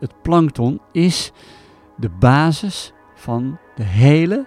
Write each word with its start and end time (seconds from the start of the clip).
het 0.00 0.22
plankton 0.22 0.80
is 0.92 1.32
de 1.96 2.08
basis 2.08 2.92
van 3.14 3.58
de 3.74 3.82
hele 3.82 4.46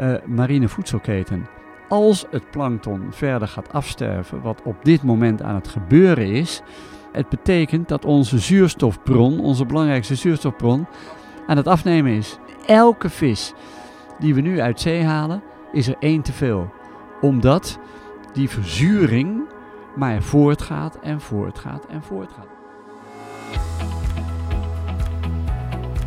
uh, 0.00 0.14
marine 0.26 0.68
voedselketen. 0.68 1.48
Als 1.88 2.26
het 2.30 2.50
plankton 2.50 3.06
verder 3.10 3.48
gaat 3.48 3.72
afsterven, 3.72 4.42
wat 4.42 4.62
op 4.64 4.84
dit 4.84 5.02
moment 5.02 5.42
aan 5.42 5.54
het 5.54 5.68
gebeuren 5.68 6.26
is, 6.26 6.62
het 7.12 7.28
betekent 7.28 7.88
dat 7.88 8.04
onze 8.04 8.38
zuurstofbron, 8.38 9.40
onze 9.40 9.66
belangrijkste 9.66 10.14
zuurstofbron, 10.14 10.86
aan 11.46 11.56
het 11.56 11.66
afnemen 11.66 12.12
is. 12.12 12.38
Elke 12.66 13.08
vis 13.08 13.52
die 14.18 14.34
we 14.34 14.40
nu 14.40 14.60
uit 14.60 14.80
zee 14.80 15.02
halen, 15.02 15.42
is 15.72 15.88
er 15.88 15.96
één 15.98 16.22
te 16.22 16.32
veel. 16.32 16.72
Omdat 17.20 17.78
die 18.32 18.48
verzuring 18.48 19.42
maar 19.96 20.22
voortgaat 20.22 20.98
en 21.00 21.20
voortgaat 21.20 21.86
en 21.86 22.02
voortgaat. 22.02 22.46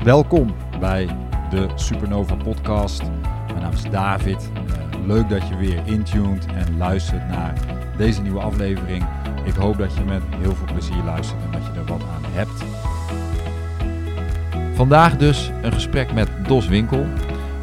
Welkom 0.04 0.56
bij 0.80 1.08
de 1.50 1.68
Supernova 1.76 2.36
Podcast. 2.36 3.02
Mijn 3.48 3.62
naam 3.62 3.72
is 3.72 3.84
David. 3.84 4.50
Uh, 4.54 5.06
leuk 5.06 5.30
dat 5.30 5.48
je 5.48 5.58
weer 5.58 5.82
intuned 5.86 6.46
en 6.46 6.78
luistert 6.78 7.28
naar 7.28 7.54
deze 7.98 8.22
nieuwe 8.22 8.40
aflevering. 8.40 9.06
Ik 9.46 9.54
hoop 9.54 9.78
dat 9.78 9.96
je 9.96 10.04
met 10.04 10.22
heel 10.30 10.56
veel 10.56 10.66
plezier 10.74 11.04
luistert 11.04 11.44
en 11.44 11.52
dat 11.52 11.62
je 11.66 11.80
er 11.80 11.86
wat 11.86 12.02
aan 12.02 12.32
hebt. 12.32 12.64
Vandaag 14.76 15.18
dus 15.18 15.52
een 15.62 15.74
gesprek 15.74 16.14
met 16.14 16.30
Dos 16.48 16.68
Winkel. 16.68 17.06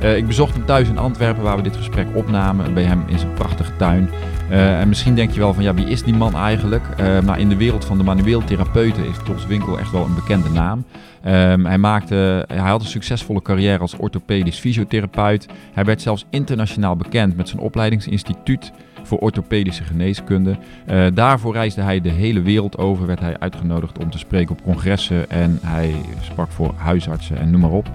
Uh, 0.07 0.17
ik 0.17 0.27
bezocht 0.27 0.55
hem 0.55 0.65
thuis 0.65 0.89
in 0.89 0.99
Antwerpen 0.99 1.43
waar 1.43 1.57
we 1.57 1.63
dit 1.63 1.77
gesprek 1.77 2.07
opnamen. 2.15 2.75
Bij 2.75 2.83
hem 2.83 3.03
in 3.07 3.19
zijn 3.19 3.33
prachtige 3.33 3.77
tuin. 3.77 4.11
Uh, 4.51 4.81
en 4.81 4.89
misschien 4.89 5.15
denk 5.15 5.31
je 5.31 5.41
wel 5.41 5.55
van 5.55 5.63
ja, 5.63 5.75
wie 5.75 5.87
is 5.87 6.03
die 6.03 6.15
man 6.15 6.35
eigenlijk? 6.35 6.83
Uh, 7.01 7.39
in 7.39 7.49
de 7.49 7.57
wereld 7.57 7.85
van 7.85 7.99
de 7.99 8.05
manueel 8.05 8.45
therapeuten 8.45 9.07
is 9.07 9.17
Dos 9.25 9.47
Winkel 9.47 9.79
echt 9.79 9.91
wel 9.91 10.05
een 10.05 10.15
bekende 10.15 10.49
naam. 10.49 10.85
Um, 11.27 11.67
hij, 11.67 11.79
maakte, 11.79 12.45
hij 12.47 12.57
had 12.57 12.81
een 12.81 12.87
succesvolle 12.87 13.43
carrière 13.43 13.79
als 13.79 13.97
orthopedisch 13.97 14.59
fysiotherapeut. 14.59 15.47
Hij 15.73 15.85
werd 15.85 16.03
zelfs 16.03 16.27
internationaal 16.31 16.97
bekend 16.97 17.37
met 17.37 17.49
zijn 17.49 17.61
opleidingsinstituut 17.61 18.73
voor 19.07 19.19
orthopedische 19.19 19.85
geneeskunde. 19.85 20.57
Uh, 20.91 21.07
daarvoor 21.15 21.53
reisde 21.53 21.81
hij 21.81 22.01
de 22.01 22.09
hele 22.09 22.43
wereld 22.43 22.79
over, 22.79 23.07
werd 23.07 23.21
hij 23.21 23.39
uitgenodigd 23.39 23.99
om 23.99 24.11
te 24.11 24.19
spreken 24.19 24.57
op 24.59 24.63
congressen 24.63 25.31
en 25.31 25.59
hij 25.63 25.95
sprak 26.21 26.51
voor 26.51 26.75
huisartsen 26.77 27.39
en 27.39 27.51
noem 27.51 27.61
maar 27.61 27.71
op. 27.71 27.91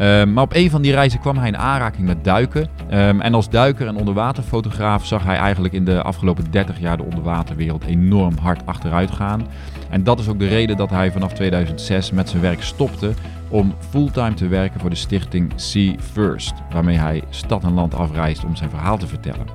Um, 0.00 0.32
maar 0.32 0.44
op 0.44 0.54
een 0.54 0.70
van 0.70 0.82
die 0.82 0.92
reizen 0.92 1.20
kwam 1.20 1.36
hij 1.36 1.48
in 1.48 1.56
aanraking 1.56 2.06
met 2.06 2.24
duiken. 2.24 2.68
Um, 2.92 3.20
en 3.20 3.34
als 3.34 3.50
duiker 3.50 3.86
en 3.86 3.96
onderwaterfotograaf 3.96 5.06
zag 5.06 5.24
hij 5.24 5.36
eigenlijk 5.36 5.74
in 5.74 5.84
de 5.84 6.02
afgelopen 6.02 6.50
30 6.50 6.80
jaar 6.80 6.96
de 6.96 7.02
onderwaterwereld 7.02 7.84
enorm 7.84 8.36
hard 8.38 8.66
achteruit 8.66 9.10
gaan. 9.10 9.46
En 9.90 10.04
dat 10.04 10.18
is 10.18 10.28
ook 10.28 10.38
de 10.38 10.48
reden 10.48 10.76
dat 10.76 10.90
hij 10.90 11.12
vanaf 11.12 11.32
2006 11.32 12.10
met 12.10 12.28
zijn 12.28 12.42
werk 12.42 12.62
stopte 12.62 13.12
om 13.48 13.74
fulltime 13.90 14.34
te 14.34 14.48
werken 14.48 14.80
voor 14.80 14.90
de 14.90 14.96
stichting 14.96 15.52
Sea 15.56 15.94
First, 16.12 16.54
waarmee 16.70 16.96
hij 16.96 17.22
stad 17.30 17.64
en 17.64 17.72
land 17.72 17.94
afreist 17.94 18.44
om 18.44 18.56
zijn 18.56 18.70
verhaal 18.70 18.98
te 18.98 19.06
vertellen. 19.06 19.46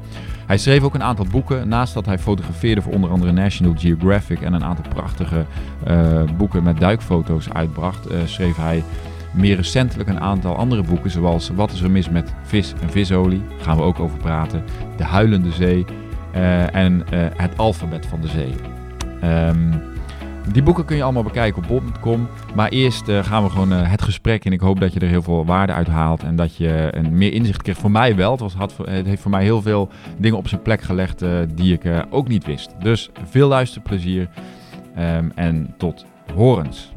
Hij 0.49 0.57
schreef 0.57 0.83
ook 0.83 0.93
een 0.93 1.03
aantal 1.03 1.25
boeken, 1.31 1.67
naast 1.67 1.93
dat 1.93 2.05
hij 2.05 2.19
fotografeerde 2.19 2.81
voor 2.81 2.93
onder 2.93 3.09
andere 3.09 3.31
National 3.31 3.73
Geographic 3.77 4.41
en 4.41 4.53
een 4.53 4.63
aantal 4.63 4.85
prachtige 4.89 5.45
uh, 5.87 6.23
boeken 6.37 6.63
met 6.63 6.79
duikfoto's 6.79 7.49
uitbracht, 7.49 8.11
uh, 8.11 8.17
schreef 8.25 8.55
hij 8.55 8.83
meer 9.33 9.55
recentelijk 9.55 10.09
een 10.09 10.19
aantal 10.19 10.55
andere 10.55 10.83
boeken, 10.83 11.11
zoals 11.11 11.49
Wat 11.49 11.71
is 11.71 11.81
er 11.81 11.91
mis 11.91 12.09
met 12.09 12.33
vis 12.43 12.73
en 12.81 12.89
visolie, 12.89 13.41
daar 13.49 13.65
gaan 13.65 13.77
we 13.77 13.83
ook 13.83 13.99
over 13.99 14.17
praten, 14.17 14.63
De 14.97 15.03
Huilende 15.03 15.51
Zee 15.51 15.85
uh, 16.35 16.75
en 16.75 17.03
Het 17.35 17.57
Alfabet 17.57 18.05
van 18.05 18.21
de 18.21 18.27
Zee. 18.27 18.55
Um, 19.23 19.81
die 20.51 20.63
boeken 20.63 20.85
kun 20.85 20.95
je 20.95 21.03
allemaal 21.03 21.23
bekijken 21.23 21.61
op 21.61 21.67
bol.com. 21.67 22.27
Maar 22.55 22.69
eerst 22.69 23.07
uh, 23.07 23.23
gaan 23.23 23.43
we 23.43 23.49
gewoon 23.49 23.73
uh, 23.73 23.91
het 23.91 24.01
gesprek 24.01 24.45
in. 24.45 24.51
Ik 24.51 24.59
hoop 24.59 24.79
dat 24.79 24.93
je 24.93 24.99
er 24.99 25.07
heel 25.07 25.21
veel 25.21 25.45
waarde 25.45 25.73
uit 25.73 25.87
haalt 25.87 26.23
en 26.23 26.35
dat 26.35 26.55
je 26.55 26.87
een 26.91 27.17
meer 27.17 27.33
inzicht 27.33 27.61
krijgt. 27.61 27.81
Voor 27.81 27.91
mij 27.91 28.15
wel. 28.15 28.31
Het, 28.31 28.39
was, 28.39 28.53
had, 28.53 28.77
het 28.77 29.05
heeft 29.05 29.21
voor 29.21 29.31
mij 29.31 29.43
heel 29.43 29.61
veel 29.61 29.89
dingen 30.17 30.37
op 30.37 30.47
zijn 30.47 30.61
plek 30.61 30.81
gelegd 30.81 31.23
uh, 31.23 31.39
die 31.53 31.73
ik 31.73 32.05
ook 32.09 32.27
niet 32.27 32.45
wist. 32.45 32.69
Dus 32.79 33.09
veel 33.29 33.47
luisterplezier 33.47 34.29
um, 34.97 35.31
en 35.35 35.73
tot 35.77 36.05
horens. 36.35 36.93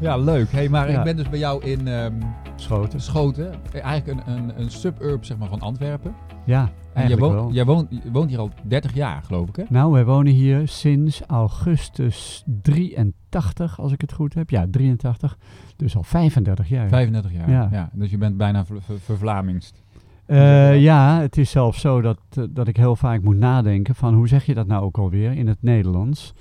Ja, 0.00 0.16
leuk. 0.16 0.52
Hey, 0.52 0.68
maar 0.68 0.90
ja. 0.90 0.98
ik 0.98 1.04
ben 1.04 1.16
dus 1.16 1.28
bij 1.28 1.38
jou 1.38 1.64
in 1.64 1.86
um, 1.86 2.18
Schoten. 2.56 3.00
Schoten. 3.00 3.54
Eigenlijk 3.72 4.06
een, 4.06 4.34
een, 4.34 4.52
een 4.56 4.70
suburb 4.70 5.24
zeg 5.24 5.36
maar, 5.36 5.48
van 5.48 5.60
Antwerpen. 5.60 6.14
Ja. 6.48 6.70
En 6.92 7.08
jij, 7.08 7.16
woont, 7.16 7.54
jij 7.54 7.64
woont, 7.64 7.86
je 7.90 8.10
woont 8.10 8.30
hier 8.30 8.38
al 8.38 8.50
30 8.62 8.94
jaar, 8.94 9.22
geloof 9.22 9.48
ik, 9.48 9.56
hè? 9.56 9.62
Nou, 9.68 9.92
wij 9.92 10.04
wonen 10.04 10.32
hier 10.32 10.68
sinds 10.68 11.22
augustus 11.26 12.44
83, 12.62 13.80
als 13.80 13.92
ik 13.92 14.00
het 14.00 14.12
goed 14.12 14.34
heb. 14.34 14.50
Ja, 14.50 14.66
83. 14.70 15.38
Dus 15.76 15.96
al 15.96 16.02
35 16.02 16.68
jaar. 16.68 16.88
35 16.88 17.32
jaar, 17.32 17.50
ja. 17.50 17.68
ja. 17.70 17.90
Dus 17.92 18.10
je 18.10 18.18
bent 18.18 18.36
bijna 18.36 18.64
ver, 18.64 18.82
ver, 18.82 18.98
vervlamingst. 19.00 19.82
Uh, 20.26 20.80
ja, 20.80 21.20
het 21.20 21.36
is 21.36 21.50
zelfs 21.50 21.80
zo 21.80 22.00
dat, 22.00 22.20
uh, 22.38 22.44
dat 22.50 22.68
ik 22.68 22.76
heel 22.76 22.96
vaak 22.96 23.22
moet 23.22 23.36
nadenken 23.36 23.94
van 23.94 24.14
hoe 24.14 24.28
zeg 24.28 24.44
je 24.44 24.54
dat 24.54 24.66
nou 24.66 24.82
ook 24.82 24.98
alweer 24.98 25.32
in 25.32 25.46
het 25.46 25.62
Nederlands. 25.62 26.34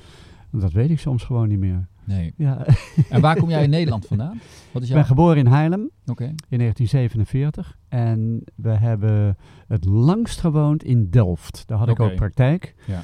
Dat 0.52 0.72
weet 0.72 0.90
ik 0.90 1.00
soms 1.00 1.24
gewoon 1.24 1.48
niet 1.48 1.60
meer. 1.60 1.88
Nee. 2.08 2.34
Ja. 2.38 2.66
En 3.10 3.22
waar 3.22 3.36
kom 3.36 3.50
jij 3.50 3.64
in 3.64 3.70
Nederland 3.80 4.06
vandaan? 4.06 4.40
Wat 4.72 4.82
is 4.82 4.88
jouw... 4.88 4.98
Ik 4.98 5.04
ben 5.04 5.16
geboren 5.16 5.38
in 5.38 5.46
Haarlem 5.46 5.90
okay. 6.06 6.28
in 6.28 6.58
1947. 6.58 7.78
En 7.90 8.44
we 8.56 8.70
hebben 8.70 9.38
het 9.68 9.86
langst 9.86 10.40
gewoond 10.40 10.84
in 10.84 11.10
Delft. 11.10 11.64
Daar 11.68 11.78
had 11.78 11.90
okay. 11.90 12.06
ik 12.06 12.12
ook 12.12 12.18
praktijk. 12.18 12.76
Ja. 12.86 13.04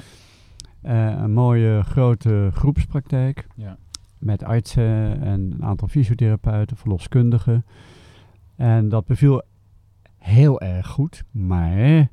Uh, 0.82 1.22
een 1.22 1.32
mooie 1.32 1.82
grote 1.82 2.50
groepspraktijk. 2.52 3.46
Ja. 3.56 3.76
Met 4.18 4.44
artsen 4.44 5.22
en 5.22 5.40
een 5.52 5.64
aantal 5.64 5.88
fysiotherapeuten, 5.88 6.76
verloskundigen. 6.76 7.64
En 8.56 8.88
dat 8.88 9.06
beviel 9.06 9.42
heel 10.18 10.60
erg 10.60 10.86
goed. 10.86 11.24
Maar 11.30 12.08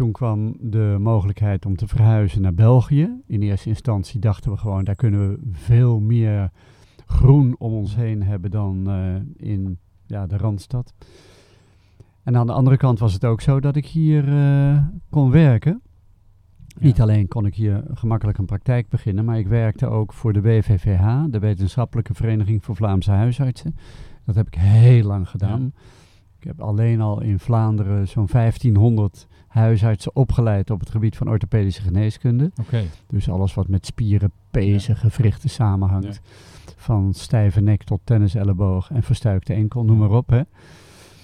toen 0.00 0.12
kwam 0.12 0.56
de 0.60 0.96
mogelijkheid 1.00 1.66
om 1.66 1.76
te 1.76 1.86
verhuizen 1.86 2.42
naar 2.42 2.54
België. 2.54 3.20
In 3.26 3.42
eerste 3.42 3.68
instantie 3.68 4.20
dachten 4.20 4.50
we 4.50 4.56
gewoon, 4.56 4.84
daar 4.84 4.94
kunnen 4.94 5.30
we 5.30 5.38
veel 5.52 6.00
meer 6.00 6.50
groen 7.06 7.54
om 7.58 7.72
ons 7.72 7.96
heen 7.96 8.22
hebben 8.22 8.50
dan 8.50 8.90
uh, 8.90 9.14
in 9.36 9.78
ja, 10.06 10.26
de 10.26 10.36
Randstad. 10.36 10.94
En 12.22 12.36
aan 12.36 12.46
de 12.46 12.52
andere 12.52 12.76
kant 12.76 12.98
was 12.98 13.12
het 13.12 13.24
ook 13.24 13.40
zo 13.40 13.60
dat 13.60 13.76
ik 13.76 13.86
hier 13.86 14.28
uh, 14.28 14.82
kon 15.10 15.30
werken. 15.30 15.82
Ja. 16.66 16.76
Niet 16.78 17.00
alleen 17.00 17.28
kon 17.28 17.46
ik 17.46 17.54
hier 17.54 17.84
gemakkelijk 17.94 18.38
een 18.38 18.46
praktijk 18.46 18.88
beginnen, 18.88 19.24
maar 19.24 19.38
ik 19.38 19.48
werkte 19.48 19.86
ook 19.86 20.12
voor 20.12 20.32
de 20.32 20.40
WVVH, 20.40 21.24
de 21.30 21.38
Wetenschappelijke 21.38 22.14
Vereniging 22.14 22.64
voor 22.64 22.76
Vlaamse 22.76 23.10
Huisartsen. 23.10 23.76
Dat 24.24 24.34
heb 24.34 24.46
ik 24.46 24.54
heel 24.54 25.04
lang 25.04 25.28
gedaan. 25.28 25.62
Ja. 25.62 25.80
Ik 26.38 26.46
heb 26.46 26.60
alleen 26.60 27.00
al 27.00 27.22
in 27.22 27.38
Vlaanderen 27.38 28.08
zo'n 28.08 28.28
1500 28.32 29.26
huisartsen 29.50 30.16
opgeleid 30.16 30.70
op 30.70 30.80
het 30.80 30.90
gebied 30.90 31.16
van 31.16 31.28
orthopedische 31.28 31.82
geneeskunde. 31.82 32.50
Okay. 32.60 32.88
Dus 33.08 33.28
alles 33.28 33.54
wat 33.54 33.68
met 33.68 33.86
spieren, 33.86 34.32
pezen, 34.50 34.94
ja. 34.94 35.08
gewrichten 35.08 35.50
samenhangt. 35.50 36.14
Ja. 36.14 36.72
Van 36.76 37.14
stijve 37.14 37.60
nek 37.60 37.82
tot 37.82 38.00
tenniselleboog 38.04 38.90
en 38.90 39.02
verstuikte 39.02 39.54
enkel, 39.54 39.84
noem 39.84 39.98
maar 39.98 40.10
op. 40.10 40.28
Hè. 40.28 40.36
Ja, 40.36 40.44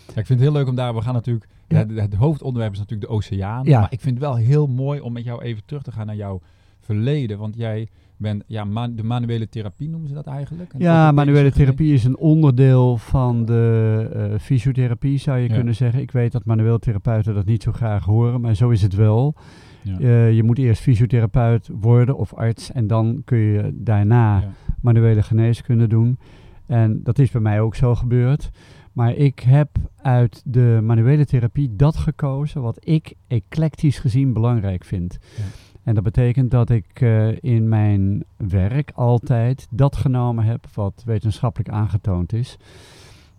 ik 0.06 0.26
vind 0.26 0.28
het 0.28 0.40
heel 0.40 0.52
leuk 0.52 0.68
om 0.68 0.74
daar, 0.74 0.94
we 0.94 1.02
gaan 1.02 1.14
natuurlijk, 1.14 1.46
ja. 1.68 1.76
het, 1.76 1.90
het, 1.90 2.14
hoofdonderwerp 2.14 2.72
is 2.72 2.78
natuurlijk 2.78 3.08
de 3.08 3.14
oceaan. 3.14 3.64
Ja. 3.64 3.80
Maar 3.80 3.92
ik 3.92 4.00
vind 4.00 4.14
het 4.14 4.24
wel 4.24 4.36
heel 4.36 4.66
mooi 4.66 5.00
om 5.00 5.12
met 5.12 5.24
jou 5.24 5.42
even 5.42 5.62
terug 5.64 5.82
te 5.82 5.92
gaan 5.92 6.06
naar 6.06 6.16
jouw 6.16 6.40
verleden. 6.80 7.38
Want 7.38 7.56
jij 7.56 7.88
bent, 8.18 8.44
ja, 8.46 8.64
man, 8.64 8.96
de 8.96 9.02
manuele 9.02 9.48
therapie 9.48 9.88
noemen 9.88 10.08
ze 10.08 10.14
dat 10.14 10.26
eigenlijk? 10.26 10.72
En 10.72 10.80
ja, 10.80 11.12
manuele 11.12 11.52
therapie 11.52 11.92
is 11.92 12.04
een 12.04 12.16
onderdeel 12.16 12.96
van 12.96 13.44
de 13.44 14.10
uh, 14.16 14.38
fysiotherapie, 14.38 15.18
zou 15.18 15.38
je 15.38 15.48
ja. 15.48 15.54
kunnen 15.54 15.74
zeggen. 15.74 16.00
Ik 16.00 16.10
weet 16.10 16.32
dat 16.32 16.44
manueel 16.44 16.78
therapeuten 16.78 17.34
dat 17.34 17.46
niet 17.46 17.62
zo 17.62 17.72
graag 17.72 18.04
horen, 18.04 18.40
maar 18.40 18.54
zo 18.54 18.70
is 18.70 18.82
het 18.82 18.94
wel. 18.94 19.34
Ja. 19.82 19.98
Uh, 19.98 20.32
je 20.32 20.42
moet 20.42 20.58
eerst 20.58 20.82
fysiotherapeut 20.82 21.68
worden 21.80 22.16
of 22.16 22.34
arts 22.34 22.72
en 22.72 22.86
dan 22.86 23.22
kun 23.24 23.38
je 23.38 23.70
daarna 23.74 24.40
ja. 24.40 24.52
manuele 24.80 25.22
geneeskunde 25.22 25.86
doen. 25.86 26.18
En 26.66 27.00
dat 27.02 27.18
is 27.18 27.30
bij 27.30 27.40
mij 27.40 27.60
ook 27.60 27.74
zo 27.74 27.94
gebeurd. 27.94 28.50
Maar 28.92 29.14
ik 29.14 29.40
heb 29.40 29.68
uit 29.96 30.42
de 30.44 30.80
manuele 30.82 31.26
therapie 31.26 31.76
dat 31.76 31.96
gekozen 31.96 32.62
wat 32.62 32.78
ik 32.80 33.14
eclectisch 33.26 33.98
gezien 33.98 34.32
belangrijk 34.32 34.84
vind. 34.84 35.18
Ja. 35.36 35.42
En 35.86 35.94
dat 35.94 36.04
betekent 36.04 36.50
dat 36.50 36.70
ik 36.70 37.00
uh, 37.00 37.28
in 37.40 37.68
mijn 37.68 38.24
werk 38.36 38.90
altijd 38.94 39.66
dat 39.70 39.96
genomen 39.96 40.44
heb 40.44 40.66
wat 40.74 41.02
wetenschappelijk 41.04 41.70
aangetoond 41.70 42.32
is. 42.32 42.58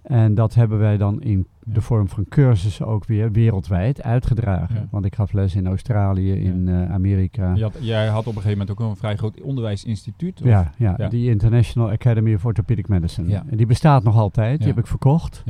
En 0.02 0.36
dat 0.36 0.54
hebben 0.54 0.80
wij 0.80 0.98
dan 0.98 1.22
in 1.22 1.38
ja. 1.38 1.74
de 1.74 1.82
vorm 1.82 2.08
van 2.08 2.26
cursussen 2.30 2.88
ook 2.88 3.06
weer 3.06 3.32
wereldwijd 3.32 4.04
uitgedragen. 4.04 4.76
Ja. 4.76 4.88
Want 4.92 5.06
ik 5.06 5.16
gaf 5.16 5.32
les 5.32 5.56
in 5.56 5.68
Australië, 5.68 6.32
in 6.32 6.66
ja. 6.66 6.84
uh, 6.84 6.92
Amerika. 6.92 7.58
Had, 7.60 7.78
jij 7.80 8.08
had 8.08 8.20
op 8.20 8.36
een 8.36 8.42
gegeven 8.42 8.58
moment 8.58 8.72
ook 8.72 8.90
een 8.90 8.96
vrij 8.96 9.16
groot 9.16 9.42
onderwijsinstituut? 9.42 10.40
Ja, 10.44 10.72
ja, 10.78 10.94
ja, 10.98 11.08
die 11.08 11.30
International 11.30 11.92
Academy 11.92 12.34
of 12.34 12.46
Orthopedic 12.46 12.88
Medicine. 12.88 13.44
En 13.50 13.58
die 13.58 13.66
bestaat 13.66 14.04
nog 14.04 14.16
altijd, 14.16 14.60
die 14.60 14.68
heb 14.68 14.78
ik 14.78 14.88
verkocht. 14.88 15.44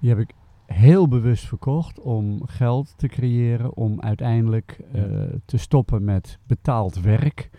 Die 0.00 0.10
heb 0.10 0.18
ik 0.18 0.34
heel 0.66 1.08
bewust 1.08 1.46
verkocht 1.46 2.00
om 2.00 2.46
geld 2.46 2.94
te 2.96 3.08
creëren, 3.08 3.76
om 3.76 4.00
uiteindelijk 4.00 4.80
uh, 4.94 5.02
te 5.44 5.56
stoppen 5.56 6.04
met 6.04 6.38
betaald 6.46 7.00
werk. 7.00 7.50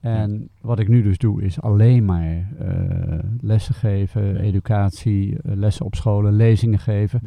En 0.00 0.48
wat 0.60 0.78
ik 0.78 0.88
nu 0.88 1.02
dus 1.02 1.18
doe, 1.18 1.42
is 1.42 1.60
alleen 1.60 2.04
maar 2.04 2.52
eh, 2.58 3.18
lessen 3.40 3.74
geven, 3.74 4.36
educatie, 4.36 5.36
eh, 5.42 5.56
lessen 5.56 5.86
op 5.86 5.94
scholen, 5.94 6.32
lezingen 6.32 6.78
geven 6.78 7.20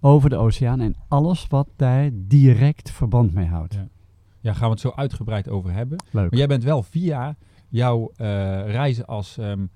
over 0.00 0.30
de 0.30 0.36
oceaan 0.36 0.80
en 0.80 0.94
alles 1.08 1.46
wat 1.46 1.68
daar 1.76 2.10
direct 2.12 2.90
verband 2.90 3.34
mee 3.34 3.46
houdt. 3.46 3.74
Ja. 3.74 3.88
Ja, 4.40 4.52
gaan 4.52 4.64
we 4.64 4.70
het 4.70 4.80
zo 4.80 4.92
uitgebreid 4.94 5.48
over 5.48 5.72
hebben. 5.72 5.98
Leuk. 6.10 6.30
Maar 6.30 6.38
jij 6.38 6.46
bent 6.46 6.64
wel 6.64 6.82
via 6.82 7.36
jouw 7.68 8.12
eh, 8.16 8.26
reizen 8.66 9.06
als, 9.06 9.38
ehm, 9.38 9.66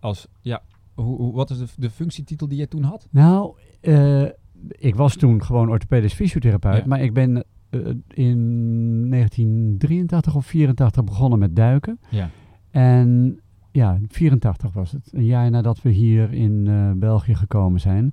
als 0.00 0.26
ja, 0.40 0.62
hoe, 0.94 1.16
hoe, 1.16 1.34
wat 1.34 1.50
is 1.50 1.58
de, 1.58 1.66
de 1.76 1.90
functietitel 1.90 2.48
die 2.48 2.58
je 2.58 2.68
toen 2.68 2.82
had? 2.82 3.08
Nou, 3.10 3.54
eh, 3.84 4.30
ik 4.68 4.94
was 4.94 5.16
toen 5.16 5.42
gewoon 5.44 5.68
orthopedisch 5.70 6.14
fysiotherapeut, 6.14 6.76
Ja. 6.76 6.86
maar 6.86 7.02
ik 7.02 7.12
ben 7.12 7.44
eh, 7.70 7.80
in 8.08 9.10
1983 9.10 10.34
of 10.36 10.46
84 10.46 11.04
begonnen 11.04 11.38
met 11.38 11.56
duiken. 11.56 11.98
Ja. 12.10 12.30
En 12.70 13.40
ja, 13.70 13.98
84 14.08 14.72
was 14.72 14.92
het. 14.92 15.08
Een 15.12 15.24
jaar 15.24 15.50
nadat 15.50 15.82
we 15.82 15.90
hier 15.90 16.32
in 16.32 16.66
eh, 16.66 16.90
België 16.96 17.34
gekomen 17.34 17.80
zijn. 17.80 18.12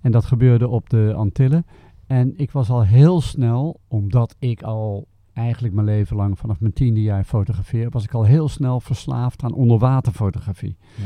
En 0.00 0.12
dat 0.12 0.24
gebeurde 0.24 0.68
op 0.68 0.90
de 0.90 1.12
Antillen. 1.16 1.66
En 2.06 2.32
ik 2.36 2.50
was 2.50 2.70
al 2.70 2.84
heel 2.84 3.20
snel, 3.20 3.80
omdat 3.88 4.36
ik 4.38 4.62
al 4.62 5.06
eigenlijk 5.32 5.74
mijn 5.74 5.86
leven 5.86 6.16
lang 6.16 6.38
vanaf 6.38 6.60
mijn 6.60 6.72
tiende 6.72 7.02
jaar 7.02 7.24
fotografeer, 7.24 7.90
was 7.90 8.04
ik 8.04 8.14
al 8.14 8.24
heel 8.24 8.48
snel 8.48 8.80
verslaafd 8.80 9.42
aan 9.42 9.52
onderwaterfotografie. 9.54 10.76
Ja. 10.96 11.04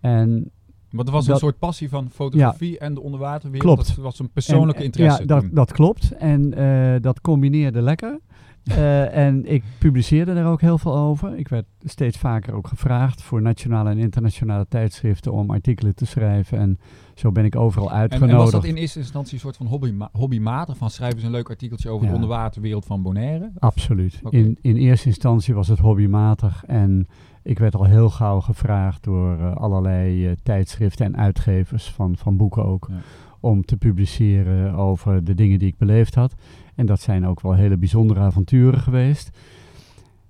En 0.00 0.50
Want 0.90 1.08
er 1.08 1.14
was 1.14 1.24
Dat- 1.24 1.34
een 1.34 1.40
soort 1.40 1.58
passie 1.58 1.88
van 1.88 2.10
fotografie 2.10 2.78
en 2.78 2.94
de 2.94 3.00
onderwaterwereld. 3.00 3.74
Klopt. 3.74 3.88
Dat 3.88 4.04
was 4.04 4.18
een 4.18 4.30
persoonlijke 4.30 4.80
en, 4.80 4.84
interesse. 4.84 5.20
Ja, 5.20 5.26
dat, 5.26 5.44
dat 5.50 5.72
klopt. 5.72 6.12
En 6.12 6.54
eh, 6.54 7.00
dat 7.00 7.20
combineerde 7.20 7.82
lekker. 7.82 8.18
Eh, 8.64 9.16
en 9.16 9.52
ik 9.52 9.62
publiceerde 9.78 10.34
daar 10.34 10.46
ook 10.46 10.60
heel 10.60 10.78
veel 10.78 10.96
over. 10.96 11.36
Ik 11.38 11.48
werd 11.48 11.66
steeds 11.84 12.18
vaker 12.18 12.54
ook 12.54 12.66
gevraagd 12.66 13.22
voor 13.22 13.42
nationale 13.42 13.90
en 13.90 13.98
internationale 13.98 14.66
tijdschriften 14.68 15.32
om 15.32 15.50
artikelen 15.50 15.94
te 15.94 16.06
schrijven. 16.06 16.58
En 16.58 16.78
zo 17.14 17.32
ben 17.32 17.44
ik 17.44 17.56
overal 17.56 17.90
en, 17.90 17.96
uitgenodigd. 17.96 18.32
en 18.32 18.42
was 18.42 18.50
dat 18.50 18.64
in 18.64 18.76
eerste 18.76 18.98
instantie 18.98 19.34
een 19.34 19.40
soort 19.40 19.56
van 19.56 19.66
hobbyma 19.66 20.08
hobbymatig? 20.12 20.76
Van 20.76 20.90
schrijven 20.90 21.20
ze 21.20 21.26
een 21.26 21.32
leuk 21.32 21.50
artikeltje 21.50 21.88
over 21.90 22.04
Ja. 22.04 22.08
de 22.08 22.14
onderwaterwereld 22.14 22.84
van 22.84 23.02
Bonaire? 23.02 23.50
Absoluut. 23.58 24.20
In, 24.28 24.58
in 24.60 24.76
eerste 24.76 25.06
instantie 25.06 25.54
was 25.54 25.68
het 25.68 25.78
hobbymatig 25.78 26.64
en 26.66 27.06
ik 27.42 27.58
werd 27.58 27.74
al 27.74 27.84
heel 27.84 28.10
gauw 28.10 28.40
gevraagd 28.40 29.04
door 29.04 29.38
eh, 29.38 29.56
allerlei 29.56 30.26
eh, 30.26 30.32
tijdschriften 30.42 31.06
en 31.06 31.16
uitgevers 31.16 31.90
van, 31.90 32.16
van 32.16 32.36
boeken 32.36 32.64
ook. 32.64 32.86
Ja. 32.90 32.96
Om 33.42 33.64
te 33.64 33.76
publiceren 33.76 34.74
over 34.74 35.24
de 35.24 35.34
dingen 35.34 35.58
die 35.58 35.68
ik 35.68 35.76
beleefd 35.78 36.14
had. 36.14 36.34
En 36.80 36.86
dat 36.86 37.00
zijn 37.00 37.26
ook 37.26 37.40
wel 37.40 37.54
hele 37.54 37.76
bijzondere 37.76 38.20
avonturen 38.20 38.80
geweest. 38.80 39.30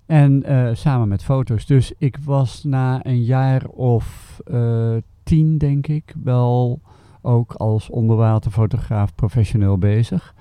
En 0.07 0.43
eh, 0.43 0.75
samen 0.75 1.09
met 1.09 1.25
foto's. 1.25 1.67
Dus 1.67 1.93
ik 1.99 2.19
was 2.25 2.65
na 2.65 3.07
een 3.07 3.23
jaar 3.23 3.65
of 3.67 4.39
eh, 4.45 4.97
tien, 5.23 5.59
denk 5.59 5.87
ik, 5.87 6.15
wel 6.23 6.81
ook 7.23 7.53
als 7.53 7.91
onderwaterfotograaf 7.91 9.15
professioneel 9.15 9.79
bezig. 9.79 10.35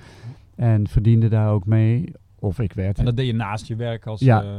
En 0.56 0.88
verdiende 0.88 1.28
daar 1.28 1.52
ook 1.52 1.66
mee. 1.66 2.12
Of 2.40 2.60
ik 2.60 2.74
werd 2.74 3.00
En 3.00 3.06
dat 3.06 3.16
deed 3.16 3.26
je 3.26 3.34
naast 3.34 3.68
je 3.68 3.76
werk 3.76 4.06
als... 4.06 4.20
Ja. 4.20 4.42
eh, 4.42 4.50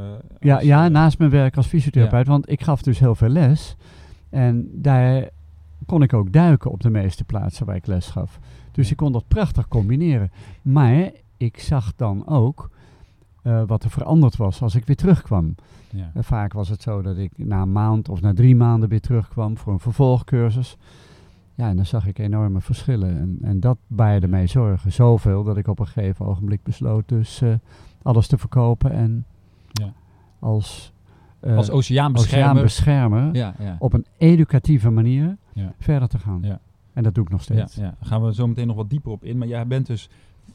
ja, 0.41 0.55
als, 0.55 0.65
ja, 0.65 0.89
naast 0.89 1.19
mijn 1.19 1.31
werk 1.31 1.57
als 1.57 1.67
fysiotherapeut, 1.67 2.27
want 2.27 2.51
ik 2.51 2.63
gaf 2.63 2.83
dus 2.83 2.99
heel 2.99 3.15
veel 3.15 3.29
les. 3.29 3.77
En 4.29 4.69
daar 4.73 5.29
kon 5.87 6.03
ik 6.03 6.13
ook 6.13 6.33
duiken 6.33 6.71
op 6.71 6.81
de 6.81 6.91
meeste 6.91 7.25
plaatsen 7.25 7.67
waar 7.67 7.77
ik 7.77 7.87
les 7.87 8.07
gaf. 8.07 8.39
Dus 8.73 8.91
ik 8.91 8.97
kon 8.97 9.13
dat 9.13 9.29
prachtig 9.29 9.69
combineren. 9.69 10.31
Maar 10.63 11.11
ik 11.41 11.59
zag 11.61 11.93
dan 11.97 12.27
ook 12.27 12.71
eh, 13.43 13.63
wat 13.67 13.85
er 13.85 13.91
veranderd 13.91 14.37
was 14.37 14.63
als 14.63 14.75
ik 14.75 14.85
weer 14.87 14.97
terugkwam. 14.97 15.55
ja. 15.91 16.11
En 16.15 16.25
vaak 16.25 16.53
was 16.53 16.69
het 16.69 16.83
zo 16.83 17.03
dat 17.03 17.17
ik 17.17 17.31
na 17.37 17.63
een 17.63 17.73
maand 17.73 18.09
of 18.09 18.21
na 18.21 18.33
drie 18.33 18.57
maanden 18.57 18.89
weer 18.89 19.01
terugkwam 19.01 19.57
voor 19.57 19.73
een 19.73 19.79
vervolgcursus. 19.81 20.77
Ja, 21.55 21.69
en 21.69 21.77
dan 21.77 21.87
zag 21.87 22.07
ik 22.07 22.19
enorme 22.19 22.61
verschillen. 22.61 23.19
En, 23.19 23.39
en 23.43 23.61
dat 23.61 23.79
baarde 23.87 24.29
mij 24.29 24.47
zorgen. 24.47 24.93
Zoveel 24.93 25.45
dat 25.45 25.57
ik 25.57 25.67
op 25.67 25.79
een 25.79 25.87
gegeven 25.87 26.27
ogenblik 26.27 26.63
besloot 26.63 27.09
dus 27.09 27.41
eh, 27.43 27.55
alles 28.03 28.27
te 28.27 28.39
verkopen 28.39 28.91
en 28.93 29.25
Ja. 29.73 29.93
als, 30.39 30.93
eh, 31.41 31.57
Als 31.57 31.71
oceaanbeschermer. 31.71 32.49
oceaanbeschermer 32.49 33.35
ja, 33.35 33.55
op 33.79 33.93
een 33.93 34.07
educatieve 34.19 34.91
manier 34.91 35.37
verder 35.79 36.09
te 36.09 36.19
gaan. 36.19 36.39
Ja. 36.43 36.61
En 36.93 37.03
dat 37.03 37.15
doe 37.15 37.25
ik 37.25 37.31
nog 37.31 37.43
steeds. 37.43 37.75
ja, 37.75 37.83
daar 37.83 37.95
gaan 38.01 38.23
we 38.25 38.35
zo 38.35 38.47
meteen 38.47 38.67
nog 38.67 38.77
wat 38.77 38.91
dieper 38.91 39.11
op 39.13 39.25
in. 39.25 39.39
Maar 39.39 39.49
jij 39.49 39.67
bent 39.67 39.87
dus 39.87 40.11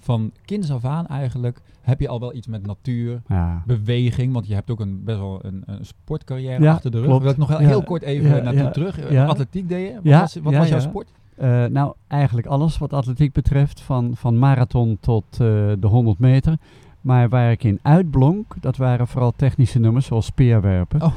van 0.06 0.31
kinds 0.46 0.72
af 0.72 0.86
aan 0.86 1.07
eigenlijk, 1.07 1.62
heb 1.81 2.00
je 2.00 2.07
al 2.07 2.19
wel 2.19 2.34
iets 2.36 2.48
met 2.48 2.66
natuur, 2.66 3.22
Ja. 3.28 3.63
beweging, 3.66 4.34
want 4.34 4.48
je 4.48 4.54
hebt 4.54 4.72
ook 4.72 4.80
een, 4.80 5.04
best 5.04 5.18
wel 5.18 5.40
een, 5.46 5.63
een 5.66 5.86
sportcarrière 5.86 6.63
Ja, 6.63 6.72
achter 6.72 6.92
de 6.92 6.98
rug. 6.98 7.06
klopt. 7.07 7.22
Wil 7.24 7.31
ik 7.31 7.38
nog 7.38 7.57
heel 7.57 7.84
kort 7.84 8.02
even 8.02 8.44
naartoe 8.44 8.72
terug. 8.72 9.16
Atletiek 9.28 9.69
deed 9.69 9.88
je? 9.88 9.94
Wat 10.12 10.19
was, 10.22 10.36
wat 10.44 10.54
was 10.56 10.69
jouw 10.69 10.80
sport? 10.80 11.07
Eh, 11.36 11.66
nou, 11.66 11.94
eigenlijk 12.07 12.48
alles 12.48 12.78
wat 12.78 12.94
atletiek 12.94 13.34
betreft, 13.34 13.81
van, 13.81 14.12
van 14.16 14.40
marathon 14.40 14.98
tot 15.02 15.24
eh, 15.31 15.38
de 15.80 15.88
100 15.88 16.19
meter. 16.19 16.57
Maar 17.02 17.30
waar 17.30 17.52
ik 17.52 17.63
in 17.63 17.80
uitblonk, 17.81 18.56
dat 18.60 18.78
waren 18.78 19.07
vooral 19.07 19.31
technische 19.36 19.80
nummers, 19.80 20.06
zoals 20.06 20.25
speerwerpen. 20.25 21.02
Oh. 21.02 21.13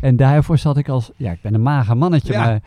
En 0.00 0.16
daarvoor 0.16 0.58
zat 0.58 0.76
ik 0.76 0.88
als, 0.88 1.10
ja, 1.16 1.32
ik 1.32 1.40
ben 1.42 1.54
een 1.54 1.62
mager 1.62 1.96
mannetje, 1.96 2.32
Ja, 2.32 2.44
maar, 2.44 2.60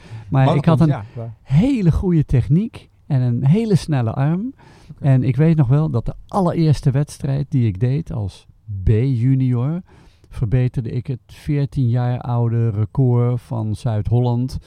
maar 0.46 0.56
ik 0.56 0.66
had 0.66 0.80
een 0.80 0.88
Ja, 0.88 1.04
hele 1.44 1.92
goede 1.92 2.26
techniek 2.26 2.90
en 3.08 3.22
een 3.22 3.46
hele 3.46 3.76
snelle 3.76 4.14
arm. 4.14 4.54
En 5.02 5.24
ik 5.24 5.36
weet 5.36 5.56
nog 5.58 5.68
wel 5.68 5.90
dat 5.90 6.06
de 6.06 6.14
allereerste 6.28 6.92
wedstrijd 6.92 7.46
die 7.52 7.68
ik 7.68 7.80
deed 7.80 8.12
als 8.12 8.48
B-junior, 8.84 9.82
verbeterde 10.30 10.92
ik 10.92 11.08
het 11.08 11.20
14 11.26 11.90
jaar 11.90 12.20
oude 12.22 12.70
record 12.70 13.42
van 13.42 13.76
Zuid-Holland. 13.76 14.58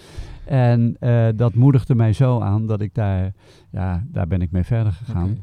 En 0.45 0.97
eh, 1.01 1.29
dat 1.35 1.55
moedigde 1.55 1.95
mij 1.95 2.13
zo 2.13 2.41
aan 2.41 2.67
dat 2.67 2.81
ik 2.81 2.95
daar, 2.95 3.33
ja, 3.71 4.05
daar 4.07 4.27
ben 4.27 4.43
ik 4.43 4.51
mee 4.51 4.65
verder 4.65 4.93
gegaan. 4.93 5.39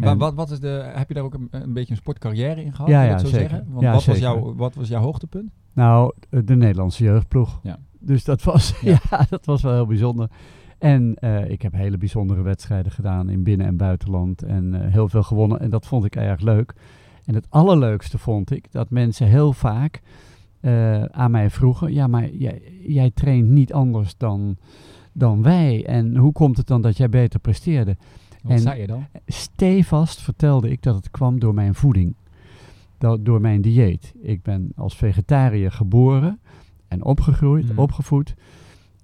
En- 0.00 0.18
wat, 0.18 0.34
wat 0.34 0.50
is 0.50 0.60
de, 0.60 0.90
heb 0.94 1.08
je 1.08 1.14
daar 1.14 1.22
ook 1.24 1.34
een, 1.34 1.48
een 1.50 1.72
beetje 1.72 1.90
een 1.90 1.96
sportcarrière 1.96 2.64
in 2.64 2.72
gehad? 2.74 2.90
Ja, 2.90 3.02
ja, 3.02 3.10
dat 3.10 3.20
zo 3.20 3.26
zeker. 3.26 3.48
zeggen? 3.48 3.66
Want 3.70 3.82
Ja, 3.82 3.92
wat, 3.92 4.04
was 4.04 4.18
jouw, 4.18 4.54
wat 4.54 4.74
was 4.74 4.88
jouw 4.88 5.02
hoogtepunt? 5.02 5.50
Nou, 5.72 6.12
eh, 6.30 6.40
de 6.44 6.56
Nederlandse 6.56 7.04
jeugdploeg. 7.04 7.60
Ja. 7.62 7.78
Dus 7.98 8.24
dat 8.24 8.42
was, 8.42 8.74
Ja. 8.80 8.98
ja. 9.10 9.26
dat 9.30 9.46
was 9.46 9.62
wel 9.62 9.72
heel 9.72 9.86
bijzonder. 9.86 10.30
En 10.80 11.14
eh, 11.14 11.50
ik 11.50 11.62
heb 11.62 11.72
hele 11.72 11.98
bijzondere 11.98 12.42
wedstrijden 12.42 12.92
gedaan 12.92 13.28
in 13.28 13.42
binnen- 13.42 13.66
en 13.66 13.76
buitenland. 13.76 14.42
En 14.42 14.74
eh, 14.74 14.92
heel 14.92 15.08
veel 15.08 15.22
gewonnen. 15.22 15.60
En 15.60 15.70
dat 15.70 15.86
vond 15.86 16.04
ik 16.04 16.16
erg 16.16 16.40
leuk. 16.40 16.72
En 17.24 17.34
het 17.34 17.46
allerleukste 17.48 18.18
vond 18.18 18.50
ik 18.50 18.72
dat 18.72 18.90
mensen 18.90 19.26
heel 19.26 19.52
vaak 19.52 20.00
eh, 20.60 21.02
aan 21.02 21.30
mij 21.30 21.50
vroegen: 21.50 21.92
Ja, 21.92 22.06
maar 22.06 22.30
jij, 22.30 22.62
jij 22.86 23.10
traint 23.10 23.48
niet 23.48 23.72
anders 23.72 24.16
dan, 24.16 24.56
dan 25.12 25.42
wij. 25.42 25.86
En 25.86 26.16
hoe 26.16 26.32
komt 26.32 26.56
het 26.56 26.66
dan 26.66 26.80
dat 26.82 26.96
jij 26.96 27.08
beter 27.08 27.40
presteerde? 27.40 27.96
Wat 28.42 28.52
En- 28.52 28.58
zei 28.58 28.80
je 28.80 28.86
dan? 28.86 29.06
Stevast 29.26 30.20
vertelde 30.20 30.70
ik 30.70 30.82
dat 30.82 30.94
het 30.94 31.10
kwam 31.10 31.38
door 31.40 31.54
mijn 31.54 31.74
voeding. 31.74 32.14
Dat, 32.98 33.24
door 33.24 33.40
mijn 33.40 33.60
dieet. 33.60 34.14
Ik 34.22 34.42
ben 34.42 34.72
als 34.76 34.96
vegetariër 34.96 35.72
geboren 35.72 36.40
en 36.88 37.04
opgegroeid, 37.04 37.68
Mhm. 37.68 37.78
opgevoed. 37.80 38.34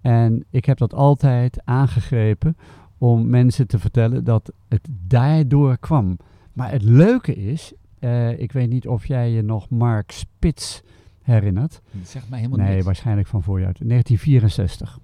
En 0.07 0.45
ik 0.51 0.65
heb 0.65 0.79
dat 0.79 0.95
altijd 0.95 1.61
aangegrepen 1.65 2.57
om 2.99 3.31
mensen 3.31 3.67
te 3.67 3.79
vertellen 3.79 4.25
dat 4.25 4.53
het 4.69 4.89
daardoor 5.07 5.79
kwam. 5.79 6.19
Maar 6.53 6.71
het 6.71 6.83
leuke 6.83 7.35
is, 7.35 7.73
eh, 7.99 8.39
ik 8.39 8.53
weet 8.53 8.69
niet 8.69 8.87
of 8.87 9.07
jij 9.07 9.31
je 9.31 9.43
nog 9.43 9.71
Mark 9.71 10.11
Spitz 10.11 10.81
herinnert. 11.23 11.81
Dat 11.91 12.09
zegt 12.09 12.29
mij 12.29 12.39
helemaal 12.39 12.59
Nee, 12.65 12.73
niks. 12.73 12.85
waarschijnlijk 12.85 13.29
van 13.29 13.43
voor 13.43 13.61
je 13.61 13.67
uit. 13.67 13.79
1964. 13.79 14.99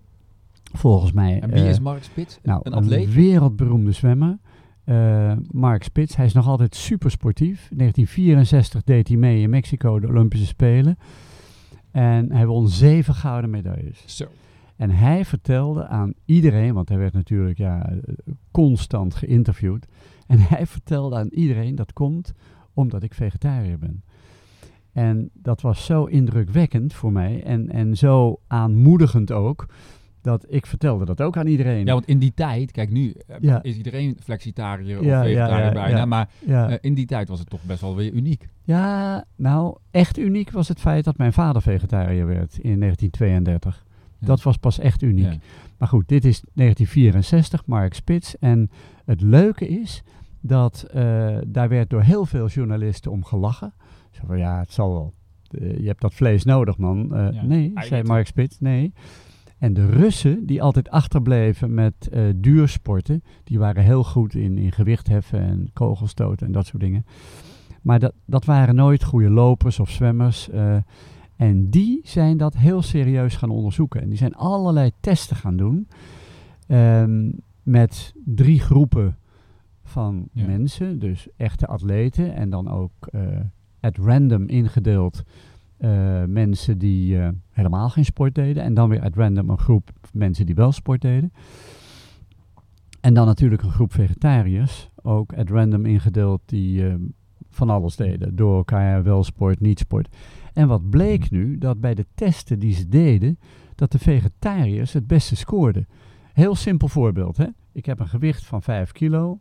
Volgens 0.72 1.12
mij. 1.12 1.40
En 1.40 1.50
wie 1.50 1.62
eh, 1.62 1.68
is 1.68 1.80
Mark 1.80 2.02
Spitz? 2.02 2.38
nou, 2.42 2.60
een 2.62 2.72
atleet? 2.72 3.12
wereldberoemde 3.12 3.92
zwemmer. 3.92 4.38
Eh, 4.84 5.32
Mark 5.50 5.82
Spitz. 5.82 6.16
Hij 6.16 6.26
is 6.26 6.32
nog 6.32 6.46
altijd 6.46 6.74
super 6.74 7.10
sportief. 7.10 7.68
In 7.70 7.76
1964 7.76 8.82
deed 8.82 9.08
hij 9.08 9.16
mee 9.16 9.42
in 9.42 9.50
Mexico 9.50 10.00
de 10.00 10.06
Olympische 10.06 10.46
Spelen. 10.46 10.98
En 11.90 12.32
hij 12.32 12.46
won 12.46 12.68
zeven 12.68 13.14
gouden 13.14 13.50
medailles. 13.50 14.02
Zo. 14.06 14.26
En 14.82 14.90
hij 14.90 15.24
vertelde 15.24 15.86
aan 15.86 16.12
iedereen, 16.24 16.74
want 16.74 16.88
hij 16.88 16.98
werd 16.98 17.12
natuurlijk 17.12 17.58
ja, 17.58 17.88
eh, 17.88 17.98
constant 18.50 19.14
geïnterviewd. 19.14 19.86
En 20.26 20.38
hij 20.52 20.66
vertelde 20.66 21.16
aan 21.16 21.28
iedereen 21.28 21.74
dat 21.74 21.92
komt 21.92 22.32
omdat 22.74 23.02
ik 23.02 23.14
vegetariër 23.14 23.78
ben. 23.78 24.02
En 24.92 25.30
dat 25.32 25.60
was 25.60 25.84
zo 25.84 26.04
indrukwekkend 26.04 26.94
voor 26.94 27.12
mij 27.12 27.42
en, 27.42 27.70
en 27.70 27.96
zo 27.96 28.40
aanmoedigend 28.46 29.32
ook, 29.32 29.66
dat 30.20 30.46
ik 30.48 30.66
vertelde 30.66 31.04
dat 31.04 31.20
ook 31.20 31.36
aan 31.36 31.46
iedereen. 31.46 31.86
Ja, 31.86 31.92
want 31.92 32.06
in 32.06 32.18
die 32.18 32.34
tijd, 32.34 32.70
kijk 32.70 32.90
nu 32.90 33.14
eh, 33.26 33.36
Ja. 33.40 33.62
is 33.62 33.76
iedereen 33.76 34.16
flexitariër 34.22 34.98
of 34.98 35.04
Ja, 35.04 35.22
vegetariër 35.22 35.64
ja, 35.64 35.72
bijna, 35.72 36.04
maar 36.04 36.28
eh, 36.46 36.74
in 36.80 36.94
die 36.94 37.06
tijd 37.06 37.28
was 37.28 37.38
het 37.38 37.50
toch 37.50 37.64
best 37.64 37.80
wel 37.80 37.96
weer 37.96 38.12
uniek. 38.12 38.48
Ja, 38.62 39.24
nou, 39.36 39.76
echt 39.90 40.18
uniek 40.18 40.50
was 40.50 40.68
het 40.68 40.80
feit 40.80 41.04
dat 41.04 41.18
mijn 41.18 41.32
vader 41.32 41.62
vegetariër 41.62 42.26
werd 42.26 42.58
in 42.58 42.78
1932. 42.80 43.84
Dat 44.24 44.42
was 44.42 44.56
pas 44.56 44.78
echt 44.78 45.02
uniek. 45.02 45.38
Maar 45.78 45.88
goed, 45.88 46.08
dit 46.08 46.24
is 46.24 46.42
1964, 46.54 47.66
Mark 47.66 47.94
Spitz. 47.94 48.34
En 48.40 48.70
het 49.04 49.20
leuke 49.20 49.68
is 49.68 50.02
dat 50.40 50.82
eh, 50.82 51.36
daar 51.46 51.68
werd 51.68 51.90
door 51.90 52.02
heel 52.02 52.26
veel 52.26 52.48
journalisten 52.48 53.10
om 53.10 53.24
gelachen. 53.24 53.74
Zo 54.10 54.22
van, 54.26 54.38
ja, 54.38 54.58
het 54.58 54.72
zal 54.72 54.92
wel. 54.92 55.14
je 55.58 55.86
hebt 55.86 56.00
dat 56.00 56.14
vlees 56.14 56.44
nodig, 56.44 56.78
man. 56.78 57.08
Ja, 57.10 57.42
Nee, 57.42 57.72
zei. 57.74 58.02
Mark 58.02 58.26
Spitz, 58.26 58.58
nee. 58.58 58.92
En 59.62 59.72
de 59.74 59.86
Russen, 59.86 60.46
die 60.46 60.62
altijd 60.62 60.90
achterbleven 60.90 61.74
met 61.74 62.08
eh, 62.08 62.22
duursporten, 62.36 63.22
die 63.44 63.58
waren 63.58 63.82
heel 63.82 64.04
goed 64.04 64.34
in, 64.34 64.58
in 64.58 64.72
gewichtheffen 64.72 65.40
en 65.40 65.70
kogelstoten 65.72 66.46
en 66.46 66.52
dat 66.52 66.66
soort 66.66 66.82
dingen. 66.82 67.06
Maar 67.82 67.98
dat, 67.98 68.12
dat 68.26 68.44
waren 68.44 68.74
nooit 68.74 69.04
goede 69.04 69.30
lopers 69.30 69.80
of 69.80 69.90
zwemmers. 69.90 70.48
En 71.42 71.70
die 71.70 72.00
zijn 72.04 72.36
dat 72.36 72.56
heel 72.56 72.82
serieus 72.82 73.36
gaan 73.36 73.50
onderzoeken. 73.50 74.00
En 74.02 74.08
die 74.08 74.18
zijn 74.18 74.34
allerlei 74.34 74.90
testen 75.00 75.36
gaan 75.36 75.56
doen 75.56 75.88
ehm, 76.66 77.30
met 77.62 78.14
drie 78.24 78.60
groepen 78.60 79.16
van 79.82 80.28
Ja. 80.32 80.46
mensen, 80.46 80.98
dus 80.98 81.28
echte 81.36 81.66
atleten 81.66 82.34
en 82.34 82.50
dan 82.50 82.68
ook 82.68 83.06
eh, 83.06 83.20
at 83.80 83.96
random 83.96 84.48
ingedeeld 84.48 85.22
eh, 85.76 86.24
mensen 86.24 86.78
die 86.78 87.18
eh, 87.18 87.28
helemaal 87.50 87.90
geen 87.90 88.04
sport 88.04 88.34
deden 88.34 88.62
en 88.62 88.74
dan 88.74 88.88
weer 88.88 89.02
at 89.02 89.16
random 89.16 89.50
een 89.50 89.58
groep 89.58 89.90
mensen 90.12 90.46
die 90.46 90.54
wel 90.54 90.72
sport 90.72 91.00
deden. 91.00 91.32
En 93.00 93.14
dan 93.14 93.26
natuurlijk 93.26 93.62
een 93.62 93.70
groep 93.70 93.92
vegetariërs, 93.92 94.90
ook 95.02 95.32
at 95.32 95.50
random 95.50 95.86
ingedeeld 95.86 96.40
die 96.46 96.84
van 97.50 97.70
alles 97.70 97.96
deden, 97.96 98.36
door 98.36 98.56
elkaar 98.56 99.02
wel 99.02 99.24
sport, 99.24 99.60
niet 99.60 99.78
sport. 99.78 100.08
En 100.52 100.68
wat 100.68 100.90
bleek 100.90 101.30
nu, 101.30 101.58
dat 101.58 101.80
bij 101.80 101.94
de 101.94 102.06
testen 102.14 102.58
die 102.58 102.74
ze 102.74 102.88
deden, 102.88 103.38
dat 103.74 103.92
de 103.92 103.98
vegetariërs 103.98 104.92
het 104.92 105.06
beste 105.06 105.36
scoorden. 105.36 105.88
Heel 106.32 106.54
simpel 106.54 106.88
voorbeeld, 106.88 107.36
hè. 107.36 107.46
Ik 107.72 107.86
heb 107.86 107.98
een 108.00 108.08
gewicht 108.08 108.44
van 108.44 108.62
5 108.62 108.92
kilo, 108.92 109.40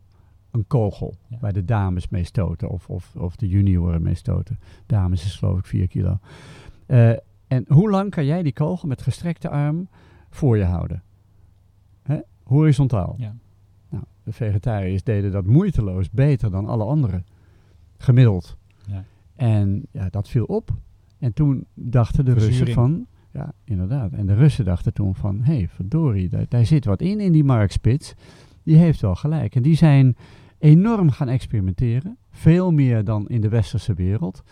een 0.50 0.66
kogel, 0.66 1.14
Ja. 1.28 1.36
waar 1.40 1.52
de 1.52 1.64
dames 1.64 2.08
mee 2.08 2.24
stoten, 2.24 2.68
of, 2.68 2.88
of, 2.88 3.16
of 3.16 3.36
de 3.36 3.48
junioren 3.48 4.02
mee 4.02 4.14
stoten. 4.14 4.58
Dames 4.86 5.24
is 5.24 5.36
geloof 5.36 5.58
ik 5.58 5.66
4 5.66 5.88
kilo. 5.88 6.18
Eh, 6.86 7.10
en 7.46 7.64
hoe 7.68 7.90
lang 7.90 8.10
kan 8.10 8.24
jij 8.24 8.42
die 8.42 8.52
kogel 8.52 8.88
met 8.88 9.02
gestrekte 9.02 9.48
arm 9.48 9.88
voor 10.30 10.56
je 10.56 10.64
houden? 10.64 11.02
Hè? 12.02 12.18
Horizontaal. 12.42 13.14
Ja. 13.18 13.34
Nou, 13.88 14.04
de 14.22 14.32
vegetariërs 14.32 15.02
deden 15.02 15.32
dat 15.32 15.46
moeiteloos 15.46 16.10
beter 16.10 16.50
dan 16.50 16.66
alle 16.66 16.84
anderen. 16.84 17.26
Gemiddeld. 17.98 18.56
Ja. 18.86 19.04
En 19.34 19.86
ja, 19.90 20.08
dat 20.08 20.28
viel 20.28 20.44
op. 20.44 20.70
En 21.22 21.32
toen 21.32 21.66
dachten 21.74 22.24
de 22.24 22.32
Russen 22.32 22.72
van... 22.72 23.06
Ja, 23.32 23.52
inderdaad. 23.64 24.12
En 24.12 24.26
de 24.26 24.34
Russen 24.34 24.64
dachten 24.64 24.92
toen 24.92 25.14
van... 25.14 25.42
Hé, 25.42 25.54
hey, 25.54 25.68
verdorie, 25.68 26.28
daar, 26.28 26.44
daar 26.48 26.66
zit 26.66 26.84
wat 26.84 27.00
in, 27.00 27.20
in 27.20 27.32
die 27.32 27.44
Mark 27.44 27.72
Spitz. 27.72 28.12
Die 28.62 28.76
heeft 28.76 29.00
wel 29.00 29.14
gelijk. 29.14 29.54
En 29.54 29.62
die 29.62 29.76
zijn 29.76 30.16
enorm 30.58 31.10
gaan 31.10 31.28
experimenteren. 31.28 32.16
Veel 32.30 32.70
meer 32.72 33.04
dan 33.04 33.28
in 33.28 33.40
de 33.40 33.48
westerse 33.48 33.94
wereld. 33.94 34.42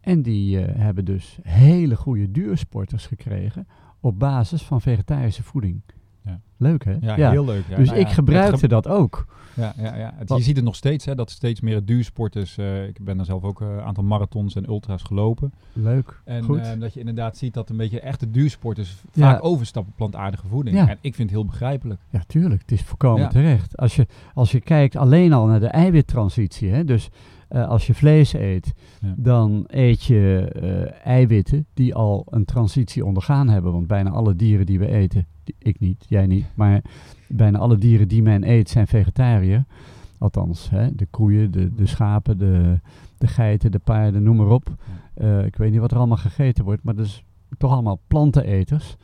En 0.00 0.22
die 0.22 0.64
eh, 0.64 0.80
hebben 0.80 1.04
dus 1.04 1.38
hele 1.42 1.96
goede 1.96 2.30
duursporters 2.30 3.06
gekregen... 3.06 3.66
op 4.00 4.18
basis 4.18 4.62
van 4.62 4.80
vegetarische 4.80 5.42
voeding. 5.42 5.82
Ja. 6.24 6.40
Leuk, 6.56 6.84
hè? 6.84 6.96
Ja, 7.00 7.30
heel 7.30 7.44
leuk. 7.44 7.64
Ja, 7.68 7.76
dus 7.76 7.88
nou 7.88 8.00
ik 8.00 8.08
gebruikte 8.08 8.58
ge- 8.58 8.68
dat 8.68 8.88
ook. 8.88 9.26
Ja, 9.54 9.72
ja, 9.76 9.96
ja. 9.96 10.12
Het- 10.16 10.28
je 10.28 10.42
ziet 10.42 10.56
het 10.56 10.64
nog 10.64 10.74
steeds, 10.76 11.04
hè, 11.04 11.14
dat 11.14 11.30
steeds 11.30 11.60
meer 11.60 11.84
duursporters... 11.84 12.58
eh 12.58 12.86
ik 12.86 13.04
ben 13.04 13.18
er 13.18 13.24
zelf 13.24 13.42
ook 13.42 13.60
eh, 13.60 13.68
een 13.68 13.80
aantal 13.82 14.04
marathons 14.04 14.54
en 14.56 14.68
ultra's 14.68 15.02
gelopen. 15.02 15.52
Leuk. 15.72 16.20
En 16.24 16.42
Goed. 16.42 16.58
eh, 16.60 16.70
dat 16.78 16.94
je 16.94 17.00
inderdaad 17.00 17.36
ziet 17.36 17.54
dat 17.54 17.70
een 17.70 17.76
beetje 17.76 18.00
echte 18.00 18.30
duursporters 18.30 18.96
Ja. 19.12 19.30
vaak 19.32 19.44
overstappen 19.44 19.90
op 19.92 19.96
plantaardige 19.98 20.46
voeding. 20.46 20.76
Ja. 20.76 20.88
En 20.88 20.98
ik 21.00 21.14
vind 21.14 21.30
het 21.30 21.38
heel 21.38 21.46
begrijpelijk. 21.48 22.00
Ja, 22.10 22.22
tuurlijk. 22.26 22.60
Het 22.60 22.72
is 22.72 22.82
volkomen 22.82 23.20
Ja. 23.22 23.28
terecht. 23.28 23.76
Als 23.76 23.96
je, 23.96 24.06
als 24.34 24.52
je 24.52 24.60
kijkt 24.60 24.96
alleen 24.96 25.32
al 25.32 25.46
naar 25.46 25.60
de 25.60 25.66
eiwittransitie, 25.66 26.70
hè, 26.70 26.84
dus 26.84 27.08
eh, 27.52 27.68
als 27.68 27.86
je 27.86 27.94
vlees 27.94 28.32
eet, 28.32 28.72
Ja. 29.00 29.14
dan 29.16 29.64
eet 29.66 30.02
je 30.04 30.48
eh, 30.54 31.06
eiwitten 31.06 31.66
die 31.74 31.94
al 31.94 32.26
een 32.30 32.44
transitie 32.44 33.04
ondergaan 33.04 33.48
hebben. 33.48 33.72
Want 33.72 33.86
bijna 33.86 34.10
alle 34.10 34.36
dieren 34.36 34.66
die 34.66 34.78
we 34.78 34.86
eten, 34.88 35.26
die- 35.44 35.54
ik 35.58 35.80
niet, 35.80 36.04
jij 36.08 36.26
niet, 36.26 36.46
maar 36.54 36.82
bijna 37.28 37.58
alle 37.58 37.78
dieren 37.78 38.08
die 38.08 38.22
men 38.22 38.48
eet 38.50 38.70
zijn 38.70 38.86
vegetariër. 38.86 39.64
Althans, 40.18 40.70
hè, 40.70 40.94
de 40.94 41.06
koeien, 41.06 41.50
de, 41.50 41.74
de 41.74 41.86
schapen, 41.86 42.38
de, 42.38 42.80
de 43.18 43.26
geiten, 43.26 43.70
de 43.70 43.78
paarden, 43.78 44.22
noem 44.22 44.36
maar 44.36 44.50
op. 44.50 44.74
Eh, 45.14 45.44
ik 45.44 45.56
weet 45.56 45.70
niet 45.70 45.80
wat 45.80 45.90
er 45.90 45.96
allemaal 45.98 46.16
gegeten 46.16 46.64
wordt, 46.64 46.82
maar 46.82 46.94
dat 46.94 47.06
is 47.06 47.24
toch 47.58 47.72
allemaal 47.72 48.00
planteneters. 48.06 48.96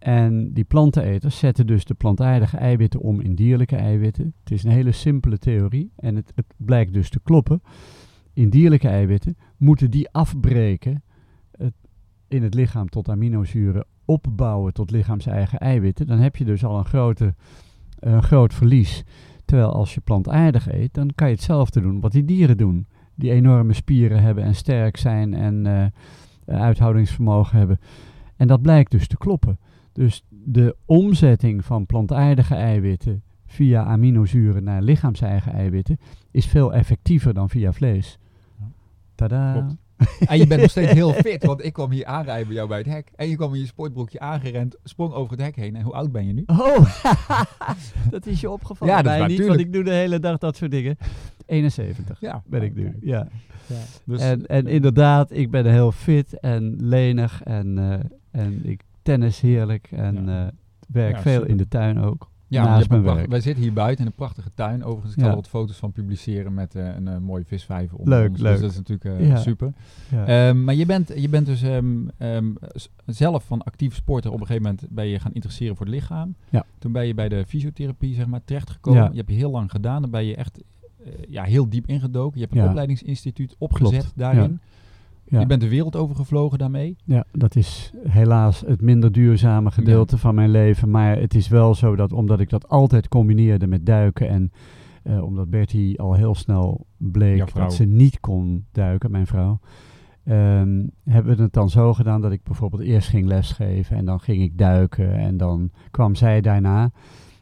En 0.00 0.52
die 0.52 0.64
planteneters 0.64 1.38
zetten 1.38 1.66
dus 1.66 1.84
de 1.84 1.94
plantaardige 1.94 2.56
eiwitten 2.56 3.00
om 3.00 3.20
in 3.20 3.34
dierlijke 3.34 3.76
eiwitten. 3.76 4.34
Het 4.40 4.52
is 4.52 4.64
een 4.64 4.70
hele 4.70 4.92
simpele 4.92 5.38
theorie 5.38 5.92
en 5.96 6.16
het, 6.16 6.32
het 6.34 6.46
blijkt 6.56 6.92
dus 6.92 7.10
te 7.10 7.20
kloppen. 7.20 7.62
In 8.32 8.50
dierlijke 8.50 8.88
eiwitten 8.88 9.36
moeten 9.56 9.90
die 9.90 10.10
afbreken 10.10 11.02
in 12.30 12.42
het 12.42 12.54
lichaam 12.54 12.88
tot 12.88 13.08
aminozuren 13.08 13.84
opbouwen 14.04 14.72
tot 14.72 14.90
lichaams-eigen 14.90 15.58
eiwitten. 15.58 16.06
Dan 16.06 16.18
heb 16.18 16.36
je 16.36 16.44
dus 16.44 16.64
al 16.64 16.78
een, 16.78 16.84
grote, 16.84 17.34
een 17.98 18.22
groot 18.22 18.54
verlies. 18.54 19.04
Terwijl 19.44 19.72
als 19.72 19.94
je 19.94 20.00
plantaardig 20.00 20.72
eet, 20.72 20.94
dan 20.94 21.10
kan 21.14 21.28
je 21.28 21.34
hetzelfde 21.34 21.80
doen 21.80 22.00
wat 22.00 22.12
die 22.12 22.24
dieren 22.24 22.56
doen. 22.56 22.86
Die 23.14 23.30
enorme 23.30 23.72
spieren 23.72 24.22
hebben 24.22 24.44
en 24.44 24.54
sterk 24.54 24.96
zijn 24.96 25.34
en 25.34 25.66
eh, 25.66 26.60
uithoudingsvermogen 26.60 27.58
hebben. 27.58 27.80
En 28.36 28.46
dat 28.46 28.62
blijkt 28.62 28.90
dus 28.90 29.06
te 29.06 29.16
kloppen. 29.16 29.58
Dus 30.00 30.24
de 30.28 30.76
omzetting 30.84 31.64
van 31.64 31.86
plantaardige 31.86 32.54
eiwitten 32.54 33.22
via 33.46 33.84
aminozuren 33.84 34.64
naar 34.64 34.82
lichaams-eigen 34.82 35.52
eiwitten 35.52 35.98
is 36.30 36.46
veel 36.46 36.72
effectiever 36.72 37.34
dan 37.34 37.50
via 37.50 37.72
vlees. 37.72 38.18
Ja. 38.58 38.70
Tada. 39.14 39.52
Klopt. 39.52 39.76
En 40.30 40.38
je 40.38 40.46
bent 40.46 40.60
nog 40.60 40.70
steeds 40.70 40.92
heel 40.92 41.12
fit, 41.12 41.44
want 41.44 41.64
ik 41.64 41.72
kwam 41.72 41.90
hier 41.90 42.04
aanrijden 42.04 42.46
bij 42.46 42.56
jou 42.56 42.68
bij 42.68 42.78
het 42.78 42.86
hek. 42.86 43.10
En 43.16 43.28
je 43.28 43.36
kwam 43.36 43.54
in 43.54 43.60
je 43.60 43.66
sportbroekje 43.66 44.20
aangerend, 44.20 44.76
sprong 44.84 45.12
over 45.12 45.32
het 45.32 45.40
hek 45.40 45.56
heen. 45.56 45.76
En 45.76 45.82
hoe 45.82 45.92
oud 45.92 46.12
ben 46.12 46.26
je 46.26 46.32
nu? 46.32 46.42
Oh, 46.46 47.02
dat 48.10 48.26
is 48.26 48.40
je 48.40 48.50
opgevallen. 48.50 48.94
Ja, 48.94 49.02
dat 49.02 49.30
is 49.30 49.38
niet, 49.38 49.46
want 49.46 49.60
ik 49.60 49.72
doe 49.72 49.84
de 49.84 49.92
hele 49.92 50.18
dag 50.18 50.38
dat 50.38 50.56
soort 50.56 50.70
dingen. 50.70 50.96
71 51.46 52.20
Ja, 52.20 52.42
ben 52.46 52.62
ik 52.62 52.74
nu, 52.74 52.96
ja. 53.00 53.28
Dus, 54.04 54.20
en, 54.20 54.46
en 54.46 54.66
inderdaad, 54.66 55.32
ik 55.32 55.50
ben 55.50 55.66
heel 55.66 55.92
fit 55.92 56.38
en 56.38 56.76
lenig 56.78 57.42
en, 57.42 57.78
eh, 57.78 58.40
en 58.42 58.60
ik 58.64 58.84
tennis 59.02 59.40
heerlijk 59.40 59.88
en 59.90 60.24
Ja. 60.26 60.46
eh, 60.46 60.52
werk 60.88 61.14
Ja, 61.14 61.20
veel 61.22 61.34
super. 61.34 61.48
in 61.50 61.56
de 61.56 61.68
tuin 61.68 61.98
ook. 62.00 62.28
ja, 62.46 62.64
naast 62.64 62.88
mijn 62.88 63.02
werk. 63.02 63.30
wij 63.30 63.40
zitten 63.40 63.62
hier 63.62 63.72
buiten 63.72 64.04
in 64.04 64.10
een 64.10 64.16
prachtige 64.16 64.50
tuin. 64.54 64.84
Overigens, 64.84 65.12
ik 65.12 65.18
Ja. 65.18 65.22
zal 65.22 65.30
er 65.30 65.36
wat 65.36 65.48
foto's 65.48 65.76
van 65.76 65.92
publiceren 65.92 66.54
met 66.54 66.74
eh, 66.74 66.94
een 66.96 67.08
eh, 67.08 67.18
mooie 67.18 67.44
visvijver 67.44 67.98
onder 67.98 68.18
Leuk, 68.18 68.30
ons. 68.30 68.40
leuk. 68.40 68.52
Dus 68.52 68.60
dat 68.60 68.70
is 68.70 68.76
natuurlijk 68.76 69.38
super. 69.38 69.72
Ehm, 70.26 70.64
maar 70.64 70.74
je 70.74 70.86
bent, 70.86 71.12
je 71.16 71.28
bent 71.28 71.46
dus 71.46 71.62
ehm, 71.62 72.08
ehm, 72.18 72.52
zelf 73.06 73.44
van 73.44 73.62
actief 73.62 73.94
sporten. 73.94 74.32
Op 74.32 74.40
een 74.40 74.46
gegeven 74.46 74.68
moment 74.70 74.86
ben 74.90 75.06
je 75.06 75.18
gaan 75.18 75.32
interesseren 75.32 75.76
voor 75.76 75.86
het 75.86 75.94
lichaam. 75.94 76.34
Ja. 76.48 76.64
Toen 76.78 76.92
ben 76.92 77.06
je 77.06 77.14
bij 77.14 77.28
de 77.28 77.44
fysiotherapie 77.46 78.14
zeg 78.14 78.26
maar, 78.26 78.44
terechtgekomen. 78.44 79.02
Ja. 79.02 79.08
Je 79.10 79.16
hebt 79.16 79.28
je 79.30 79.36
heel 79.36 79.50
lang 79.50 79.70
gedaan. 79.70 80.00
Dan 80.02 80.10
ben 80.10 80.24
je 80.24 80.36
echt 80.36 80.60
ja, 81.28 81.42
heel 81.44 81.68
diep 81.68 81.86
ingedoken. 81.86 82.40
Je 82.40 82.46
hebt 82.46 82.58
een 82.58 82.68
opleidingsinstituut 82.68 83.54
opgezet 83.58 84.00
Klopt, 84.00 84.18
daarin. 84.18 84.60
Ja. 85.30 85.40
Je 85.40 85.46
bent 85.46 85.60
de 85.60 85.68
wereld 85.68 85.96
overgevlogen 85.96 86.58
daarmee. 86.58 86.96
Ja, 87.04 87.24
dat 87.32 87.56
is 87.56 87.92
helaas 88.08 88.60
het 88.66 88.80
minder 88.80 89.12
duurzame 89.12 89.70
gedeelte 89.70 90.18
van 90.18 90.34
mijn 90.34 90.50
leven. 90.50 90.90
Maar 90.90 91.16
het 91.18 91.34
is 91.34 91.48
wel 91.48 91.74
zo 91.74 91.96
dat 91.96 92.12
omdat 92.12 92.40
ik 92.40 92.48
dat 92.48 92.68
altijd 92.68 93.08
combineerde 93.08 93.66
met 93.66 93.86
duiken 93.86 94.28
en 94.28 94.52
eh, 95.02 95.22
omdat 95.22 95.50
Bertie 95.50 96.00
al 96.00 96.14
heel 96.14 96.34
snel 96.34 96.86
bleek 96.96 97.54
dat 97.54 97.74
ze 97.74 97.84
niet 97.84 98.20
kon 98.20 98.66
duiken, 98.72 99.10
mijn 99.10 99.26
vrouw, 99.26 99.58
ehm, 100.24 100.86
hebben 101.04 101.36
we 101.36 101.42
het 101.42 101.52
dan 101.52 101.70
zo 101.70 101.94
gedaan 101.94 102.20
dat 102.20 102.32
ik 102.32 102.42
bijvoorbeeld 102.42 102.82
eerst 102.82 103.08
ging 103.08 103.26
lesgeven 103.26 103.96
en 103.96 104.04
dan 104.04 104.20
ging 104.20 104.42
ik 104.42 104.58
duiken 104.58 105.14
en 105.14 105.36
dan 105.36 105.70
kwam 105.90 106.14
zij 106.14 106.40
daarna. 106.40 106.90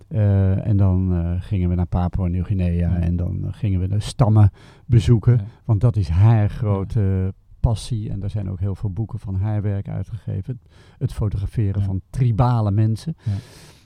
Eh, 0.08 0.66
en 0.66 0.76
dan 0.76 1.14
eh, 1.14 1.32
gingen 1.38 1.68
we 1.68 1.74
naar 1.74 1.86
Papua 1.86 2.26
Nieuw-Guinea 2.26 2.90
Ja. 2.90 2.96
en 2.96 3.16
dan 3.16 3.48
gingen 3.50 3.80
we 3.80 3.88
de 3.88 4.00
stammen 4.00 4.50
bezoeken. 4.86 5.36
Ja. 5.36 5.44
Want 5.64 5.80
dat 5.80 5.96
is 5.96 6.08
haar 6.08 6.48
grote 6.50 7.34
passie. 7.60 8.10
En 8.10 8.22
er 8.22 8.30
zijn 8.30 8.50
ook 8.50 8.60
heel 8.60 8.74
veel 8.74 8.90
boeken 8.90 9.18
van 9.18 9.34
haar 9.34 9.62
werk 9.62 9.88
uitgegeven. 9.88 10.60
Het, 10.98 11.12
fotograferen 11.12 11.80
Ja. 11.80 11.86
van 11.86 12.00
tribale 12.10 12.70
mensen. 12.70 13.16
Ja. 13.24 13.32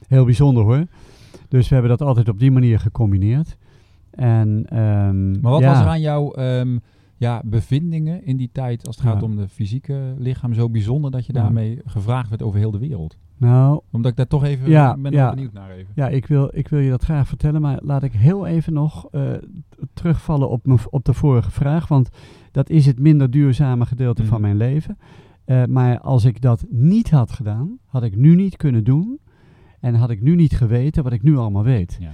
Heel 0.09 0.25
bijzonder 0.25 0.63
hoor. 0.63 0.85
Dus 1.49 1.69
we 1.69 1.75
hebben 1.75 1.99
dat 1.99 2.09
altijd 2.09 2.29
op 2.29 2.39
die 2.39 2.51
manier 2.51 2.79
gecombineerd. 2.81 3.57
En, 4.11 4.65
ehm, 4.69 5.31
Maar 5.41 5.51
wat 5.53 5.61
ja, 5.61 5.69
was 5.71 5.81
er 5.81 5.87
aan 5.87 6.01
jouw 6.01 6.33
ehm, 6.33 6.79
ja, 7.17 7.43
bevindingen 7.45 8.25
in 8.25 8.37
die 8.37 8.51
tijd 8.53 8.87
als 8.87 8.97
het 8.97 9.05
gaat 9.05 9.23
om 9.23 9.37
de 9.37 9.49
fysieke 9.49 10.15
lichaam 10.19 10.55
zo 10.55 10.71
bijzonder 10.71 11.11
dat 11.11 11.27
je 11.27 11.33
daarmee 11.33 11.79
gevraagd 11.85 12.29
werd 12.29 12.43
over 12.43 12.59
heel 12.59 12.71
de 12.71 12.79
wereld? 12.79 13.17
Nou, 13.37 13.81
Omdat 13.91 14.11
ik 14.11 14.17
daar 14.17 14.27
toch 14.27 14.45
even 14.45 14.71
Ja, 14.71 14.97
ben 14.97 15.13
ja. 15.13 15.31
benieuwd 15.31 15.53
naar 15.53 15.71
even. 15.71 15.93
ja, 15.95 16.09
ik 16.09 16.27
wil, 16.27 16.51
ik 16.53 16.69
wil 16.69 16.79
je 16.81 16.91
dat 16.91 17.03
graag 17.05 17.29
vertellen. 17.29 17.61
Maar 17.61 17.79
laat 17.83 18.03
ik 18.03 18.13
heel 18.13 18.47
even 18.47 18.73
nog 18.73 19.09
eh, 19.11 19.33
terugvallen 19.95 20.49
op, 20.51 20.87
op 20.91 21.05
de 21.05 21.15
vorige 21.15 21.51
vraag. 21.51 21.89
Want 21.89 22.09
dat 22.51 22.71
is 22.71 22.87
het 22.87 22.99
minder 22.99 23.31
duurzame 23.31 23.87
gedeelte 23.87 24.25
van 24.25 24.33
Mhm. 24.41 24.43
mijn 24.43 24.57
leven. 24.57 24.99
Eh, 25.45 25.65
maar 25.65 26.01
als 26.01 26.25
ik 26.25 26.41
dat 26.41 26.65
niet 26.71 27.11
had 27.11 27.33
gedaan, 27.33 27.79
had 27.87 28.03
ik 28.03 28.17
nu 28.17 28.35
niet 28.35 28.57
kunnen 28.57 28.85
doen. 28.85 29.19
En 29.81 29.95
had 29.95 30.11
ik 30.11 30.21
nu 30.23 30.35
niet 30.35 30.57
geweten 30.57 31.03
wat 31.03 31.13
ik 31.13 31.23
nu 31.23 31.37
allemaal 31.37 31.63
weet. 31.65 31.97
Ja. 32.01 32.11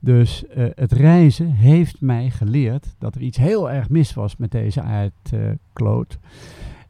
Dus 0.00 0.46
eh, 0.46 0.66
het 0.74 0.92
reizen 0.92 1.50
heeft 1.50 2.00
mij 2.00 2.30
geleerd 2.30 2.94
dat 2.98 3.14
er 3.14 3.20
iets 3.20 3.38
heel 3.38 3.70
erg 3.70 3.88
mis 3.88 4.14
was 4.14 4.36
met 4.36 4.50
deze 4.50 4.82
aardkloot. 4.82 6.18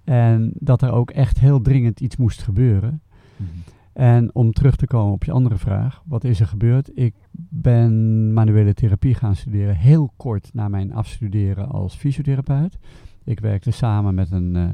En 0.05 0.53
dat 0.55 0.83
er 0.83 0.93
ook 0.93 1.11
echt 1.11 1.41
heel 1.41 1.61
dringend 1.61 2.01
iets 2.01 2.17
moest 2.17 2.43
gebeuren. 2.43 3.01
Mhm. 3.37 3.49
En 3.95 4.35
om 4.35 4.53
terug 4.53 4.77
te 4.77 4.87
komen 4.87 5.13
op 5.13 5.25
je 5.25 5.33
andere 5.33 5.57
vraag, 5.57 6.03
wat 6.07 6.25
is 6.25 6.41
er 6.41 6.47
gebeurd? 6.47 6.91
Ik 6.95 7.15
ben 7.51 8.33
manuele 8.33 8.75
therapie 8.75 9.15
gaan 9.15 9.37
studeren 9.37 9.77
heel 9.77 10.13
kort 10.17 10.51
na 10.53 10.69
mijn 10.69 10.93
afstuderen 10.93 11.69
als 11.69 11.95
fysiotherapeut. 11.95 12.79
Ik 13.25 13.41
werkte 13.41 13.71
samen 13.71 14.15
met 14.15 14.31
een, 14.31 14.57
eh, 14.57 14.69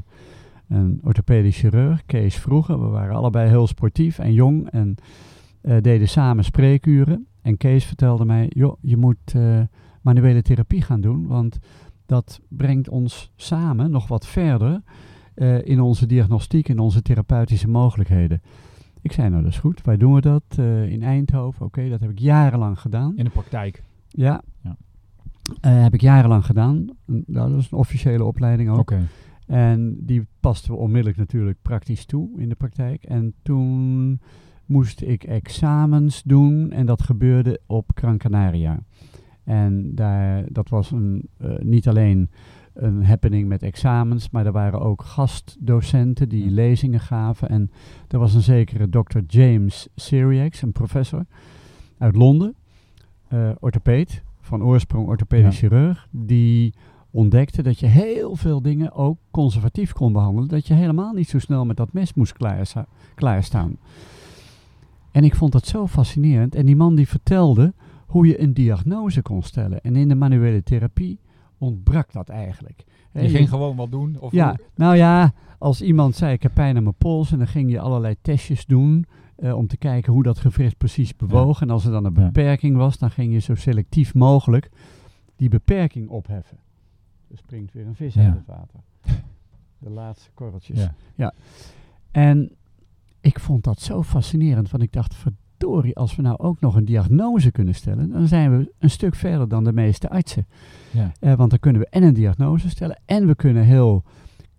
een 0.69 1.01
orthopedisch 1.05 1.59
chirurg, 1.59 2.07
Kees 2.07 2.37
Vroeger. 2.37 2.81
We 2.81 2.87
waren 2.87 3.17
allebei 3.17 3.49
heel 3.49 3.67
sportief 3.67 4.19
en 4.19 4.33
jong 4.33 4.71
en 4.71 4.95
eh, 5.61 5.77
deden 5.81 6.09
samen 6.09 6.45
spreekuren. 6.45 7.27
En 7.43 7.57
Kees 7.57 7.85
vertelde 7.85 8.25
mij, 8.25 8.47
joh, 8.49 8.77
je 8.81 8.97
moet 8.97 9.35
eh, 9.35 9.61
manuele 10.03 10.43
therapie 10.43 10.83
gaan 10.83 11.01
doen, 11.01 11.27
want 11.27 11.59
dat 12.07 12.41
brengt 12.49 12.89
ons 12.89 13.33
samen 13.37 13.91
nog 13.91 14.09
wat 14.09 14.27
verder 14.27 14.83
in 15.63 15.81
onze 15.81 16.07
diagnostiek, 16.07 16.69
in 16.69 16.79
onze 16.79 17.03
therapeutische 17.03 17.69
mogelijkheden. 17.69 18.41
Ik 19.03 19.13
zei, 19.13 19.29
nou 19.29 19.43
dat 19.43 19.53
is 19.53 19.59
goed, 19.59 19.83
wij 19.83 19.97
doen 19.97 20.15
we 20.15 20.21
dat 20.21 20.43
eh, 20.57 20.91
in 20.93 21.03
Eindhoven. 21.03 21.67
Oké, 21.67 21.89
dat 21.89 22.01
heb 22.01 22.11
ik 22.11 22.19
jarenlang 22.19 22.81
gedaan. 22.81 23.17
In 23.17 23.25
de 23.25 23.31
praktijk. 23.31 23.83
Ja, 24.09 24.43
Ja. 24.63 24.77
Eh, 25.61 25.83
heb 25.83 25.95
ik 25.95 26.01
jarenlang 26.01 26.47
gedaan. 26.47 26.87
Nou, 27.07 27.51
dat 27.51 27.59
is 27.59 27.71
een 27.71 27.79
officiële 27.79 28.25
opleiding 28.25 28.71
ook. 28.71 28.79
Oké. 28.79 29.07
En 29.47 29.97
die 30.01 30.27
pasten 30.41 30.71
we 30.73 30.77
onmiddellijk 30.79 31.17
natuurlijk 31.17 31.59
praktisch 31.63 32.05
toe 32.05 32.29
in 32.37 32.49
de 32.49 32.55
praktijk. 32.55 33.05
En 33.05 33.35
toen 33.43 34.21
moest 34.67 35.03
ik 35.03 35.25
examens 35.25 36.23
doen 36.23 36.71
en 36.71 36.87
dat 36.87 37.03
gebeurde 37.03 37.61
op 37.67 37.91
Gran 37.95 38.19
Canaria. 38.19 38.79
En 39.45 39.95
daar, 39.95 40.45
dat 40.49 40.69
was 40.69 40.91
een, 40.91 41.29
eh, 41.37 41.59
niet 41.59 41.89
alleen 41.89 42.31
een 42.75 43.05
happening 43.05 43.49
met 43.49 43.63
examens, 43.63 44.31
maar 44.31 44.47
er 44.47 44.53
waren 44.53 44.81
ook 44.81 45.03
gastdocenten 45.03 46.29
die 46.29 46.51
lezingen 46.51 47.01
gaven. 47.01 47.49
En 47.49 47.71
er 48.09 48.19
was 48.19 48.35
een 48.35 48.43
zekere 48.43 48.89
Dr. 48.89 49.19
James 49.27 49.89
Syriax, 49.95 50.63
een 50.63 50.73
professor 50.73 51.27
uit 51.99 52.17
Londen, 52.17 52.55
eh 53.29 53.51
orthopeed, 53.59 54.23
van 54.41 54.63
oorsprong 54.63 55.09
orthopedisch 55.09 55.61
Ja. 55.61 55.69
chirurg, 55.69 56.07
die 56.11 56.75
ontdekte 57.11 57.63
dat 57.63 57.79
je 57.79 57.87
heel 57.87 58.37
veel 58.37 58.63
dingen 58.63 58.93
ook 58.93 59.19
conservatief 59.31 59.93
kon 59.93 60.13
behandelen. 60.13 60.49
Dat 60.49 60.67
je 60.67 60.75
helemaal 60.75 61.13
niet 61.13 61.29
zo 61.29 61.39
snel 61.39 61.65
met 61.65 61.77
dat 61.77 61.93
mes 61.93 62.15
moest 62.15 62.33
klaarsta- 62.33 62.87
klaarstaan. 63.15 63.77
En 65.11 65.25
ik 65.25 65.35
vond 65.35 65.53
dat 65.53 65.67
zo 65.67 65.87
fascinerend. 65.87 66.55
En 66.55 66.67
die 66.67 66.77
man 66.77 66.95
die 66.95 67.09
vertelde 67.09 67.75
hoe 68.07 68.27
je 68.27 68.41
een 68.43 68.55
diagnose 68.55 69.23
kon 69.23 69.43
stellen. 69.43 69.81
En 69.81 69.97
in 69.97 70.09
de 70.09 70.15
manuele 70.15 70.63
therapie 70.63 71.19
ontbrak 71.61 72.13
dat 72.13 72.29
eigenlijk. 72.29 72.85
Je 73.13 73.29
ging 73.29 73.49
gewoon 73.49 73.77
wat 73.77 73.91
doen? 73.91 74.17
Of 74.21 74.33
ja, 74.33 74.49
hoe? 74.49 74.67
nou 74.75 74.97
ja, 74.97 75.33
als 75.59 75.83
iemand 75.83 76.17
zei 76.17 76.33
ik 76.33 76.43
heb 76.43 76.55
pijn 76.55 76.77
aan 76.77 76.83
mijn 76.83 76.95
pols 76.95 77.33
en 77.33 77.39
dan 77.39 77.47
ging 77.47 77.71
je 77.71 77.81
allerlei 77.81 78.17
testjes 78.23 78.67
doen 78.67 79.07
eh, 79.37 79.57
om 79.57 79.67
te 79.67 79.77
kijken 79.77 80.13
hoe 80.13 80.23
dat 80.23 80.39
gewricht 80.39 80.77
precies 80.77 81.17
bewoog. 81.17 81.61
En 81.61 81.71
als 81.71 81.85
er 81.85 81.91
dan 81.93 82.05
een 82.05 82.15
Ja. 82.15 82.25
beperking 82.25 82.77
was, 82.77 82.99
dan 82.99 83.11
ging 83.11 83.33
je 83.33 83.39
zo 83.39 83.55
selectief 83.55 84.15
mogelijk 84.15 84.71
die 85.37 85.49
beperking 85.49 86.09
opheffen. 86.09 86.59
Er 87.31 87.37
springt 87.39 87.73
weer 87.73 87.87
een 87.87 87.95
vis 87.95 88.15
Ja. 88.15 88.25
uit 88.25 88.35
het 88.35 88.47
water. 88.47 88.81
De 89.79 89.91
laatste 89.91 90.31
korreltjes. 90.35 90.89
Ja. 91.15 91.33
En 92.11 92.53
ik 93.21 93.39
vond 93.41 93.65
dat 93.65 93.81
zo 93.81 94.03
fascinerend, 94.03 94.71
want 94.71 94.83
ik 94.83 94.93
dacht, 94.93 95.15
verdorie, 95.61 95.97
als 95.97 96.17
we 96.17 96.23
nou 96.23 96.37
ook 96.39 96.61
nog 96.61 96.75
een 96.77 96.85
diagnose 96.85 97.51
kunnen 97.51 97.75
stellen, 97.75 98.11
dan 98.11 98.27
zijn 98.27 98.59
we 98.59 98.73
een 98.79 98.91
stuk 98.91 99.15
verder 99.15 99.49
dan 99.49 99.65
de 99.65 99.73
meeste 99.73 100.11
artsen. 100.11 100.47
Ja. 100.91 101.13
Eh, 101.21 101.35
want 101.35 101.51
dan 101.51 101.59
kunnen 101.59 101.81
we 101.83 101.89
en 101.91 102.03
een 102.03 102.15
diagnose 102.15 102.69
stellen 102.69 103.01
en 103.05 103.27
we 103.27 103.35
kunnen 103.35 103.65
heel 103.65 104.03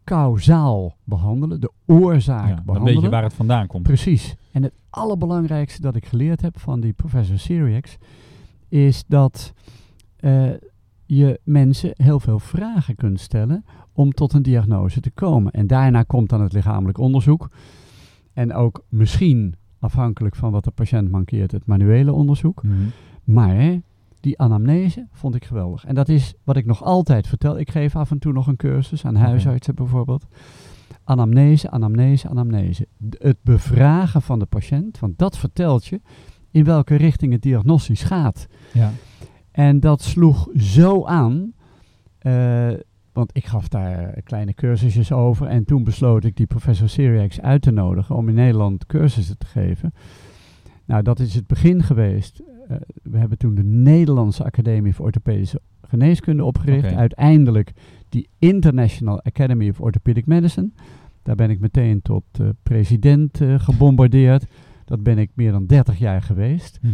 kausaal 0.03 0.95
behandelen, 1.03 1.61
de 1.61 1.71
oorzaak 1.85 2.47
Ja, 2.47 2.61
behandelen. 2.65 2.93
weet 2.93 3.03
je 3.03 3.09
waar 3.09 3.23
het 3.23 3.33
vandaan 3.33 3.67
komt. 3.67 3.83
Precies. 3.83 4.35
En 4.51 4.63
het 4.63 4.73
allerbelangrijkste 4.89 5.81
dat 5.81 5.95
ik 5.95 6.05
geleerd 6.05 6.41
heb 6.41 6.59
van 6.59 6.79
die 6.79 6.93
professor 6.93 7.39
Syriax 7.39 7.97
is 8.69 9.03
dat 9.07 9.53
eh, 10.17 10.49
je 11.05 11.39
mensen 11.43 11.91
heel 11.95 12.19
veel 12.19 12.39
vragen 12.39 12.95
kunt 12.95 13.19
stellen 13.19 13.65
om 13.93 14.11
tot 14.11 14.33
een 14.33 14.41
diagnose 14.43 14.99
te 15.01 15.11
komen. 15.11 15.51
En 15.51 15.67
daarna 15.67 16.03
komt 16.03 16.29
dan 16.29 16.41
het 16.41 16.53
lichamelijk 16.53 16.97
onderzoek. 16.97 17.49
En 18.33 18.53
ook 18.53 18.83
misschien, 18.89 19.55
afhankelijk 19.81 20.35
van 20.35 20.51
wat 20.51 20.63
de 20.63 20.71
patiënt 20.71 21.11
mankeert, 21.11 21.51
het 21.51 21.65
manuele 21.65 22.13
onderzoek. 22.13 22.63
Mhm. 22.63 22.75
Maar 23.23 23.81
die 24.19 24.39
anamnese 24.39 25.07
vond 25.11 25.35
ik 25.35 25.45
geweldig. 25.45 25.85
En 25.85 25.95
dat 25.95 26.09
is 26.09 26.33
wat 26.43 26.55
ik 26.57 26.65
nog 26.65 26.83
altijd 26.83 27.27
vertel. 27.27 27.59
Ik 27.59 27.71
geef 27.71 27.95
af 27.95 28.11
en 28.11 28.19
toe 28.19 28.33
nog 28.33 28.47
een 28.47 28.55
cursus 28.55 29.05
aan 29.05 29.15
huisartsen 29.15 29.75
bijvoorbeeld. 29.75 30.25
Anamnese, 31.03 31.69
anamnese, 31.69 32.29
anamnese. 32.29 32.87
D- 33.09 33.23
het 33.23 33.37
bevragen 33.41 34.21
van 34.21 34.39
de 34.39 34.45
patiënt, 34.45 34.99
want 34.99 35.17
dat 35.17 35.37
vertelt 35.37 35.85
je 35.85 36.01
in 36.51 36.63
welke 36.63 36.95
richting 36.95 37.31
het 37.33 37.41
diagnostisch 37.41 38.03
gaat. 38.03 38.47
Ja. 38.73 38.91
En 39.51 39.79
dat 39.79 40.01
sloeg 40.01 40.49
zo 40.55 41.05
aan, 41.05 41.53
eh, 42.17 42.69
want 43.13 43.29
ik 43.33 43.45
gaf 43.45 43.67
daar 43.67 44.21
kleine 44.23 44.53
cursusjes 44.53 45.11
over. 45.11 45.47
En 45.47 45.65
toen 45.65 45.83
besloot 45.83 46.23
ik 46.23 46.35
die 46.35 46.45
professor 46.45 46.89
Syriax 46.89 47.41
uit 47.41 47.61
te 47.61 47.71
nodigen 47.71 48.15
om 48.15 48.29
in 48.29 48.35
Nederland 48.35 48.85
cursussen 48.85 49.37
te 49.37 49.45
geven. 49.45 49.93
Nou, 50.85 51.03
dat 51.03 51.19
is 51.19 51.35
het 51.35 51.47
begin 51.47 51.83
geweest. 51.83 52.41
Eh, 52.67 52.75
we 53.03 53.17
hebben 53.17 53.37
toen 53.37 53.55
de 53.55 53.63
Nederlandse 53.63 54.43
Academie 54.43 54.95
voor 54.95 55.05
Orthopedische 55.05 55.61
Geneeskunde 55.81 56.43
opgericht. 56.43 56.93
Uiteindelijk 56.93 57.71
die 58.09 58.27
International 58.39 59.23
Academy 59.23 59.69
of 59.69 59.81
Orthopedic 59.81 60.25
Medicine. 60.25 60.69
Daar 61.23 61.35
ben 61.35 61.49
ik 61.49 61.59
meteen 61.59 62.01
tot 62.01 62.23
eh, 62.31 62.47
president 62.63 63.41
eh, 63.41 63.59
gebombardeerd. 63.59 64.45
Dat 64.85 65.03
ben 65.03 65.17
ik 65.17 65.29
meer 65.33 65.51
dan 65.51 65.65
30 65.65 65.99
jaar 65.99 66.21
geweest. 66.21 66.79
Mhm. 66.81 66.93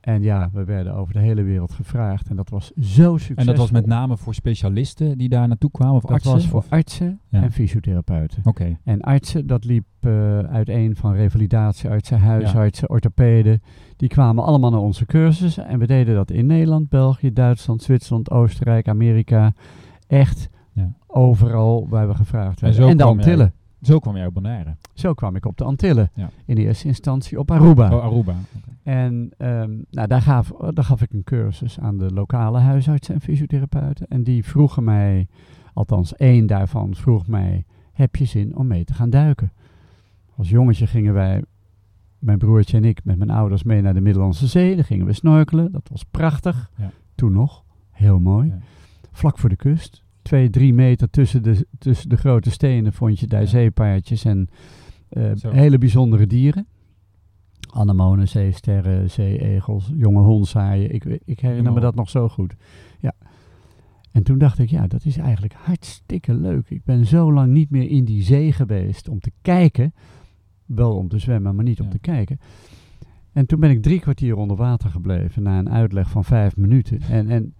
En 0.00 0.22
ja, 0.22 0.50
we 0.52 0.64
werden 0.64 0.94
over 0.94 1.12
de 1.14 1.20
hele 1.20 1.42
wereld 1.42 1.72
gevraagd. 1.72 2.28
En 2.28 2.36
dat 2.36 2.48
was 2.50 2.72
zo 2.80 3.16
succesvol. 3.16 3.36
En 3.36 3.46
dat 3.46 3.56
was 3.56 3.70
met 3.70 3.86
name 3.86 4.16
voor 4.16 4.34
specialisten 4.34 5.18
die 5.18 5.28
daar 5.28 5.48
naartoe 5.48 5.70
kwamen? 5.70 5.94
Of 5.94 6.00
Dat 6.02 6.10
artsen? 6.10 6.32
was 6.32 6.46
voor 6.46 6.58
Of- 6.58 6.66
artsen 6.70 7.20
Ja. 7.28 7.42
en 7.42 7.52
fysiotherapeuten. 7.52 8.42
Oké. 8.44 8.76
En 8.84 9.00
artsen, 9.00 9.46
dat 9.46 9.64
liep 9.64 9.84
eh 10.00 10.38
uiteen 10.38 10.96
van 10.96 11.14
revalidatieartsen, 11.14 12.18
huisartsen, 12.20 12.90
orthopeden. 12.90 13.62
Die 13.96 14.08
kwamen 14.08 14.44
allemaal 14.44 14.70
naar 14.70 14.80
onze 14.80 15.06
cursussen. 15.06 15.66
En 15.66 15.78
we 15.78 15.86
deden 15.86 16.14
dat 16.14 16.30
in 16.30 16.46
Nederland, 16.46 16.88
België, 16.88 17.32
Duitsland, 17.32 17.82
Zwitserland, 17.82 18.30
Oostenrijk, 18.30 18.88
Amerika. 18.88 19.52
Echt 20.06 20.48
Ja. 20.72 20.92
overal 21.06 21.86
waar 21.88 22.08
we 22.08 22.14
gevraagd 22.14 22.60
werden. 22.60 22.88
En, 22.88 22.96
de 22.96 23.04
Antillen. 23.04 23.52
Zo 23.82 23.98
kwam 23.98 24.16
jij 24.16 24.26
op 24.26 24.34
Bonaire. 24.34 24.76
Zo 24.94 25.14
kwam 25.14 25.36
ik 25.36 25.44
op 25.46 25.56
de 25.56 25.64
Antillen. 25.64 26.10
Ja. 26.14 26.30
In 26.46 26.56
eerste 26.56 26.86
instantie 26.86 27.38
op 27.38 27.50
Aruba. 27.50 27.94
Oh, 27.96 28.02
Aruba. 28.04 28.34
En 28.88 29.30
ehm, 29.36 29.70
nou, 29.90 30.08
daar, 30.08 30.22
gaf, 30.22 30.48
daar 30.48 30.84
gaf 30.84 31.02
ik 31.02 31.12
een 31.12 31.24
cursus 31.24 31.80
aan 31.80 31.98
de 31.98 32.12
lokale 32.12 32.58
huisartsen 32.58 33.14
en 33.14 33.20
fysiotherapeuten. 33.20 34.06
En 34.08 34.22
die 34.22 34.44
vroegen 34.44 34.84
mij, 34.84 35.28
althans 35.72 36.16
één 36.16 36.46
daarvan 36.46 36.94
vroeg 36.94 37.26
mij, 37.26 37.64
heb 37.92 38.16
je 38.16 38.24
zin 38.24 38.56
om 38.56 38.66
mee 38.66 38.84
te 38.84 38.94
gaan 38.94 39.10
duiken? 39.10 39.52
Als 40.36 40.48
jongetje 40.48 40.86
gingen 40.86 41.14
wij, 41.14 41.42
mijn 42.18 42.38
broertje 42.38 42.76
en 42.76 42.84
ik, 42.84 43.04
met 43.04 43.18
mijn 43.18 43.30
ouders 43.30 43.62
mee 43.62 43.80
naar 43.80 43.94
de 43.94 44.00
Middellandse 44.00 44.46
Zee. 44.46 44.74
Daar 44.74 44.84
gingen 44.84 45.06
we 45.06 45.12
snorkelen, 45.12 45.72
dat 45.72 45.88
was 45.90 46.04
prachtig. 46.10 46.70
Ja. 46.76 46.90
Toen 47.14 47.32
nog, 47.32 47.64
heel 47.90 48.20
mooi. 48.20 48.48
Ja. 48.48 48.58
Vlak 49.12 49.38
voor 49.38 49.48
de 49.48 49.56
kust. 49.56 50.02
Twee, 50.22 50.50
drie 50.50 50.74
meter 50.74 51.10
tussen 51.10 51.42
de, 51.42 51.66
tussen 51.78 52.08
de 52.08 52.16
grote 52.16 52.50
stenen 52.50 52.92
vond 52.92 53.20
je 53.20 53.26
daar 53.26 53.40
Ja. 53.40 53.46
zeepaardjes 53.46 54.24
en 54.24 54.48
eh, 55.08 55.32
hele 55.40 55.78
bijzondere 55.78 56.26
dieren. 56.26 56.66
Anemonen, 57.72 58.28
zeesterren, 58.28 59.10
zeeegels, 59.10 59.92
jonge 59.96 60.22
hondzaaien. 60.22 60.94
Ik, 60.94 61.04
ik 61.04 61.18
herinner 61.24 61.50
me 61.50 61.54
Helemaal. 61.56 61.80
dat 61.80 61.94
nog 61.94 62.10
zo 62.10 62.28
goed. 62.28 62.54
Ja. 63.00 63.12
En 64.12 64.22
toen 64.22 64.38
dacht 64.38 64.58
ik, 64.58 64.70
ja, 64.70 64.86
dat 64.86 65.04
is 65.04 65.16
eigenlijk 65.16 65.52
hartstikke 65.52 66.34
leuk. 66.34 66.70
Ik 66.70 66.84
ben 66.84 67.06
zo 67.06 67.32
lang 67.32 67.52
niet 67.52 67.70
meer 67.70 67.90
in 67.90 68.04
die 68.04 68.22
zee 68.22 68.52
geweest 68.52 69.08
om 69.08 69.20
te 69.20 69.32
kijken. 69.42 69.94
Wel 70.66 70.96
om 70.96 71.08
te 71.08 71.18
zwemmen, 71.18 71.54
maar 71.54 71.64
niet 71.64 71.80
om 71.80 71.88
te 71.90 71.98
kijken. 71.98 72.40
En 73.32 73.46
toen 73.46 73.60
ben 73.60 73.70
ik 73.70 73.82
drie 73.82 74.00
kwartier 74.00 74.36
onder 74.36 74.56
water 74.56 74.90
gebleven 74.90 75.42
na 75.42 75.58
een 75.58 75.70
uitleg 75.70 76.10
van 76.10 76.24
vijf 76.24 76.56
minuten. 76.56 77.00
En, 77.00 77.28
en 77.28 77.54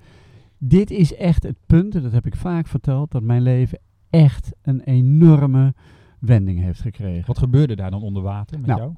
dit 0.58 0.90
is 0.90 1.14
echt 1.14 1.42
het 1.42 1.56
punt, 1.66 1.94
en 1.94 2.02
dat 2.02 2.12
heb 2.12 2.26
ik 2.26 2.36
vaak 2.36 2.66
verteld, 2.66 3.10
dat 3.10 3.22
mijn 3.22 3.42
leven 3.42 3.78
echt 4.10 4.52
een 4.62 4.80
enorme 4.80 5.74
wending 6.20 6.60
heeft 6.60 6.80
gekregen. 6.80 7.26
Wat 7.26 7.38
gebeurde 7.38 7.76
daar 7.76 7.90
dan 7.90 8.02
onder 8.02 8.22
water 8.22 8.58
met 8.58 8.66
Nou, 8.66 8.80
jou? 8.80 8.92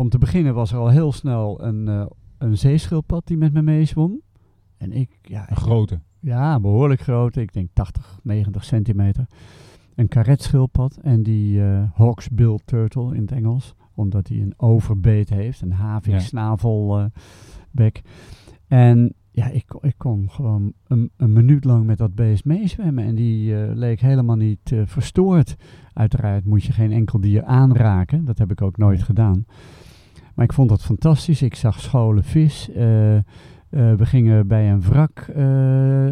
Om 0.00 0.08
te 0.08 0.18
beginnen 0.18 0.54
was 0.54 0.72
er 0.72 0.78
al 0.78 0.88
heel 0.88 1.12
snel 1.12 1.64
een, 1.64 1.88
eh, 1.88 2.06
een 2.38 2.58
zeeschildpad 2.58 3.26
die 3.26 3.36
met 3.36 3.52
me 3.52 3.62
meezwom. 3.62 4.20
En 4.76 4.92
ik, 4.92 5.18
ja, 5.22 5.50
Een 5.50 5.56
grote. 5.56 6.00
ja, 6.20 6.60
behoorlijk 6.60 7.00
groot. 7.00 7.36
Ik 7.36 7.52
denk 7.52 7.68
80, 7.72 8.18
90 8.22 8.64
centimeter. 8.64 9.26
Een 9.94 10.08
karetschildpad 10.08 10.96
en 11.02 11.22
die 11.22 11.62
eh 11.62 11.82
hawksbill 11.94 12.58
turtle 12.64 13.14
in 13.14 13.20
het 13.20 13.32
Engels. 13.32 13.74
Omdat 13.94 14.28
hij 14.28 14.40
een 14.40 14.54
overbeet 14.56 15.28
heeft, 15.28 15.60
een 15.60 15.72
haviksnavelbek. 15.72 18.00
en 18.68 19.14
ja, 19.30 19.48
ik, 19.48 19.64
kon- 19.66 19.80
ik 19.82 19.94
kon 19.96 20.30
gewoon 20.30 20.72
een, 20.86 21.10
een 21.16 21.32
minuut 21.32 21.64
lang 21.64 21.84
met 21.86 21.98
dat 21.98 22.14
beest 22.14 22.44
meezwemmen. 22.44 23.04
En 23.04 23.14
die 23.14 23.56
eh, 23.62 23.74
leek 23.74 24.00
helemaal 24.00 24.36
niet 24.36 24.72
eh, 24.72 24.80
verstoord. 24.84 25.56
Uiteraard 25.92 26.44
moet 26.44 26.62
je 26.64 26.72
geen 26.72 26.92
enkel 26.92 27.20
dier 27.20 27.44
aanraken. 27.44 28.24
Dat 28.24 28.38
heb 28.38 28.50
ik 28.50 28.62
ook 28.62 28.76
nooit 28.76 29.02
gedaan. 29.02 29.44
Maar 30.34 30.44
ik 30.44 30.52
vond 30.52 30.68
dat 30.68 30.82
fantastisch. 30.82 31.42
Ik 31.42 31.54
zag 31.54 31.80
scholen 31.80 32.24
vis. 32.24 32.70
eh, 32.70 33.16
eh, 33.16 33.22
we 33.70 34.06
gingen 34.06 34.46
bij 34.46 34.70
een 34.70 34.82
wrak 34.82 35.18
eh, 35.18 35.44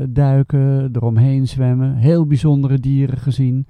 duiken, 0.09 0.91
eromheen 0.93 1.49
zwemmen. 1.49 1.97
Heel 1.97 2.27
bijzondere 2.27 2.79
dieren 2.79 3.19
gezien. 3.19 3.67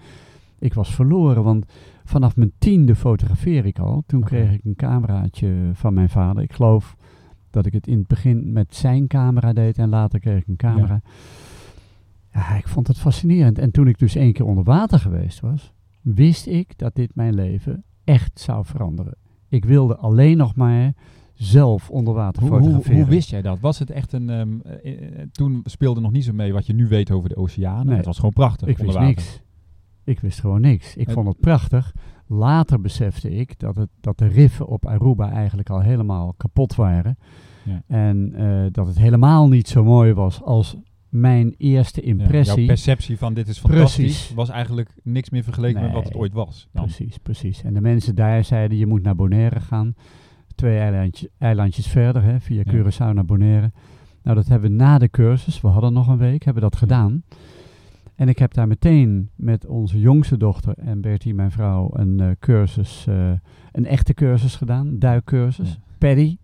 Ik 0.58 0.74
was 0.74 0.94
verloren, 0.94 1.42
want 1.42 1.66
vanaf 2.04 2.36
mijn 2.36 2.52
tiende 2.58 2.94
fotografeer 2.94 3.66
ik 3.66 3.78
al. 3.78 4.02
Toen 4.06 4.20
kreeg 4.20 4.52
ik 4.52 4.64
een 4.64 4.76
cameraatje 4.76 5.70
van 5.72 5.94
mijn 5.94 6.08
vader. 6.08 6.42
Ik 6.42 6.52
geloof 6.52 6.96
dat 7.50 7.66
ik 7.66 7.72
het 7.72 7.86
in 7.86 7.98
het 7.98 8.06
begin 8.06 8.52
met 8.52 8.74
zijn 8.74 9.06
camera 9.06 9.52
deed 9.52 9.78
en 9.78 9.88
later 9.88 10.20
kreeg 10.20 10.40
ik 10.40 10.48
een 10.48 10.56
camera. 10.56 11.00
Ja. 12.32 12.56
ik 12.56 12.68
vond 12.68 12.86
het 12.86 12.98
fascinerend. 12.98 13.58
En 13.58 13.70
toen 13.70 13.88
ik 13.88 13.98
dus 13.98 14.14
één 14.14 14.32
keer 14.32 14.46
onder 14.46 14.64
water 14.64 14.98
geweest 14.98 15.40
was, 15.40 15.72
wist 16.00 16.46
ik 16.46 16.78
dat 16.78 16.94
dit 16.94 17.14
mijn 17.14 17.34
leven 17.34 17.84
echt 18.04 18.40
zou 18.40 18.64
veranderen. 18.64 19.14
Ik 19.48 19.64
wilde 19.64 19.96
alleen 19.96 20.36
nog 20.36 20.54
maar 20.56 20.92
zelf 21.34 21.90
onder 21.90 22.14
water 22.14 22.42
Hoe, 22.42 22.50
fotograferen. 22.50 22.96
hoe 23.00 23.08
wist 23.08 23.30
jij 23.30 23.42
dat? 23.42 23.60
Was 23.60 23.78
het 23.78 23.90
echt 23.90 24.12
een... 24.12 24.30
ehm, 24.30 24.60
eh, 24.60 25.02
eh, 25.20 25.26
toen 25.32 25.60
speelde 25.64 26.00
nog 26.00 26.12
niet 26.12 26.24
zo 26.24 26.32
mee 26.32 26.52
wat 26.52 26.66
je 26.66 26.72
nu 26.74 26.88
weet 26.88 27.10
over 27.10 27.28
de 27.28 27.36
oceaan. 27.36 27.86
Nee. 27.86 27.96
Het 27.96 28.06
was 28.06 28.16
gewoon 28.16 28.32
prachtig 28.32 28.68
Ik 28.68 28.78
wist 28.78 28.92
water. 28.92 29.08
niks. 29.08 29.42
Ik 30.04 30.20
wist 30.20 30.40
gewoon 30.40 30.60
niks. 30.60 30.96
Ik 30.96 31.04
Het- 31.06 31.14
vond 31.14 31.26
het 31.28 31.40
prachtig. 31.40 31.94
Later 32.26 32.80
besefte 32.80 33.30
ik 33.30 33.58
dat, 33.58 33.76
het, 33.76 33.88
dat 34.00 34.18
de 34.18 34.26
riffen 34.26 34.66
op 34.66 34.86
Aruba 34.86 35.30
eigenlijk 35.30 35.70
al 35.70 35.80
helemaal 35.80 36.34
kapot 36.36 36.74
waren. 36.74 37.18
Ja. 37.64 37.82
En 37.86 38.32
eh, 38.34 38.66
dat 38.72 38.86
het 38.86 38.98
helemaal 38.98 39.48
niet 39.48 39.68
zo 39.68 39.84
mooi 39.84 40.12
was 40.12 40.42
als 40.42 40.76
mijn 41.08 41.54
eerste 41.58 42.00
Ja, 42.00 42.06
impressie. 42.06 42.56
jouw 42.56 42.66
perceptie 42.66 43.18
van 43.18 43.34
dit 43.34 43.48
is 43.48 43.58
fantastisch 43.58 43.94
Precies. 43.96 44.34
was 44.34 44.48
eigenlijk 44.48 44.90
niks 45.02 45.30
meer 45.30 45.42
vergeleken 45.42 45.82
met 45.82 45.92
wat 45.92 46.04
het 46.04 46.14
ooit 46.14 46.32
was. 46.32 46.68
Dan. 46.72 46.84
Precies, 46.84 47.18
precies. 47.18 47.62
En 47.62 47.74
de 47.74 47.80
mensen 47.80 48.14
daar 48.14 48.44
zeiden, 48.44 48.78
je 48.78 48.86
moet 48.86 49.02
naar 49.02 49.14
Bonaire 49.16 49.60
gaan. 49.60 49.94
Twee 50.54 50.78
eilandje, 50.78 51.30
eilandjes 51.38 51.86
verder, 51.86 52.22
hè, 52.22 52.40
via 52.40 52.62
Ja. 52.64 52.72
Curaçao 52.72 53.14
naar 53.14 53.24
Bonaire. 53.24 53.72
Nou, 54.22 54.36
dat 54.36 54.48
hebben 54.48 54.70
we 54.70 54.76
na 54.76 54.98
de 54.98 55.08
cursus, 55.10 55.60
we 55.60 55.68
hadden 55.68 55.92
nog 55.92 56.08
een 56.08 56.18
week, 56.18 56.44
hebben 56.44 56.62
dat 56.62 56.76
gedaan. 56.76 57.22
En 58.14 58.28
ik 58.28 58.38
heb 58.38 58.54
daar 58.54 58.66
meteen 58.66 59.30
met 59.34 59.66
onze 59.66 60.00
jongste 60.00 60.36
dochter 60.36 60.74
en 60.78 61.00
Bertie, 61.00 61.34
mijn 61.34 61.50
vrouw, 61.50 61.90
een 61.92 62.20
eh, 62.20 62.30
cursus, 62.38 63.04
eh, 63.08 63.30
een 63.72 63.86
echte 63.86 64.14
cursus 64.14 64.56
gedaan, 64.56 64.98
duikcursus. 64.98 65.68
Ja. 65.68 65.76
PADI, 65.98 66.38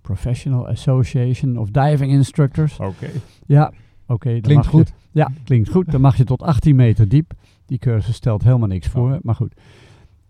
Professional 0.00 0.68
Association 0.68 1.56
of 1.56 1.70
Diving 1.70 2.12
Instructors. 2.12 2.78
Oké. 2.78 3.08
Ja, 3.46 3.72
oké. 4.08 4.30
dan 4.32 4.40
Klinkt 4.40 4.64
je- 4.64 4.70
goed. 4.70 4.92
ja, 5.12 5.30
klinkt 5.44 5.68
goed. 5.70 5.90
Dan 5.90 6.00
mag 6.00 6.16
je 6.16 6.24
tot 6.24 6.42
18 6.42 6.76
meter 6.76 7.08
diep. 7.08 7.32
Die 7.66 7.78
cursus 7.78 8.14
stelt 8.14 8.42
helemaal 8.42 8.68
niks 8.68 8.86
voor, 8.88 9.12
Oh. 9.12 9.18
maar 9.22 9.34
goed. 9.34 9.54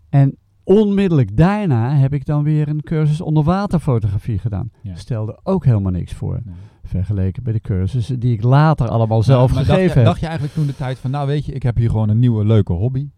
En 0.09 0.37
onmiddellijk 0.65 1.37
daarna 1.37 1.95
heb 1.97 2.15
ik 2.15 2.25
dan 2.25 2.43
weer 2.43 2.69
een 2.69 2.83
cursus 2.83 3.21
onderwaterfotografie 3.21 4.39
gedaan. 4.39 4.71
Ja. 4.83 4.95
Stelde 4.95 5.41
ook 5.43 5.65
helemaal 5.65 5.93
niks 5.93 6.13
voor. 6.13 6.41
Nee. 6.45 6.55
Vergeleken 6.85 7.43
bij 7.43 7.53
de 7.53 7.61
cursussen 7.61 8.21
die 8.21 8.33
ik 8.33 8.43
later 8.43 8.89
allemaal 8.89 9.23
zelf 9.23 9.47
Maar- 9.47 9.55
maar 9.55 9.65
gegeven 9.65 9.83
dacht, 9.85 9.93
je, 9.93 9.99
heb. 9.99 10.07
dacht 10.09 10.21
je 10.21 10.27
eigenlijk 10.27 10.55
toen 10.57 10.67
de 10.67 10.77
tijd 10.77 10.99
van, 10.99 11.11
nou 11.11 11.27
weet 11.27 11.45
je, 11.47 11.53
ik 11.53 11.63
heb 11.63 11.77
hier 11.77 11.91
gewoon 11.91 12.09
een 12.09 12.19
nieuwe 12.19 12.45
leuke 12.45 12.73
hobby. 12.73 13.09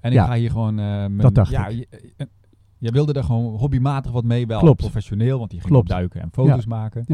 En 0.00 0.10
ik 0.10 0.16
Ja. 0.16 0.26
ga 0.26 0.34
hier 0.34 0.50
gewoon... 0.50 0.78
eh, 0.78 0.84
mijn- 0.84 1.16
Dat 1.16 1.34
dacht 1.34 1.50
ja, 1.50 1.66
ik. 1.66 1.76
Je, 1.76 1.86
eh, 2.16 2.26
je 2.78 2.90
wilde 2.90 3.12
er 3.12 3.24
gewoon 3.24 3.56
hobbymatig 3.56 4.12
wat 4.12 4.24
mee, 4.24 4.46
wel 4.46 4.58
Klopt. 4.60 4.80
professioneel, 4.80 5.38
want 5.38 5.50
die 5.50 5.58
ging 5.60 5.72
Klopt. 5.72 5.88
duiken 5.88 6.20
en 6.20 6.28
foto's 6.32 6.66
maken. 6.66 7.04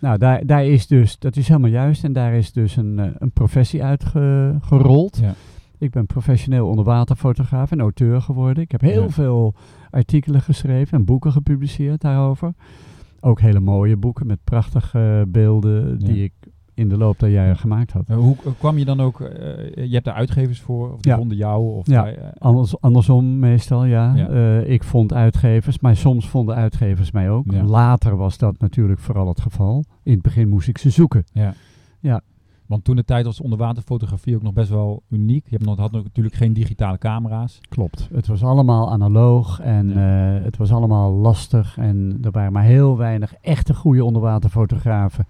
Nou, 0.00 0.18
daar, 0.18 0.46
daar 0.46 0.64
is 0.64 0.86
dus, 0.86 1.18
dat 1.18 1.36
is 1.36 1.48
helemaal 1.48 1.70
juist. 1.70 2.04
En 2.04 2.12
daar 2.12 2.34
is 2.34 2.52
dus 2.52 2.76
een, 2.76 2.98
eh, 2.98 3.06
een 3.18 3.32
professie 3.32 3.82
uitgerold. 3.84 5.18
Ja. 5.22 5.34
Ik 5.78 5.90
ben 5.90 6.06
professioneel 6.06 6.68
onderwaterfotograaf 6.68 7.70
en 7.70 7.80
auteur 7.80 8.20
geworden. 8.20 8.62
Ik 8.62 8.70
heb 8.70 8.80
heel 8.80 9.02
Ja. 9.02 9.08
veel 9.08 9.54
artikelen 9.90 10.40
geschreven 10.42 10.98
en 10.98 11.04
boeken 11.04 11.32
gepubliceerd 11.32 12.00
daarover. 12.00 12.52
Ook 13.20 13.40
hele 13.40 13.60
mooie 13.60 13.96
boeken 13.96 14.26
met 14.26 14.38
prachtige 14.44 15.24
beelden 15.28 15.98
die 15.98 16.24
ik 16.24 16.32
in 16.80 16.88
de 16.88 16.96
loop 16.96 17.18
der 17.18 17.28
jaren 17.28 17.56
gemaakt 17.56 17.92
had. 17.92 18.04
Eh, 18.08 18.16
hoe 18.16 18.36
eh, 18.44 18.50
kwam 18.58 18.78
je 18.78 18.84
dan 18.84 19.00
ook... 19.00 19.20
eh, 19.20 19.84
je 19.86 19.92
hebt 19.92 20.04
daar 20.04 20.14
uitgevers 20.14 20.60
voor, 20.60 20.92
of 20.92 21.00
die 21.00 21.10
Ja. 21.12 21.18
vonden 21.18 21.36
jou? 21.36 21.74
Of 21.76 21.86
Ja. 21.86 22.02
bij, 22.02 22.16
eh, 22.18 22.28
Anders, 22.38 22.80
andersom 22.80 23.38
meestal, 23.38 23.84
ja. 23.84 24.14
Ja. 24.14 24.28
Eh, 24.28 24.70
ik 24.70 24.84
vond 24.84 25.12
uitgevers, 25.12 25.78
maar 25.80 25.96
soms 25.96 26.28
vonden 26.28 26.54
uitgevers 26.54 27.10
mij 27.10 27.30
ook. 27.30 27.50
Ja. 27.52 27.62
Later 27.64 28.16
was 28.16 28.38
dat 28.38 28.58
natuurlijk 28.58 29.00
vooral 29.00 29.28
het 29.28 29.40
geval. 29.40 29.84
In 30.02 30.12
het 30.12 30.22
begin 30.22 30.48
moest 30.48 30.68
ik 30.68 30.78
ze 30.78 30.90
zoeken. 30.90 31.24
Ja. 31.32 31.54
Ja. 32.00 32.20
Want 32.66 32.84
toen 32.84 32.96
de 32.96 33.04
tijd 33.04 33.24
was 33.24 33.40
onderwaterfotografie 33.40 34.34
ook 34.36 34.42
nog 34.42 34.52
best 34.52 34.70
wel 34.70 35.02
uniek. 35.08 35.44
Je 35.44 35.50
hebt 35.56 35.64
nog, 35.64 35.78
had 35.78 35.92
natuurlijk 35.92 36.34
geen 36.34 36.52
digitale 36.52 36.98
camera's. 36.98 37.60
Klopt. 37.68 38.08
Het 38.12 38.26
was 38.26 38.42
allemaal 38.44 38.90
analoog 38.92 39.60
en 39.60 39.88
Ja. 39.88 40.36
eh, 40.36 40.44
het 40.44 40.56
was 40.56 40.72
allemaal 40.72 41.12
lastig. 41.12 41.76
En 41.78 42.18
er 42.22 42.30
waren 42.30 42.52
maar 42.52 42.62
heel 42.62 42.96
weinig 42.96 43.34
echte 43.40 43.74
goede 43.74 44.04
onderwaterfotografen 44.04 45.26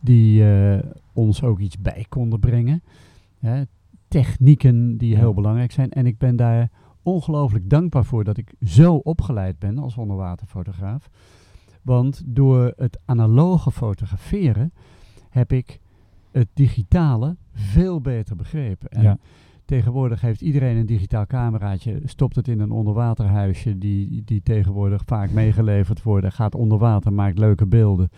die 0.00 0.50
eh, 0.50 0.78
ons 1.12 1.42
ook 1.42 1.58
iets 1.58 1.78
bij 1.78 2.06
konden 2.08 2.40
brengen. 2.40 2.82
Hè, 3.38 3.62
technieken 4.08 4.96
die 4.96 5.16
heel 5.16 5.34
belangrijk 5.34 5.72
zijn. 5.72 5.90
En 5.90 6.06
ik 6.06 6.18
ben 6.18 6.36
daar 6.36 6.70
ongelooflijk 7.02 7.70
dankbaar 7.70 8.04
voor 8.04 8.24
dat 8.24 8.36
ik 8.36 8.54
zo 8.62 8.94
opgeleid 8.94 9.58
ben 9.58 9.78
als 9.78 9.96
onderwaterfotograaf. 9.96 11.10
Want 11.82 12.22
door 12.26 12.72
het 12.76 12.98
analoge 13.04 13.70
fotograferen 13.72 14.72
heb 15.30 15.52
ik 15.52 15.80
het 16.30 16.48
digitale 16.54 17.36
veel 17.52 18.00
beter 18.00 18.36
begrepen. 18.36 18.88
En 18.88 19.02
Ja. 19.02 19.18
Tegenwoordig 19.68 20.20
heeft 20.20 20.40
iedereen 20.40 20.76
een 20.76 20.86
digitaal 20.86 21.26
cameraatje, 21.26 22.00
stopt 22.04 22.36
het 22.36 22.48
in 22.48 22.60
een 22.60 22.70
onderwaterhuisje 22.70 23.78
die, 23.78 24.22
die 24.24 24.42
tegenwoordig 24.42 25.02
vaak 25.06 25.30
meegeleverd 25.30 26.02
worden, 26.02 26.32
gaat 26.32 26.54
onder 26.54 26.78
water, 26.78 27.12
maakt 27.12 27.38
leuke 27.38 27.66
beelden, 27.66 28.10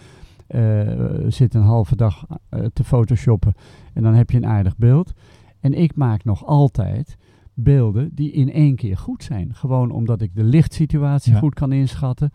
zit 1.29 1.55
een 1.55 1.63
halve 1.63 1.97
dag 1.97 2.27
eh, 2.49 2.65
te 2.73 2.85
photoshoppen 2.85 3.55
en 3.95 4.03
dan 4.03 4.15
heb 4.15 4.31
je 4.31 4.37
een 4.37 4.47
aardig 4.47 4.77
beeld. 4.77 5.13
En 5.61 5.75
ik 5.75 5.97
maak 5.97 6.25
nog 6.25 6.47
altijd 6.47 7.17
beelden 7.55 8.15
die 8.15 8.33
in 8.33 8.53
één 8.53 8.77
keer 8.77 8.97
goed 8.97 9.23
zijn. 9.23 9.55
Gewoon 9.55 9.91
omdat 9.91 10.23
ik 10.23 10.35
de 10.35 10.45
lichtsituatie 10.45 11.33
Ja. 11.33 11.39
goed 11.39 11.55
kan 11.55 11.73
inschatten, 11.73 12.31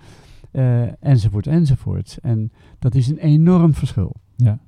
eh, 0.52 1.04
enzovoort, 1.04 1.48
enzovoort. 1.48 2.18
En 2.22 2.52
dat 2.80 2.96
is 2.96 3.08
een 3.08 3.18
enorm 3.18 3.74
verschil. 3.74 4.16
Ja. 4.36 4.60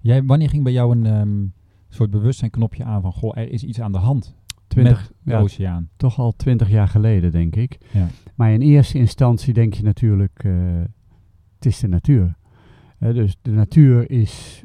Jij, 0.00 0.24
wanneer 0.24 0.48
ging 0.48 0.62
bij 0.62 0.72
jou 0.72 0.96
een 0.96 1.06
ehm, 1.06 1.46
soort 1.88 2.10
bewustzijnknopje 2.10 2.84
aan 2.84 3.02
van, 3.02 3.12
goh, 3.12 3.38
er 3.38 3.50
is 3.50 3.64
iets 3.64 3.80
aan 3.80 3.92
de 3.92 3.98
hand 3.98 4.36
20, 4.66 4.98
met 4.98 5.12
de 5.22 5.30
ja, 5.30 5.38
oceaan? 5.38 5.88
toch 5.96 6.18
al 6.18 6.32
twintig 6.32 6.70
jaar 6.70 6.88
geleden, 6.88 7.30
denk 7.30 7.56
ik. 7.56 7.78
Ja. 7.92 8.06
Maar 8.34 8.52
in 8.52 8.60
eerste 8.60 8.98
instantie 8.98 9.52
denk 9.52 9.74
je 9.74 9.82
natuurlijk, 9.82 10.44
eh, 10.44 10.52
het 11.54 11.66
is 11.66 11.78
de 11.80 11.88
natuur. 11.88 12.36
Dus 13.12 13.36
de 13.42 13.50
natuur 13.50 14.10
is 14.10 14.64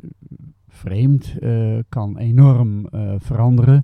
vreemd, 0.67 1.37
eh, 1.39 1.77
kan 1.89 2.17
enorm 2.17 2.85
eh, 2.85 3.13
veranderen. 3.17 3.83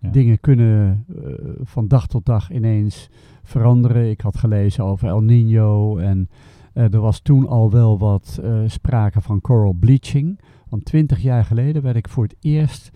Ja. 0.00 0.10
Dingen 0.10 0.40
kunnen 0.40 1.04
eh, 1.08 1.32
van 1.62 1.88
dag 1.88 2.06
tot 2.06 2.26
dag 2.26 2.50
ineens 2.50 3.08
veranderen. 3.42 4.10
Ik 4.10 4.20
had 4.20 4.36
gelezen 4.36 4.84
over 4.84 5.08
El 5.08 5.20
Nino 5.20 5.96
en 5.96 6.28
er 6.72 7.00
was 7.00 7.20
toen 7.20 7.48
al 7.48 7.70
wel 7.70 7.98
wat 7.98 8.40
sprake 8.66 9.20
van 9.20 9.40
coral 9.40 9.72
bleaching. 9.72 10.40
Want 10.68 10.84
twintig 10.84 11.22
jaar 11.22 11.44
geleden 11.44 11.82
werd 11.82 11.96
ik 11.96 12.08
voor 12.08 12.24
het 12.24 12.36
eerst 12.40 12.90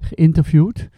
geïnterviewd. 0.00 0.88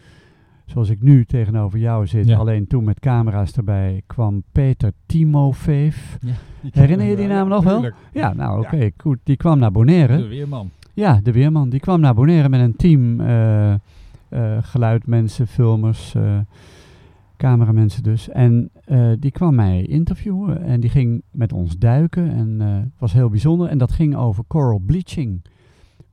Zoals 0.71 0.89
ik 0.89 1.01
nu 1.01 1.25
tegenover 1.25 1.79
jou 1.79 2.07
zit, 2.07 2.27
Ja. 2.27 2.37
alleen 2.37 2.67
toen 2.67 2.83
met 2.83 2.99
camera's 2.99 3.51
erbij, 3.51 4.01
kwam 4.07 4.43
Peter 4.51 4.91
Timofeef. 5.05 6.17
Ja. 6.21 6.33
Herinner 6.71 7.07
je 7.07 7.15
die 7.15 7.27
naam 7.27 7.47
nog 7.47 7.63
wel? 7.63 7.91
Ja, 8.13 8.33
nou 8.33 8.59
oké, 8.65 8.89
goed. 8.97 9.17
Die 9.23 9.37
kwam 9.37 9.59
naar 9.59 9.71
Bonaire. 9.71 10.17
De 10.17 10.27
weerman. 10.27 10.69
Ja, 10.93 11.19
de 11.23 11.31
weerman. 11.31 11.69
Die 11.69 11.79
kwam 11.79 11.99
naar 11.99 12.13
Bonaire 12.13 12.49
met 12.49 12.59
een 12.59 12.75
team 12.75 13.19
eh, 13.19 13.71
eh, 13.73 13.79
geluidmensen, 14.61 15.47
filmers, 15.47 16.15
eh, 16.15 16.39
cameramensen 17.37 18.03
dus. 18.03 18.29
En 18.29 18.71
die 19.19 19.31
kwam 19.31 19.55
mij 19.55 19.83
interviewen 19.83 20.63
en 20.63 20.79
die 20.79 20.89
ging 20.89 21.23
met 21.31 21.53
ons 21.53 21.77
duiken 21.77 22.31
en 22.31 22.93
was 22.97 23.13
heel 23.13 23.29
bijzonder. 23.29 23.67
En 23.67 23.77
dat 23.77 23.91
ging 23.91 24.15
over 24.15 24.43
coral 24.47 24.79
bleaching, 24.85 25.41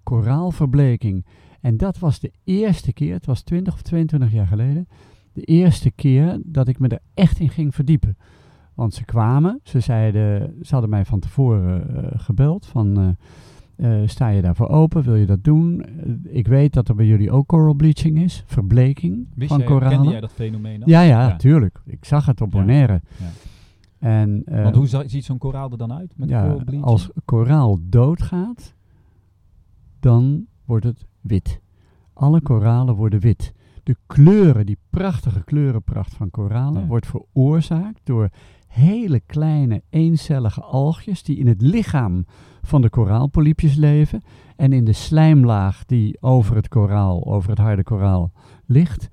koraalverbleking. 0.02 1.24
En 1.68 1.76
dat 1.76 1.98
was 1.98 2.20
de 2.20 2.32
eerste 2.44 2.92
keer, 2.92 3.14
het 3.14 3.26
was 3.26 3.42
20 3.42 3.74
of 3.74 3.82
22 3.82 4.32
jaar 4.32 4.46
geleden, 4.46 4.88
de 5.32 5.42
eerste 5.42 5.90
keer 5.90 6.40
dat 6.44 6.68
ik 6.68 6.78
me 6.78 6.88
er 6.88 7.00
echt 7.14 7.38
in 7.38 7.48
ging 7.48 7.74
verdiepen. 7.74 8.16
Want 8.74 8.94
ze 8.94 9.04
kwamen, 9.04 9.60
ze 9.62 9.80
zeiden, 9.80 10.54
ze 10.62 10.72
hadden 10.72 10.90
mij 10.90 11.04
van 11.04 11.20
tevoren 11.20 11.96
eh, 12.04 12.18
gebeld 12.20 12.66
van... 12.66 13.16
eh, 13.76 14.02
eh, 14.02 14.08
sta 14.08 14.28
je 14.28 14.42
daarvoor 14.42 14.68
open? 14.68 15.02
Wil 15.02 15.14
je 15.14 15.26
dat 15.26 15.44
doen? 15.44 15.84
Ik 16.22 16.46
weet 16.46 16.72
dat 16.72 16.88
er 16.88 16.94
bij 16.94 17.06
jullie 17.06 17.30
ook 17.30 17.46
coral 17.46 17.74
bleaching 17.74 18.18
is, 18.22 18.42
verbleking 18.46 19.26
Wist 19.34 19.48
van 19.48 19.58
jij, 19.58 19.66
koralen. 19.66 19.96
kende 19.96 20.10
jij 20.10 20.20
dat 20.20 20.32
fenomeen 20.32 20.82
al? 20.82 20.88
ja, 20.88 21.00
ja, 21.00 21.28
Ja. 21.28 21.36
tuurlijk. 21.36 21.80
Ik 21.84 22.04
zag 22.04 22.26
het 22.26 22.40
op. 22.40 22.50
Bonaire. 22.50 23.00
Ja. 23.18 23.26
En, 23.98 24.42
Want 24.44 24.74
hoe 24.74 24.86
ziet 25.06 25.24
zo'n 25.24 25.38
koraal 25.38 25.70
er 25.70 25.78
dan 25.78 25.92
uit? 25.92 26.12
Met 26.16 26.28
ja, 26.28 26.40
coral 26.42 26.56
bleaching? 26.56 26.84
als 26.84 27.10
koraal 27.24 27.78
doodgaat, 27.82 28.74
dan 30.00 30.46
wordt 30.64 30.84
het 30.84 31.06
wit. 31.28 31.60
Alle 32.12 32.40
koralen 32.40 32.94
worden 32.94 33.20
wit. 33.20 33.52
De 33.82 33.96
kleuren, 34.06 34.66
die 34.66 34.78
prachtige 34.90 35.44
kleurenpracht 35.44 36.14
van 36.14 36.30
koralen, 36.30 36.80
Ja. 36.82 36.86
wordt 36.86 37.06
veroorzaakt 37.06 38.00
door 38.04 38.28
hele 38.68 39.20
kleine 39.20 39.82
eencellige 39.90 40.60
algjes 40.62 41.22
die 41.22 41.36
in 41.36 41.46
het 41.46 41.62
lichaam 41.62 42.24
van 42.62 42.82
de 42.82 42.90
koraalpolypjes 42.90 43.74
leven 43.74 44.22
en 44.56 44.72
in 44.72 44.84
de 44.84 44.92
slijmlaag 44.92 45.84
die 45.84 46.16
over 46.22 46.56
het 46.56 46.68
koraal, 46.68 47.26
over 47.26 47.50
het 47.50 47.58
harde 47.58 47.82
koraal 47.82 48.32
ligt. 48.66 49.08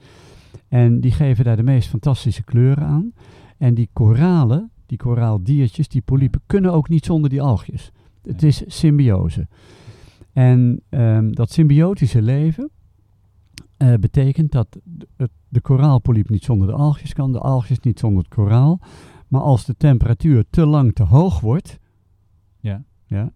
En 0.68 1.00
die 1.02 1.12
geven 1.12 1.44
daar 1.46 1.56
de 1.56 1.64
meest 1.64 1.90
fantastische 1.90 2.44
kleuren 2.44 2.86
aan. 2.86 3.14
En 3.58 3.74
die 3.74 3.90
koralen, 3.94 4.72
die 4.86 4.98
koraaldiertjes, 4.98 5.88
die 5.88 6.02
polypen, 6.02 6.42
kunnen 6.46 6.74
ook 6.74 6.90
niet 6.90 7.06
zonder 7.06 7.30
die 7.30 7.42
algjes. 7.42 7.92
Het 8.24 8.44
is 8.44 8.64
symbiose. 8.68 9.48
En 10.36 10.82
ehm, 10.90 11.32
dat 11.32 11.52
symbiotische 11.52 12.22
leven 12.22 12.70
eh, 13.78 13.94
betekent 13.94 14.52
dat 14.52 14.80
de, 14.84 15.30
de 15.48 15.62
koraalpolyp 15.62 16.30
niet 16.30 16.44
zonder 16.44 16.68
de 16.68 16.74
algjes 16.74 17.14
kan, 17.14 17.32
de 17.32 17.40
algjes 17.40 17.80
niet 17.80 18.00
zonder 18.00 18.24
het 18.24 18.34
koraal. 18.34 18.80
Maar 19.28 19.42
als 19.42 19.66
de 19.66 19.76
temperatuur 19.78 20.46
te 20.50 20.66
lang 20.66 20.94
te 20.94 21.04
hoog 21.04 21.40
wordt, 21.40 21.80
Ja. 22.60 22.84
ja, 23.06 23.32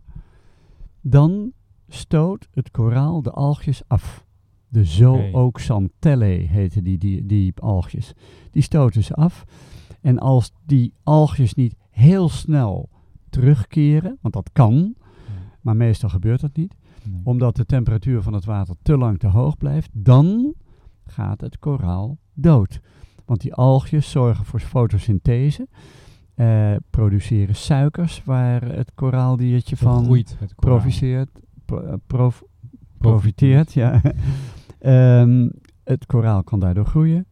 dan 1.01 1.51
stoot 1.87 2.47
het 2.53 2.71
koraal 2.71 3.21
de 3.21 3.31
algjes 3.31 3.81
af. 3.87 4.25
De 4.67 4.83
zooxantellae 4.83 6.47
heten 6.47 6.83
die, 6.83 6.97
die, 6.97 7.25
die 7.25 7.53
algjes. 7.61 8.13
Die 8.51 8.61
stoten 8.61 9.03
ze 9.03 9.13
af. 9.13 9.45
En 10.01 10.19
als 10.19 10.51
die 10.65 10.93
algjes 11.03 11.53
niet 11.53 11.75
heel 11.89 12.29
snel 12.29 12.89
terugkeren, 13.29 14.17
want 14.21 14.33
dat 14.33 14.49
kan, 14.53 14.95
maar 15.61 15.75
meestal 15.75 16.09
gebeurt 16.09 16.41
dat 16.41 16.55
niet, 16.55 16.75
Nee. 17.11 17.21
omdat 17.23 17.55
de 17.55 17.65
temperatuur 17.65 18.21
van 18.21 18.33
het 18.33 18.45
water 18.45 18.75
te 18.81 18.97
lang 18.97 19.19
te 19.19 19.27
hoog 19.27 19.57
blijft, 19.57 19.89
dan 19.93 20.53
gaat 21.05 21.41
het 21.41 21.59
koraal 21.59 22.17
dood. 22.33 22.79
Want 23.25 23.41
die 23.41 23.53
algjes 23.53 24.11
zorgen 24.11 24.45
voor 24.45 24.59
fotosynthese, 24.59 25.67
eh, 26.35 26.75
produceren 26.89 27.55
suikers 27.55 28.23
waar 28.23 28.61
het 28.61 28.91
koraaldiertje 28.95 29.77
van 29.77 30.03
Groeit 30.03 30.35
het 30.39 30.55
koraal. 30.55 30.77
proficeert, 30.77 31.29
pro- 31.65 31.81
eh, 31.81 31.93
prof- 32.07 32.43
profiteert. 32.97 33.73
Ja. 33.73 34.01
Ehm, 34.79 35.49
het 35.83 36.05
koraal 36.05 36.43
kan 36.43 36.59
daardoor 36.59 36.85
groeien, 36.85 37.25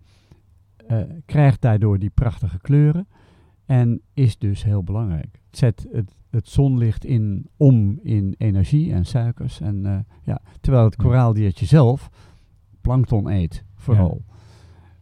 eh, 0.87 1.01
krijgt 1.25 1.61
daardoor 1.61 1.99
die 1.99 2.09
prachtige 2.09 2.59
kleuren 2.59 3.07
en 3.65 4.01
is 4.13 4.37
dus 4.37 4.63
heel 4.63 4.83
belangrijk. 4.83 5.41
Het 5.49 5.57
zet 5.57 5.87
het, 5.91 6.15
het 6.29 6.49
zonlicht 6.49 7.05
in, 7.05 7.47
om 7.57 7.99
in 8.01 8.35
energie 8.37 8.93
en 8.93 9.05
suikers. 9.05 9.61
En, 9.61 9.85
eh, 9.85 9.97
ja, 10.23 10.41
terwijl 10.61 10.83
het 10.85 10.95
Ja. 10.97 11.03
koraaldiertje 11.03 11.65
zelf 11.65 12.09
plankton 12.81 13.27
eet, 13.29 13.63
vooral. 13.75 14.25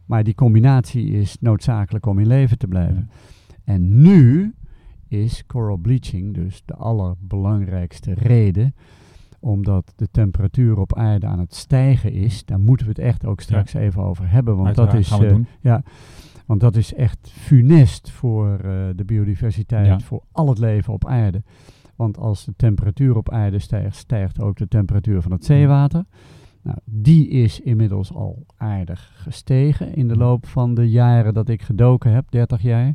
Maar 0.04 0.24
die 0.24 0.34
combinatie 0.34 1.10
is 1.10 1.36
noodzakelijk 1.40 2.06
om 2.06 2.18
in 2.18 2.26
leven 2.26 2.58
te 2.58 2.66
blijven. 2.66 3.10
En 3.64 4.02
nu 4.02 4.54
is 5.08 5.46
coral 5.46 5.76
bleaching 5.76 6.34
dus 6.34 6.62
de 6.64 6.74
allerbelangrijkste 6.74 8.14
reden 8.14 8.74
omdat 9.40 9.92
de 9.96 10.08
temperatuur 10.10 10.78
op 10.78 10.94
aarde 10.96 11.26
aan 11.26 11.38
het 11.38 11.54
stijgen 11.54 12.12
is. 12.12 12.44
Daar 12.44 12.60
moeten 12.60 12.86
we 12.86 12.92
het 12.92 13.00
echt 13.02 13.26
ook 13.26 13.40
straks 13.40 13.74
even 13.74 14.02
over 14.02 14.30
hebben. 14.30 14.56
Want 14.56 14.74
dat, 14.74 14.94
is, 14.94 15.08
gaan 15.08 15.18
we 15.18 15.26
eh, 15.26 15.32
doen. 15.32 15.46
Want 16.46 16.60
dat 16.60 16.76
is 16.76 16.94
echt 16.94 17.30
funest 17.30 18.10
voor 18.10 18.58
eh, 18.58 18.70
de 18.96 19.04
biodiversiteit, 19.04 19.86
Ja. 19.86 20.00
voor 20.00 20.22
al 20.32 20.48
het 20.48 20.58
leven 20.58 20.92
op 20.92 21.06
aarde. 21.06 21.42
Want 21.96 22.18
als 22.18 22.44
de 22.44 22.52
temperatuur 22.56 23.16
op 23.16 23.30
aarde 23.30 23.58
stijgt, 23.58 23.96
stijgt 23.96 24.40
ook 24.40 24.56
de 24.56 24.68
temperatuur 24.68 25.22
van 25.22 25.32
het 25.32 25.44
zeewater. 25.44 26.04
Nou, 26.62 26.78
die 26.84 27.28
is 27.28 27.60
inmiddels 27.60 28.12
al 28.12 28.46
aardig 28.56 29.12
gestegen 29.14 29.94
in 29.94 30.08
de 30.08 30.16
loop 30.16 30.46
van 30.46 30.74
de 30.74 30.90
jaren 30.90 31.34
dat 31.34 31.48
ik 31.48 31.62
gedoken 31.62 32.12
heb, 32.12 32.30
30 32.30 32.62
jaar. 32.62 32.94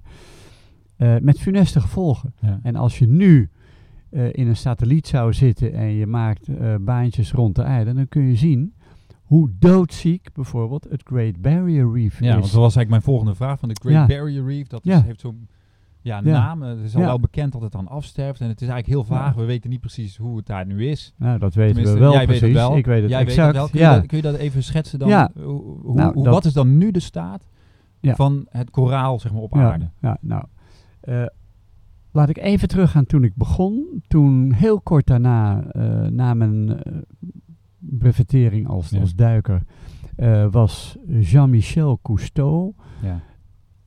Eh, 0.96 1.16
met 1.22 1.40
funeste 1.40 1.80
gevolgen. 1.82 2.34
Ja. 2.42 2.60
En 2.64 2.76
als 2.76 3.00
je 3.00 3.08
nu 3.08 3.50
eh, 4.10 4.26
in 4.34 4.48
een 4.48 4.56
satelliet 4.56 5.08
zou 5.08 5.34
zitten 5.34 5.74
en 5.74 5.92
je 5.92 6.08
maakt 6.08 6.50
baantjes 6.82 7.32
rond 7.32 7.56
de 7.56 7.64
aarde, 7.64 7.94
dan 7.94 8.08
kun 8.08 8.24
je 8.24 8.36
zien 8.36 8.74
hoe 9.32 9.50
doodziek 9.60 10.34
bijvoorbeeld 10.34 10.88
het 10.89 11.02
Great 11.04 11.41
Barrier 11.41 11.91
Reef 11.94 12.20
Ja, 12.20 12.32
want 12.34 12.46
is. 12.46 12.52
dat 12.52 12.62
was 12.62 12.76
eigenlijk 12.76 12.89
mijn 12.89 13.02
volgende 13.02 13.36
vraag 13.36 13.60
van 13.60 13.70
de 13.70 13.76
Great 13.82 13.96
Ja. 14.10 14.15
Barrier 14.17 14.46
Reef. 14.46 14.67
Dat 14.67 14.86
is, 14.86 14.91
Ja. 14.91 15.02
heeft 15.02 15.20
zo'n 15.20 15.48
ja, 16.02 16.22
Ja. 16.24 16.32
naam. 16.32 16.62
Het 16.62 16.80
is 16.80 16.96
al 16.96 17.02
Ja. 17.02 17.08
wel 17.08 17.20
bekend 17.20 17.52
dat 17.52 17.62
het 17.62 17.72
dan 17.72 17.88
afsterft. 17.88 18.41
En 18.41 18.48
het 18.48 18.62
is 18.62 18.67
eigenlijk 18.67 19.08
heel 19.08 19.17
vaag. 19.17 19.34
Ja. 19.34 19.39
We 19.39 19.46
weten 19.46 19.70
niet 19.70 19.80
precies 19.80 20.17
hoe 20.17 20.38
het 20.38 20.46
daar 20.46 20.65
nu 20.65 20.88
is. 20.88 21.13
Nou, 21.17 21.39
dat 21.39 21.54
weten 21.54 21.74
Tenminste, 21.74 21.94
we 22.00 22.04
wel 22.06 22.13
jij 22.13 22.24
precies. 22.26 22.41
weet 22.41 22.54
het 22.54 22.62
wel. 22.67 22.78
Ik 22.78 22.86
weet 22.86 23.02
het 23.02 23.10
Jij 23.10 23.20
exact. 23.20 23.38
weet 23.38 23.46
het 23.48 23.56
wel. 23.56 23.70
Kun, 23.70 23.80
ja. 23.80 23.94
je 23.94 24.00
dat, 24.00 24.08
kun 24.08 24.17
je 24.17 24.24
dat 24.24 24.36
even 24.36 24.63
schetsen 24.63 25.00
dan? 25.00 25.08
Ja. 25.10 25.32
Hoe, 25.34 25.44
hoe, 25.82 25.94
Nou, 25.96 26.13
hoe- 26.13 26.30
wat 26.30 26.46
is 26.46 26.54
dan 26.54 26.78
nu 26.78 26.91
de 26.91 27.00
staat 27.00 27.44
Ja. 28.00 28.15
van 28.15 28.46
het 28.50 28.70
koraal 28.70 29.20
zeg 29.20 29.32
maar, 29.34 29.41
op 29.41 29.54
ja, 29.54 29.72
aarde? 29.72 29.89
Ja, 30.02 30.17
nou, 30.22 30.44
eh, 31.02 31.26
laat 32.12 32.30
ik 32.30 32.38
even 32.38 32.67
teruggaan 32.67 33.06
toen 33.06 33.24
ik 33.24 33.36
begon. 33.36 34.04
Toen 34.08 34.52
heel 34.54 34.82
kort 34.82 35.08
daarna, 35.08 35.63
eh, 35.72 36.02
na 36.08 36.34
mijn 36.34 36.84
eh, 36.84 36.91
brevetering 37.82 38.67
als, 38.67 38.89
Ja. 38.89 39.00
als 39.00 39.15
duiker, 39.15 39.62
eh, 40.15 40.48
was 40.52 40.98
Jean-Michel 41.20 42.00
Cousteau 42.02 42.74
Ja. 43.02 43.20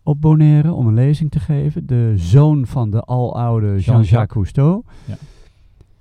op 0.02 0.20
Bonaire 0.20 0.72
om 0.72 0.87
een 0.87 0.94
lezing 0.94 1.30
te 1.30 1.40
geven. 1.40 1.87
De 1.87 2.12
zoon 2.16 2.66
van 2.66 2.90
de 2.90 3.02
aloude 3.04 3.78
Jean-Jacques. 3.78 4.26
Cousteau. 4.28 4.83
Ja. 5.04 5.16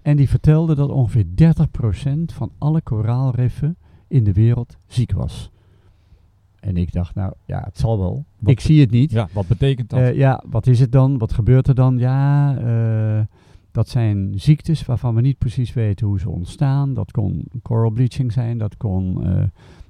En 0.01 0.17
die 0.17 0.29
vertelde 0.29 0.75
dat 0.75 0.89
ongeveer 0.89 1.25
30% 1.35 2.33
van 2.33 2.51
alle 2.57 2.81
koraalriffen 2.81 3.75
in 4.07 4.23
de 4.23 4.33
wereld 4.33 4.77
ziek 4.87 5.11
was. 5.11 5.51
En 6.59 6.77
ik 6.77 6.91
dacht, 6.93 7.15
nou 7.15 7.33
ja, 7.45 7.61
het 7.65 7.77
zal 7.79 7.99
wel. 7.99 8.25
Wat- 8.39 8.51
ik 8.51 8.59
zie 8.59 8.81
het 8.81 8.91
niet. 8.91 9.11
ja, 9.11 9.27
wat 9.33 9.47
betekent 9.47 9.89
dat? 9.89 9.99
Eh, 9.99 10.15
ja, 10.15 10.43
wat 10.49 10.67
is 10.67 10.79
het 10.79 10.91
dan? 10.91 11.17
Wat 11.17 11.33
gebeurt 11.33 11.67
er 11.67 11.75
dan? 11.75 11.97
Ja, 11.97 12.55
eh, 12.57 13.25
dat 13.73 13.89
zijn 13.89 14.33
ziektes 14.35 14.85
waarvan 14.85 15.15
we 15.15 15.21
niet 15.21 15.37
precies 15.37 15.73
weten 15.73 16.07
hoe 16.07 16.19
ze 16.19 16.29
ontstaan. 16.29 16.93
Dat 16.93 17.11
kon 17.11 17.45
coral 17.61 17.89
bleaching 17.89 18.31
zijn, 18.31 18.57
dat 18.57 18.77
kon 18.77 19.23
eh, 19.23 19.43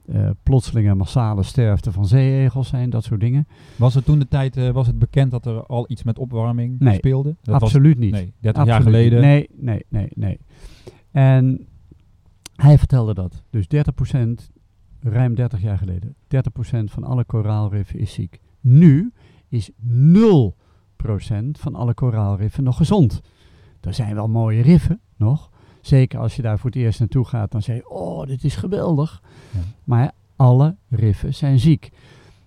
eh, 0.06 0.30
plotselinge 0.44 0.96
massale 0.96 1.44
sterfte 1.44 1.92
van 1.92 2.08
zeeegels 2.08 2.68
zijn, 2.68 2.90
dat 2.90 3.04
soort 3.04 3.20
dingen. 3.20 3.48
was 3.76 3.94
het 3.94 4.06
toen 4.06 4.20
de 4.20 4.28
tijd 4.28 4.58
eh, 4.58 4.70
was 4.70 4.88
het 4.88 5.00
bekend 5.00 5.32
dat 5.32 5.46
er 5.46 5.66
al 5.66 5.86
iets 5.88 6.04
met 6.04 6.20
opwarming 6.20 6.80
Nee, 6.80 6.96
speelde? 6.96 7.36
Dat 7.42 7.62
Absoluut 7.62 7.98
niet. 7.98 8.12
Nee, 8.12 8.34
30 8.40 8.66
jaar 8.66 8.82
geleden. 8.82 9.22
Nee, 9.22 9.50
nee, 9.54 9.86
nee, 9.90 10.08
nee. 10.14 10.40
En 11.12 11.68
hij 12.56 12.78
vertelde 12.78 13.14
dat. 13.14 13.44
Dus 13.50 13.66
30%, 13.66 13.70
ruim 15.00 15.36
30 15.36 15.62
jaar 15.62 15.78
geleden, 15.78 16.16
30% 16.28 16.84
van 16.84 17.04
alle 17.04 17.24
koraalriffen 17.24 18.00
is 18.00 18.14
ziek. 18.14 18.40
Nu 18.62 19.14
is 19.48 19.72
0% 19.72 19.74
van 21.52 21.76
alle 21.76 21.94
koraalriffen 21.94 22.64
nog 22.64 22.78
gezond. 22.78 23.22
Er 23.86 23.94
zijn 23.94 24.16
wel 24.16 24.28
mooie 24.28 24.62
riffen 24.62 25.00
nog. 25.18 25.50
Zeker 25.82 26.20
als 26.20 26.36
je 26.36 26.42
daar 26.42 26.60
voor 26.60 26.70
het 26.70 26.80
eerst 26.80 27.00
naartoe 27.00 27.26
gaat, 27.26 27.52
dan 27.52 27.62
zeg 27.62 27.76
je, 27.76 27.90
oh, 27.90 28.28
dit 28.28 28.44
is 28.44 28.56
geweldig. 28.56 29.22
Ja. 29.52 29.60
Maar 29.84 30.12
alle 30.36 30.76
riffen 30.90 31.34
zijn 31.34 31.60
ziek. 31.60 31.92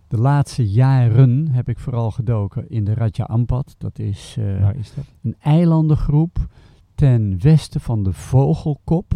De 0.09 0.19
laatste 0.19 0.71
jaren 0.71 1.49
heb 1.49 1.69
ik 1.69 1.79
vooral 1.79 2.11
gedoken 2.11 2.69
in 2.71 2.85
de 2.85 2.95
Raja 2.95 3.25
Ampat. 3.25 3.75
Dat 3.79 3.99
is 3.99 4.37
eh, 4.39 4.61
Waar 4.61 4.77
is 4.77 4.95
dat? 4.95 5.05
een 5.23 5.37
eilandengroep 5.41 6.47
ten 6.95 7.37
westen 7.41 7.81
van 7.81 8.03
de 8.03 8.13
vogelkop 8.13 9.13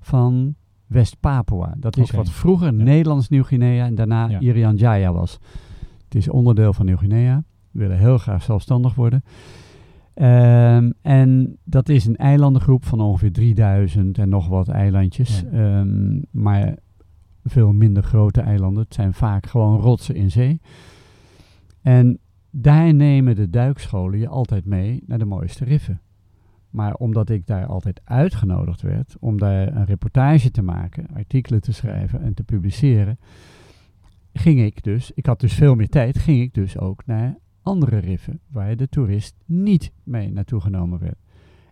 van 0.00 0.54
West-Papua. 0.86 1.74
Dat 1.76 1.96
is 1.96 2.10
wat 2.10 2.30
vroeger 2.30 2.76
Ja. 2.76 2.82
Nederlands 2.84 3.28
Nieuw-Guinea 3.28 3.84
en 3.86 3.94
daarna 3.94 4.28
Ja. 4.28 4.40
Irian 4.40 4.76
Jaya 4.76 5.12
was. 5.12 5.38
Het 6.04 6.14
is 6.14 6.28
onderdeel 6.28 6.72
van 6.72 6.86
Nieuw-Guinea. 6.86 7.42
We 7.70 7.78
willen 7.80 7.98
heel 7.98 8.18
graag 8.18 8.42
zelfstandig 8.42 8.94
worden. 8.94 9.24
Ehm, 10.14 10.90
en 11.02 11.58
dat 11.64 11.88
is 11.88 12.06
een 12.06 12.16
eilandengroep 12.16 12.84
van 12.84 13.00
ongeveer 13.00 13.32
3000 13.32 14.18
en 14.18 14.28
nog 14.28 14.48
wat 14.48 14.68
eilandjes. 14.68 15.44
Ja. 15.50 15.80
Ehm, 15.80 16.20
maar 16.30 16.76
veel 17.44 17.72
minder 17.72 18.02
grote 18.02 18.40
eilanden. 18.40 18.82
Het 18.82 18.94
zijn 18.94 19.14
vaak 19.14 19.46
gewoon 19.46 19.80
rotsen 19.80 20.14
in 20.14 20.30
zee. 20.30 20.60
En 21.82 22.18
daar 22.50 22.94
nemen 22.94 23.34
de 23.34 23.50
duikscholen 23.50 24.18
je 24.18 24.28
altijd 24.28 24.64
mee 24.64 25.02
naar 25.06 25.18
de 25.18 25.24
mooiste 25.24 25.64
riffen. 25.64 26.00
Maar 26.70 26.94
omdat 26.94 27.30
ik 27.30 27.46
daar 27.46 27.66
altijd 27.66 28.00
uitgenodigd 28.04 28.82
werd 28.82 29.16
om 29.20 29.38
daar 29.38 29.76
een 29.76 29.84
reportage 29.84 30.50
te 30.50 30.62
maken, 30.62 31.06
artikelen 31.14 31.60
te 31.60 31.72
schrijven 31.72 32.22
en 32.22 32.34
te 32.34 32.44
publiceren, 32.44 33.18
ging 34.32 34.60
ik 34.60 34.82
dus, 34.82 35.10
ik 35.14 35.26
had 35.26 35.40
dus 35.40 35.52
veel 35.52 35.74
meer 35.74 35.88
tijd, 35.88 36.18
ging 36.18 36.40
ik 36.40 36.54
dus 36.54 36.78
ook 36.78 37.06
naar 37.06 37.38
andere 37.64 37.98
riffen 37.98 38.40
waar 38.50 38.76
de 38.76 38.88
toerist 38.88 39.34
niet 39.44 39.92
mee 40.02 40.32
naartoe 40.32 40.60
genomen 40.60 40.98
werd. 40.98 41.18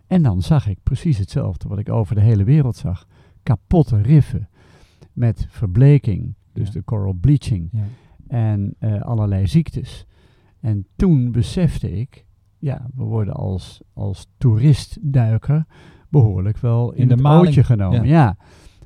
En 0.07 0.23
dan 0.23 0.41
zag 0.41 0.67
ik 0.67 0.77
precies 0.83 1.17
hetzelfde 1.17 1.67
wat 1.67 1.79
ik 1.79 1.89
over 1.89 2.15
de 2.15 2.21
hele 2.21 2.43
wereld 2.43 2.75
zag. 2.75 3.07
Kapotte 3.43 4.01
riffen 4.01 4.49
met 5.13 5.45
verbleking, 5.49 6.35
dus 6.53 6.67
Ja. 6.67 6.73
de 6.73 6.83
coral 6.83 7.13
bleaching 7.13 7.69
Ja. 7.71 7.83
en 8.27 8.75
eh, 8.79 9.01
allerlei 9.01 9.47
ziektes. 9.47 10.05
En 10.59 10.85
toen 10.95 11.31
besefte 11.31 11.91
ik, 11.99 12.25
ja, 12.59 12.87
we 12.95 13.03
worden 13.03 13.33
als, 13.33 13.81
als 13.93 14.27
toeristduiker, 14.37 15.65
behoorlijk 16.09 16.57
wel 16.57 16.91
in, 16.93 17.01
In 17.01 17.07
de 17.07 17.13
het 17.13 17.23
maling, 17.23 17.65
genomen. 17.65 18.03
ja. 18.05 18.09
Ja. 18.09 18.37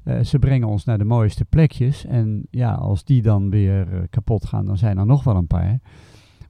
Eh, 0.03 0.23
ze 0.23 0.39
brengen 0.39 0.67
ons 0.67 0.83
naar 0.85 0.97
de 0.97 1.03
mooiste 1.03 1.45
plekjes. 1.45 2.05
En 2.05 2.47
ja, 2.51 2.73
als 2.73 3.03
die 3.03 3.21
dan 3.21 3.49
weer 3.49 3.93
eh, 3.93 3.99
kapot 4.09 4.45
gaan, 4.45 4.65
dan 4.65 4.77
zijn 4.77 4.97
er 4.97 5.05
nog 5.05 5.23
wel 5.23 5.35
een 5.35 5.47
paar. 5.47 5.79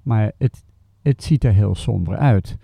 Maar 0.07 0.31
het, 0.37 0.63
het 1.01 1.23
ziet 1.23 1.43
er 1.43 1.53
heel 1.53 1.75
somber 1.75 2.17
uit. 2.17 2.57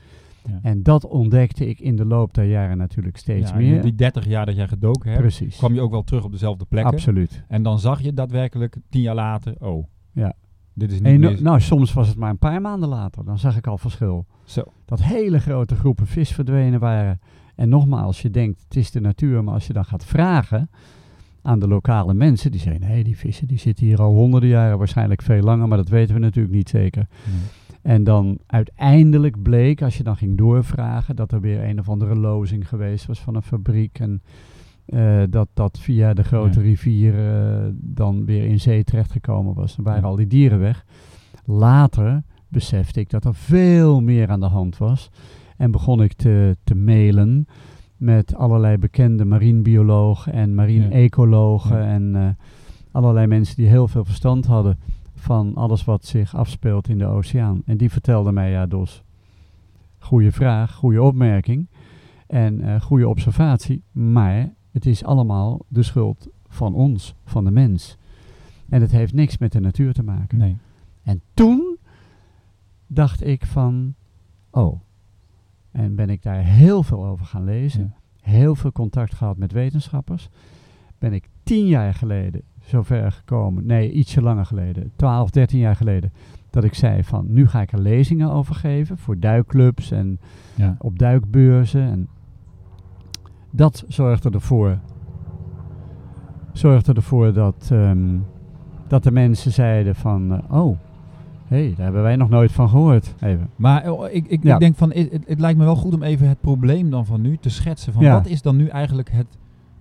Ja. 0.47 0.60
En 0.62 0.84
dat 0.84 1.06
ontdekte 1.06 1.67
ik 1.67 1.79
in 1.79 1.95
de 1.95 2.06
loop 2.06 2.34
der 2.34 2.45
jaren 2.45 2.77
natuurlijk 2.77 3.17
steeds 3.17 3.49
Ja, 3.49 3.56
meer. 3.56 3.82
Die 3.82 3.95
30 3.95 4.25
jaar 4.25 4.45
dat 4.45 4.56
jij 4.56 4.67
gedoken 4.67 5.10
hebt, 5.10 5.21
Precies. 5.21 5.58
kwam 5.58 5.73
je 5.73 5.82
ook 5.82 5.91
wel 5.91 6.03
terug 6.03 6.23
op 6.23 6.32
dezelfde 6.32 6.65
plekken. 6.65 6.93
Absoluut. 6.93 7.43
En 7.47 7.63
dan 7.63 7.79
zag 7.79 8.01
je 8.01 8.13
daadwerkelijk 8.13 8.77
tien 8.89 9.01
jaar 9.01 9.15
later, 9.15 9.56
oh, 9.60 9.86
Ja. 10.12 10.34
dit 10.73 10.91
is 10.91 10.97
niet 11.01 11.08
En, 11.08 11.19
meer... 11.19 11.41
nou, 11.41 11.62
soms 11.62 11.93
was 11.93 12.08
het 12.08 12.17
maar 12.17 12.29
een 12.29 12.38
paar 12.38 12.62
maanden 12.62 12.89
later. 12.89 13.25
Dan 13.25 13.39
zag 13.39 13.58
ik 13.58 13.67
al 13.67 13.77
verschil. 13.77 14.25
Zo. 14.43 14.63
Dat 14.86 15.01
hele 15.03 15.39
grote 15.39 15.75
groepen 15.75 16.08
vis 16.08 16.32
verdwenen 16.32 16.79
waren. 16.79 17.19
En 17.56 17.69
nogmaals, 17.69 18.21
je 18.21 18.29
denkt 18.29 18.63
het 18.63 18.75
is 18.75 18.91
de 18.91 19.01
natuur. 19.01 19.43
Maar 19.43 19.53
als 19.53 19.67
je 19.67 19.73
dan 19.73 19.86
gaat 19.86 20.06
vragen 20.06 20.69
aan 21.43 21.60
de 21.60 21.67
lokale 21.67 22.13
mensen. 22.13 22.51
Die 22.51 22.60
zeggen, 22.60 22.82
nee, 22.82 23.03
die 23.03 23.17
vissen 23.17 23.47
die 23.47 23.58
zitten 23.60 23.86
hier 23.86 24.01
al 24.01 24.13
honderden 24.13 24.49
jaren. 24.49 24.77
Waarschijnlijk 24.77 25.21
veel 25.21 25.41
langer, 25.41 25.67
maar 25.67 25.77
dat 25.77 25.89
weten 25.89 26.13
we 26.15 26.21
natuurlijk 26.21 26.56
niet 26.56 26.69
zeker. 26.69 27.08
En 27.82 28.03
dan 28.03 28.38
uiteindelijk 28.47 29.41
bleek, 29.41 29.82
als 29.82 29.97
je 29.97 30.03
dan 30.03 30.15
ging 30.17 30.38
doorvragen, 30.38 31.15
dat 31.15 31.32
er 31.32 31.41
weer 31.41 31.63
een 31.63 31.79
of 31.79 31.89
andere 31.89 32.15
lozing 32.15 32.67
geweest 32.67 33.06
was 33.06 33.19
van 33.19 33.36
een 33.36 33.41
fabriek. 33.41 33.99
En 33.99 34.21
eh, 34.86 35.21
dat 35.29 35.47
dat 35.53 35.79
via 35.79 36.13
de 36.13 36.23
grote 36.23 36.60
Ja. 36.60 36.65
rivier 36.65 37.27
eh, 37.27 37.67
dan 37.75 38.25
weer 38.25 38.45
in 38.45 38.60
zee 38.60 38.84
terechtgekomen 38.84 39.53
was. 39.53 39.75
Dan 39.75 39.86
waren 39.86 40.01
Ja. 40.01 40.08
al 40.08 40.15
die 40.15 40.27
dieren 40.27 40.60
weg. 40.60 40.86
Later 41.45 42.23
besefte 42.47 42.99
ik 42.99 43.10
dat 43.10 43.25
er 43.25 43.36
veel 43.36 44.01
meer 44.01 44.29
aan 44.29 44.39
de 44.39 44.45
hand 44.45 44.77
was. 44.77 45.10
En 45.58 45.71
begon 45.71 46.01
ik 46.03 46.13
te, 46.13 46.58
te 46.63 46.75
mailen 46.75 47.45
met 47.97 48.36
allerlei 48.36 48.77
bekende 48.77 49.25
marinebiologen 49.25 50.34
en 50.34 50.56
marine-ecologen. 50.56 51.77
Ja. 51.77 51.88
En 51.88 52.15
eh, 52.15 52.27
allerlei 52.91 53.27
mensen 53.27 53.56
die 53.56 53.67
heel 53.67 53.88
veel 53.88 54.06
verstand 54.06 54.45
hadden 54.45 54.77
van 55.15 55.56
alles 55.56 55.86
wat 55.86 56.06
zich 56.06 56.36
afspeelt 56.36 56.89
in 56.89 56.97
de 56.97 57.06
oceaan. 57.06 57.62
En 57.65 57.77
die 57.77 57.91
vertelden 57.91 58.34
mij, 58.34 58.51
ja 58.51 58.65
Dos, 58.65 59.03
goede 59.97 60.32
vraag, 60.32 60.73
goede 60.73 61.01
opmerking 61.01 61.67
en 62.27 62.62
eh 62.62 62.82
goede 62.82 63.08
observatie. 63.08 63.84
Maar 63.91 64.53
het 64.71 64.86
is 64.86 65.03
allemaal 65.03 65.65
de 65.67 65.84
schuld 65.84 66.29
van 66.47 66.73
ons, 66.73 67.15
van 67.25 67.43
de 67.43 67.51
mens. 67.51 67.97
En 68.69 68.82
het 68.82 68.91
heeft 68.91 69.13
niks 69.13 69.38
met 69.38 69.51
de 69.51 69.60
natuur 69.60 69.93
te 69.93 70.03
maken. 70.03 70.38
Nee. 70.38 70.58
En 71.03 71.21
toen 71.34 71.77
dacht 72.88 73.25
ik 73.25 73.45
van, 73.45 73.93
oh. 74.51 74.82
En 75.73 75.95
ben 75.95 76.09
ik 76.09 76.21
daar 76.23 76.43
heel 76.43 76.83
veel 76.83 77.05
over 77.05 77.25
gaan 77.25 77.43
lezen. 77.43 77.81
Ja. 77.81 78.31
Heel 78.31 78.55
veel 78.55 78.71
contact 78.71 79.13
gehad 79.13 79.38
met 79.38 79.51
wetenschappers. 79.51 80.29
Ben 80.97 81.13
ik 81.13 81.29
tien 81.43 81.67
jaar 81.67 81.93
geleden 81.93 82.41
zover 82.65 83.12
gekomen, 83.12 83.65
nee, 83.65 83.91
ietsje 83.91 84.21
langer 84.21 84.45
geleden, 84.45 84.91
12, 84.95 85.29
13 85.29 85.59
jaar 85.59 85.75
geleden, 85.75 86.13
dat 86.49 86.63
ik 86.63 86.73
zei 86.73 87.03
van, 87.03 87.25
nu 87.29 87.47
ga 87.47 87.62
ik 87.62 87.71
er 87.71 87.79
lezingen 87.79 88.31
over 88.31 88.55
geven 88.55 88.97
voor 88.97 89.19
duikclubs 89.19 89.91
en 89.91 90.19
Ja. 90.55 90.75
op 90.79 90.99
duikbeurzen. 90.99 91.81
En 91.81 92.07
dat 93.51 93.83
zorgde 93.88 94.29
ervoor, 94.29 94.79
zorgde 96.51 96.93
ervoor 96.93 97.33
dat, 97.33 97.69
ehm, 97.71 98.17
dat 98.88 99.03
de 99.03 99.12
mensen 99.12 99.51
zeiden 99.51 99.95
van, 99.95 100.31
eh, 100.33 100.51
oh, 100.65 100.77
hey, 101.53 101.73
daar 101.75 101.83
hebben 101.85 102.01
wij 102.03 102.15
nog 102.15 102.29
nooit 102.29 102.51
van 102.51 102.69
gehoord. 102.69 103.15
Even. 103.19 103.49
Maar 103.55 103.91
oh, 103.91 104.05
ik, 104.11 104.27
ik, 104.27 104.43
Ja. 104.43 104.53
ik 104.53 104.59
denk 104.59 104.75
van, 104.75 104.91
het, 104.91 105.39
lijkt 105.39 105.57
me 105.57 105.65
wel 105.65 105.75
goed 105.75 105.93
om 105.93 106.03
even 106.03 106.27
het 106.27 106.41
probleem 106.41 106.89
dan 106.89 107.05
van 107.05 107.21
nu 107.21 107.37
te 107.37 107.49
schetsen. 107.49 107.93
Van 107.93 108.03
Ja. 108.03 108.13
wat 108.13 108.27
is 108.27 108.41
dan 108.41 108.55
nu 108.55 108.67
eigenlijk 108.67 109.11
het 109.11 109.27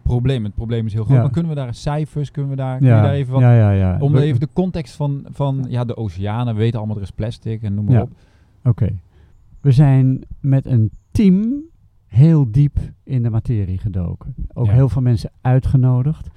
probleem? 0.02 0.44
Het 0.44 0.54
probleem 0.54 0.86
is 0.86 0.92
heel 0.92 1.04
groot, 1.04 1.16
Ja. 1.16 1.22
maar 1.22 1.30
kunnen 1.32 1.50
we 1.50 1.56
daar 1.56 1.74
cijfers, 1.74 2.30
kunnen 2.30 2.50
we 2.50 2.56
daar, 2.56 2.80
daar 2.80 3.12
even 3.12 3.32
wat... 3.32 3.42
Om 4.00 4.16
even 4.16 4.40
de 4.40 4.48
context 4.52 4.94
van, 4.94 5.26
van 5.30 5.64
ja, 5.68 5.84
de 5.84 5.96
oceanen, 5.96 6.54
we 6.54 6.60
weten 6.60 6.78
allemaal 6.78 6.96
er 6.96 7.02
is 7.02 7.10
plastic 7.10 7.62
en 7.62 7.74
noem 7.74 7.84
maar 7.84 8.02
op. 8.02 8.10
Oké. 8.64 8.88
We 9.60 9.72
zijn 9.72 10.22
met 10.40 10.66
een 10.66 10.90
team 11.10 11.62
heel 12.06 12.50
diep 12.50 12.78
in 13.04 13.22
de 13.22 13.30
materie 13.30 13.78
gedoken. 13.78 14.34
Ook 14.52 14.68
heel 14.68 14.88
veel 14.88 15.02
mensen 15.02 15.30
uitgenodigd. 15.40 16.28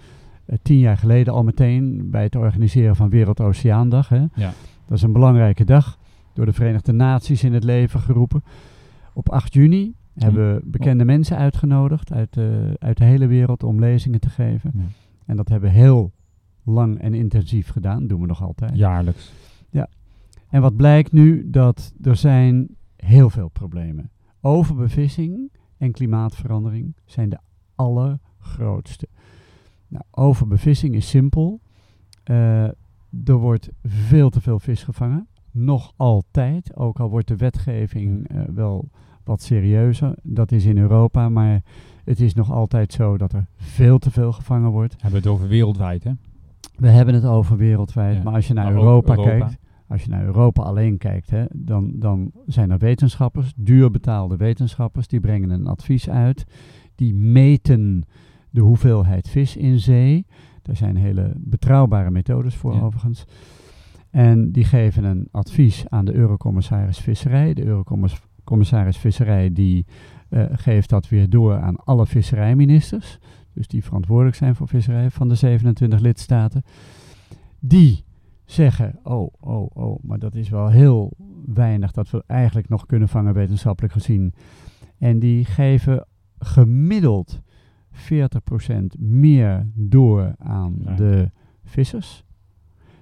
Eh, 0.46 0.58
tien 0.62 0.80
jaar 0.80 0.98
geleden 0.98 1.34
al 1.34 1.44
meteen 1.44 2.10
bij 2.10 2.24
het 2.24 2.36
organiseren 2.36 2.96
van 2.96 3.10
Wereldoceaandag. 3.10 4.10
Hè. 4.10 4.24
Ja. 4.36 4.54
Dat 4.88 4.98
is 4.98 5.04
een 5.04 5.12
belangrijke 5.12 5.64
dag. 5.64 5.98
Door 6.34 6.46
de 6.46 6.54
Verenigde 6.54 6.92
Naties 6.92 7.44
in 7.44 7.54
het 7.54 7.64
leven 7.64 8.00
geroepen. 8.00 8.44
Op 9.14 9.30
8 9.30 9.54
juni 9.54 9.94
hebben 10.14 10.54
we 10.54 10.62
bekende 10.64 11.06
mensen 11.06 11.38
uitgenodigd 11.38 12.12
uit 12.12 12.34
de, 12.34 12.76
uit 12.80 12.98
de 12.98 13.06
hele 13.06 13.28
wereld 13.28 13.64
om 13.64 13.80
lezingen 13.80 14.20
te 14.20 14.30
geven. 14.30 14.72
Ja. 14.74 14.84
En 15.26 15.36
dat 15.36 15.50
hebben 15.50 15.70
we 15.72 15.78
heel 15.78 16.12
lang 16.64 17.00
en 17.00 17.14
intensief 17.14 17.70
gedaan. 17.70 18.00
Dat 18.00 18.10
doen 18.10 18.22
we 18.22 18.28
nog 18.28 18.44
altijd. 18.44 18.76
Jaarlijks. 18.76 19.34
En 20.56 20.62
wat 20.62 20.76
blijkt 20.76 21.12
nu? 21.12 21.50
Dat 21.50 21.94
er 22.02 22.16
zijn 22.16 22.76
heel 22.96 23.30
veel 23.30 23.48
problemen. 23.48 24.12
Overbevissing 24.42 25.52
en 25.78 25.92
klimaatverandering 25.92 26.96
zijn 27.06 27.30
de 27.30 27.38
allergrootste. 27.76 29.08
Nou, 29.88 30.04
overbevissing 30.12 30.96
is 30.96 31.10
simpel. 31.10 31.60
Eh, 32.24 32.68
er 33.26 33.38
wordt 33.38 33.70
veel 33.84 34.30
te 34.30 34.42
veel 34.42 34.60
vis 34.60 34.84
gevangen. 34.84 35.28
Nog 35.52 35.94
altijd. 35.96 36.76
Ook 36.76 37.00
al 37.00 37.10
wordt 37.10 37.28
de 37.28 37.36
wetgeving 37.36 38.28
eh, 38.28 38.42
wel 38.54 38.90
wat 39.24 39.42
serieuzer. 39.42 40.16
Dat 40.24 40.52
is 40.52 40.66
in 40.66 40.78
Europa. 40.78 41.30
Maar 41.30 41.62
het 42.04 42.20
is 42.20 42.34
nog 42.34 42.52
altijd 42.52 42.94
zo 42.94 43.18
dat 43.18 43.34
er 43.34 43.48
veel 43.56 43.98
te 43.98 44.12
veel 44.12 44.32
gevangen 44.32 44.70
wordt. 44.70 44.94
Hebben 44.94 45.22
we 45.22 45.28
het 45.28 45.38
over 45.38 45.48
wereldwijd, 45.48 46.04
hè? 46.04 46.12
We 46.76 46.88
hebben 46.88 47.14
het 47.14 47.26
over 47.26 47.58
wereldwijd. 47.58 48.16
Ja. 48.16 48.24
Maar 48.24 48.34
als 48.34 48.48
je 48.48 48.54
naar 48.54 48.72
Europa, 48.72 49.12
Europa. 49.12 49.30
kijkt. 49.38 49.58
Als 49.88 50.04
je 50.04 50.10
naar 50.10 50.26
Europa 50.26 50.62
alleen 50.62 50.98
kijkt, 50.98 51.30
hè, 51.30 51.46
dan, 51.54 51.92
dan 51.96 52.32
zijn 52.46 52.72
er 52.72 52.78
wetenschappers, 52.78 53.54
duur 53.56 53.92
betaalde 53.92 54.38
wetenschappers, 54.38 55.08
die 55.08 55.20
brengen 55.20 55.50
een 55.50 55.68
advies 55.68 56.10
uit. 56.10 56.46
Die 56.96 57.14
meten 57.14 58.04
de 58.50 58.62
hoeveelheid 58.62 59.30
vis 59.30 59.58
in 59.58 59.80
zee. 59.80 60.26
Daar 60.66 60.76
zijn 60.76 60.96
hele 60.96 61.34
betrouwbare 61.38 62.12
methodes 62.12 62.56
voor 62.56 62.74
Ja. 62.74 62.80
overigens. 62.80 63.26
En 64.10 64.52
die 64.52 64.64
geven 64.64 65.04
een 65.04 65.28
advies 65.32 65.86
aan 65.90 66.06
de 66.06 66.14
Eurocommissaris 66.14 66.98
Visserij. 67.00 67.54
De 67.54 67.66
Eurocommissaris 67.66 68.98
Visserij 68.98 69.54
die 69.54 69.86
eh, 70.30 70.46
geeft 70.52 70.90
dat 70.90 71.10
weer 71.10 71.30
door 71.30 71.60
aan 71.60 71.76
alle 71.76 72.06
visserijministers. 72.06 73.20
Dus 73.54 73.68
die 73.68 73.84
verantwoordelijk 73.84 74.36
zijn 74.36 74.56
voor 74.56 74.68
visserij 74.68 75.10
van 75.12 75.30
de 75.30 75.36
27 75.36 76.00
lidstaten. 76.00 76.64
Die 77.60 78.04
zeggen, 78.46 79.00
oh, 79.04 79.34
oh, 79.40 79.70
oh, 79.74 80.04
maar 80.04 80.20
dat 80.20 80.36
is 80.36 80.50
wel 80.50 80.70
heel 80.70 81.14
weinig 81.46 81.92
dat 81.92 82.10
we 82.10 82.24
eigenlijk 82.28 82.70
nog 82.70 82.86
kunnen 82.86 83.10
vangen 83.10 83.34
wetenschappelijk 83.34 83.94
gezien. 83.94 84.34
En 84.98 85.20
die 85.20 85.46
geven 85.46 86.06
gemiddeld 86.40 87.42
40% 87.96 88.96
meer 89.00 89.68
door 89.74 90.36
aan 90.38 90.76
Ja. 90.84 90.96
de 90.96 91.32
vissers. 91.64 92.24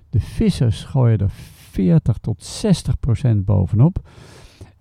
De 0.09 0.19
vissers 0.19 0.83
gooien 0.83 1.19
er 1.19 1.29
40 1.29 2.17
tot 2.17 2.43
60% 2.43 3.45
bovenop. 3.45 4.09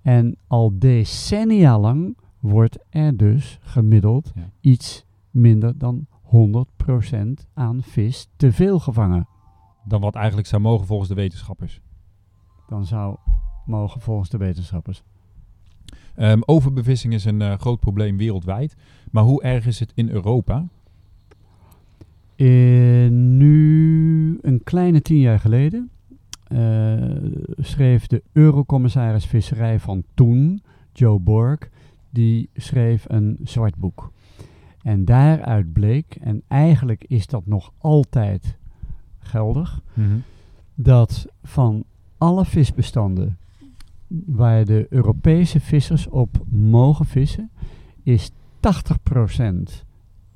En 0.02 0.36
al 0.46 0.78
decennia 0.78 1.78
lang 1.78 2.16
wordt 2.40 2.78
er 2.90 3.16
dus 3.16 3.58
gemiddeld 3.62 4.32
Ja. 4.34 4.50
iets 4.60 5.04
minder 5.30 5.78
dan 5.78 6.06
100% 6.22 7.46
aan 7.54 7.82
vis 7.82 8.28
te 8.36 8.52
veel 8.52 8.78
gevangen. 8.78 9.26
Dan 9.84 10.00
wat 10.00 10.14
eigenlijk 10.14 10.46
zou 10.46 10.62
mogen 10.62 10.86
volgens 10.86 11.08
de 11.08 11.14
wetenschappers. 11.14 11.80
Dan 12.68 12.84
zou 12.86 13.16
mogen 13.66 14.00
volgens 14.00 14.28
de 14.30 14.36
wetenschappers. 14.38 15.02
Ehm, 16.14 16.40
overbevissing 16.44 17.14
is 17.14 17.24
een 17.24 17.42
eh, 17.42 17.58
groot 17.58 17.80
probleem 17.80 18.16
wereldwijd. 18.16 18.76
Maar 19.10 19.24
hoe 19.24 19.42
erg 19.42 19.66
is 19.66 19.80
het 19.80 19.92
in 19.94 20.08
Europa? 20.08 20.64
Eh, 22.36 23.08
nu 23.10 24.38
een 24.42 24.60
kleine 24.64 25.02
tien 25.02 25.18
jaar 25.18 25.40
geleden 25.40 25.90
eh, 26.46 27.00
schreef 27.58 28.06
de 28.06 28.22
Eurocommissaris 28.32 29.26
Visserij 29.26 29.80
van 29.80 30.02
toen, 30.14 30.62
Joe 30.92 31.18
Borg, 31.18 31.58
die 32.10 32.48
schreef 32.56 33.04
een 33.08 33.38
zwart 33.42 33.76
boek. 33.76 34.12
En 34.82 35.04
daaruit 35.04 35.72
bleek, 35.72 36.16
en 36.20 36.42
eigenlijk 36.48 37.04
is 37.08 37.26
dat 37.26 37.46
nog 37.46 37.72
altijd 37.78 38.56
geldig, 39.18 39.82
dat 40.74 41.26
van 41.42 41.84
alle 42.18 42.44
visbestanden 42.44 43.38
waar 44.26 44.64
de 44.64 44.86
Europese 44.90 45.60
vissers 45.60 46.08
op 46.08 46.44
mogen 46.50 47.06
vissen, 47.06 47.50
is 48.02 48.30
80% 48.30 48.32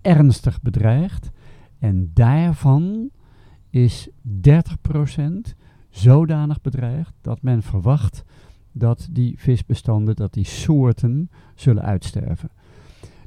ernstig 0.00 0.62
bedreigd. 0.62 1.30
En 1.78 2.10
daarvan 2.14 3.10
is 3.70 4.08
30% 4.42 5.54
zodanig 5.90 6.60
bedreigd 6.60 7.12
dat 7.20 7.42
men 7.42 7.62
verwacht 7.62 8.24
dat 8.72 9.08
die 9.10 9.34
visbestanden, 9.38 10.16
dat 10.16 10.32
die 10.32 10.44
soorten 10.44 11.30
zullen 11.54 11.82
uitsterven. 11.82 12.50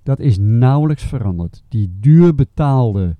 Dat 0.03 0.19
is 0.19 0.37
nauwelijks 0.37 1.03
veranderd. 1.03 1.63
Die 1.67 1.97
duur 1.99 2.35
betaalde 2.35 3.15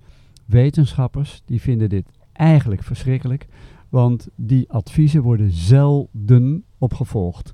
wetenschappers, 0.46 1.42
die 1.46 1.62
vinden 1.62 1.90
dit 1.90 2.06
eigenlijk 2.34 2.84
verschrikkelijk. 2.84 3.48
Want 3.90 4.28
die 4.36 4.72
adviezen 4.72 5.22
worden 5.22 5.52
zelden 5.52 6.64
opgevolgd. 6.80 7.54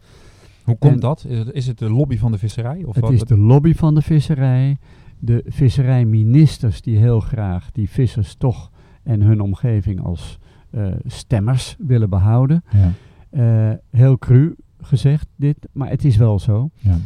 Hoe 0.63 0.78
komt 0.78 0.93
En- 0.93 0.99
dat? 0.99 1.26
Is 1.28 1.38
het, 1.38 1.51
is 1.51 1.67
het 1.67 1.78
de 1.80 1.89
lobby 1.89 2.17
van 2.17 2.32
de 2.32 2.38
visserij? 2.38 2.84
Of 2.84 2.95
Het 2.95 3.03
wat? 3.03 3.13
is 3.13 3.23
de 3.23 3.38
lobby 3.38 3.73
van 3.73 3.95
de 3.95 4.01
visserij, 4.01 4.78
de 5.19 5.43
visserijministers 5.47 6.82
die 6.82 6.97
heel 6.97 7.19
graag 7.19 7.71
die 7.71 7.89
vissers 7.89 8.36
toch 8.36 8.71
en 9.03 9.21
hun 9.21 9.41
omgeving 9.41 10.01
als 10.03 10.39
eh, 10.71 10.88
stemmers 11.05 11.76
willen 11.80 12.09
behouden. 12.09 12.63
Ja, 12.71 12.91
Eh, 13.30 13.71
heel 13.91 14.17
cru 14.17 14.55
gezegd 14.82 15.28
dit, 15.36 15.67
maar 15.71 15.89
het 15.89 16.05
is 16.05 16.17
wel 16.17 16.39
zo. 16.39 16.69
ja. 16.80 16.97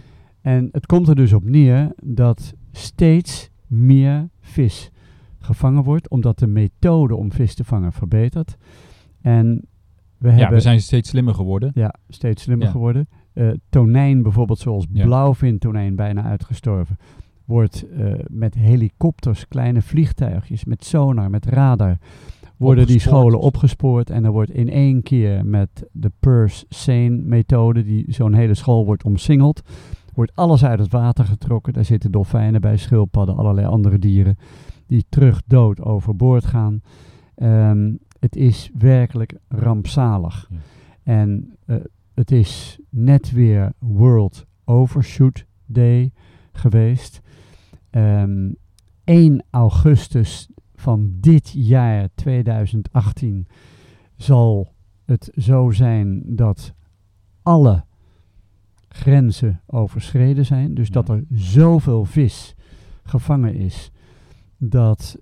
En 0.42 0.70
het 0.72 0.86
komt 0.86 1.08
er 1.08 1.16
dus 1.16 1.34
op 1.34 1.44
neer 1.44 1.92
dat 2.04 2.54
steeds 2.72 3.50
meer 3.68 4.30
vis 4.42 4.92
gevangen 5.40 5.84
wordt, 5.84 6.10
omdat 6.10 6.40
de 6.40 6.48
methode 6.48 7.16
om 7.16 7.32
vis 7.32 7.56
te 7.56 7.64
vangen 7.64 7.92
verbetert. 7.94 8.58
En 9.22 9.66
we 10.20 10.32
ja, 10.32 10.50
we 10.50 10.60
zijn 10.60 10.82
steeds 10.82 11.10
slimmer 11.10 11.34
geworden. 11.34 11.72
ja, 11.74 11.94
steeds 12.10 12.44
slimmer 12.44 12.66
Ja. 12.66 12.72
geworden. 12.72 13.08
Eh, 13.34 13.50
tonijn 13.70 14.22
bijvoorbeeld, 14.24 14.60
zoals 14.60 14.86
Ja. 14.92 15.06
blauwvintonijn, 15.06 15.96
bijna 15.96 16.24
uitgestorven, 16.24 16.98
wordt 17.46 17.86
eh, 17.98 18.14
met 18.28 18.56
helikopters, 18.56 19.48
kleine 19.48 19.82
vliegtuigjes, 19.82 20.66
met 20.66 20.86
sonar, 20.86 21.30
met 21.30 21.46
radar, 21.46 21.98
worden 22.58 22.88
die 22.88 23.00
scholen 23.00 23.40
opgespoord. 23.40 24.10
En 24.10 24.26
er 24.26 24.32
wordt 24.32 24.52
in 24.52 24.70
één 24.70 25.02
keer 25.04 25.46
met 25.46 25.70
de 25.92 26.12
Purse-Seine-methode, 26.20 27.84
die 27.84 28.06
zo'n 28.08 28.34
hele 28.34 28.54
school 28.54 28.86
wordt 28.86 29.04
omsingeld, 29.04 29.62
wordt 30.14 30.32
alles 30.36 30.66
uit 30.66 30.80
het 30.80 30.92
water 30.92 31.26
getrokken. 31.26 31.74
Daar 31.74 31.86
zitten 31.86 32.12
dolfijnen 32.12 32.62
bij, 32.62 32.78
schildpadden, 32.78 33.36
allerlei 33.38 33.68
andere 33.68 34.00
dieren, 34.00 34.38
die 34.88 35.06
terug 35.10 35.42
dood 35.48 35.82
overboord 35.82 36.46
gaan. 36.46 36.82
Ehm, 37.36 37.92
het 38.20 38.36
is 38.36 38.70
werkelijk 38.78 39.34
rampzalig. 39.48 40.48
Ja. 40.50 40.58
En 41.04 41.58
eh, 41.66 41.76
het 42.14 42.32
is 42.32 42.80
net 42.90 43.32
weer 43.32 43.74
World 43.80 44.46
Overshoot 44.66 45.46
Day 45.66 46.12
geweest. 46.52 47.22
Ehm 47.90 48.52
1 49.04 49.44
augustus 49.50 50.50
van 50.76 51.14
dit 51.20 51.52
jaar 51.56 52.10
2018 52.16 53.48
zal 54.16 54.74
het 55.06 55.32
zo 55.36 55.72
zijn 55.72 56.24
dat 56.26 56.74
alle 57.42 57.86
grenzen 58.88 59.62
overschreden 59.66 60.46
zijn. 60.46 60.74
Dus 60.74 60.88
Ja. 60.88 60.94
dat 60.94 61.10
er 61.10 61.24
zoveel 61.32 62.06
vis 62.06 62.56
gevangen 63.04 63.56
is 63.56 63.92
dat 64.58 65.18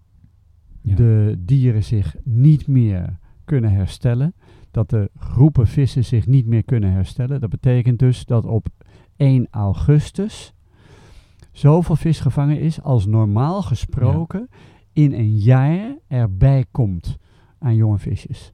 Ja. 0.87 0.95
de 0.95 1.35
dieren 1.39 1.83
zich 1.83 2.15
niet 2.23 2.67
meer 2.67 3.19
kunnen 3.45 3.71
herstellen. 3.71 4.33
Dat 4.71 4.89
de 4.89 5.09
groepen 5.17 5.67
vissen 5.67 6.05
zich 6.05 6.27
niet 6.27 6.45
meer 6.45 6.63
kunnen 6.63 6.91
herstellen. 6.91 7.39
Dat 7.39 7.49
betekent 7.49 7.99
dus 7.99 8.25
dat 8.25 8.45
op 8.45 8.67
1 9.15 9.47
augustus 9.51 10.53
zoveel 11.51 11.95
vis 11.95 12.19
gevangen 12.19 12.59
is 12.59 12.81
als 12.81 13.05
normaal 13.05 13.61
gesproken 13.61 14.49
in 14.93 15.13
een 15.13 15.37
jaar 15.37 15.97
erbij 16.07 16.65
komt 16.71 17.17
aan 17.59 17.75
jonge 17.75 17.97
visjes. 17.97 18.53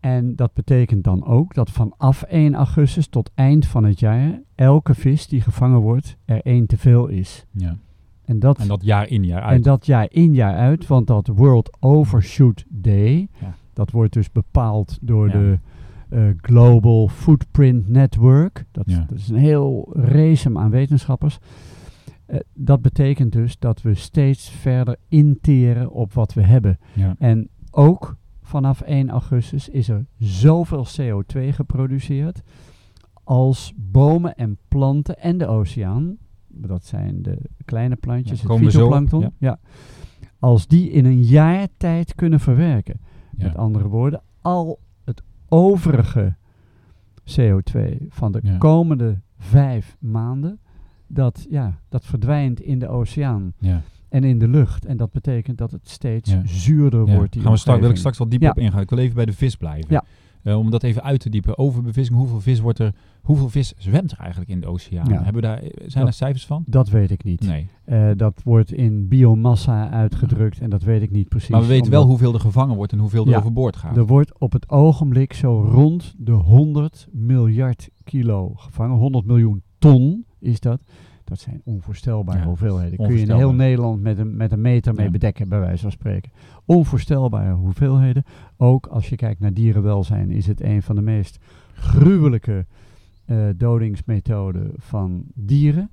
En 0.00 0.36
dat 0.36 0.54
betekent 0.54 1.04
dan 1.04 1.24
ook 1.24 1.54
dat 1.54 1.70
vanaf 1.70 2.22
1 2.22 2.54
augustus 2.54 3.06
tot 3.06 3.30
eind 3.34 3.66
van 3.66 3.84
het 3.84 4.00
jaar 4.00 4.40
elke 4.54 4.94
vis 4.94 5.26
die 5.26 5.40
gevangen 5.40 5.80
wordt 5.80 6.16
er 6.24 6.40
één 6.42 6.66
te 6.66 6.78
veel 6.78 7.06
is. 7.06 7.46
Ja. 7.50 7.76
En 8.24 8.38
dat, 8.38 8.58
En 8.58 8.68
dat 8.68 8.84
jaar 8.84 9.08
in 9.08 9.24
jaar 9.24 9.42
uit. 9.42 9.56
en 9.56 9.62
dat 9.62 9.86
jaar 9.86 10.06
in 10.10 10.34
jaar 10.34 10.54
uit, 10.56 10.86
want 10.86 11.06
dat 11.06 11.26
World 11.26 11.76
Overshoot 11.80 12.64
Day, 12.68 13.28
Ja. 13.40 13.54
dat 13.72 13.90
wordt 13.90 14.12
dus 14.12 14.32
bepaald 14.32 14.98
door 15.00 15.26
Ja. 15.26 15.32
de 15.32 15.58
eh, 16.08 16.28
Global 16.36 17.08
Footprint 17.08 17.88
Network. 17.88 18.64
Dat, 18.72 18.84
Ja. 18.86 19.04
dat 19.08 19.18
is 19.18 19.28
een 19.28 19.36
heel 19.36 19.90
racem 19.96 20.58
aan 20.58 20.70
wetenschappers. 20.70 21.38
Eh, 22.26 22.38
dat 22.54 22.82
betekent 22.82 23.32
dus 23.32 23.58
dat 23.58 23.82
we 23.82 23.94
steeds 23.94 24.50
verder 24.50 24.96
interen 25.08 25.90
op 25.90 26.12
wat 26.12 26.32
we 26.34 26.42
hebben. 26.42 26.78
En 27.18 27.48
ook 27.70 28.16
vanaf 28.42 28.80
1 28.80 29.10
augustus 29.10 29.68
is 29.68 29.88
er 29.88 30.06
zoveel 30.18 30.84
CO2 30.96 31.52
geproduceerd 31.52 32.42
als 33.24 33.72
bomen 33.76 34.34
en 34.34 34.58
planten 34.68 35.18
en 35.18 35.38
de 35.38 35.46
oceaan, 35.46 36.16
dat 36.54 36.84
zijn 36.84 37.22
de 37.22 37.38
kleine 37.64 37.96
plantjes, 37.96 38.42
Ja, 38.42 38.54
het 38.54 38.58
fytoplankton, 38.72 39.20
ja. 39.20 39.30
ja. 39.38 39.58
als 40.38 40.66
die 40.66 40.90
in 40.90 41.04
een 41.04 41.22
jaar 41.22 41.68
tijd 41.76 42.14
kunnen 42.14 42.40
verwerken. 42.40 43.00
Ja. 43.36 43.44
Met 43.46 43.56
andere 43.56 43.88
woorden, 43.88 44.22
al 44.40 44.78
het 45.04 45.22
overige 45.48 46.34
CO2 47.40 47.80
van 48.08 48.32
de 48.32 48.56
komende 48.58 49.20
vijf 49.38 49.96
maanden, 50.00 50.58
dat, 51.06 51.46
ja, 51.50 51.78
dat 51.88 52.04
verdwijnt 52.06 52.60
in 52.60 52.78
de 52.78 52.88
oceaan 52.88 53.52
Ja. 53.58 53.82
en 54.08 54.24
in 54.24 54.38
de 54.38 54.48
lucht. 54.48 54.84
En 54.84 54.96
dat 54.96 55.12
betekent 55.12 55.58
dat 55.58 55.70
het 55.70 55.88
steeds 55.88 56.36
zuurder 56.44 57.06
wordt. 57.06 57.32
Die 57.32 57.42
Gaan 57.42 57.52
we 57.52 57.58
straks, 57.58 57.80
wil 57.80 57.90
ik 57.90 57.96
straks 57.96 58.18
wel 58.18 58.28
diep 58.28 58.42
Ja. 58.42 58.50
op 58.50 58.58
ingaan. 58.58 58.80
Ik 58.80 58.90
wil 58.90 58.98
even 58.98 59.14
bij 59.14 59.24
de 59.24 59.32
vis 59.32 59.56
blijven. 59.56 59.86
Ja. 59.92 60.04
Eh, 60.42 60.58
om 60.58 60.70
dat 60.70 60.82
even 60.82 61.02
uit 61.02 61.20
te 61.20 61.30
diepen. 61.30 61.58
Overbevissing, 61.58 62.18
hoeveel 62.18 62.40
vis 62.40 62.60
wordt 62.60 62.78
er, 62.78 62.94
hoeveel 63.22 63.48
vis 63.48 63.72
zwemt 63.76 64.12
er 64.12 64.18
eigenlijk 64.18 64.50
in 64.50 64.60
de 64.60 64.66
oceaan? 64.66 65.08
Ja. 65.08 65.14
Hebben 65.22 65.34
we 65.34 65.40
daar, 65.48 65.58
zijn 65.60 65.90
Dat- 65.94 66.06
er 66.06 66.12
cijfers 66.12 66.46
van? 66.46 66.64
Dat 66.66 66.88
weet 66.88 67.10
ik 67.10 67.24
niet. 67.24 67.40
Nee. 67.46 67.68
Eh, 67.84 68.10
dat 68.16 68.40
wordt 68.44 68.72
in 68.72 69.08
biomassa 69.08 69.90
uitgedrukt 69.90 70.60
en 70.60 70.70
dat 70.70 70.82
weet 70.82 71.02
ik 71.02 71.10
niet 71.10 71.28
precies. 71.28 71.48
Maar 71.50 71.60
we 71.60 71.66
weten 71.66 71.90
wel 71.90 72.06
hoeveel 72.06 72.34
er 72.34 72.40
gevangen 72.40 72.76
wordt 72.76 72.92
en 72.92 72.98
hoeveel 72.98 73.24
er 73.24 73.30
Ja. 73.30 73.36
overboord 73.38 73.76
gaat. 73.76 73.96
Er 73.96 74.06
wordt 74.06 74.38
op 74.38 74.52
het 74.52 74.68
ogenblik 74.70 75.32
zo 75.32 75.60
rond 75.72 76.14
de 76.18 76.32
100 76.32 77.08
miljard 77.12 77.88
kilo 78.04 78.52
gevangen. 78.54 78.96
100 78.96 79.26
miljoen 79.26 79.62
ton 79.78 80.24
is 80.38 80.60
dat. 80.60 80.82
Dat 81.32 81.40
zijn 81.40 81.60
onvoorstelbare 81.64 82.38
Ja, 82.38 82.44
hoeveelheden. 82.44 82.96
Kun 82.98 83.14
je 83.14 83.20
in 83.20 83.30
heel 83.30 83.54
Nederland 83.54 84.02
met 84.02 84.18
een, 84.18 84.36
met 84.36 84.52
een 84.52 84.60
meter 84.60 84.94
mee 84.94 85.04
Ja. 85.04 85.10
bedekken, 85.10 85.48
bij 85.48 85.60
wijze 85.60 85.82
van 85.82 85.90
spreken. 85.90 86.32
Onvoorstelbare 86.64 87.52
hoeveelheden. 87.52 88.24
Ook 88.56 88.86
als 88.86 89.08
je 89.08 89.16
kijkt 89.16 89.40
naar 89.40 89.52
dierenwelzijn, 89.52 90.30
is 90.30 90.46
het 90.46 90.60
een 90.62 90.82
van 90.82 90.94
de 90.96 91.02
meest 91.02 91.38
gruwelijke 91.74 92.66
eh, 93.24 93.36
dodingsmethoden 93.56 94.70
van 94.76 95.24
dieren. 95.34 95.90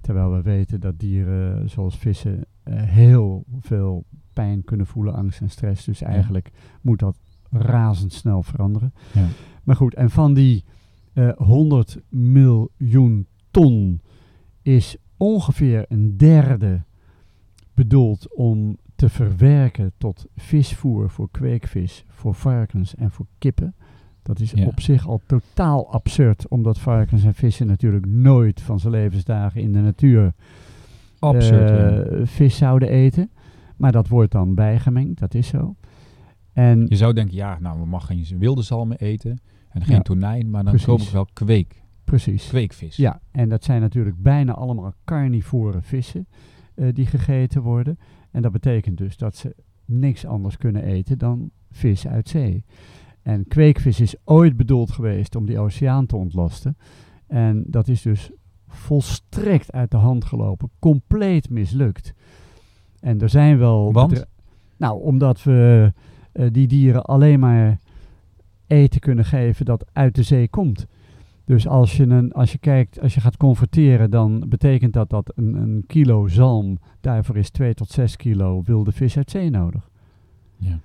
Terwijl 0.00 0.32
we 0.32 0.42
weten 0.42 0.80
dat 0.80 0.98
dieren, 0.98 1.70
zoals 1.70 1.98
vissen, 1.98 2.44
eh, 2.62 2.82
heel 2.82 3.44
veel 3.60 4.04
pijn 4.32 4.64
kunnen 4.64 4.86
voelen, 4.86 5.14
angst 5.14 5.40
en 5.40 5.50
stress. 5.50 5.84
Dus 5.84 6.02
eigenlijk 6.02 6.50
moet 6.80 6.98
dat 6.98 7.18
razendsnel 7.50 8.42
veranderen. 8.42 8.92
Ja. 9.12 9.26
Maar 9.64 9.76
goed, 9.76 9.94
en 9.94 10.10
van 10.10 10.34
die 10.34 10.64
eh 11.12 11.28
100 11.36 12.00
miljoen 12.08 13.26
ton 13.50 14.00
is 14.62 14.96
ongeveer 15.16 15.84
een 15.88 16.16
derde 16.16 16.82
bedoeld 17.74 18.34
om 18.34 18.76
te 18.96 19.08
verwerken 19.08 19.92
tot 19.98 20.26
visvoer 20.36 21.10
voor 21.10 21.28
kweekvis, 21.30 22.04
voor 22.08 22.34
varkens 22.34 22.94
en 22.94 23.10
voor 23.10 23.26
kippen. 23.38 23.74
Dat 24.22 24.40
is 24.40 24.50
Ja. 24.50 24.66
op 24.66 24.80
zich 24.80 25.06
al 25.08 25.20
totaal 25.26 25.92
absurd, 25.92 26.48
omdat 26.48 26.78
varkens 26.78 27.24
en 27.24 27.34
vissen 27.34 27.66
natuurlijk 27.66 28.06
nooit 28.06 28.60
van 28.60 28.80
zijn 28.80 28.92
levensdagen 28.92 29.60
in 29.60 29.72
de 29.72 29.80
natuur 29.80 30.32
Absurd. 31.18 31.70
eh, 32.10 32.18
ja. 32.18 32.26
vis 32.26 32.56
zouden 32.56 32.88
eten. 32.88 33.30
Maar 33.76 33.92
dat 33.92 34.08
wordt 34.08 34.32
dan 34.32 34.54
bijgemengd, 34.54 35.18
dat 35.18 35.34
is 35.34 35.46
zo. 35.48 35.74
En 36.52 36.86
Je 36.88 36.96
zou 36.96 37.12
denken, 37.12 37.34
ja, 37.36 37.58
nou, 37.60 37.78
we 37.80 37.86
mag 37.86 38.06
geen 38.06 38.26
wilde 38.38 38.62
zalmen 38.62 38.96
eten 38.98 39.40
en 39.70 39.82
geen 39.82 39.96
Ja. 39.96 40.02
tonijn, 40.02 40.50
maar 40.50 40.64
dan 40.64 40.78
koop 40.84 41.00
ik 41.00 41.08
wel 41.08 41.26
kweek, 41.32 41.79
precies. 42.10 42.48
kweekvis. 42.48 42.96
Ja, 42.96 43.20
en 43.30 43.48
dat 43.48 43.64
zijn 43.64 43.80
natuurlijk 43.80 44.22
bijna 44.22 44.52
allemaal 44.52 44.94
carnivore 45.04 45.82
vissen 45.82 46.26
eh, 46.74 46.88
die 46.92 47.06
gegeten 47.06 47.62
worden. 47.62 47.98
En 48.30 48.42
dat 48.42 48.52
betekent 48.52 48.98
dus 48.98 49.16
dat 49.16 49.36
ze 49.36 49.54
niks 49.84 50.26
anders 50.26 50.56
kunnen 50.56 50.82
eten 50.82 51.18
dan 51.18 51.50
vis 51.70 52.06
uit 52.06 52.28
zee. 52.28 52.64
En 53.22 53.46
kweekvis 53.46 54.00
is 54.00 54.14
ooit 54.24 54.56
bedoeld 54.56 54.90
geweest 54.90 55.36
om 55.36 55.46
die 55.46 55.58
oceaan 55.58 56.06
te 56.06 56.16
ontlasten. 56.16 56.76
En 57.26 57.64
dat 57.66 57.88
is 57.88 58.02
dus 58.02 58.30
volstrekt 58.68 59.72
uit 59.72 59.90
de 59.90 59.96
hand 59.96 60.24
gelopen, 60.24 60.70
compleet 60.78 61.50
mislukt. 61.50 62.14
En 63.00 63.20
er 63.20 63.28
zijn 63.28 63.58
wel. 63.58 63.92
Want? 63.92 64.26
Nou, 64.76 65.02
omdat 65.02 65.42
we 65.42 65.92
eh, 66.32 66.46
die 66.52 66.66
dieren 66.66 67.04
alleen 67.04 67.40
maar 67.40 67.78
eten 68.66 69.00
kunnen 69.00 69.24
geven 69.24 69.64
dat 69.64 69.84
uit 69.92 70.14
de 70.14 70.22
zee 70.22 70.48
komt. 70.48 70.86
Dus 71.50 71.66
als 71.66 71.96
je, 71.96 72.02
een, 72.02 72.32
als 72.32 72.52
je 72.52 72.58
kijkt, 72.58 73.00
als 73.00 73.14
je 73.14 73.20
gaat 73.20 73.36
converteren, 73.36 74.10
dan 74.10 74.44
betekent 74.48 74.92
dat 74.92 75.10
dat 75.10 75.32
een, 75.34 75.54
een 75.54 75.84
kilo 75.86 76.28
zalm, 76.28 76.78
daarvoor 77.00 77.36
is 77.36 77.50
2 77.50 77.74
tot 77.74 77.90
6 77.90 78.16
kilo 78.16 78.62
wilde 78.62 78.92
vis 78.92 79.16
uit 79.16 79.30
zee 79.30 79.50
nodig. 79.50 79.90
Ja. 80.56 80.80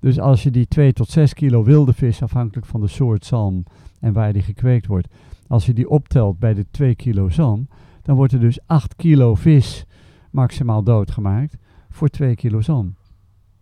Dus 0.00 0.18
als 0.18 0.42
je 0.42 0.50
die 0.50 0.66
2 0.66 0.92
tot 0.92 1.10
6 1.10 1.34
kilo 1.34 1.64
wilde 1.64 1.92
vis, 1.92 2.22
afhankelijk 2.22 2.66
van 2.66 2.80
de 2.80 2.86
soort 2.86 3.24
zalm 3.24 3.64
en 4.00 4.12
waar 4.12 4.32
die 4.32 4.42
gekweekt 4.42 4.86
wordt, 4.86 5.08
als 5.46 5.66
je 5.66 5.72
die 5.72 5.88
optelt 5.88 6.38
bij 6.38 6.54
de 6.54 6.66
2 6.70 6.94
kilo 6.94 7.28
zalm, 7.28 7.68
dan 8.02 8.16
wordt 8.16 8.32
er 8.32 8.40
dus 8.40 8.66
8 8.66 8.96
kilo 8.96 9.34
vis 9.34 9.84
maximaal 10.30 10.82
doodgemaakt 10.82 11.56
voor 11.90 12.08
2 12.08 12.34
kilo 12.34 12.60
zalm. 12.60 12.94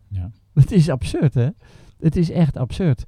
Ja. 0.09 0.31
Het 0.61 0.73
is 0.73 0.89
absurd, 0.89 1.35
hè? 1.35 1.49
Het 1.99 2.17
is 2.17 2.31
echt 2.31 2.57
absurd. 2.57 3.07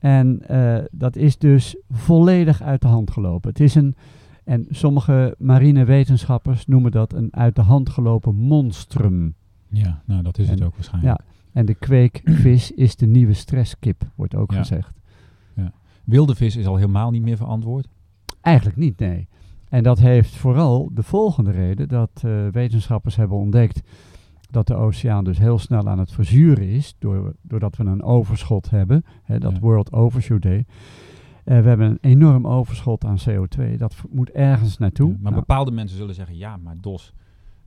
En 0.00 0.48
eh, 0.48 0.84
dat 0.90 1.16
is 1.16 1.38
dus 1.38 1.76
volledig 1.90 2.62
uit 2.62 2.80
de 2.82 2.88
hand 2.88 3.10
gelopen. 3.10 3.50
Het 3.50 3.60
is 3.60 3.74
een, 3.74 3.94
en 4.44 4.66
sommige 4.70 5.34
marinewetenschappers 5.38 6.66
noemen 6.66 6.90
dat 6.90 7.12
een 7.12 7.28
uit 7.30 7.54
de 7.54 7.62
hand 7.62 7.88
gelopen 7.88 8.34
monstrum. 8.34 9.34
Ja, 9.68 10.02
nou 10.06 10.22
dat 10.22 10.38
is 10.38 10.48
het 10.48 10.62
ook 10.62 10.74
waarschijnlijk. 10.74 11.18
Ja, 11.18 11.24
en 11.52 11.66
de 11.66 11.74
kweekvis 11.74 12.70
is 12.86 12.96
de 12.96 13.06
nieuwe 13.06 13.32
stresskip, 13.32 14.02
wordt 14.14 14.34
ook 14.34 14.52
Ja. 14.52 14.58
gezegd. 14.58 14.98
Wilde 16.04 16.34
vis 16.34 16.56
is 16.56 16.66
al 16.66 16.76
helemaal 16.76 17.10
niet 17.10 17.22
meer 17.22 17.36
verantwoord. 17.36 17.88
Eigenlijk 18.40 18.76
niet, 18.76 18.98
nee. 18.98 19.28
En 19.68 19.82
dat 19.82 19.98
heeft 19.98 20.34
vooral 20.36 20.90
de 20.94 21.02
volgende 21.02 21.50
reden, 21.50 21.88
dat 21.88 22.10
eh, 22.24 22.46
wetenschappers 22.48 23.16
hebben 23.16 23.36
ontdekt 23.36 23.80
dat 24.50 24.66
de 24.66 24.74
oceaan 24.74 25.24
dus 25.24 25.38
heel 25.38 25.58
snel 25.58 25.88
aan 25.88 25.98
het 25.98 26.12
verzuren 26.12 26.68
is, 26.68 26.94
door, 26.98 27.34
doordat 27.42 27.76
we 27.76 27.84
een 27.84 28.02
overschot 28.02 28.70
hebben, 28.70 29.04
hè, 29.22 29.38
dat 29.38 29.52
Ja. 29.52 29.58
World 29.60 29.92
Overshoot 29.92 30.42
Day. 30.42 30.64
Eh, 31.44 31.60
we 31.60 31.68
hebben 31.68 31.86
een 31.90 31.98
enorm 32.00 32.46
overschot 32.46 33.04
aan 33.04 33.16
CO2, 33.28 33.76
dat 33.76 33.94
moet 34.10 34.30
ergens 34.30 34.78
naartoe. 34.78 35.08
Ja, 35.08 35.12
maar 35.20 35.22
Nou, 35.32 35.34
bepaalde 35.46 35.70
mensen 35.70 35.96
zullen 35.98 36.14
zeggen, 36.14 36.36
ja, 36.36 36.56
maar 36.56 36.74
Dos, 36.80 37.12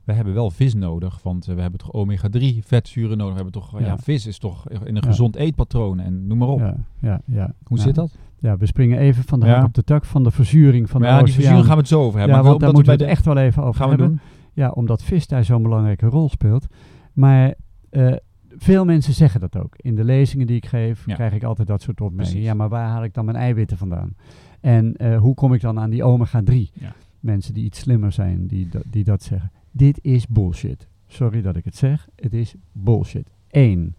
we 0.04 0.12
hebben 0.12 0.34
wel 0.34 0.50
vis 0.50 0.74
nodig, 0.74 1.22
want 1.22 1.48
eh, 1.48 1.54
we 1.54 1.60
hebben 1.60 1.78
toch 1.80 1.92
omega-3 1.92 2.58
vetzuren 2.64 3.16
nodig. 3.16 3.34
We 3.34 3.42
hebben 3.42 3.52
toch, 3.62 3.78
ja. 3.80 3.86
Ja. 3.86 3.98
vis 3.98 4.26
is 4.26 4.38
toch 4.38 4.68
in 4.68 4.86
een 4.86 4.94
Ja. 4.94 5.00
gezond 5.00 5.36
eetpatroon 5.36 6.00
en 6.00 6.26
noem 6.26 6.38
maar 6.38 6.48
op. 6.48 6.58
ja, 6.60 6.74
ja, 7.00 7.20
ja. 7.26 7.54
Hoe 7.64 7.78
zit 7.78 7.94
dat? 7.94 8.16
Ja, 8.38 8.56
we 8.56 8.66
springen 8.66 8.98
even 8.98 9.24
van 9.24 9.40
de 9.40 9.46
hak 9.46 9.64
op 9.64 9.74
de 9.74 9.84
tak 9.84 10.04
van 10.04 10.22
de 10.22 10.30
verzuring 10.30 10.90
van 10.90 11.00
Maar 11.00 11.10
de 11.10 11.16
ja, 11.16 11.22
die 11.24 11.34
verzuring 11.34 11.64
gaan 11.64 11.72
we 11.74 11.78
het 11.80 11.88
zo 11.88 12.00
over 12.02 12.18
hebben. 12.18 12.36
ja, 12.36 12.42
maar 12.42 12.50
want 12.50 12.60
daar 12.62 12.72
moeten 12.72 12.96
we 12.96 13.02
het 13.02 13.10
echt 13.10 13.24
wel 13.24 13.36
even 13.36 13.62
over 13.62 13.80
Gaan 13.80 13.90
we 13.90 13.96
hebben. 13.96 14.08
doen? 14.16 14.20
Ja, 14.54 14.70
omdat 14.70 15.02
vis 15.02 15.26
daar 15.26 15.44
zo'n 15.44 15.62
belangrijke 15.62 16.06
rol 16.06 16.28
speelt. 16.28 16.66
Maar 17.12 17.54
eh, 17.90 18.14
veel 18.56 18.84
mensen 18.84 19.12
zeggen 19.12 19.40
dat 19.40 19.56
ook. 19.56 19.74
In 19.76 19.94
de 19.94 20.04
lezingen 20.04 20.46
die 20.46 20.56
ik 20.56 20.66
geef, 20.66 21.06
Ja. 21.06 21.14
krijg 21.14 21.32
ik 21.32 21.42
altijd 21.42 21.68
dat 21.68 21.82
soort 21.82 22.00
opmerkingen. 22.00 22.30
Precies. 22.32 22.48
Ja, 22.50 22.54
maar 22.54 22.68
waar 22.68 22.88
haal 22.88 23.04
ik 23.04 23.14
dan 23.14 23.24
mijn 23.24 23.36
eiwitten 23.36 23.76
vandaan? 23.76 24.14
En 24.60 24.96
eh, 24.96 25.18
hoe 25.18 25.34
kom 25.34 25.52
ik 25.54 25.60
dan 25.60 25.78
aan 25.78 25.90
die 25.90 26.02
omega-3? 26.04 26.54
Ja. 26.72 26.92
Mensen 27.20 27.54
die 27.54 27.64
iets 27.64 27.78
slimmer 27.78 28.12
zijn, 28.12 28.46
die, 28.46 28.68
dat- 28.68 28.84
die 28.90 29.04
dat 29.04 29.22
zeggen. 29.22 29.50
Dit 29.70 29.98
is 30.02 30.26
bullshit. 30.26 30.88
Sorry 31.06 31.42
dat 31.42 31.56
ik 31.56 31.64
het 31.64 31.76
zeg. 31.76 32.08
Het 32.16 32.32
is 32.34 32.54
bullshit. 32.72 33.28
Eén. 33.50 33.94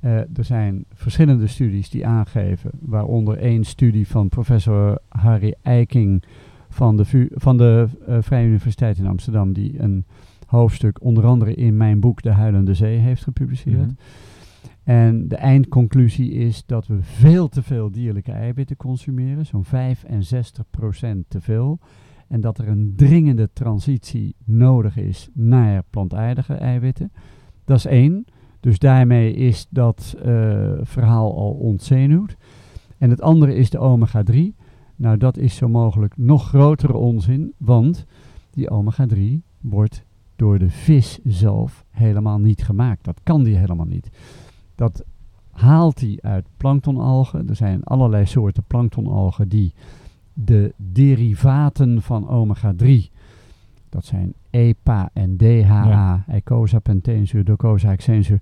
eh, 0.00 0.16
er 0.18 0.44
zijn 0.44 0.84
verschillende 0.94 1.46
studies 1.46 1.90
die 1.90 2.06
aangeven, 2.06 2.70
waaronder 2.80 3.38
één 3.38 3.64
studie 3.64 4.06
van 4.08 4.28
professor 4.28 4.98
Harry 5.08 5.54
Eiking 5.62 6.22
van 6.76 6.96
de, 6.96 7.04
VU 7.04 7.28
van 7.30 7.56
de 7.56 7.88
eh, 8.06 8.16
Vrije 8.20 8.46
Universiteit 8.46 8.98
in 8.98 9.06
Amsterdam, 9.06 9.52
die 9.52 9.80
een 9.80 10.04
hoofdstuk 10.46 11.02
onder 11.02 11.24
andere 11.24 11.54
in 11.54 11.76
mijn 11.76 12.00
boek 12.00 12.22
De 12.22 12.30
Huilende 12.30 12.74
Zee 12.74 12.98
heeft 12.98 13.22
gepubliceerd. 13.22 13.86
Mhm. 13.86 13.94
En 14.82 15.28
de 15.28 15.36
eindconclusie 15.36 16.30
is 16.30 16.66
dat 16.66 16.86
we 16.86 16.98
veel 17.00 17.48
te 17.48 17.62
veel 17.62 17.90
dierlijke 17.90 18.32
eiwitten 18.32 18.76
consumeren, 18.76 19.46
zo'n 19.46 19.64
65 19.64 20.70
procent 20.70 21.24
te 21.28 21.40
veel. 21.40 21.78
En 22.28 22.40
dat 22.40 22.58
er 22.58 22.68
een 22.68 22.92
dringende 22.96 23.50
transitie 23.52 24.36
nodig 24.44 24.96
is 24.96 25.28
naar 25.32 25.82
plantaardige 25.90 26.54
eiwitten. 26.54 27.12
Dat 27.64 27.76
is 27.76 27.86
één. 27.86 28.24
Dus 28.60 28.78
daarmee 28.78 29.34
is 29.34 29.66
dat 29.70 30.16
eh, 30.22 30.72
verhaal 30.80 31.36
al 31.36 31.50
ontzenuwd. 31.52 32.36
En 32.98 33.10
het 33.10 33.20
andere 33.20 33.54
is 33.54 33.70
de 33.70 33.78
omega-3. 33.78 34.55
Nou, 34.96 35.16
dat 35.16 35.36
is 35.36 35.56
zo 35.56 35.68
mogelijk 35.68 36.16
nog 36.16 36.48
grotere 36.48 36.96
onzin, 36.96 37.52
want 37.56 38.06
die 38.50 38.70
omega-3 38.70 39.20
wordt 39.60 40.04
door 40.36 40.58
de 40.58 40.70
vis 40.70 41.18
zelf 41.24 41.84
helemaal 41.90 42.38
niet 42.38 42.64
gemaakt. 42.64 43.04
Dat 43.04 43.20
kan 43.22 43.42
die 43.42 43.56
helemaal 43.56 43.86
niet. 43.86 44.10
Dat 44.74 45.04
haalt 45.50 46.00
hij 46.00 46.18
uit 46.20 46.46
planktonalgen. 46.56 47.48
Er 47.48 47.56
zijn 47.56 47.84
allerlei 47.84 48.26
soorten 48.26 48.64
planktonalgen 48.66 49.48
die 49.48 49.72
de 50.32 50.74
derivaten 50.76 52.02
van 52.02 52.28
omega-3, 52.28 52.86
dat 53.88 54.04
zijn 54.04 54.34
EPA 54.50 55.10
en 55.12 55.36
DHA, 55.36 55.88
Ja. 55.88 56.24
Eicosa 56.28 56.78
penteenzuur, 56.78 57.44
docosa 57.44 57.88
hexeenzuur, 57.88 58.40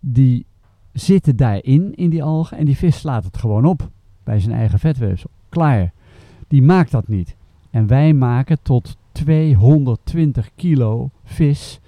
die 0.00 0.46
zitten 0.92 1.36
daarin, 1.36 1.94
in 1.94 2.10
die 2.10 2.22
algen, 2.22 2.58
en 2.58 2.64
die 2.64 2.76
vis 2.76 2.98
slaat 2.98 3.24
het 3.24 3.36
gewoon 3.36 3.64
op 3.64 3.90
bij 4.24 4.40
zijn 4.40 4.54
eigen 4.54 4.78
vetweefsel. 4.78 5.30
Klaar. 5.50 5.92
Die 6.48 6.62
maakt 6.62 6.90
dat 6.90 7.08
niet. 7.08 7.36
En 7.70 7.86
wij 7.86 8.12
maken 8.12 8.62
tot 8.62 8.96
220 9.12 10.50
kilo 10.54 11.10
vis 11.24 11.80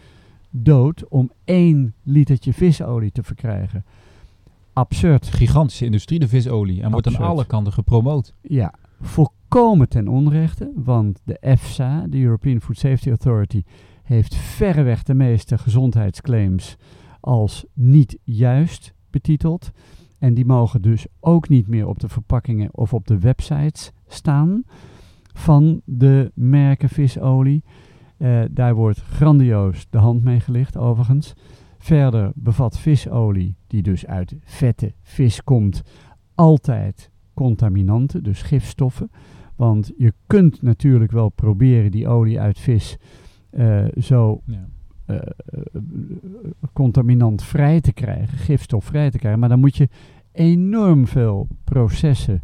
dood 0.50 1.08
om 1.08 1.30
één 1.44 1.94
litertje 2.02 2.52
visolie 2.52 3.12
te 3.12 3.22
verkrijgen. 3.22 3.84
Absurd. 4.72 5.26
Gigantische 5.26 5.84
industrie, 5.84 6.18
de 6.18 6.28
visolie. 6.28 6.82
En 6.82 6.90
wordt 6.90 7.06
aan 7.06 7.16
alle 7.16 7.46
kanten 7.46 7.72
gepromoot. 7.72 8.34
Ja, 8.40 8.74
volkomen 9.00 9.88
ten 9.88 10.08
onrechte, 10.08 10.72
want 10.74 11.20
de 11.24 11.38
EFSA, 11.38 12.06
de 12.08 12.20
European 12.20 12.60
Food 12.60 12.78
Safety 12.78 13.08
Authority, 13.08 13.62
heeft 14.02 14.34
verreweg 14.34 15.02
de 15.02 15.14
meeste 15.14 15.58
gezondheidsclaims 15.58 16.76
als 17.20 17.64
niet 17.72 18.18
juist 18.24 18.94
betiteld. 19.10 19.70
En 20.22 20.34
die 20.34 20.44
mogen 20.44 20.82
dus 20.82 21.06
ook 21.20 21.48
niet 21.48 21.68
meer 21.68 21.86
op 21.86 22.00
de 22.00 22.08
verpakkingen 22.08 22.68
of 22.72 22.94
op 22.94 23.06
de 23.06 23.18
websites 23.18 23.92
staan 24.06 24.62
van 25.32 25.80
de 25.84 26.32
merken 26.34 26.88
visolie. 26.88 27.64
Eh, 28.16 28.42
daar 28.50 28.74
wordt 28.74 29.00
grandioos 29.00 29.86
de 29.90 29.98
hand 29.98 30.22
mee 30.22 30.40
gelicht, 30.40 30.76
overigens. 30.76 31.34
Verder 31.78 32.32
bevat 32.34 32.78
visolie, 32.78 33.56
die 33.66 33.82
dus 33.82 34.06
uit 34.06 34.36
vette 34.40 34.94
vis 35.02 35.42
komt, 35.44 35.82
altijd 36.34 37.10
contaminanten, 37.34 38.22
dus 38.22 38.42
gifstoffen. 38.42 39.10
Want 39.56 39.92
je 39.96 40.12
kunt 40.26 40.62
natuurlijk 40.62 41.12
wel 41.12 41.28
proberen 41.28 41.90
die 41.90 42.08
olie 42.08 42.40
uit 42.40 42.58
vis 42.58 42.96
eh, 43.50 43.84
zo 43.98 44.40
Ja. 44.44 44.68
Eh, 45.20 45.32
eh, 45.52 45.82
contaminantvrij 46.72 47.80
te 47.80 47.92
krijgen, 47.92 48.38
gifstofvrij 48.38 49.10
te 49.10 49.18
krijgen. 49.18 49.40
Maar 49.40 49.48
dan 49.48 49.60
moet 49.60 49.76
je 49.76 49.88
enorm 50.32 51.06
veel 51.06 51.48
processen 51.64 52.42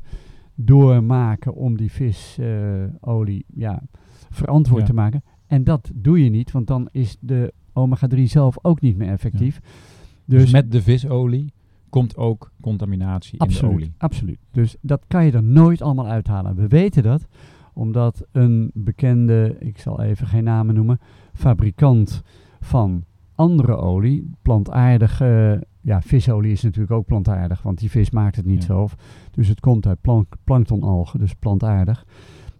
doormaken 0.54 1.54
om 1.54 1.76
die 1.76 1.90
visolie 1.92 3.44
ja, 3.54 3.82
verantwoord 4.30 4.80
Ja. 4.80 4.86
te 4.86 4.94
maken. 4.94 5.22
En 5.46 5.64
dat 5.64 5.90
doe 5.94 6.24
je 6.24 6.30
niet, 6.30 6.50
want 6.50 6.66
dan 6.66 6.88
is 6.92 7.16
de 7.20 7.52
omega-3 7.72 8.22
zelf 8.22 8.56
ook 8.62 8.80
niet 8.80 8.96
meer 8.96 9.08
effectief. 9.08 9.60
Dus, 10.24 10.42
Dus, 10.42 10.50
met 10.52 10.72
de 10.72 10.82
visolie 10.82 11.52
komt 11.88 12.16
ook 12.16 12.52
contaminatie 12.60 13.38
in 13.38 13.48
de 13.48 13.66
olie. 13.66 13.92
absoluut. 13.98 14.38
Dus 14.52 14.76
dat 14.80 15.04
kan 15.06 15.24
je 15.24 15.32
er 15.32 15.42
nooit 15.42 15.82
allemaal 15.82 16.06
uithalen. 16.06 16.54
We 16.56 16.66
weten 16.68 17.02
dat 17.02 17.26
omdat 17.72 18.26
een 18.32 18.70
bekende, 18.74 19.56
ik 19.58 19.78
zal 19.78 20.00
even 20.02 20.26
geen 20.26 20.44
namen 20.44 20.74
noemen, 20.74 20.98
fabrikant 21.32 22.22
van 22.60 23.04
andere 23.34 23.76
olie, 23.76 24.30
plantaardige, 24.42 25.62
ja, 25.80 26.02
visolie 26.02 26.52
is 26.52 26.62
natuurlijk 26.62 26.92
ook 26.92 27.06
plantaardig, 27.06 27.62
want 27.62 27.78
die 27.78 27.90
vis 27.90 28.10
maakt 28.10 28.36
het 28.36 28.44
niet 28.46 28.60
Ja. 28.60 28.66
zelf. 28.66 28.96
Dus 29.30 29.48
het 29.48 29.60
komt 29.60 29.86
uit 29.86 30.00
plank, 30.00 30.34
planktonalgen, 30.44 31.18
dus 31.18 31.34
plantaardig. 31.34 32.06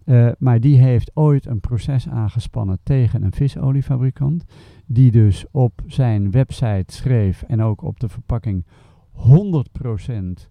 Eh, 0.05 0.29
maar 0.37 0.59
die 0.59 0.77
heeft 0.81 1.11
ooit 1.13 1.45
een 1.45 1.59
proces 1.59 2.07
aangespannen 2.09 2.79
tegen 2.83 3.23
een 3.23 3.31
visoliefabrikant, 3.33 4.45
die 4.85 5.11
dus 5.11 5.45
op 5.51 5.81
zijn 5.87 6.31
website 6.31 6.93
schreef 6.93 7.41
en 7.41 7.61
ook 7.61 7.81
op 7.81 7.99
de 7.99 8.09
verpakking 8.09 8.65
100% 9.11 10.49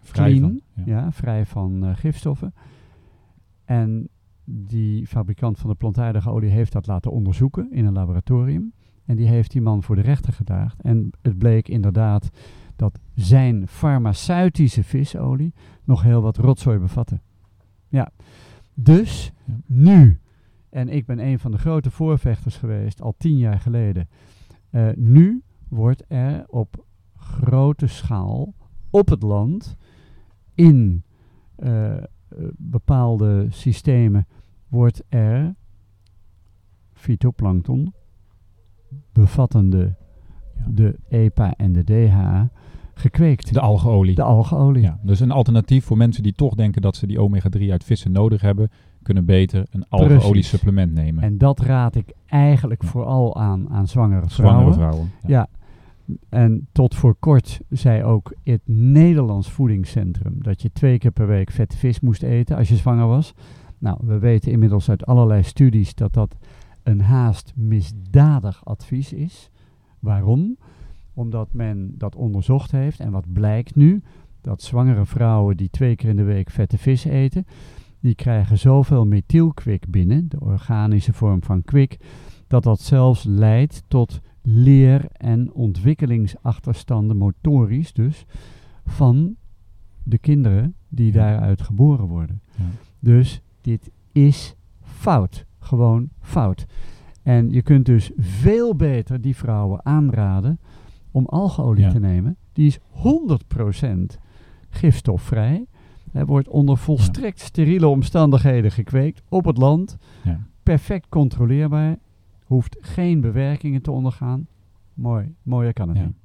Vrij 0.00 0.32
clean, 0.32 0.60
van. 0.74 0.84
Ja. 0.84 1.00
ja, 1.00 1.12
vrij 1.12 1.46
van 1.46 1.84
eh, 1.84 1.96
gifstoffen. 1.96 2.54
En 3.64 4.08
die 4.46 5.06
fabrikant 5.06 5.58
van 5.58 5.70
de 5.70 5.76
plantaardige 5.76 6.30
olie 6.30 6.50
heeft 6.50 6.72
dat 6.72 6.86
laten 6.86 7.10
onderzoeken 7.10 7.72
in 7.72 7.84
een 7.84 7.92
laboratorium. 7.92 8.72
En 9.04 9.16
die 9.16 9.26
heeft 9.26 9.50
die 9.50 9.60
man 9.60 9.82
voor 9.82 9.96
de 9.96 10.02
rechter 10.02 10.32
gedaagd. 10.32 10.82
En 10.82 11.10
het 11.22 11.38
bleek 11.38 11.68
inderdaad 11.68 12.30
dat 12.76 12.98
zijn 13.14 13.68
farmaceutische 13.68 14.84
visolie 14.84 15.54
nog 15.84 16.02
heel 16.02 16.22
wat 16.22 16.36
rotzooi 16.36 16.78
bevatte. 16.78 17.20
Ja, 17.88 18.10
dus 18.74 19.32
nu, 19.66 20.20
en 20.68 20.88
ik 20.88 21.06
ben 21.06 21.18
een 21.18 21.38
van 21.38 21.50
de 21.50 21.58
grote 21.58 21.90
voorvechters 21.90 22.56
geweest, 22.56 23.02
al 23.02 23.14
tien 23.18 23.36
jaar 23.36 23.60
geleden. 23.60 24.08
eh, 24.70 24.88
nu 24.96 25.42
wordt 25.68 26.04
er 26.08 26.44
op 26.46 26.84
grote 27.16 27.86
schaal 27.86 28.54
op 28.90 29.08
het 29.08 29.22
land 29.22 29.76
in 30.54 31.04
eh, 31.56 31.96
eh, 31.96 32.02
bepaalde 32.56 33.46
systemen 33.50 34.26
wordt 34.76 35.02
er 35.08 35.54
fytoplankton 36.92 37.92
bevattende 39.12 39.94
Ja. 40.58 40.64
de 40.68 40.96
EPA 41.08 41.54
en 41.56 41.72
de 41.72 41.84
DHA 41.84 42.50
gekweekt. 42.94 43.52
De 43.54 43.60
algeolie. 43.60 44.14
De 44.14 44.22
algeolie. 44.22 44.82
Ja, 44.82 44.98
dus 45.02 45.20
een 45.20 45.30
alternatief 45.30 45.84
voor 45.84 45.96
mensen 45.96 46.22
die 46.22 46.32
toch 46.32 46.54
denken 46.54 46.82
dat 46.82 46.96
ze 46.96 47.06
die 47.06 47.18
omega-3 47.20 47.70
uit 47.70 47.84
vissen 47.84 48.12
nodig 48.12 48.40
hebben, 48.40 48.70
kunnen 49.02 49.24
beter 49.24 49.66
een 49.70 49.84
algeolie 49.88 50.42
supplement 50.42 50.92
nemen. 50.94 51.22
En 51.22 51.38
dat 51.38 51.60
raad 51.60 51.94
ik 51.94 52.12
eigenlijk 52.26 52.82
Ja. 52.82 52.88
vooral 52.88 53.36
aan 53.36 53.68
aan 53.70 53.88
zwangere 53.88 54.28
vrouwen. 54.28 54.72
Zwangere 54.72 54.72
vrouwen. 54.72 55.10
Ja. 55.26 55.46
En 56.28 56.68
tot 56.72 56.94
voor 56.94 57.14
kort 57.18 57.60
zei 57.68 58.02
ook 58.02 58.34
het 58.44 58.60
Nederlands 58.64 59.50
Voedingscentrum 59.50 60.42
dat 60.42 60.62
je 60.62 60.72
twee 60.72 60.98
keer 60.98 61.10
per 61.10 61.26
week 61.26 61.50
vette 61.50 61.76
vis 61.76 62.00
moest 62.00 62.22
eten 62.22 62.56
als 62.56 62.68
je 62.68 62.76
zwanger 62.76 63.06
was. 63.06 63.34
Nou, 63.78 63.98
we 64.02 64.18
weten 64.18 64.52
inmiddels 64.52 64.90
uit 64.90 65.06
allerlei 65.06 65.42
studies 65.42 65.94
dat 65.94 66.12
dat 66.12 66.36
een 66.82 67.00
haast 67.00 67.52
misdadig 67.56 68.64
advies 68.64 69.12
is. 69.12 69.50
Waarom? 69.98 70.56
Omdat 71.14 71.52
men 71.52 71.94
dat 71.98 72.16
onderzocht 72.16 72.70
heeft 72.70 73.00
en 73.00 73.10
wat 73.10 73.32
blijkt 73.32 73.74
nu? 73.74 74.02
Dat 74.40 74.62
zwangere 74.62 75.06
vrouwen 75.06 75.56
die 75.56 75.70
twee 75.70 75.96
keer 75.96 76.08
in 76.08 76.16
de 76.16 76.22
week 76.22 76.50
vette 76.50 76.78
vis 76.78 77.04
eten, 77.04 77.46
die 78.00 78.14
krijgen 78.14 78.58
zoveel 78.58 79.06
methylkwik 79.06 79.90
binnen, 79.90 80.28
de 80.28 80.40
organische 80.40 81.12
vorm 81.12 81.42
van 81.42 81.62
kwik, 81.62 81.98
dat 82.46 82.62
dat 82.62 82.80
zelfs 82.80 83.24
leidt 83.24 83.82
tot 83.88 84.20
leer- 84.42 85.08
en 85.12 85.52
ontwikkelingsachterstanden, 85.52 87.16
motorisch 87.16 87.92
dus, 87.92 88.26
van 88.84 89.36
de 90.02 90.18
kinderen 90.18 90.74
die 90.88 91.12
daaruit 91.12 91.62
geboren 91.62 92.06
worden. 92.06 92.40
Ja. 92.56 92.64
Dus 92.98 93.42
dit 93.66 93.90
is 94.12 94.54
fout. 94.82 95.44
Gewoon 95.58 96.08
fout. 96.20 96.66
En 97.22 97.50
je 97.50 97.62
kunt 97.62 97.86
dus 97.86 98.10
veel 98.16 98.76
beter 98.76 99.20
die 99.20 99.36
vrouwen 99.36 99.84
aanraden 99.86 100.58
om 101.10 101.26
algeolie 101.26 101.82
Ja. 101.84 101.90
te 101.90 101.98
nemen. 102.00 102.36
Die 102.52 102.66
is 102.66 102.78
100% 102.90 104.18
gifstofvrij. 104.68 105.66
Hij 106.12 106.24
wordt 106.26 106.48
onder 106.48 106.76
volstrekt 106.76 107.40
steriele 107.40 107.86
omstandigheden 107.88 108.70
gekweekt 108.70 109.22
op 109.28 109.44
het 109.44 109.56
land. 109.58 109.96
Ja. 110.24 110.40
Perfect 110.62 111.08
controleerbaar. 111.08 111.96
Hoeft 112.44 112.76
geen 112.80 113.20
bewerkingen 113.20 113.82
te 113.82 113.90
ondergaan. 113.90 114.46
Mooi. 114.94 115.34
Mooier 115.42 115.72
kan 115.72 115.88
het 115.88 115.98
Ja. 115.98 116.04
niet. 116.04 116.16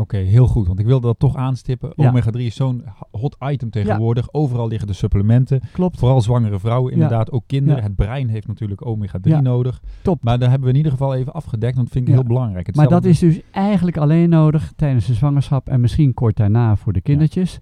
Oké, 0.00 0.16
heel 0.16 0.46
goed. 0.46 0.66
Want 0.66 0.78
ik 0.78 0.86
wilde 0.86 1.06
dat 1.06 1.18
toch 1.18 1.36
aanstippen. 1.36 1.92
Ja. 1.96 2.08
Omega-3 2.08 2.30
is 2.40 2.54
zo'n 2.54 2.84
hot 3.10 3.36
item 3.40 3.70
tegenwoordig. 3.70 4.32
Overal 4.32 4.68
liggen 4.68 4.86
de 4.86 4.92
supplementen. 4.92 5.60
Klopt. 5.72 5.98
Vooral 5.98 6.20
zwangere 6.20 6.58
vrouwen, 6.58 6.92
inderdaad. 6.92 7.30
Ook 7.32 7.42
kinderen. 7.46 7.82
Het 7.82 7.94
brein 7.96 8.28
heeft 8.28 8.46
natuurlijk 8.46 8.86
omega-3 8.86 9.20
Ja. 9.30 9.40
nodig. 9.40 9.82
Top. 10.02 10.22
Maar 10.22 10.38
daar 10.38 10.48
hebben 10.50 10.66
we 10.66 10.72
in 10.72 10.76
ieder 10.78 10.92
geval 10.92 11.14
even 11.14 11.32
afgedekt. 11.32 11.74
Want 11.74 11.86
dat 11.86 11.96
vind 11.96 12.08
ik 12.08 12.14
heel 12.14 12.24
belangrijk. 12.24 12.74
Maar 12.74 12.88
dat 12.88 13.04
Hetzelfde- 13.04 13.26
is 13.28 13.34
dus 13.42 13.50
eigenlijk 13.50 13.96
alleen 13.96 14.28
nodig 14.28 14.72
tijdens 14.76 15.06
de 15.06 15.14
zwangerschap 15.14 15.68
en 15.68 15.80
misschien 15.80 16.14
kort 16.14 16.36
daarna 16.36 16.76
voor 16.76 16.92
de 16.92 17.00
kindertjes. 17.00 17.58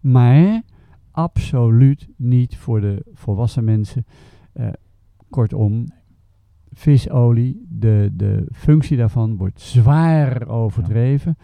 Maar 0.00 0.62
absoluut 1.10 2.08
niet 2.16 2.56
voor 2.56 2.80
de 2.80 3.02
volwassen 3.14 3.64
mensen. 3.64 4.06
Eh, 4.52 4.66
kortom, 5.30 5.86
visolie, 6.72 7.66
de, 7.68 8.10
de 8.12 8.46
functie 8.52 8.96
daarvan 8.96 9.36
wordt 9.36 9.60
zwaar 9.60 10.48
overdreven. 10.48 11.36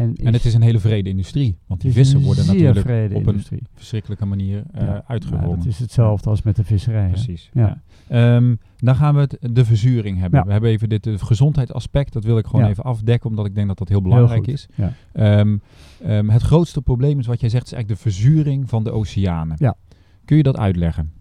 En, 0.00 0.14
En 0.14 0.32
het 0.32 0.44
is 0.44 0.54
een 0.54 0.62
hele 0.62 0.78
vrede 0.78 1.08
industrie. 1.08 1.58
Want 1.66 1.80
die 1.80 1.92
vissen 1.92 2.20
worden 2.20 2.46
natuurlijk 2.46 2.80
vrede 2.80 3.14
op 3.14 3.26
een 3.26 3.42
verschrikkelijke 3.74 4.24
manier 4.26 4.62
eh 4.72 4.86
Ja, 4.86 5.18
dat 5.40 5.66
is 5.66 5.78
hetzelfde 5.78 6.30
als 6.30 6.42
met 6.42 6.56
de 6.56 6.64
visserij. 6.64 7.08
Precies. 7.08 7.50
Ja. 7.52 7.82
Ja. 8.08 8.36
Ehm, 8.36 8.54
dan 8.76 8.94
gaan 8.96 9.14
we 9.14 9.20
het, 9.20 9.38
de 9.40 9.64
verzuring 9.64 10.18
hebben. 10.18 10.38
Ja. 10.38 10.44
We 10.46 10.52
hebben 10.52 10.70
even 10.70 10.88
dit 10.88 11.06
eh, 11.06 11.14
gezondheidsaspect. 11.18 12.12
Dat 12.12 12.24
wil 12.24 12.38
ik 12.38 12.46
gewoon 12.46 12.64
Ja. 12.64 12.70
even 12.70 12.84
afdekken, 12.84 13.30
omdat 13.30 13.46
ik 13.46 13.54
denk 13.54 13.68
dat 13.68 13.78
dat 13.78 13.88
heel 13.88 14.02
belangrijk 14.02 14.46
is. 14.46 14.68
Ja. 14.74 14.92
Ehm, 15.12 15.56
ehm, 16.02 16.28
het 16.28 16.42
grootste 16.42 16.82
probleem 16.82 17.18
is 17.18 17.26
wat 17.26 17.40
jij 17.40 17.48
zegt, 17.48 17.66
is 17.66 17.72
eigenlijk 17.72 18.02
de 18.02 18.10
verzuring 18.10 18.68
van 18.68 18.84
de 18.84 18.90
oceanen. 18.90 19.56
Ja. 19.58 19.76
Kun 20.24 20.36
je 20.36 20.42
dat 20.42 20.56
uitleggen? 20.56 21.12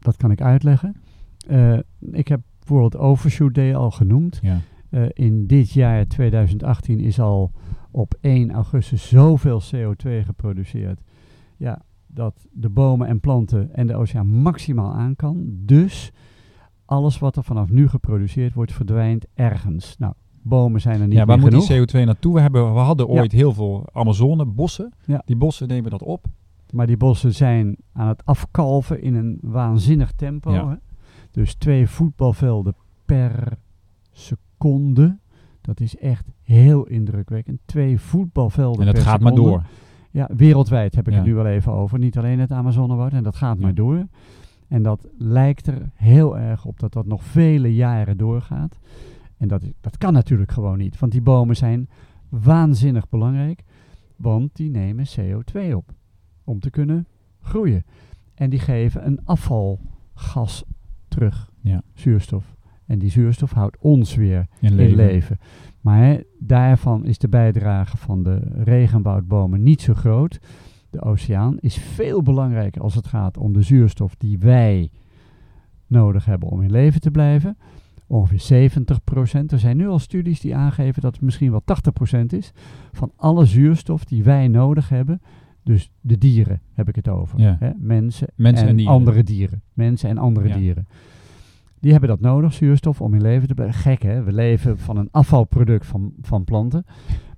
Dat 0.00 0.16
kan 0.16 0.30
ik 0.30 0.40
uitleggen. 0.40 0.96
Eh, 1.48 1.78
ik 2.12 2.28
heb 2.28 2.40
World 2.64 2.96
Overshoot 2.96 3.54
Day 3.54 3.74
al 3.74 3.90
genoemd. 3.90 4.38
Ja. 4.42 4.60
Eh, 4.90 5.02
in 5.12 5.46
dit 5.46 5.70
jaar 5.70 6.06
2018 6.06 7.00
is 7.00 7.20
al 7.20 7.50
op 7.90 8.14
1 8.20 8.50
augustus 8.50 9.08
zoveel 9.08 9.60
CO2 9.74 10.10
geproduceerd. 10.24 11.00
Ja, 11.56 11.82
dat 12.06 12.46
de 12.52 12.68
bomen 12.68 13.06
en 13.08 13.20
planten 13.20 13.74
en 13.74 13.86
de 13.86 13.94
oceaan 13.94 14.26
maximaal 14.28 14.92
aan 14.92 15.16
kan. 15.16 15.44
Dus 15.48 16.12
alles 16.84 17.18
wat 17.18 17.36
er 17.36 17.44
vanaf 17.44 17.70
nu 17.70 17.88
geproduceerd 17.88 18.54
wordt, 18.54 18.72
verdwijnt 18.72 19.26
ergens. 19.34 19.96
Nou, 19.98 20.12
bomen 20.42 20.80
zijn 20.80 21.00
er 21.00 21.06
niet 21.06 21.16
ja, 21.16 21.24
waar 21.24 21.38
meer 21.38 21.52
moet 21.52 21.64
genoeg. 21.64 21.86
die 21.88 22.02
CO2 22.02 22.06
naartoe? 22.06 22.34
We, 22.34 22.40
hebben, 22.40 22.72
we 22.74 22.80
hadden 22.80 23.12
Ja. 23.12 23.20
ooit 23.20 23.32
heel 23.32 23.52
veel 23.52 23.88
Amazone, 23.92 24.44
bossen. 24.46 24.92
Ja. 25.04 25.22
Die 25.24 25.36
bossen 25.36 25.68
nemen 25.68 25.90
dat 25.90 26.02
op. 26.02 26.26
Maar 26.72 26.86
die 26.86 26.96
bossen 26.96 27.34
zijn 27.34 27.76
aan 27.92 28.08
het 28.08 28.24
afkalven 28.24 29.02
in 29.02 29.14
een 29.14 29.38
waanzinnig 29.42 30.12
tempo. 30.12 30.52
Ja. 30.52 30.68
Hè? 30.68 30.74
Dus 31.30 31.54
twee 31.54 31.88
voetbalvelden 31.88 32.74
per 33.04 33.58
seconde. 34.12 34.46
Dat 35.60 35.80
is 35.80 35.96
echt 35.96 36.24
heel 36.42 36.84
indrukwekkend. 36.86 37.60
Twee 37.64 38.00
voetbalvelden 38.00 38.80
En 38.80 38.86
dat 38.86 38.94
per 38.94 39.04
gaat 39.04 39.20
maar 39.20 39.32
seconde. 39.32 39.50
door. 39.50 39.66
Ja, 40.10 40.28
wereldwijd 40.36 40.94
heb 40.94 41.06
ik 41.06 41.12
Ja. 41.12 41.18
het 41.18 41.28
nu 41.28 41.34
wel 41.34 41.46
even 41.46 41.72
over. 41.72 41.98
Niet 41.98 42.18
alleen 42.18 42.38
het 42.38 42.52
Amazonewoud. 42.52 43.12
En 43.12 43.22
dat 43.22 43.36
gaat 43.36 43.56
Ja. 43.58 43.62
maar 43.62 43.74
door. 43.74 44.06
En 44.68 44.82
dat 44.82 45.08
lijkt 45.18 45.66
er 45.66 45.90
heel 45.94 46.38
erg 46.38 46.64
op 46.64 46.78
dat 46.80 46.92
dat 46.92 47.06
nog 47.06 47.24
vele 47.24 47.74
jaren 47.74 48.16
doorgaat. 48.16 48.78
En 49.36 49.48
dat, 49.48 49.62
is- 49.62 49.72
dat 49.80 49.98
kan 49.98 50.12
natuurlijk 50.12 50.50
gewoon 50.52 50.78
niet. 50.78 50.98
Want 50.98 51.12
die 51.12 51.22
bomen 51.22 51.56
zijn 51.56 51.88
waanzinnig 52.28 53.08
belangrijk. 53.08 53.64
Want 54.16 54.56
die 54.56 54.70
nemen 54.70 55.04
CO2 55.16 55.76
op. 55.76 55.92
Om 56.44 56.60
te 56.60 56.70
kunnen 56.70 57.06
groeien. 57.40 57.84
En 58.34 58.50
die 58.50 58.58
geven 58.58 59.06
een 59.06 59.20
afvalgas 59.24 60.64
terug. 61.08 61.50
Ja. 61.60 61.82
Zuurstof. 61.94 62.56
En 62.88 62.98
die 62.98 63.10
zuurstof 63.10 63.52
houdt 63.52 63.76
ons 63.80 64.14
weer 64.14 64.46
In 64.60 64.78
in 64.78 64.94
leven. 64.94 65.38
Maar 65.80 66.02
hè, 66.04 66.18
daarvan 66.38 67.04
is 67.04 67.18
de 67.18 67.28
bijdrage 67.28 67.96
van 67.96 68.22
de 68.22 68.40
regenwoudbomen 68.64 69.62
niet 69.62 69.80
zo 69.82 69.94
groot. 69.94 70.38
De 70.90 71.02
oceaan 71.02 71.58
is 71.58 71.74
veel 71.76 72.22
belangrijker 72.22 72.82
als 72.82 72.94
het 72.94 73.06
gaat 73.06 73.36
om 73.38 73.52
de 73.52 73.62
zuurstof 73.62 74.14
die 74.16 74.38
wij 74.38 74.90
nodig 75.86 76.24
hebben 76.24 76.48
om 76.48 76.62
in 76.62 76.70
leven 76.70 77.00
te 77.00 77.10
blijven. 77.10 77.56
Ongeveer 78.06 78.70
70%. 78.70 79.46
Er 79.46 79.58
zijn 79.58 79.76
nu 79.76 79.88
al 79.88 79.98
studies 79.98 80.40
die 80.40 80.56
aangeven 80.56 81.02
dat 81.02 81.12
het 81.14 81.22
misschien 81.22 81.50
wel 81.50 81.62
80% 82.22 82.24
is 82.26 82.52
van 82.92 83.12
alle 83.16 83.44
zuurstof 83.44 84.04
die 84.04 84.22
wij 84.24 84.48
nodig 84.48 84.88
hebben. 84.88 85.20
Dus 85.62 85.90
de 86.00 86.18
dieren 86.18 86.60
heb 86.72 86.88
ik 86.88 86.96
het 86.96 87.08
over. 87.08 87.40
Ja. 87.40 87.58
Mensen, 87.78 88.28
Mensen 88.34 88.64
en, 88.64 88.70
en 88.70 88.76
dieren. 88.76 88.94
andere 88.94 89.22
dieren. 89.22 89.62
Mensen 89.72 90.08
en 90.08 90.18
andere 90.18 90.48
Ja. 90.48 90.56
dieren. 90.56 90.86
Die 91.80 91.90
hebben 91.90 92.08
dat 92.08 92.20
nodig, 92.20 92.52
zuurstof, 92.52 93.00
om 93.00 93.14
in 93.14 93.22
leven 93.22 93.48
te 93.48 93.54
blijven. 93.54 93.80
Gek 93.80 94.02
hè, 94.02 94.22
we 94.22 94.32
leven 94.32 94.78
van 94.78 94.96
een 94.96 95.08
afvalproduct 95.10 95.86
van, 95.86 96.12
van 96.20 96.44
planten. 96.44 96.84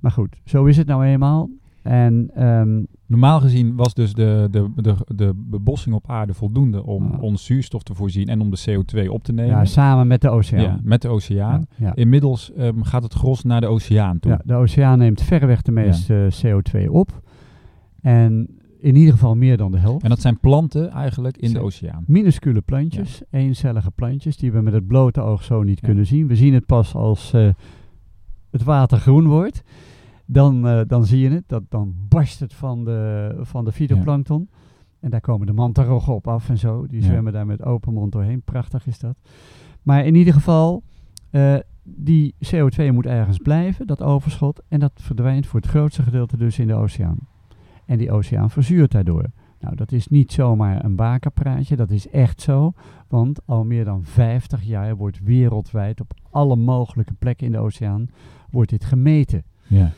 Maar 0.01 0.11
goed, 0.13 0.37
zo 0.45 0.65
is 0.65 0.77
het 0.77 0.87
nou 0.87 1.05
eenmaal. 1.05 1.51
En 1.83 2.31
ehm, 2.35 2.83
Normaal 3.07 3.41
gezien 3.41 3.77
was 3.77 3.95
dus 3.95 4.13
de, 4.15 4.49
de, 4.51 4.71
de, 4.77 4.95
de 5.15 5.33
bebossing 5.37 5.95
op 5.95 6.05
aarde 6.11 6.35
voldoende 6.35 6.85
om 6.85 7.09
Ja. 7.13 7.19
ons 7.19 7.45
zuurstof 7.45 7.83
te 7.83 7.95
voorzien 7.95 8.27
en 8.27 8.41
om 8.41 8.51
de 8.51 8.61
CO2 8.71 9.09
op 9.09 9.25
te 9.25 9.33
nemen. 9.33 9.51
ja, 9.57 9.65
samen 9.65 10.07
met 10.07 10.21
de 10.21 10.29
Ja, 10.29 10.35
oceaan. 10.35 10.81
met 10.83 11.03
de 11.03 11.09
oceaan. 11.09 11.67
Ja, 11.77 11.87
ja. 11.87 11.95
Inmiddels 11.95 12.53
ehm, 12.53 12.81
gaat 12.83 13.03
het 13.03 13.13
gros 13.15 13.45
naar 13.45 13.61
de 13.61 13.67
oceaan 13.67 14.19
toe. 14.19 14.31
Ja, 14.31 14.41
de 14.45 14.55
oceaan 14.55 14.99
neemt 14.99 15.23
verreweg 15.23 15.63
de 15.63 15.73
meeste 15.73 16.29
CO2 16.47 16.87
op. 16.91 17.21
En 18.01 18.60
in 18.81 18.97
ieder 18.97 19.13
geval 19.13 19.35
meer 19.37 19.57
dan 19.57 19.71
de 19.71 19.79
helft. 19.79 20.03
En 20.03 20.09
dat 20.09 20.21
zijn 20.21 20.39
planten 20.41 20.91
eigenlijk 20.91 21.37
in 21.37 21.53
de 21.53 21.61
oceaan. 21.61 22.05
Minuscule 22.07 22.61
plantjes, 22.61 23.23
eencellige 23.31 23.91
plantjes, 23.91 24.37
die 24.37 24.53
we 24.53 24.61
met 24.61 24.73
het 24.73 24.87
blote 24.87 25.21
oog 25.21 25.45
zo 25.45 25.63
niet 25.63 25.81
Ja. 25.81 25.87
kunnen 25.87 26.07
zien. 26.07 26.27
We 26.27 26.37
zien 26.37 26.55
het 26.55 26.67
pas 26.67 26.95
als 26.95 27.33
eh, 27.33 27.49
het 28.51 28.63
water 28.63 28.99
groen 28.99 29.27
wordt. 29.27 29.63
Dan, 30.27 30.67
eh, 30.67 30.81
dan 30.87 31.05
zie 31.07 31.19
je 31.21 31.31
het, 31.31 31.45
dat, 31.47 31.63
dan 31.69 31.95
barst 32.09 32.41
het 32.41 32.55
van 32.55 32.85
de, 32.85 33.33
van 33.41 33.65
de 33.65 33.73
fytoplankton. 33.73 34.49
En 35.01 35.11
daar 35.11 35.21
komen 35.21 35.47
de 35.47 35.53
mantaroggen 35.53 36.15
op 36.15 36.29
af 36.29 36.49
en 36.49 36.59
zo. 36.59 36.87
Die 36.87 37.03
zwemmen 37.03 37.33
daar 37.33 37.47
met 37.47 37.63
open 37.65 37.93
mond 37.93 38.13
doorheen. 38.13 38.43
Prachtig 38.43 38.87
is 38.87 38.99
dat. 38.99 39.17
Maar 39.83 40.05
in 40.07 40.15
ieder 40.15 40.33
geval, 40.33 40.83
eh, 41.31 41.55
die 41.83 42.35
CO2 42.39 42.93
moet 42.93 43.07
ergens 43.07 43.39
blijven, 43.39 43.87
dat 43.87 44.03
overschot. 44.03 44.61
En 44.69 44.81
dat 44.81 44.93
verdwijnt 44.95 45.47
voor 45.47 45.61
het 45.61 45.69
grootste 45.69 46.03
gedeelte 46.03 46.37
dus 46.37 46.59
in 46.59 46.67
de 46.67 46.75
oceaan. 46.75 47.19
En 47.91 47.99
die 47.99 48.11
oceaan 48.11 48.51
verzuurt 48.51 48.91
daardoor. 48.91 49.25
Nou, 49.61 49.77
dat 49.77 49.93
is 49.93 50.09
niet 50.09 50.33
zomaar 50.33 50.85
een 50.85 50.97
bakerpraatje, 50.97 51.77
dat 51.77 51.91
is 51.91 52.09
echt 52.09 52.41
zo. 52.41 52.73
Want 53.09 53.41
al 53.47 53.65
meer 53.65 53.85
dan 53.85 54.05
50 54.05 54.63
jaar 54.63 54.97
wordt 54.97 55.21
wereldwijd 55.23 56.01
op 56.01 56.15
alle 56.31 56.57
mogelijke 56.57 57.13
plekken 57.13 57.47
in 57.47 57.53
de 57.53 57.59
oceaan 57.59 58.11
wordt 58.51 58.71
dit 58.71 58.85
gemeten. 58.85 59.45
Ja. 59.67 59.93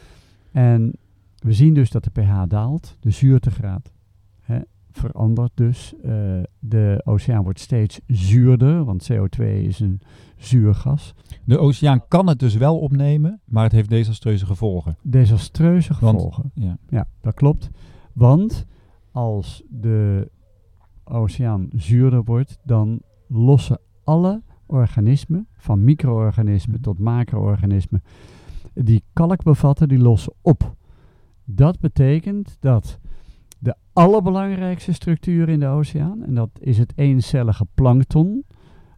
En 0.52 0.92
we 1.38 1.52
zien 1.52 1.74
dus 1.74 1.90
dat 1.90 2.04
de 2.04 2.10
pH 2.10 2.42
daalt, 2.48 2.96
de 3.00 3.10
zuurtegraad 3.10 3.92
hè, 4.40 4.60
verandert 4.90 5.52
dus. 5.54 5.94
Eh, 6.02 6.12
de 6.58 7.02
oceaan 7.04 7.42
wordt 7.42 7.60
steeds 7.60 8.00
zuurder, 8.06 8.84
want 8.84 9.08
CO2 9.12 9.44
is 9.44 9.80
een 9.80 10.00
zuurgas. 10.44 11.14
De 11.44 11.58
oceaan 11.58 12.08
kan 12.08 12.28
het 12.28 12.38
dus 12.38 12.54
wel 12.56 12.78
opnemen, 12.78 13.40
maar 13.44 13.62
het 13.62 13.72
heeft 13.72 13.88
desastreuze 13.88 14.46
gevolgen. 14.46 14.96
Desastreuze 15.02 15.94
Want- 16.00 16.14
gevolgen. 16.16 16.50
Ja. 16.54 16.78
Ja, 16.88 17.08
dat 17.20 17.34
klopt. 17.34 17.70
Want 18.12 18.66
als 19.12 19.62
de 19.68 20.30
oceaan 21.04 21.68
zuurder 21.76 22.24
wordt, 22.24 22.58
dan 22.64 23.00
lossen 23.28 23.78
alle 24.04 24.42
organismen, 24.66 25.46
van 25.56 25.84
micro-organismen 25.84 26.74
Mhm. 26.74 26.82
tot 26.84 26.98
macro-organismen, 26.98 28.02
die 28.74 29.02
kalk 29.12 29.42
bevatten, 29.42 29.88
die 29.88 29.98
lossen 29.98 30.32
op. 30.42 30.74
Dat 31.44 31.80
betekent 31.80 32.56
dat 32.60 32.98
de 33.58 33.74
allerbelangrijkste 33.92 34.92
structuur 34.92 35.48
in 35.48 35.60
de 35.60 35.66
oceaan, 35.66 36.24
en 36.24 36.34
dat 36.34 36.50
is 36.60 36.78
het 36.78 36.92
eencellige 36.96 37.66
plankton, 37.74 38.44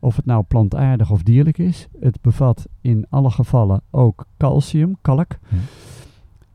of 0.05 0.17
het 0.17 0.25
nou 0.25 0.43
plantaardig 0.43 1.11
of 1.11 1.23
dierlijk 1.23 1.59
is, 1.59 1.89
het 2.01 2.21
bevat 2.21 2.67
in 2.81 3.07
alle 3.09 3.31
gevallen 3.31 3.81
ook 3.91 4.27
calcium, 4.37 4.97
kalk, 5.01 5.39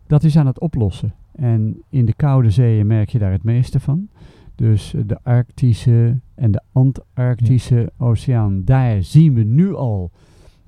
dat 0.07 0.23
is 0.23 0.37
aan 0.37 0.45
het 0.45 0.59
oplossen. 0.59 1.13
En 1.31 1.81
in 1.89 2.05
de 2.05 2.13
koude 2.13 2.49
zeeën 2.49 2.87
merk 2.87 3.09
je 3.09 3.19
daar 3.19 3.31
het 3.31 3.43
meeste 3.43 3.79
van. 3.79 4.09
Dus 4.55 4.93
de 5.05 5.19
Arctische 5.23 6.19
en 6.35 6.51
de 6.51 6.61
Antarctische 6.71 7.91
oceaan, 7.97 8.63
daar 8.63 9.03
zien 9.03 9.33
we 9.33 9.43
nu 9.43 9.75
al 9.75 10.11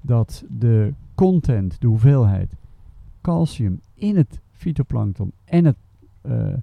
dat 0.01 0.43
de 0.49 0.93
content, 1.15 1.81
de 1.81 1.87
hoeveelheid 1.87 2.55
calcium 3.21 3.79
in 3.93 4.15
het 4.15 4.41
fytoplankton 4.51 5.31
en 5.45 5.65
het 5.65 5.77
eh, 6.21 6.53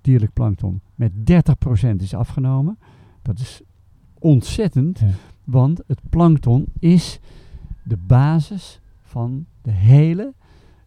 dierlijk 0.00 0.32
plankton 0.32 0.80
met 0.94 1.12
30% 1.12 1.96
is 1.96 2.14
afgenomen. 2.14 2.78
Dat 3.22 3.38
is 3.38 3.62
ontzettend, 4.18 4.98
Ja. 4.98 5.06
Want 5.50 5.82
het 5.86 6.00
plankton 6.10 6.66
is 6.78 7.20
de 7.82 7.96
basis 7.96 8.80
van 9.02 9.46
de 9.62 9.70
hele 9.70 10.34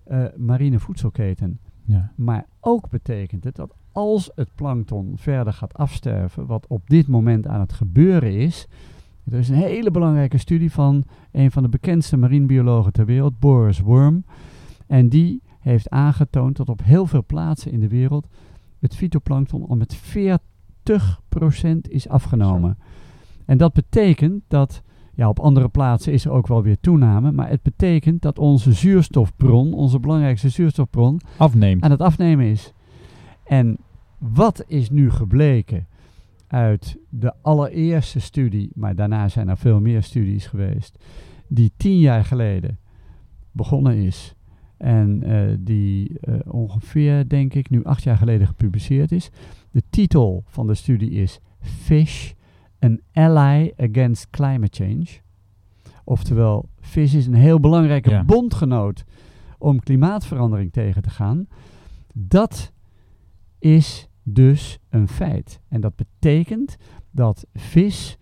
eh, 0.03 0.24
marine 0.38 0.80
voedselketen. 0.80 1.59
Ja. 1.86 2.12
Maar 2.16 2.45
ook 2.59 2.89
betekent 2.89 3.43
het 3.43 3.55
dat 3.55 3.74
als 3.91 4.32
het 4.36 4.49
plankton 4.55 5.14
verder 5.16 5.53
gaat 5.53 5.74
afsterven, 5.74 6.45
wat 6.45 6.68
op 6.68 6.89
dit 6.89 7.07
moment 7.07 7.47
aan 7.47 7.59
het 7.59 7.74
gebeuren 7.74 8.34
is. 8.34 8.68
Er 9.24 9.39
is 9.39 9.49
een 9.49 9.55
hele 9.55 9.91
belangrijke 9.91 10.38
studie 10.38 10.72
van 10.72 11.03
een 11.32 11.51
van 11.51 11.64
de 11.64 11.70
bekendste 11.70 12.18
marinebiologen 12.18 12.93
ter 12.93 13.05
wereld, 13.05 13.39
Boris 13.39 13.80
Worm. 13.80 14.24
En 14.88 15.09
die 15.09 15.41
heeft 15.59 15.89
aangetoond 15.89 16.57
dat 16.57 16.70
op 16.70 16.84
heel 16.84 17.05
veel 17.05 17.24
plaatsen 17.26 17.72
in 17.72 17.80
de 17.80 17.88
wereld 17.88 18.28
het 18.80 18.95
fytoplankton 18.95 19.68
al 19.68 19.76
met 19.76 19.97
40% 19.97 19.99
is 21.89 22.07
afgenomen. 22.07 22.78
En 23.52 23.58
dat 23.58 23.74
betekent 23.74 24.43
dat, 24.47 24.84
ja, 25.14 25.30
op 25.30 25.39
andere 25.39 25.70
plaatsen 25.70 26.14
is 26.14 26.26
er 26.26 26.32
ook 26.32 26.47
wel 26.47 26.64
weer 26.64 26.80
toename, 26.80 27.32
maar 27.32 27.49
het 27.49 27.62
betekent 27.62 28.22
dat 28.22 28.39
onze 28.39 28.74
zuurstofbron, 28.74 29.74
onze 29.74 29.99
belangrijkste 29.99 30.49
zuurstofbron, 30.49 31.22
Afneemt. 31.38 31.84
aan 31.84 31.91
het 31.91 32.02
afnemen 32.02 32.45
is. 32.45 32.74
En 33.43 33.78
wat 34.18 34.64
is 34.68 34.89
nu 34.89 35.10
gebleken 35.10 35.88
uit 36.47 36.97
de 37.10 37.34
allereerste 37.41 38.20
studie, 38.20 38.72
maar 38.74 38.95
daarna 38.95 39.28
zijn 39.28 39.49
er 39.49 39.58
veel 39.58 39.80
meer 39.80 40.04
studies 40.04 40.45
geweest, 40.47 41.06
die 41.47 41.72
tien 41.78 41.99
jaar 41.99 42.26
geleden 42.26 42.80
begonnen 43.52 43.95
is 43.95 44.36
en 44.78 45.24
eh, 45.24 45.58
die 45.60 46.20
eh, 46.20 46.36
ongeveer, 46.47 47.30
denk 47.30 47.54
ik, 47.54 47.70
nu 47.70 47.84
acht 47.84 48.04
jaar 48.04 48.18
geleden 48.18 48.47
gepubliceerd 48.47 49.12
is. 49.12 49.30
De 49.72 49.84
titel 49.89 50.43
van 50.47 50.68
de 50.68 50.76
studie 50.76 51.10
is 51.10 51.39
Fish, 51.60 52.32
an 52.82 53.00
Ally 53.14 53.74
Against 53.78 54.30
Climate 54.30 54.84
Change. 54.84 55.08
Oftewel, 56.04 56.70
vis 56.80 57.14
is 57.14 57.28
een 57.28 57.34
heel 57.34 57.60
belangrijke 57.60 58.10
Ja. 58.10 58.24
bondgenoot 58.24 59.04
om 59.58 59.80
klimaatverandering 59.80 60.72
tegen 60.72 61.02
te 61.02 61.10
gaan. 61.10 61.48
Dat 62.14 62.72
is 63.60 64.08
dus 64.24 64.80
een 64.90 65.08
feit. 65.08 65.60
En 65.68 65.82
dat 65.82 65.96
betekent 65.96 66.78
dat 67.12 67.46
vis, 67.54 68.18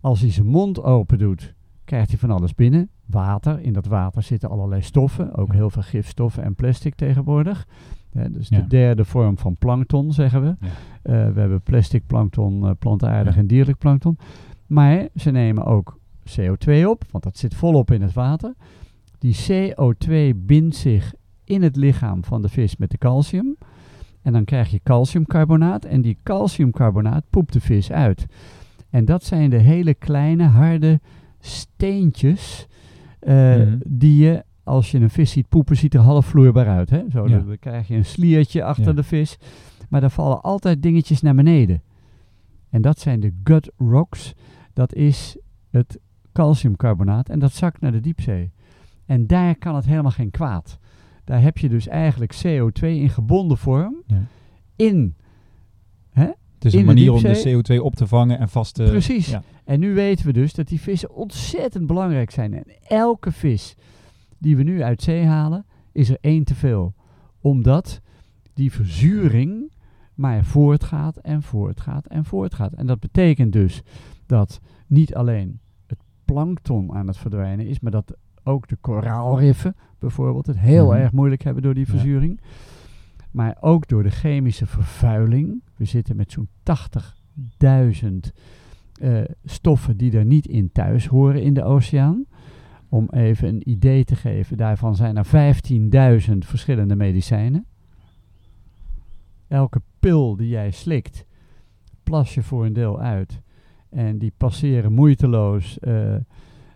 als 0.00 0.20
hij 0.20 0.30
zijn 0.30 0.46
mond 0.46 0.82
open 0.82 1.18
doet, 1.18 1.54
krijgt 1.84 2.08
hij 2.08 2.18
van 2.18 2.30
alles 2.30 2.54
binnen. 2.54 2.90
Water, 3.06 3.60
in 3.60 3.72
dat 3.72 3.86
water 3.86 4.22
zitten 4.22 4.50
allerlei 4.50 4.82
stoffen, 4.82 5.34
ook 5.34 5.52
heel 5.52 5.70
veel 5.70 5.82
gifstoffen 5.82 6.42
en 6.42 6.54
plastic 6.54 6.94
tegenwoordig. 6.94 7.66
Hè, 8.12 8.30
dus 8.30 8.48
Ja. 8.48 8.58
de 8.60 8.66
derde 8.66 9.04
vorm 9.04 9.38
van 9.38 9.56
plankton, 9.56 10.12
zeggen 10.12 10.42
we. 10.42 10.56
Ja. 10.60 10.68
Eh, 11.02 11.32
we 11.32 11.40
hebben 11.40 11.60
plastic 11.62 12.06
plankton, 12.06 12.64
eh, 12.66 12.70
plantaardig 12.78 13.34
Ja. 13.34 13.40
en 13.40 13.46
dierlijk 13.46 13.78
plankton. 13.78 14.18
Maar 14.66 15.08
ze 15.14 15.30
nemen 15.30 15.64
ook 15.64 15.98
CO2 16.24 16.88
op, 16.88 17.04
want 17.10 17.24
dat 17.24 17.38
zit 17.38 17.54
volop 17.54 17.90
in 17.90 18.02
het 18.02 18.12
water. 18.12 18.54
Die 19.18 19.34
CO2 19.46 20.34
bindt 20.34 20.76
zich 20.76 21.14
in 21.44 21.62
het 21.62 21.76
lichaam 21.76 22.24
van 22.24 22.42
de 22.42 22.48
vis 22.48 22.76
met 22.76 22.90
de 22.90 22.98
calcium. 22.98 23.56
En 24.22 24.32
dan 24.32 24.44
krijg 24.44 24.70
je 24.70 24.80
calciumcarbonaat. 24.82 25.84
En 25.84 26.00
die 26.00 26.18
calciumcarbonaat 26.22 27.24
poept 27.30 27.52
de 27.52 27.60
vis 27.60 27.92
uit. 27.92 28.26
En 28.90 29.04
dat 29.04 29.24
zijn 29.24 29.50
de 29.50 29.56
hele 29.58 29.94
kleine, 29.94 30.44
harde 30.44 31.00
steentjes. 31.40 32.66
eh, 33.20 33.56
Mhm. 33.56 33.78
die 33.86 34.16
je, 34.24 34.44
als 34.68 34.90
je 34.90 34.98
een 34.98 35.10
vis 35.10 35.30
ziet 35.30 35.48
poepen, 35.48 35.76
ziet 35.76 35.94
er 35.94 36.00
half 36.00 36.26
vloeibaar 36.26 36.68
uit. 36.68 36.90
Hè? 36.90 37.02
Zo, 37.10 37.28
Ja. 37.28 37.38
dan, 37.38 37.58
krijg 37.58 37.88
je 37.88 37.94
een 37.94 38.04
sliertje 38.04 38.64
achter 38.64 38.96
de 38.96 39.02
vis. 39.02 39.36
Maar 39.88 40.00
daar 40.00 40.10
vallen 40.10 40.42
altijd 40.42 40.82
dingetjes 40.82 41.20
naar 41.20 41.34
beneden. 41.34 41.82
En 42.70 42.82
dat 42.82 42.98
zijn 42.98 43.20
de 43.20 43.32
gut 43.44 43.70
rocks. 43.76 44.34
Dat 44.72 44.94
is 44.94 45.36
het 45.70 45.98
calciumcarbonaat. 46.32 47.28
En 47.28 47.38
dat 47.38 47.52
zakt 47.52 47.80
naar 47.80 47.92
de 47.92 48.00
diepzee. 48.00 48.50
En 49.06 49.26
daar 49.26 49.56
kan 49.56 49.74
het 49.74 49.86
helemaal 49.86 50.10
geen 50.10 50.30
kwaad. 50.30 50.78
Daar 51.24 51.42
heb 51.42 51.58
je 51.58 51.68
dus 51.68 51.88
eigenlijk 51.88 52.34
CO2 52.46 52.80
in 52.80 53.10
gebonden 53.10 53.58
vorm. 53.58 53.96
Ja. 54.06 54.22
In. 54.76 55.14
Het 56.12 56.66
is 56.66 56.72
in 56.72 56.80
een 56.80 56.86
manier 56.86 57.12
om 57.12 57.22
de 57.22 57.28
diepzee- 57.28 57.78
CO2 57.78 57.82
op 57.84 57.94
te 57.96 58.06
vangen 58.06 58.38
en 58.38 58.48
vast 58.48 58.74
te... 58.74 58.82
Precies. 58.82 59.30
Ja. 59.30 59.42
En 59.64 59.80
nu 59.80 59.94
weten 59.94 60.26
we 60.26 60.32
dus 60.32 60.52
dat 60.54 60.68
die 60.68 60.80
vissen 60.80 61.14
ontzettend 61.14 61.86
belangrijk 61.86 62.30
zijn. 62.30 62.54
En 62.54 62.64
elke 62.88 63.32
vis 63.32 63.74
die 64.38 64.56
we 64.56 64.62
nu 64.62 64.82
uit 64.82 65.02
zee 65.02 65.24
halen, 65.24 65.66
is 65.92 66.10
er 66.10 66.18
één 66.20 66.44
te 66.44 66.54
veel. 66.54 66.94
Omdat 67.40 68.00
die 68.54 68.72
verzuring 68.72 69.72
maar 70.14 70.44
voortgaat 70.44 71.16
en 71.16 71.42
voortgaat 71.42 72.06
en 72.06 72.24
voortgaat. 72.24 72.72
En 72.72 72.86
dat 72.86 73.00
betekent 73.00 73.52
dus 73.52 73.82
dat 74.26 74.60
niet 74.86 75.14
alleen 75.14 75.60
het 75.86 75.98
plankton 76.24 76.92
aan 76.94 77.06
het 77.06 77.16
verdwijnen 77.16 77.66
is, 77.66 77.80
maar 77.80 77.92
dat 77.92 78.16
ook 78.44 78.68
de 78.68 78.76
koraalriffen 78.76 79.76
bijvoorbeeld 79.98 80.46
het 80.46 80.58
heel 80.58 80.86
Mhm. 80.86 80.96
erg 80.96 81.12
moeilijk 81.12 81.42
hebben 81.42 81.62
door 81.62 81.74
die 81.74 81.84
Ja. 81.86 81.92
verzuring. 81.92 82.40
Maar 83.30 83.56
ook 83.60 83.88
door 83.88 84.02
de 84.02 84.10
chemische 84.10 84.66
vervuiling. 84.66 85.62
We 85.76 85.84
zitten 85.84 86.16
met 86.16 86.32
zo'n 86.32 86.48
80.000 86.62 88.32
eh, 89.00 89.20
stoffen 89.44 89.96
die 89.96 90.12
er 90.18 90.24
niet 90.24 90.46
in 90.46 90.72
thuis 90.72 91.06
horen 91.06 91.42
in 91.42 91.54
de 91.54 91.64
oceaan. 91.64 92.24
Om 92.88 93.08
even 93.10 93.48
een 93.48 93.70
idee 93.70 94.04
te 94.04 94.16
geven, 94.16 94.56
daarvan 94.56 94.96
zijn 94.96 95.16
er 95.16 95.26
15.000 96.30 96.32
verschillende 96.38 96.96
medicijnen. 96.96 97.66
Elke 99.48 99.80
pil 99.98 100.36
die 100.36 100.48
jij 100.48 100.70
slikt, 100.70 101.24
plas 102.02 102.34
je 102.34 102.42
voor 102.42 102.64
een 102.64 102.72
deel 102.72 103.00
uit. 103.00 103.40
En 103.90 104.18
die 104.18 104.32
passeren 104.36 104.92
moeiteloos 104.92 105.78
eh, 105.78 106.14
eh, 106.14 106.20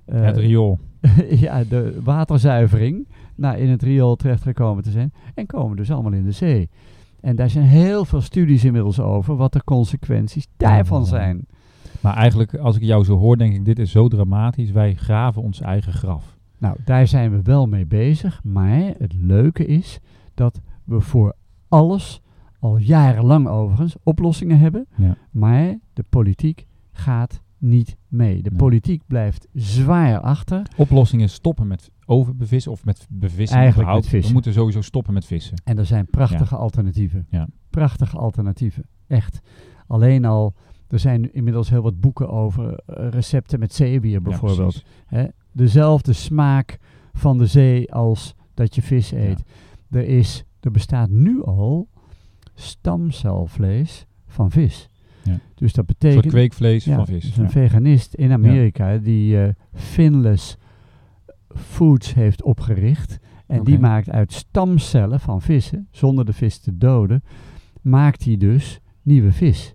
Het 0.04 0.36
riool. 0.36 0.78
ja, 1.28 1.64
de 1.64 2.00
waterzuivering 2.02 3.08
naar 3.34 3.58
in 3.58 3.68
het 3.68 3.82
riool 3.82 4.16
terechtgekomen 4.16 4.82
te 4.82 4.90
zijn. 4.90 5.12
En 5.34 5.46
komen 5.46 5.76
dus 5.76 5.90
allemaal 5.90 6.12
in 6.12 6.24
de 6.24 6.32
zee. 6.32 6.68
En 7.20 7.36
daar 7.36 7.50
zijn 7.50 7.64
heel 7.64 8.04
veel 8.04 8.20
studies 8.20 8.64
inmiddels 8.64 9.00
over 9.00 9.36
wat 9.36 9.52
de 9.52 9.64
consequenties 9.64 10.46
daarvan 10.56 11.00
Oh. 11.00 11.08
zijn. 11.08 11.46
Maar 12.02 12.14
eigenlijk, 12.14 12.54
als 12.54 12.76
ik 12.76 12.82
jou 12.82 13.04
zo 13.04 13.16
hoor, 13.18 13.36
denk 13.36 13.54
ik, 13.54 13.64
dit 13.64 13.78
is 13.78 13.90
zo 13.90 14.08
dramatisch. 14.08 14.70
Wij 14.70 14.94
graven 14.94 15.42
ons 15.42 15.60
eigen 15.60 15.92
graf. 15.92 16.36
Nou, 16.58 16.76
daar 16.84 17.06
zijn 17.06 17.30
we 17.30 17.42
wel 17.42 17.66
mee 17.66 17.86
bezig. 17.86 18.40
Maar 18.44 18.94
het 18.98 19.14
leuke 19.14 19.66
is 19.66 19.98
dat 20.34 20.60
we 20.84 21.00
voor 21.00 21.34
alles, 21.68 22.20
al 22.58 22.76
jarenlang 22.76 23.48
overigens, 23.48 23.96
oplossingen 24.02 24.58
hebben. 24.58 24.86
Ja. 24.96 25.16
Maar 25.30 25.78
de 25.92 26.04
politiek 26.08 26.66
gaat 26.92 27.42
niet 27.58 27.96
mee. 28.08 28.42
De 28.42 28.50
Nee. 28.50 28.58
politiek 28.58 29.02
blijft 29.06 29.48
zwaar 29.54 30.20
achter. 30.20 30.62
Oplossing 30.76 31.22
is 31.22 31.32
stoppen 31.32 31.66
met 31.66 31.90
overbevissen 32.06 32.72
of 32.72 32.84
met 32.84 33.06
bevissen. 33.10 33.58
Eigenlijk 33.58 33.92
met 33.92 34.06
vissen. 34.06 34.26
We 34.26 34.32
moeten 34.32 34.52
sowieso 34.52 34.80
stoppen 34.80 35.14
met 35.14 35.24
vissen. 35.24 35.60
En 35.64 35.78
er 35.78 35.86
zijn 35.86 36.06
prachtige 36.06 36.56
alternatieven. 36.56 37.26
Ja. 37.30 37.48
Prachtige 37.70 38.18
alternatieven. 38.18 38.84
Echt. 39.06 39.40
Alleen 39.86 40.24
al, 40.24 40.54
er 40.92 40.98
zijn 40.98 41.32
inmiddels 41.34 41.70
heel 41.70 41.82
wat 41.82 42.00
boeken 42.00 42.28
over 42.28 42.74
eh, 42.74 43.08
recepten 43.08 43.58
met 43.58 43.74
zeebier 43.74 44.22
bijvoorbeeld. 44.22 44.82
Ja? 45.08 45.30
Dezelfde 45.52 46.12
smaak 46.12 46.78
van 47.12 47.38
de 47.38 47.46
zee 47.46 47.92
als 47.92 48.34
dat 48.54 48.74
je 48.74 48.82
vis 48.82 49.12
eet. 49.12 49.42
Er, 49.90 50.04
is, 50.04 50.44
er 50.60 50.70
bestaat 50.70 51.10
nu 51.10 51.42
al 51.42 51.88
stamcelvlees 52.54 54.06
van 54.26 54.50
vis. 54.50 54.88
Ja. 55.22 55.38
Dus 55.54 55.72
dat 55.72 55.84
Een 55.88 55.94
soort 55.94 55.98
betekent... 55.98 56.32
kweekvlees 56.32 56.84
Ja, 56.84 56.96
van 56.96 57.06
vis. 57.06 57.24
dus 57.24 57.36
een 57.36 57.50
veganist 57.50 58.14
in 58.14 58.32
Amerika 58.32 58.98
die 58.98 59.42
eh, 59.42 59.48
Finless 59.74 60.56
Foods 61.48 62.14
heeft 62.14 62.42
opgericht. 62.42 63.18
En 63.46 63.64
die 63.64 63.78
maakt 63.78 64.10
uit 64.10 64.32
stamcellen 64.32 65.20
van 65.20 65.42
vissen, 65.42 65.88
zonder 65.90 66.24
de 66.24 66.32
vis 66.32 66.58
te 66.58 66.78
doden, 66.78 67.22
maakt 67.82 68.24
hij 68.24 68.36
dus 68.36 68.80
nieuwe 69.02 69.32
vis. 69.32 69.74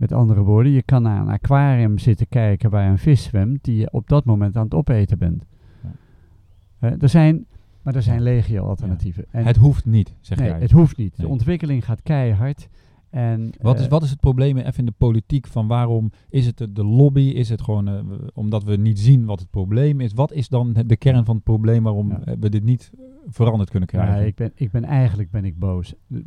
Met 0.00 0.12
andere 0.12 0.42
woorden, 0.42 0.72
je 0.72 0.82
kan 0.82 1.02
naar 1.02 1.20
een 1.20 1.28
aquarium 1.28 1.98
zitten 1.98 2.28
kijken 2.28 2.70
waar 2.70 2.90
een 2.90 2.98
vis 2.98 3.22
zwemt 3.22 3.64
die 3.64 3.76
je 3.76 3.92
op 3.92 4.08
dat 4.08 4.24
moment 4.24 4.56
aan 4.56 4.64
het 4.64 4.74
opeten 4.74 5.18
bent. 5.18 5.44
Ja. 6.80 6.96
Er 6.98 7.08
zijn, 7.08 7.46
maar 7.82 7.94
er 7.94 8.02
zijn 8.02 8.22
legio 8.22 8.64
alternatieven. 8.66 9.24
En 9.30 9.44
Het 9.46 9.56
hoeft 9.56 9.84
niet, 9.86 10.14
zeg 10.20 10.38
nee, 10.38 10.48
jij. 10.48 10.58
het 10.60 10.70
hoeft 10.70 10.96
niet. 10.96 11.16
De 11.16 11.28
ontwikkeling 11.28 11.84
gaat 11.84 12.02
keihard. 12.02 12.68
En, 13.10 13.50
Wat 13.60 13.78
is, 13.78 13.84
eh, 13.84 13.90
wat 13.90 14.02
is 14.02 14.10
het 14.10 14.20
probleem 14.20 14.56
even 14.58 14.78
in 14.78 14.86
de 14.86 14.92
politiek 14.96 15.46
van 15.46 15.66
waarom 15.66 16.10
is 16.28 16.46
het 16.46 16.66
de, 16.70 16.84
lobby? 16.84 17.20
Is 17.20 17.48
het 17.48 17.62
gewoon 17.62 17.88
eh, 17.88 17.94
omdat 18.34 18.64
we 18.64 18.76
niet 18.76 18.98
zien 18.98 19.24
wat 19.24 19.38
het 19.40 19.50
probleem 19.50 20.00
is? 20.00 20.12
Wat 20.12 20.32
is 20.32 20.48
dan 20.48 20.72
de 20.86 20.96
kern 20.96 21.24
van 21.24 21.34
het 21.34 21.44
probleem 21.44 21.82
waarom 21.82 22.08
Ja. 22.10 22.36
we 22.40 22.48
dit 22.48 22.64
niet 22.64 22.90
veranderd 23.28 23.70
kunnen 23.70 23.88
krijgen? 23.88 24.14
Ja, 24.20 24.20
ik 24.26 24.34
ben, 24.34 24.52
ik 24.54 24.70
ben 24.70 24.84
eigenlijk 24.84 25.30
ben 25.30 25.44
ik 25.44 25.58
boos. 25.58 25.94
Eh, 26.10 26.18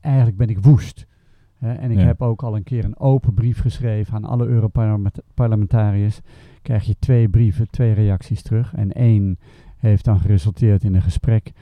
Eigenlijk 0.00 0.36
ben 0.36 0.48
ik 0.48 0.58
woest. 0.58 1.06
En 1.74 1.90
ik 1.90 1.98
Ja. 1.98 2.04
heb 2.04 2.22
ook 2.22 2.42
al 2.42 2.56
een 2.56 2.62
keer 2.62 2.84
een 2.84 2.98
open 2.98 3.34
brief 3.34 3.60
geschreven 3.60 4.14
aan 4.14 4.24
alle 4.24 4.46
Europarlementariërs. 4.46 6.20
Krijg 6.62 6.84
je 6.84 6.96
twee 6.98 7.28
brieven, 7.28 7.70
twee 7.70 7.92
reacties 7.92 8.42
terug. 8.42 8.74
En 8.74 8.92
één 8.92 9.38
heeft 9.76 10.04
dan 10.04 10.20
geresulteerd 10.20 10.84
in 10.84 10.94
een 10.94 11.02
gesprek 11.02 11.52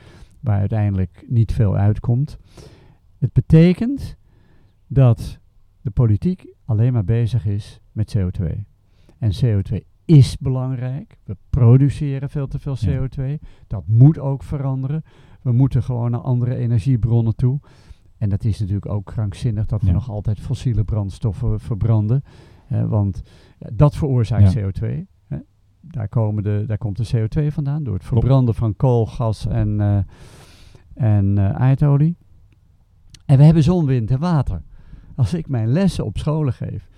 waar 0.41 0.59
uiteindelijk 0.59 1.25
niet 1.29 1.53
veel 1.53 1.77
uitkomt. 1.77 2.39
Het 3.19 3.33
betekent 3.33 4.17
dat 4.87 5.39
de 5.81 5.91
politiek 5.91 6.47
alleen 6.65 6.93
maar 6.93 7.05
bezig 7.05 7.47
is 7.47 7.81
met 7.93 8.17
CO2. 8.19 8.45
En 9.19 9.31
CO2 9.45 9.77
is 10.05 10.37
belangrijk. 10.39 11.19
We 11.25 11.37
produceren 11.51 12.31
veel 12.31 12.47
te 12.47 12.59
veel 12.59 12.77
Ja. 12.79 12.87
CO2. 13.09 13.39
Dat 13.67 13.83
moet 13.87 14.19
ook 14.19 14.43
veranderen. 14.43 15.03
We 15.43 15.53
moeten 15.53 15.83
gewoon 15.83 16.11
naar 16.11 16.21
andere 16.21 16.55
energiebronnen 16.57 17.37
toe. 17.37 17.61
En 18.19 18.29
dat 18.29 18.45
is 18.45 18.59
natuurlijk 18.59 18.87
ook 18.89 19.05
krankzinnig 19.07 19.67
dat 19.67 19.81
we 19.81 19.87
Ja. 19.87 19.93
nog 19.93 20.11
altijd 20.11 20.41
fossiele 20.41 20.85
brandstoffen 20.85 21.61
verbranden. 21.61 22.25
hè, 22.65 22.89
want 22.89 23.23
dat 23.73 23.97
veroorzaakt 23.97 24.53
Ja. 24.53 24.61
CO2. 24.71 25.07
Hè. 25.27 25.37
Daar, 25.81 26.09
komen 26.09 26.43
de, 26.43 26.65
daar 26.67 26.79
komt 26.79 26.97
de 26.97 27.29
CO2 27.29 27.47
vandaan 27.53 27.83
door 27.85 27.95
het 27.95 28.05
verbranden 28.05 28.55
van 28.55 28.77
kool, 28.77 29.07
gas 29.07 29.47
en, 29.47 29.81
eh, 29.81 29.99
en 30.95 31.39
eh, 31.39 31.51
aardolie. 31.51 32.17
En 33.27 33.37
we 33.39 33.45
hebben 33.45 33.63
zon, 33.63 33.87
wind 33.87 34.11
en 34.11 34.19
water. 34.19 34.63
Als 35.15 35.35
ik 35.35 35.49
mijn 35.49 35.69
lessen 35.69 36.05
op 36.05 36.19
scholen 36.19 36.53
geef, 36.53 36.89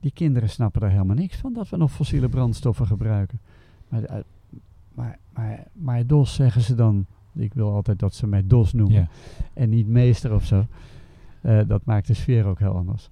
die 0.00 0.10
kinderen 0.12 0.48
snappen 0.50 0.82
er 0.82 0.90
helemaal 0.90 1.16
niks 1.16 1.36
van 1.36 1.52
dat 1.52 1.68
we 1.68 1.76
nog 1.76 1.92
fossiele 1.92 2.28
brandstoffen 2.28 2.86
gebruiken. 2.86 3.40
Maar, 3.88 4.02
eh, 4.04 4.16
maar, 4.94 5.18
maar, 5.34 5.66
maar 5.72 6.06
DOS 6.06 6.34
zeggen 6.34 6.62
ze 6.62 6.74
dan. 6.74 7.06
Ik 7.34 7.54
wil 7.54 7.72
altijd 7.74 7.98
dat 7.98 8.14
ze 8.14 8.26
mij 8.26 8.46
DOS 8.46 8.72
noemen 8.72 8.94
Ja. 9.00 9.08
en 9.54 9.70
niet 9.70 9.88
meester 9.88 10.34
of 10.34 10.44
zo. 10.44 10.66
Eh, 11.40 11.60
dat 11.66 11.84
maakt 11.84 12.06
de 12.06 12.14
sfeer 12.14 12.44
ook 12.46 12.58
heel 12.58 12.76
anders. 12.76 13.08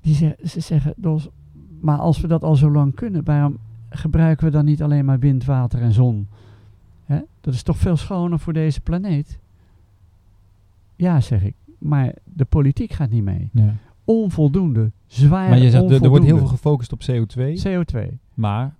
Die 0.00 0.14
ze, 0.14 0.36
ze 0.44 0.60
zeggen, 0.60 0.94
Dos, 0.96 1.28
maar 1.80 1.98
als 1.98 2.20
we 2.20 2.26
dat 2.28 2.42
al 2.42 2.56
zo 2.56 2.70
lang 2.70 2.94
kunnen, 2.94 3.24
waarom 3.24 3.58
gebruiken 3.88 4.46
we 4.46 4.52
dan 4.52 4.64
niet 4.64 4.82
alleen 4.82 5.04
maar 5.04 5.18
wind, 5.18 5.44
water 5.44 5.80
en 5.80 5.92
zon? 5.92 6.28
Hè? 7.04 7.20
Dat 7.40 7.54
is 7.54 7.62
toch 7.62 7.76
veel 7.76 7.96
schoner 7.96 8.38
voor 8.38 8.52
deze 8.52 8.80
planeet? 8.80 9.38
Ja, 10.96 11.20
zeg 11.20 11.42
ik. 11.42 11.54
Maar 11.78 12.14
de 12.24 12.44
politiek 12.44 12.92
gaat 12.92 13.10
niet 13.10 13.24
mee. 13.24 13.48
Ja. 13.52 13.74
Onvoldoende. 14.04 14.90
Zwaar 15.06 15.48
Maar 15.48 15.58
je 15.58 15.70
zegt, 15.70 15.90
er, 15.90 16.08
wordt 16.08 16.24
heel 16.24 16.38
veel 16.38 16.46
gefocust 16.46 16.92
op 16.92 17.00
CO2, 17.10 17.62
CO2. 17.66 18.18
maar 18.34 18.74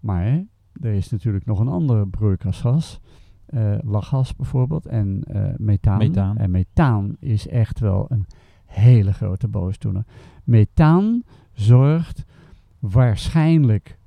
Maar 0.00 0.44
er 0.80 0.92
is 0.92 1.10
natuurlijk 1.10 1.46
nog 1.46 1.58
een 1.58 1.68
ander 1.68 2.08
broeikasgas. 2.08 3.00
Eh 3.46 3.74
lachgas 3.84 4.36
bijvoorbeeld 4.36 4.86
en 4.86 5.22
eh, 5.24 5.42
methaan. 5.56 5.98
Methaan. 5.98 6.38
En 6.38 6.50
methaan 6.50 7.16
is 7.20 7.48
echt 7.48 7.80
wel 7.80 8.06
een 8.08 8.26
hele 8.64 9.12
grote 9.12 9.48
boosdoener. 9.48 10.04
Methaan 10.44 11.22
zorgt 11.52 12.24
waarschijnlijk, 12.78 13.98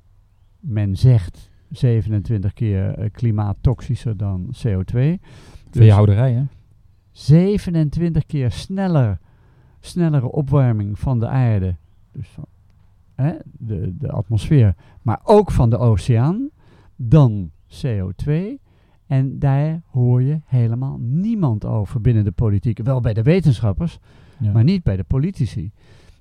men 0.60 0.96
zegt, 0.96 1.50
27 1.70 2.52
keer 2.52 2.94
eh, 2.94 3.10
klimaattoxischer 3.12 4.16
dan 4.16 4.46
CO2. 4.46 4.92
Dus 4.92 5.20
veehouderij, 5.70 6.32
hè? 6.32 6.42
27 7.10 8.26
keer 8.26 8.50
sneller, 8.50 9.18
snellere 9.80 10.30
opwarming 10.30 10.98
van 10.98 11.20
de 11.20 11.28
aarde. 11.28 11.76
Dus 12.12 12.28
van 12.28 12.46
hè, 13.14 13.32
de, 13.58 13.96
de 13.96 14.10
atmosfeer, 14.10 14.74
maar 15.02 15.20
ook 15.24 15.50
van 15.50 15.70
de 15.70 15.78
oceaan, 15.78 16.50
dan 16.96 17.50
CO2. 17.68 18.32
En 19.10 19.38
daar 19.38 19.82
hoor 19.86 20.22
je 20.22 20.40
helemaal 20.46 20.98
niemand 21.00 21.64
over 21.64 22.00
binnen 22.00 22.24
de 22.24 22.30
politiek. 22.30 22.78
Wel 22.82 23.00
bij 23.00 23.14
de 23.14 23.22
wetenschappers, 23.22 23.98
Ja. 24.38 24.52
maar 24.52 24.64
niet 24.64 24.82
bij 24.82 24.96
de 24.96 25.04
politici. 25.04 25.70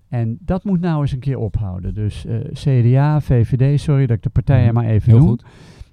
En 0.07 0.37
dat 0.41 0.63
moet 0.63 0.79
nou 0.79 1.01
eens 1.01 1.11
een 1.11 1.19
keer 1.19 1.37
ophouden. 1.37 1.93
Dus 1.93 2.25
eh, 2.25 2.37
CDA, 2.53 3.21
VVD, 3.21 3.79
sorry 3.79 4.05
dat 4.05 4.17
ik 4.17 4.23
de 4.23 4.29
partijen 4.29 4.65
Mhm. 4.65 4.73
maar 4.73 4.85
even 4.85 5.09
Heel 5.09 5.19
noem. 5.19 5.27
goed. 5.27 5.45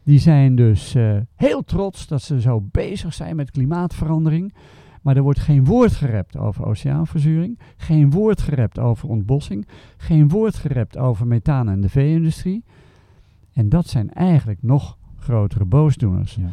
Die 0.02 0.18
zijn 0.18 0.56
dus 0.56 0.94
eh, 0.94 1.16
heel 1.34 1.64
trots 1.64 2.06
dat 2.06 2.22
ze 2.22 2.40
zo 2.40 2.60
bezig 2.70 3.14
zijn 3.14 3.36
met 3.36 3.50
klimaatverandering. 3.50 4.54
Maar 5.02 5.16
er 5.16 5.22
wordt 5.22 5.38
geen 5.38 5.64
woord 5.64 5.92
gerept 5.92 6.36
over 6.36 6.66
oceaanverzuring. 6.66 7.58
Geen 7.76 8.10
woord 8.10 8.40
gerept 8.40 8.78
over 8.78 9.08
ontbossing. 9.08 9.66
Geen 9.96 10.28
woord 10.28 10.54
gerept 10.54 10.96
over 10.98 11.26
methaan 11.26 11.68
en 11.68 11.80
de 11.80 11.88
vee-industrie. 11.88 12.64
En 13.52 13.68
dat 13.68 13.86
zijn 13.86 14.10
eigenlijk 14.12 14.62
nog 14.62 14.98
grotere 15.18 15.64
boosdoeners. 15.64 16.34
Ja. 16.34 16.48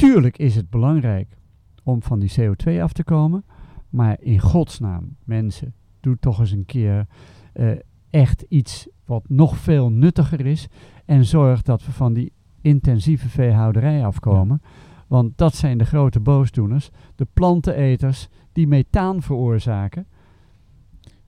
Tuurlijk 0.00 0.38
is 0.38 0.56
het 0.56 0.70
belangrijk 0.70 1.36
om 1.82 2.02
van 2.02 2.18
die 2.18 2.32
CO2 2.40 2.80
af 2.80 2.92
te 2.92 3.04
komen. 3.04 3.44
Maar 3.88 4.16
in 4.20 4.38
godsnaam, 4.38 5.16
mensen, 5.24 5.74
doe 6.00 6.18
toch 6.18 6.38
eens 6.38 6.50
een 6.50 6.66
keer 6.66 7.06
eh, 7.52 7.70
echt 8.10 8.44
iets 8.48 8.88
wat 9.04 9.28
nog 9.28 9.56
veel 9.56 9.90
nuttiger 9.90 10.46
is. 10.46 10.68
En 11.04 11.24
zorg 11.24 11.62
dat 11.62 11.84
we 11.84 11.92
van 11.92 12.12
die 12.12 12.32
intensieve 12.60 13.28
veehouderij 13.28 14.04
afkomen. 14.04 14.62
Want 15.06 15.38
dat 15.38 15.54
zijn 15.54 15.78
de 15.78 15.84
grote 15.84 16.20
boosdoeners. 16.20 16.90
De 17.14 17.26
planteneters 17.32 18.28
die 18.52 18.66
methaan 18.66 19.22
veroorzaken. 19.22 20.06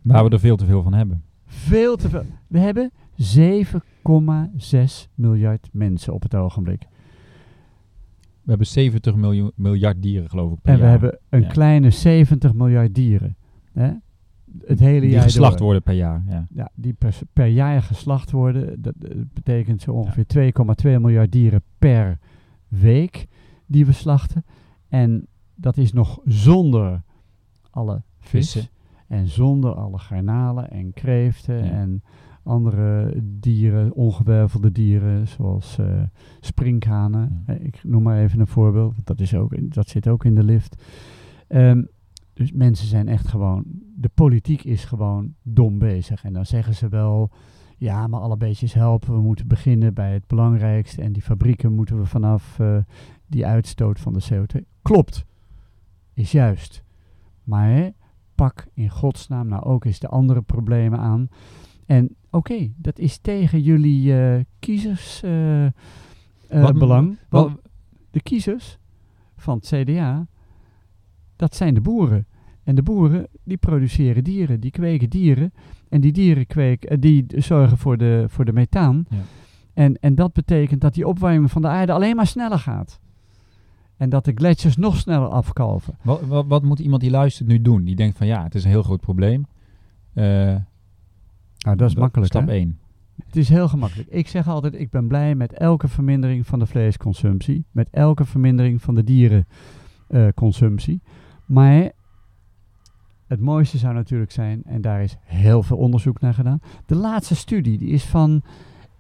Waar 0.03 0.25
we 0.25 0.31
er 0.31 0.41
veel 0.41 0.57
te 0.57 0.67
veel 0.67 0.83
van 0.83 0.93
hebben. 0.95 1.25
Veel 1.47 1.97
te 1.97 2.09
veel. 2.09 2.25
We 2.47 2.59
hebben 2.59 2.93
7,6 3.37 5.11
miljard 5.15 5.69
mensen 5.73 6.13
op 6.13 6.23
het 6.23 6.35
ogenblik. 6.35 6.87
We 8.43 8.49
hebben 8.49 8.67
70 8.67 9.15
miljoen, 9.15 9.53
miljard 9.55 10.03
dieren, 10.03 10.31
geloof 10.31 10.53
ik, 10.53 10.59
per 10.63 10.73
En 10.73 10.79
we 10.79 10.83
jaar. 10.83 10.91
hebben 10.91 11.19
een 11.29 11.41
Ja. 11.41 11.49
kleine 11.49 11.91
70 11.91 12.53
miljard 12.55 12.95
dieren. 12.95 13.37
Hè? 13.73 13.91
Het 14.67 14.81
hele 14.81 15.01
die 15.01 15.11
jaar 15.11 15.23
geslacht 15.23 15.53
door. 15.57 15.65
worden 15.65 15.83
per 15.83 15.95
jaar. 15.95 16.23
Ja. 16.29 16.47
Ja, 16.55 16.71
die 16.75 16.93
per, 16.93 17.19
per 17.33 17.47
jaar 17.47 17.83
geslacht 17.83 18.31
worden. 18.31 18.83
Dat, 18.83 18.95
dat 18.99 19.33
betekent 19.33 19.83
zo 19.83 19.93
ongeveer 19.93 20.53
2,2 20.87 21.01
miljard 21.01 21.33
dieren 21.33 21.63
per 21.79 22.19
week 22.69 23.27
die 23.67 23.87
we 23.87 23.93
slachten. 23.93 24.45
En 24.89 25.27
dat 25.55 25.77
is 25.77 25.93
nog 25.93 26.21
zonder 26.25 27.03
alle 27.71 28.03
vis. 28.21 28.31
Vissen. 28.53 28.71
En 29.09 29.29
zonder 29.29 29.75
alle 29.75 29.99
garnalen 29.99 30.71
en 30.71 30.93
kreeften 30.93 31.63
en 31.71 32.03
andere 32.43 33.15
dieren, 33.41 33.93
ongewervelde 33.93 34.73
dieren, 34.73 35.29
zoals 35.29 35.79
eh, 35.79 36.03
sprinkhanen. 36.41 37.43
Ja. 37.47 37.55
Eh, 37.55 37.65
Ik 37.65 37.85
noem 37.85 38.03
maar 38.03 38.19
even 38.19 38.41
een 38.41 38.47
voorbeeld, 38.47 38.93
want 38.95 39.07
dat, 39.07 39.21
is 39.21 39.35
ook, 39.35 39.53
in- 39.53 39.69
dat 39.69 39.89
zit 39.89 40.09
ook 40.09 40.25
in 40.25 40.35
de 40.35 40.43
lift. 40.45 40.83
Ehm, 41.49 41.83
dus 42.35 42.53
mensen 42.53 42.87
zijn 42.87 43.09
echt 43.09 43.29
gewoon, 43.29 43.65
de 43.97 44.11
politiek 44.15 44.65
is 44.65 44.85
gewoon 44.85 45.35
dom 45.43 45.79
bezig. 45.79 46.25
En 46.25 46.33
dan 46.33 46.47
zeggen 46.47 46.75
ze 46.75 46.89
wel, 46.89 47.31
ja, 47.77 48.07
maar 48.07 48.21
alle 48.21 48.37
beetjes 48.37 48.75
helpen. 48.75 49.15
We 49.15 49.21
moeten 49.21 49.49
beginnen 49.49 49.95
bij 49.95 50.13
het 50.13 50.27
belangrijkste. 50.27 51.03
En 51.03 51.13
die 51.13 51.23
fabrieken 51.23 51.73
moeten 51.73 51.99
we 51.99 52.05
vanaf 52.07 52.59
eh, 52.59 52.77
die 53.27 53.47
uitstoot 53.47 54.01
van 54.01 54.13
de 54.13 54.25
CO2. 54.33 54.61
Klopt, 54.83 55.25
is 56.15 56.33
juist. 56.33 56.83
Maar 57.45 57.69
hè, 57.69 57.89
pak 58.35 58.67
in 58.75 58.89
godsnaam 58.91 59.49
nou 59.49 59.63
ook 59.65 59.85
eens 59.85 59.99
de 59.99 60.09
andere 60.09 60.43
problemen 60.43 60.99
aan. 60.99 61.29
En 61.87 62.15
oké, 62.31 62.69
dat 62.77 62.99
is 62.99 63.19
tegen 63.19 63.61
jullie 63.61 64.21
eh 64.21 64.41
kiezers 64.59 65.23
eh, 65.23 65.65
eh, 65.67 65.73
Wat- 66.49 66.75
Want 67.29 67.61
de 68.11 68.21
kiezers 68.23 68.79
van 69.37 69.57
het 69.57 69.67
CDA, 69.67 70.27
dat 71.37 71.55
zijn 71.55 71.75
de 71.75 71.81
boeren. 71.81 72.27
En 72.65 72.75
de 72.75 72.83
boeren, 72.83 73.27
die 73.45 73.57
produceren 73.57 74.25
dieren, 74.25 74.61
die 74.61 74.71
kweken 74.71 75.11
dieren. 75.11 75.53
En 75.89 76.01
die 76.01 76.13
dieren 76.13 76.47
kweken, 76.47 77.01
die 77.01 77.25
zorgen 77.37 77.79
voor 77.79 77.97
de, 77.97 78.25
voor 78.29 78.45
de 78.45 78.53
methaan. 78.53 79.05
Ja. 79.11 79.17
En, 79.75 79.99
en 80.01 80.15
dat 80.15 80.33
betekent 80.33 80.81
dat 80.81 80.95
die 80.95 81.07
opwarming 81.09 81.51
van 81.51 81.63
de 81.63 81.69
aarde 81.69 81.93
alleen 81.93 82.17
maar 82.17 82.27
sneller 82.27 82.59
gaat. 82.59 83.01
En 83.97 84.09
dat 84.11 84.25
de 84.25 84.33
gletsjers 84.35 84.77
nog 84.77 84.97
sneller 84.97 85.29
afkalven. 85.29 85.97
wat, 86.03 86.21
wat, 86.27 86.47
wat 86.47 86.63
moet 86.63 86.79
iemand 86.79 87.01
die 87.03 87.11
luistert 87.11 87.49
nu 87.49 87.61
doen? 87.61 87.85
Die 87.85 87.95
denkt 87.97 88.17
van 88.17 88.27
ja, 88.27 88.43
het 88.43 88.55
is 88.55 88.65
een 88.65 88.71
heel 88.71 88.83
groot 88.83 89.01
probleem. 89.01 89.47
Eh, 90.15 90.55
Nou, 91.63 91.77
dat 91.77 91.89
is 91.89 91.95
makkelijk. 91.95 92.31
Stap 92.31 92.47
hè? 92.47 92.53
1. 92.53 92.79
Het 93.27 93.37
is 93.37 93.49
heel 93.49 93.69
gemakkelijk. 93.69 94.09
Ik 94.09 94.29
zeg 94.29 94.49
altijd, 94.49 94.75
ik 94.75 94.91
ben 94.91 95.07
blij 95.07 95.35
met 95.35 95.53
elke 95.53 95.89
vermindering 95.89 96.47
van 96.47 96.59
de 96.59 96.67
vleesconsumptie. 96.67 97.65
Met 97.71 97.89
elke 97.91 98.25
vermindering 98.25 98.83
van 98.83 98.95
de 98.95 99.05
dierenconsumptie. 99.05 101.01
maar 101.47 101.93
het 103.27 103.41
mooiste 103.41 103.79
zou 103.79 103.95
natuurlijk 103.95 104.31
zijn, 104.31 104.63
en 104.65 104.81
daar 104.81 105.03
is 105.03 105.17
heel 105.21 105.63
veel 105.63 105.77
onderzoek 105.77 106.21
naar 106.21 106.35
gedaan. 106.35 106.61
De 106.87 106.95
laatste 106.95 107.35
studie, 107.35 107.79
die 107.79 107.89
is 107.89 108.05
van 108.05 108.43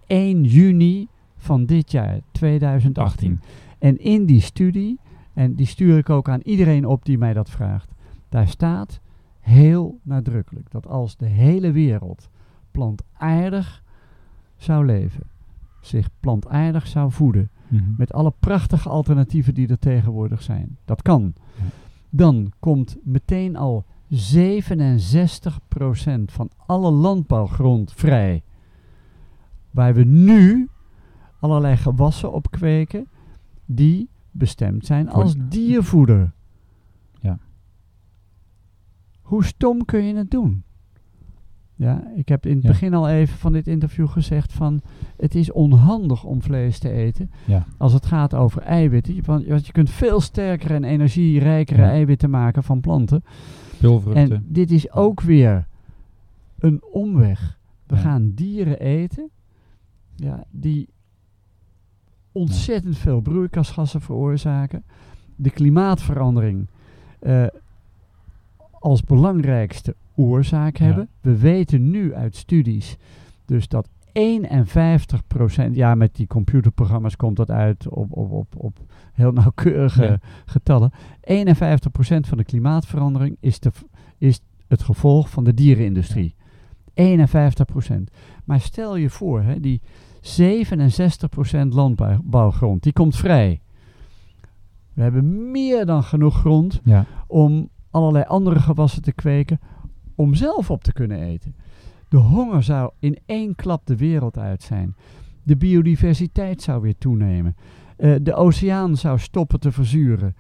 1 0.06 0.44
juni 0.44 1.08
van 1.36 1.66
dit 1.66 1.90
jaar, 1.90 2.20
2018. 2.30 3.02
18. 3.02 3.40
En 3.78 3.98
in 3.98 4.26
die 4.26 4.40
studie, 4.40 5.00
en 5.34 5.54
die 5.54 5.66
stuur 5.66 5.98
ik 5.98 6.10
ook 6.10 6.28
aan 6.28 6.40
iedereen 6.42 6.86
op 6.86 7.04
die 7.04 7.18
mij 7.18 7.32
dat 7.32 7.50
vraagt. 7.50 7.92
Daar 8.28 8.48
staat 8.48 9.00
heel 9.40 9.98
nadrukkelijk 10.02 10.70
dat 10.70 10.86
als 10.86 11.16
de 11.16 11.26
hele 11.26 11.72
wereld 11.72 12.30
plantaardig 12.72 13.82
zou 14.56 14.86
leven, 14.86 15.22
zich 15.80 16.08
plantaardig 16.20 16.86
zou 16.86 17.12
voeden, 17.12 17.50
Mhm. 17.68 17.84
met 17.96 18.12
alle 18.12 18.32
prachtige 18.40 18.88
alternatieven 18.88 19.54
die 19.54 19.68
er 19.68 19.78
tegenwoordig 19.78 20.42
zijn, 20.42 20.76
dat 20.84 21.02
kan, 21.02 21.34
Ja. 21.56 21.62
dan 22.10 22.52
komt 22.58 22.96
meteen 23.04 23.56
al 23.56 23.84
67% 24.08 26.32
van 26.32 26.50
alle 26.56 26.90
landbouwgrond 26.90 27.92
vrij. 27.92 28.42
Waar 29.70 29.94
we 29.94 30.04
nu 30.04 30.68
allerlei 31.40 31.76
gewassen 31.76 32.32
op 32.32 32.50
kweken 32.50 33.06
die 33.66 34.08
bestemd 34.30 34.86
zijn 34.86 35.08
als 35.10 35.34
diervoeder. 35.48 36.32
Ja. 37.20 37.38
Hoe 39.22 39.44
stom 39.44 39.84
kun 39.84 40.04
je 40.04 40.14
het 40.14 40.30
doen? 40.30 40.62
Ja, 41.82 42.02
ik 42.14 42.28
heb 42.28 42.46
in 42.46 42.54
het 42.54 42.62
Ja. 42.62 42.68
begin 42.68 42.94
al 42.94 43.08
even 43.08 43.38
van 43.38 43.52
dit 43.52 43.66
interview 43.66 44.08
gezegd 44.08 44.52
van 44.52 44.80
het 45.16 45.34
is 45.34 45.52
onhandig 45.52 46.24
om 46.24 46.42
vlees 46.42 46.78
te 46.78 46.90
eten 46.90 47.30
Ja. 47.44 47.66
als 47.78 47.92
het 47.92 48.06
gaat 48.06 48.34
over 48.34 48.62
eiwitten. 48.62 49.24
Want 49.24 49.66
je 49.66 49.72
kunt 49.72 49.90
veel 49.90 50.20
sterkere 50.20 50.74
en 50.74 50.84
energierijkere 50.84 51.82
Ja. 51.82 51.88
eiwitten 51.88 52.30
maken 52.30 52.62
van 52.62 52.80
planten. 52.80 53.24
En 54.14 54.44
dit 54.48 54.70
is 54.70 54.92
ook 54.92 55.20
weer 55.20 55.66
een 56.58 56.82
omweg. 56.92 57.58
We 57.86 57.96
gaan 57.96 58.32
dieren 58.34 58.80
eten 58.80 59.30
ja, 60.16 60.44
die 60.50 60.88
ontzettend 62.32 62.98
veel 62.98 63.20
broeikasgassen 63.20 64.00
veroorzaken. 64.00 64.84
De 65.36 65.50
klimaatverandering 65.50 66.66
eh, 67.18 67.46
als 68.78 69.02
belangrijkste 69.02 69.94
oorzaak 70.22 70.76
Ja. 70.76 70.84
hebben. 70.84 71.08
We 71.20 71.36
weten 71.38 71.90
nu 71.90 72.14
uit 72.14 72.36
studies 72.36 72.96
dus 73.44 73.68
dat 73.68 73.88
51%, 74.12 75.74
ja 75.74 75.94
met 75.94 76.14
die 76.14 76.26
computerprogramma's 76.26 77.16
komt 77.16 77.36
dat 77.36 77.50
uit 77.50 77.88
op, 77.88 78.12
op, 78.16 78.32
op, 78.32 78.54
op 78.56 78.78
heel 79.12 79.32
nauwkeurige 79.32 80.02
Ja. 80.02 80.18
getallen. 80.46 80.90
51% 81.20 82.26
van 82.28 82.38
de 82.38 82.44
klimaatverandering 82.44 83.36
is, 83.40 83.60
de, 83.60 83.70
is 84.18 84.40
het 84.68 84.82
gevolg 84.82 85.30
van 85.30 85.44
de 85.44 85.54
dierenindustrie. 85.54 86.34
51%. 86.94 88.10
Maar 88.44 88.60
stel 88.60 88.96
je 88.96 89.10
voor, 89.10 89.42
hè, 89.42 89.60
die 89.60 89.80
67% 90.20 91.72
landbouwgrond, 91.72 92.82
die 92.82 92.92
komt 92.92 93.16
vrij. 93.16 93.60
We 94.92 95.02
hebben 95.02 95.50
meer 95.50 95.86
dan 95.86 96.02
genoeg 96.02 96.38
grond 96.38 96.80
ja. 96.84 97.06
om 97.26 97.68
allerlei 97.90 98.24
andere 98.24 98.58
gewassen 98.60 99.02
te 99.02 99.12
kweken 99.12 99.60
om 100.14 100.34
zelf 100.34 100.70
op 100.70 100.84
te 100.84 100.92
kunnen 100.92 101.22
eten. 101.22 101.54
De 102.08 102.16
honger 102.16 102.62
zou 102.62 102.90
in 102.98 103.18
één 103.26 103.54
klap 103.54 103.86
de 103.86 103.96
wereld 103.96 104.38
uit 104.38 104.62
zijn. 104.62 104.94
De 105.42 105.56
biodiversiteit 105.56 106.62
zou 106.62 106.80
weer 106.82 106.98
toenemen. 106.98 107.56
Eh, 107.96 108.14
de 108.22 108.34
oceaan 108.34 108.96
zou 108.96 109.18
stoppen 109.18 109.60
te 109.60 109.72
verzuren. 109.72 110.36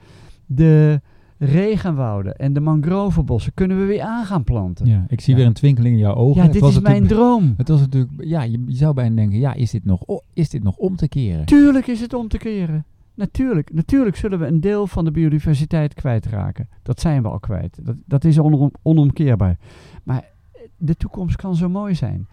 De 0.46 1.00
regenwouden 1.38 2.36
en 2.36 2.52
de 2.52 2.60
mangrovebossen 2.60 3.54
kunnen 3.54 3.78
we 3.78 3.84
weer 3.84 4.00
aan 4.02 4.24
gaan 4.24 4.44
planten. 4.44 4.86
ja. 4.86 5.04
Ik 5.08 5.20
zie 5.20 5.32
Ja. 5.32 5.38
weer 5.38 5.48
een 5.48 5.52
twinkeling 5.52 5.94
in 5.94 6.00
jouw 6.00 6.14
ogen. 6.14 6.42
Ja, 6.44 6.48
dit 6.50 6.60
was 6.60 6.74
is 6.74 6.80
mijn 6.80 7.06
droom. 7.06 7.54
Het 7.56 7.68
was 7.68 7.80
natuurlijk, 7.80 8.12
ja, 8.18 8.42
je, 8.42 8.62
je 8.66 8.76
zou 8.76 8.94
bijna 8.94 9.16
denken, 9.16 9.38
ja, 9.38 9.54
is 9.54 9.70
dit 9.70 9.84
nog, 9.84 10.02
o- 10.06 10.20
is 10.34 10.48
dit 10.48 10.62
nog 10.62 10.76
om 10.76 10.96
te 10.96 11.08
keren? 11.08 11.46
Tuurlijk 11.46 11.86
is 11.86 12.00
het 12.00 12.14
om 12.14 12.28
te 12.28 12.38
keren. 12.38 12.84
Natuurlijk, 13.14 13.72
natuurlijk 13.72 14.16
zullen 14.16 14.38
we 14.38 14.46
een 14.46 14.60
deel 14.60 14.86
van 14.86 15.04
de 15.04 15.10
biodiversiteit 15.10 15.94
kwijtraken. 15.94 16.68
Dat 16.82 17.00
zijn 17.00 17.22
we 17.22 17.28
al 17.28 17.40
kwijt. 17.40 17.78
Dat, 17.86 17.96
dat 18.06 18.24
is 18.24 18.38
onom- 18.38 18.72
onomkeerbaar. 18.82 19.58
Maar 20.04 20.18
eh, 20.52 20.60
de 20.76 20.94
toekomst 20.96 21.36
kan 21.36 21.56
zo 21.56 21.68
mooi 21.68 21.94
zijn. 21.94 22.26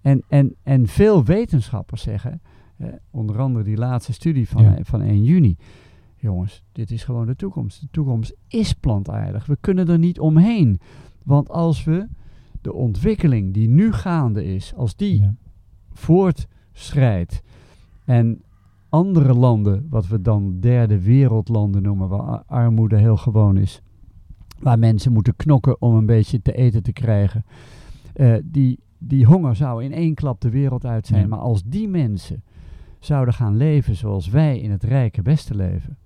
En, 0.00 0.22
en, 0.28 0.54
en 0.62 0.86
veel 0.86 1.24
wetenschappers 1.24 2.02
zeggen, 2.02 2.40
eh, 2.76 2.88
onder 3.10 3.38
andere 3.40 3.64
die 3.64 3.76
laatste 3.76 4.12
studie 4.12 4.48
van, 4.48 4.62
Ja. 4.62 4.76
eh, 4.76 4.84
van 4.84 5.00
1 5.00 5.24
juni. 5.24 5.56
Jongens, 6.16 6.64
dit 6.72 6.90
is 6.90 7.04
gewoon 7.04 7.26
de 7.26 7.36
toekomst. 7.36 7.80
De 7.80 7.88
toekomst 7.90 8.34
is 8.48 8.72
plantaardig. 8.72 9.46
We 9.46 9.56
kunnen 9.60 9.88
er 9.88 9.98
niet 9.98 10.20
omheen. 10.20 10.80
Want 11.22 11.48
als 11.48 11.84
we 11.84 12.06
de 12.60 12.72
ontwikkeling 12.72 13.54
die 13.54 13.68
nu 13.68 13.92
gaande 13.92 14.44
is, 14.44 14.74
als 14.74 14.96
die 14.96 15.20
Ja. 15.20 15.34
voortschrijdt 15.92 17.42
en 18.04 18.42
andere 18.94 19.34
landen, 19.34 19.86
wat 19.90 20.06
we 20.08 20.20
dan 20.20 20.60
derde 20.60 21.00
wereldlanden 21.02 21.82
noemen, 21.82 22.08
waar 22.08 22.42
armoede 22.46 22.96
heel 22.96 23.16
gewoon 23.16 23.56
is, 23.56 23.82
waar 24.58 24.78
mensen 24.78 25.12
moeten 25.12 25.36
knokken 25.36 25.80
om 25.82 25.94
een 25.94 26.06
beetje 26.06 26.42
te 26.42 26.52
eten 26.52 26.82
te 26.82 26.92
krijgen, 26.92 27.44
eh, 28.12 28.34
die, 28.44 28.78
die 28.98 29.24
honger 29.26 29.56
zou 29.56 29.84
in 29.84 29.92
één 29.92 30.14
klap 30.14 30.40
de 30.40 30.50
wereld 30.50 30.84
uit 30.86 31.06
zijn. 31.06 31.20
Ja. 31.22 31.26
Maar 31.28 31.38
als 31.38 31.62
die 31.64 31.88
mensen 31.88 32.42
zouden 32.98 33.34
gaan 33.34 33.56
leven 33.56 33.96
zoals 33.96 34.28
wij 34.28 34.58
in 34.60 34.70
het 34.70 34.82
rijke 34.82 35.22
Westen 35.22 35.56
leven, 35.56 35.96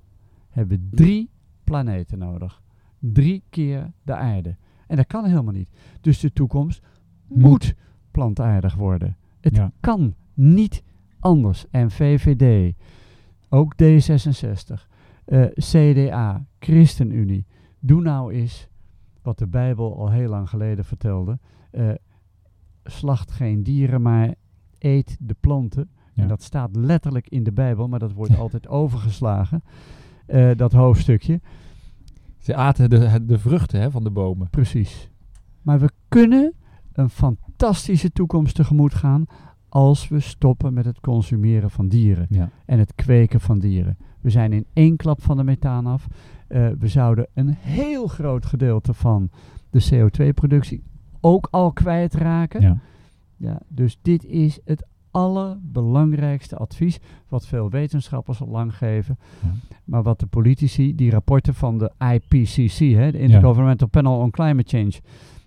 hebben 0.50 0.78
we 0.90 0.96
drie 0.96 1.30
planeten 1.64 2.18
nodig. 2.18 2.62
Drie 2.98 3.42
keer 3.50 3.92
de 4.02 4.14
aarde. 4.14 4.56
En 4.86 4.96
dat 4.96 5.06
kan 5.06 5.24
helemaal 5.24 5.52
niet. 5.52 5.70
Dus 6.00 6.20
de 6.20 6.32
toekomst 6.32 6.82
moet, 7.28 7.42
Moet. 7.42 7.74
plantaardig 8.10 8.74
worden. 8.74 9.16
Het 9.40 9.56
Ja. 9.56 9.72
kan 9.80 10.14
niet 10.34 10.82
anders. 11.20 11.64
En 11.70 11.90
VVD, 11.90 12.74
ook 13.48 13.74
D66, 13.82 14.86
eh, 15.24 15.44
CDA, 15.54 16.46
ChristenUnie. 16.58 17.46
Doe 17.80 18.02
nou 18.02 18.32
eens 18.32 18.68
wat 19.22 19.38
de 19.38 19.46
Bijbel 19.46 19.98
al 19.98 20.10
heel 20.10 20.28
lang 20.28 20.48
geleden 20.48 20.84
vertelde. 20.84 21.38
Eh, 21.70 21.90
slacht 22.84 23.30
geen 23.30 23.62
dieren, 23.62 24.02
maar 24.02 24.34
eet 24.78 25.16
de 25.20 25.36
planten. 25.40 25.90
Ja. 26.14 26.22
En 26.22 26.28
dat 26.28 26.42
staat 26.42 26.76
letterlijk 26.76 27.28
in 27.28 27.42
de 27.42 27.52
Bijbel, 27.52 27.88
maar 27.88 27.98
dat 27.98 28.12
wordt 28.12 28.36
altijd 28.44 28.68
overgeslagen. 28.68 29.62
eh, 30.26 30.50
dat 30.56 30.72
hoofdstukje. 30.72 31.40
Ze 32.38 32.54
aten 32.54 32.90
de, 32.90 33.24
de 33.24 33.38
vruchten 33.38 33.80
hè, 33.80 33.90
van 33.90 34.04
de 34.04 34.10
bomen. 34.10 34.50
Precies. 34.50 35.10
Maar 35.62 35.80
we 35.80 35.90
kunnen 36.08 36.52
een 36.92 37.10
fantastische 37.10 38.10
toekomst 38.12 38.54
tegemoet 38.54 38.94
gaan 38.94 39.24
als 39.68 40.08
we 40.08 40.20
stoppen 40.20 40.74
met 40.74 40.84
het 40.84 41.00
consumeren 41.00 41.70
van 41.70 41.88
dieren 41.88 42.26
Ja. 42.30 42.50
en 42.66 42.78
het 42.78 42.94
kweken 42.94 43.40
van 43.40 43.58
dieren. 43.58 43.96
We 44.20 44.30
zijn 44.30 44.52
in 44.52 44.66
één 44.72 44.96
klap 44.96 45.22
van 45.22 45.36
de 45.36 45.44
methaan 45.44 45.86
af. 45.86 46.06
Eh, 46.48 46.68
we 46.78 46.88
zouden 46.88 47.26
een 47.34 47.48
heel 47.58 48.06
groot 48.06 48.46
gedeelte 48.46 48.94
van 48.94 49.30
de 49.70 49.88
CO2-productie 49.92 50.82
ook 51.20 51.48
al 51.50 51.72
kwijtraken. 51.72 52.60
Ja. 52.60 52.78
Ja, 53.36 53.60
dus 53.68 53.98
dit 54.02 54.24
is 54.24 54.58
het 54.64 54.86
allerbelangrijkste 55.10 56.56
advies 56.56 56.98
wat 57.28 57.46
veel 57.46 57.70
wetenschappers 57.70 58.40
al 58.40 58.48
lang 58.48 58.76
geven. 58.76 59.18
Ja. 59.42 59.52
Maar 59.84 60.02
wat 60.02 60.20
de 60.20 60.26
politici, 60.26 60.94
die 60.94 61.10
rapporten 61.10 61.54
van 61.54 61.78
de 61.78 61.92
IPCC, 61.98 62.78
hè, 62.78 63.10
de 63.12 63.18
Intergovernmental 63.18 63.88
Panel 63.88 64.18
on 64.18 64.30
Climate 64.30 64.76
Change, 64.76 65.00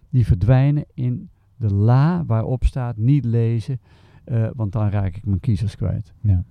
die 0.09 0.25
verdwijnen 0.25 0.85
in 0.93 1.29
de 1.55 1.73
la 1.73 2.25
waarop 2.25 2.63
staat 2.63 2.97
niet 2.97 3.25
lezen, 3.25 3.79
eh, 4.31 4.49
want 4.55 4.71
dan 4.71 4.89
raak 4.89 5.15
ik 5.15 5.25
mijn 5.25 5.39
kiezers 5.39 5.75
kwijt. 5.75 6.13
Ja. 6.21 6.43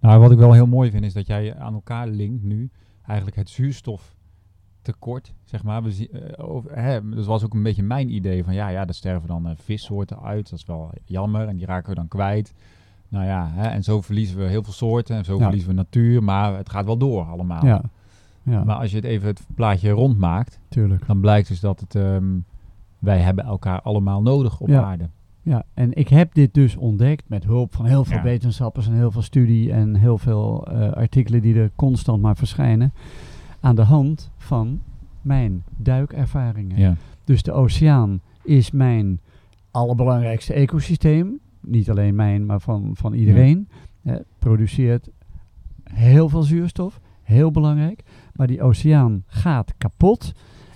Nou, 0.00 0.20
wat 0.20 0.30
ik 0.30 0.38
wel 0.38 0.52
heel 0.52 0.66
mooi 0.66 0.90
vind 0.90 1.04
is 1.04 1.12
dat 1.12 1.26
jij 1.26 1.56
aan 1.56 1.74
elkaar 1.74 2.06
linkt 2.08 2.42
nu 2.42 2.70
eigenlijk 3.06 3.36
het 3.36 3.48
zuurstoftekort, 3.50 5.34
zeg 5.44 5.62
maar. 5.62 5.82
We 5.82 5.90
zien, 5.92 6.10
eh, 6.10 6.48
over, 6.48 6.78
hè, 6.78 7.08
dat 7.08 7.26
was 7.26 7.44
ook 7.44 7.54
een 7.54 7.62
beetje 7.62 7.82
mijn 7.82 8.14
idee 8.14 8.44
van 8.44 8.54
ja, 8.54 8.68
ja, 8.68 8.86
er 8.86 8.94
sterven 8.94 9.28
dan 9.28 9.46
eh, 9.48 9.52
vissoorten 9.56 10.22
uit. 10.22 10.50
Dat 10.50 10.58
is 10.58 10.64
wel 10.66 10.90
jammer 11.04 11.48
en 11.48 11.56
die 11.56 11.66
raken 11.66 11.88
we 11.88 11.94
dan 11.94 12.08
kwijt. 12.08 12.54
Nou 13.08 13.24
ja, 13.26 13.50
hè, 13.52 13.66
en 13.68 13.82
zo 13.82 14.00
verliezen 14.00 14.38
we 14.38 14.44
heel 14.44 14.62
veel 14.62 14.72
soorten 14.72 15.16
en 15.16 15.24
zo 15.24 15.36
Ja. 15.36 15.42
verliezen 15.42 15.68
we 15.68 15.74
natuur, 15.74 16.22
maar 16.22 16.56
het 16.56 16.70
gaat 16.70 16.84
wel 16.84 16.96
door 16.96 17.24
allemaal. 17.24 17.66
Ja, 17.66 17.82
ja 18.42 18.64
Maar 18.64 18.76
als 18.76 18.90
je 18.90 18.96
het 18.96 19.04
even 19.04 19.28
het 19.28 19.46
plaatje 19.54 19.90
rondmaakt, 19.90 20.60
tuurlijk. 20.68 21.06
dan 21.06 21.20
blijkt 21.20 21.48
dus 21.48 21.60
dat 21.60 21.80
het, 21.80 21.94
ehm, 21.94 22.38
wij 23.04 23.18
hebben 23.20 23.44
elkaar 23.44 23.80
allemaal 23.80 24.22
nodig 24.22 24.60
op 24.60 24.68
Ja. 24.68 24.82
aarde. 24.82 25.08
Ja, 25.42 25.64
en 25.74 25.92
ik 25.92 26.08
heb 26.08 26.34
dit 26.34 26.54
dus 26.54 26.76
ontdekt 26.76 27.28
met 27.28 27.44
hulp 27.44 27.74
van 27.74 27.84
heel 27.86 28.04
veel 28.04 28.16
Ja. 28.16 28.22
wetenschappers 28.22 28.86
en 28.86 28.92
heel 28.94 29.10
veel 29.10 29.22
studie 29.22 29.72
en 29.72 29.94
heel 29.94 30.18
veel 30.18 30.66
eh, 30.66 30.92
artikelen 30.92 31.42
die 31.42 31.54
er 31.54 31.70
constant 31.76 32.22
maar 32.22 32.36
verschijnen. 32.36 32.92
Aan 33.60 33.76
de 33.76 33.82
hand 33.82 34.30
van 34.36 34.80
mijn 35.22 35.64
duikervaringen. 35.76 36.78
Ja. 36.78 36.94
Dus 37.24 37.42
de 37.42 37.52
oceaan 37.52 38.20
is 38.42 38.70
mijn 38.70 39.20
allerbelangrijkste 39.70 40.52
ecosysteem. 40.52 41.38
Niet 41.60 41.90
alleen 41.90 42.14
mijn, 42.14 42.46
maar 42.46 42.60
van, 42.60 42.90
van 42.92 43.12
iedereen. 43.12 43.68
Eh, 44.02 44.14
produceert 44.38 45.10
heel 45.84 46.28
veel 46.28 46.42
zuurstof, 46.42 47.00
heel 47.22 47.50
belangrijk. 47.50 48.02
Maar 48.34 48.46
die 48.46 48.62
oceaan 48.62 49.22
gaat 49.26 49.74
kapot. 49.78 50.32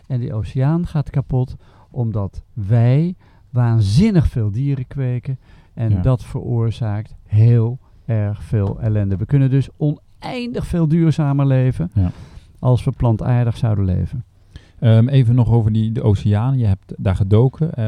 En 0.07 0.21
die 0.21 0.35
oceaan 0.35 0.87
gaat 0.87 1.11
kapot 1.11 1.57
omdat 1.99 2.43
wij 2.53 3.15
waanzinnig 3.51 4.27
veel 4.27 4.51
dieren 4.51 4.87
kweken. 4.87 5.39
En 5.75 5.91
Ja. 5.91 6.01
dat 6.03 6.25
veroorzaakt 6.25 7.15
heel 7.27 7.79
erg 8.07 8.43
veel 8.43 8.81
ellende. 8.81 9.17
We 9.17 9.27
kunnen 9.27 9.51
dus 9.51 9.69
oneindig 9.77 10.67
veel 10.67 10.89
duurzamer 10.89 11.47
leven 11.47 11.91
Ja. 11.95 12.11
als 12.59 12.85
we 12.85 12.91
plantaardig 12.91 13.57
zouden 13.57 13.85
leven. 13.85 14.25
Ehm, 14.79 15.09
even 15.09 15.35
nog 15.35 15.51
over 15.51 15.73
die, 15.73 15.93
de 15.93 16.03
oceaan. 16.03 16.59
Je 16.59 16.67
hebt 16.67 16.95
daar 16.97 17.17
gedoken. 17.17 17.75
Ehm, 17.75 17.87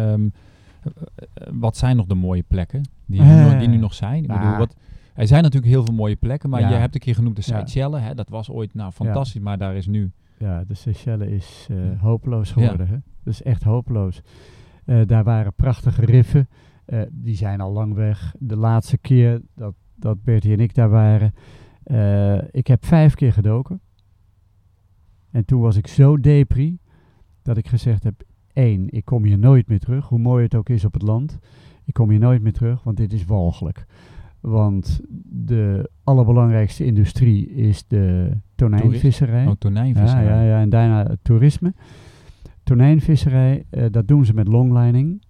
eh, 0.83 0.91
eh, 1.35 1.49
wat 1.53 1.77
zijn 1.77 1.97
nog 1.97 2.07
de 2.07 2.15
mooie 2.15 2.45
plekken 2.49 2.83
die, 3.07 3.21
Eh, 3.21 3.45
nog- 3.45 3.59
die 3.59 3.69
nu 3.69 3.77
nog 3.77 3.95
zijn? 3.95 4.23
Ik 4.23 4.29
nou. 4.29 4.41
bedoel, 4.41 4.57
wat, 4.57 4.77
er 5.15 5.27
zijn 5.27 5.43
natuurlijk 5.43 5.73
heel 5.73 5.85
veel 5.85 5.95
mooie 5.95 6.17
plekken, 6.17 6.51
maar 6.51 6.61
Ja. 6.61 6.69
je 6.69 6.75
hebt 6.75 6.95
een 6.95 7.01
keer 7.01 7.15
genoemd 7.15 7.37
de. 7.37 7.43
Seychelles. 7.43 8.03
Hè? 8.03 8.15
Dat 8.15 8.29
was 8.29 8.51
ooit 8.51 8.75
nou, 8.75 8.93
fantastisch, 8.93 9.41
maar 9.41 9.59
daar 9.59 9.75
is 9.77 9.87
nu... 9.87 10.11
Ja, 10.41 10.65
de 10.65 10.75
Seychelles 10.75 11.29
is 11.29 11.67
Ja. 11.69 11.97
hopeloos 11.97 12.53
geworden. 12.53 12.87
Hè? 12.87 12.97
Dat 13.23 13.33
is 13.33 13.43
echt 13.43 13.63
hopeloos. 13.63 14.23
Eh, 14.85 15.01
daar 15.07 15.25
waren 15.25 15.55
prachtige 15.55 16.05
riffen. 16.05 16.49
Eh, 16.85 17.01
die 17.11 17.35
zijn 17.35 17.61
al 17.61 17.73
lang 17.73 17.95
weg. 17.95 18.35
De 18.39 18.57
laatste 18.57 18.99
keer 18.99 19.41
dat, 19.55 19.75
dat 19.95 20.23
Bertie 20.23 20.53
en 20.53 20.61
ik 20.61 20.75
daar 20.75 20.89
waren. 20.91 21.33
ik 22.51 22.67
heb 22.67 22.85
vijf 22.85 23.15
keer 23.15 23.33
gedoken. 23.33 23.81
En 25.31 25.45
toen 25.45 25.61
was 25.61 25.77
ik 25.77 25.87
zo 25.87 26.17
depri 26.19 26.79
dat 27.43 27.57
ik 27.57 27.69
gezegd 27.69 28.03
heb: 28.03 28.23
één, 28.53 28.91
ik 28.91 29.05
kom 29.05 29.25
hier 29.25 29.39
nooit 29.39 29.69
meer 29.69 29.79
terug. 29.79 30.09
Hoe 30.09 30.19
mooi 30.19 30.45
het 30.45 30.55
ook 30.55 30.69
is 30.69 30.85
op 30.85 30.93
het 30.93 31.03
land. 31.03 31.39
Ik 31.85 31.93
kom 31.95 32.11
hier 32.11 32.19
nooit 32.19 32.43
meer 32.43 32.53
terug, 32.53 32.83
want 32.83 32.97
dit 32.97 33.13
is 33.13 33.25
walgelijk. 33.25 33.87
Want 34.41 35.01
de 35.29 35.91
allerbelangrijkste 36.05 36.85
industrie 36.85 37.51
is 37.51 37.87
de 37.87 38.31
tonijnvisserij. 38.55 39.47
Oh, 39.47 39.53
tonijnvisserij. 39.59 40.25
Ja, 40.25 40.43
ja, 40.43 40.49
ja, 40.49 40.61
en 40.61 40.69
daarna 40.71 41.03
het 41.07 41.19
toerisme. 41.23 41.75
Tonijnvisserij, 42.63 43.65
eh, 43.71 43.85
dat 43.91 44.09
doen 44.09 44.25
ze 44.25 44.35
met 44.35 44.49
longlining. 44.49 45.23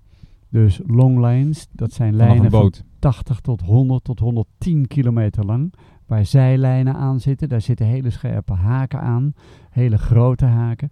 Dus 0.48 0.80
longlines, 0.86 1.68
dat 1.72 1.92
zijn 1.92 2.12
Vanaf 2.12 2.26
lijnen 2.28 2.50
van 2.50 2.60
boot. 2.60 2.84
80 2.98 3.40
tot 3.40 3.60
100 3.60 4.04
tot 4.04 4.18
110 4.18 4.86
kilometer 4.86 5.44
lang. 5.44 5.72
Waar 6.06 6.24
zijlijnen 6.26 6.94
aan 6.94 7.20
zitten. 7.20 7.48
Daar 7.48 7.60
zitten 7.60 7.86
hele 7.86 8.10
scherpe 8.10 8.52
haken 8.52 9.00
aan. 9.00 9.32
Hele 9.70 9.98
grote 9.98 10.44
haken. 10.44 10.90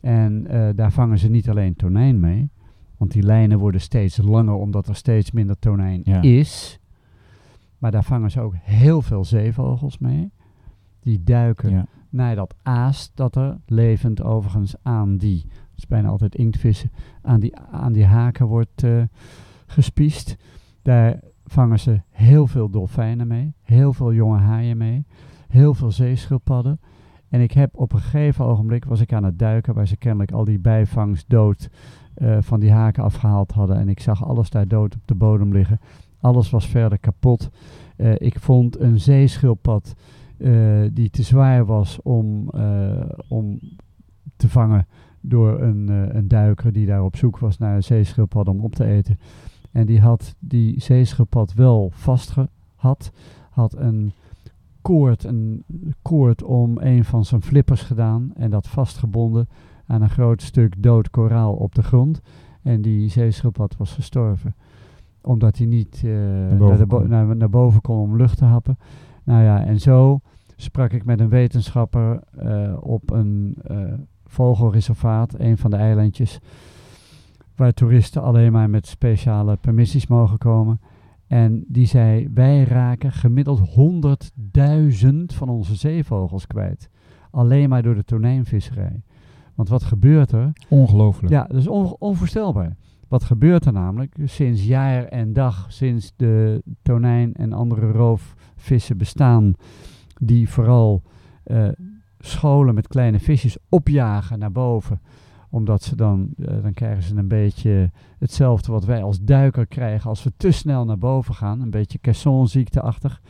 En 0.00 0.46
eh, 0.46 0.68
daar 0.74 0.92
vangen 0.92 1.18
ze 1.18 1.28
niet 1.30 1.48
alleen 1.50 1.76
tonijn 1.76 2.20
mee. 2.20 2.50
Want 2.96 3.12
die 3.12 3.22
lijnen 3.22 3.58
worden 3.58 3.80
steeds 3.80 4.16
langer 4.16 4.54
omdat 4.54 4.88
er 4.88 4.96
steeds 4.96 5.30
minder 5.30 5.58
tonijn 5.58 6.00
Ja. 6.04 6.22
is. 6.22 6.79
Maar 7.80 7.90
daar 7.90 8.04
vangen 8.04 8.30
ze 8.30 8.40
ook 8.40 8.54
heel 8.60 9.02
veel 9.02 9.24
zeevogels 9.24 9.98
mee. 9.98 10.32
Die 11.00 11.22
duiken 11.22 11.70
Ja. 11.70 11.86
naar 12.10 12.34
dat 12.34 12.54
aas 12.62 13.10
dat 13.14 13.36
er 13.36 13.58
levend 13.66 14.22
overigens 14.22 14.74
aan 14.82 15.16
die, 15.16 15.42
dat 15.42 15.76
is 15.78 15.86
bijna 15.86 16.08
altijd 16.08 16.34
inktvissen, 16.34 16.90
aan 17.22 17.40
die, 17.40 17.56
aan 17.56 17.92
die 17.92 18.04
haken 18.04 18.46
wordt 18.46 18.82
eh, 18.82 19.02
gespiest. 19.66 20.36
Daar 20.82 21.20
vangen 21.44 21.78
ze 21.78 22.00
heel 22.10 22.46
veel 22.46 22.70
dolfijnen 22.70 23.26
mee, 23.26 23.54
heel 23.62 23.92
veel 23.92 24.12
jonge 24.12 24.38
haaien 24.38 24.76
mee, 24.76 25.06
heel 25.48 25.74
veel 25.74 25.90
zeeschildpadden. 25.90 26.80
En 27.28 27.40
ik 27.40 27.52
heb 27.52 27.76
op 27.76 27.92
een 27.92 28.00
gegeven 28.00 28.44
ogenblik, 28.44 28.84
was 28.84 29.00
ik 29.00 29.12
aan 29.12 29.24
het 29.24 29.38
duiken, 29.38 29.74
waar 29.74 29.86
ze 29.88 29.96
kennelijk 29.96 30.32
al 30.32 30.44
die 30.44 30.58
bijvangst 30.58 31.28
dood 31.28 31.70
eh, 32.14 32.36
van 32.40 32.60
die 32.60 32.72
haken 32.72 33.02
afgehaald 33.02 33.52
hadden. 33.52 33.76
En 33.76 33.88
ik 33.88 34.00
zag 34.00 34.24
alles 34.24 34.50
daar 34.50 34.68
dood 34.68 34.94
op 34.94 35.02
de 35.04 35.14
bodem 35.14 35.52
liggen. 35.52 35.80
Alles 36.20 36.50
was 36.50 36.66
verder 36.66 36.98
kapot. 36.98 37.50
Eh, 37.96 38.12
ik 38.18 38.38
vond 38.38 38.80
een 38.80 39.00
zeeschildpad 39.00 39.94
eh, 40.36 40.82
die 40.92 41.10
te 41.10 41.22
zwaar 41.22 41.64
was 41.64 42.02
om, 42.02 42.48
eh, 42.48 43.08
om 43.28 43.58
te 44.36 44.48
vangen 44.48 44.86
door 45.20 45.60
een, 45.60 45.88
een 46.16 46.28
duiker 46.28 46.72
die 46.72 46.86
daar 46.86 47.04
op 47.04 47.16
zoek 47.16 47.38
was 47.38 47.58
naar 47.58 47.74
een 47.74 47.82
zeeschildpad 47.82 48.48
om 48.48 48.60
op 48.60 48.74
te 48.74 48.84
eten. 48.84 49.18
En 49.72 49.86
die 49.86 50.00
had 50.00 50.34
die 50.38 50.80
zeeschildpad 50.80 51.54
wel 51.54 51.90
vastgehad, 51.92 53.12
had 53.50 53.76
een 53.76 54.12
koord, 54.82 55.24
een 55.24 55.64
koord 56.02 56.42
om 56.42 56.78
een 56.78 57.04
van 57.04 57.24
zijn 57.24 57.42
flippers 57.42 57.82
gedaan 57.82 58.30
en 58.34 58.50
dat 58.50 58.68
vastgebonden 58.68 59.48
aan 59.86 60.02
een 60.02 60.10
groot 60.10 60.42
stuk 60.42 60.82
dood 60.82 61.10
koraal 61.10 61.54
op 61.54 61.74
de 61.74 61.82
grond. 61.82 62.20
En 62.62 62.82
die 62.82 63.08
zeeschildpad 63.08 63.76
was 63.76 63.92
gestorven. 63.92 64.54
Omdat 65.22 65.56
hij 65.58 65.66
niet 65.66 66.02
eh, 66.04 66.10
boven 66.58 66.68
naar, 66.68 66.78
de 66.78 66.86
bo- 66.86 66.98
kon. 66.98 67.08
naar, 67.08 67.36
naar 67.36 67.50
boven 67.50 67.80
kon 67.80 67.96
om 67.98 68.16
lucht 68.16 68.38
te 68.38 68.44
happen. 68.44 68.78
Nou 69.24 69.42
ja, 69.42 69.64
en 69.64 69.80
zo 69.80 70.20
sprak 70.56 70.92
ik 70.92 71.04
met 71.04 71.20
een 71.20 71.28
wetenschapper 71.28 72.20
eh, 72.38 72.76
op 72.80 73.10
een 73.10 73.56
eh, 73.62 73.76
vogelreservaat, 74.24 75.34
een 75.38 75.58
van 75.58 75.70
de 75.70 75.76
eilandjes, 75.76 76.38
waar 77.56 77.72
toeristen 77.72 78.22
alleen 78.22 78.52
maar 78.52 78.70
met 78.70 78.86
speciale 78.86 79.56
permissies 79.56 80.06
mogen 80.06 80.38
komen. 80.38 80.80
En 81.26 81.64
die 81.68 81.86
zei, 81.86 82.28
wij 82.34 82.62
raken 82.64 83.12
gemiddeld 83.12 83.60
100.000 83.60 85.08
van 85.26 85.48
onze 85.48 85.74
zeevogels 85.74 86.46
kwijt. 86.46 86.90
Alleen 87.30 87.68
maar 87.68 87.82
door 87.82 87.94
de 87.94 88.04
tonijnvisserij. 88.04 89.02
Want 89.54 89.68
wat 89.68 89.82
gebeurt 89.82 90.32
er? 90.32 90.52
Ongelooflijk. 90.68 91.32
Ja, 91.32 91.44
dat 91.44 91.56
is 91.56 91.68
on- 91.68 91.96
onvoorstelbaar. 91.98 92.76
Wat 93.10 93.24
gebeurt 93.24 93.66
er 93.66 93.72
namelijk? 93.72 94.14
Sinds 94.24 94.64
jaar 94.64 95.04
en 95.04 95.32
dag, 95.32 95.66
sinds 95.68 96.12
de 96.16 96.62
tonijn 96.82 97.34
en 97.34 97.52
andere 97.52 97.90
roofvissen 97.90 98.98
bestaan, 98.98 99.54
die 100.20 100.48
vooral 100.48 101.02
eh, 101.42 101.68
scholen 102.18 102.74
met 102.74 102.88
kleine 102.88 103.20
visjes 103.20 103.56
opjagen 103.68 104.38
naar 104.38 104.52
boven. 104.52 105.00
Omdat 105.48 105.82
ze 105.82 105.96
dan, 105.96 106.28
eh, 106.38 106.62
dan 106.62 106.72
krijgen 106.72 107.02
ze 107.02 107.16
een 107.16 107.28
beetje 107.28 107.90
hetzelfde 108.18 108.72
wat 108.72 108.84
wij 108.84 109.02
als 109.02 109.20
duiker 109.20 109.66
krijgen 109.66 110.10
als 110.10 110.22
we 110.22 110.32
te 110.36 110.50
snel 110.50 110.84
naar 110.84 110.98
boven 110.98 111.34
gaan. 111.34 111.60
Een 111.60 111.70
beetje 111.70 111.98
caissonziekteachtig. 111.98 113.22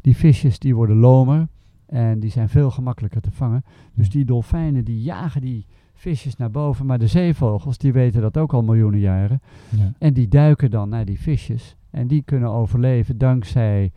Die 0.00 0.16
visjes 0.16 0.58
die 0.58 0.74
worden 0.74 0.96
lomer 0.96 1.48
en 1.86 2.20
die 2.20 2.30
zijn 2.30 2.48
veel 2.48 2.70
gemakkelijker 2.70 3.20
te 3.20 3.30
vangen. 3.30 3.64
Dus 3.94 4.10
die 4.10 4.24
dolfijnen 4.24 4.84
die 4.84 5.02
jagen 5.02 5.40
die 5.40 5.66
visjes 6.00 6.36
naar 6.36 6.50
boven. 6.50 6.86
Maar 6.86 6.98
de 6.98 7.06
zeevogels 7.06 7.78
die 7.78 7.92
weten 7.92 8.20
dat 8.20 8.36
ook 8.36 8.52
al 8.52 8.62
miljoenen 8.62 9.00
jaren. 9.00 9.40
Ja. 9.68 9.92
En 9.98 10.12
die 10.12 10.28
duiken 10.28 10.70
dan 10.70 10.88
naar 10.88 11.04
die 11.04 11.20
visjes. 11.20 11.76
En 11.90 12.06
die 12.06 12.22
kunnen 12.22 12.50
overleven 12.50 13.18
dankzij 13.18 13.92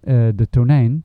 eh, 0.00 0.28
de 0.34 0.48
tonijn. 0.50 1.04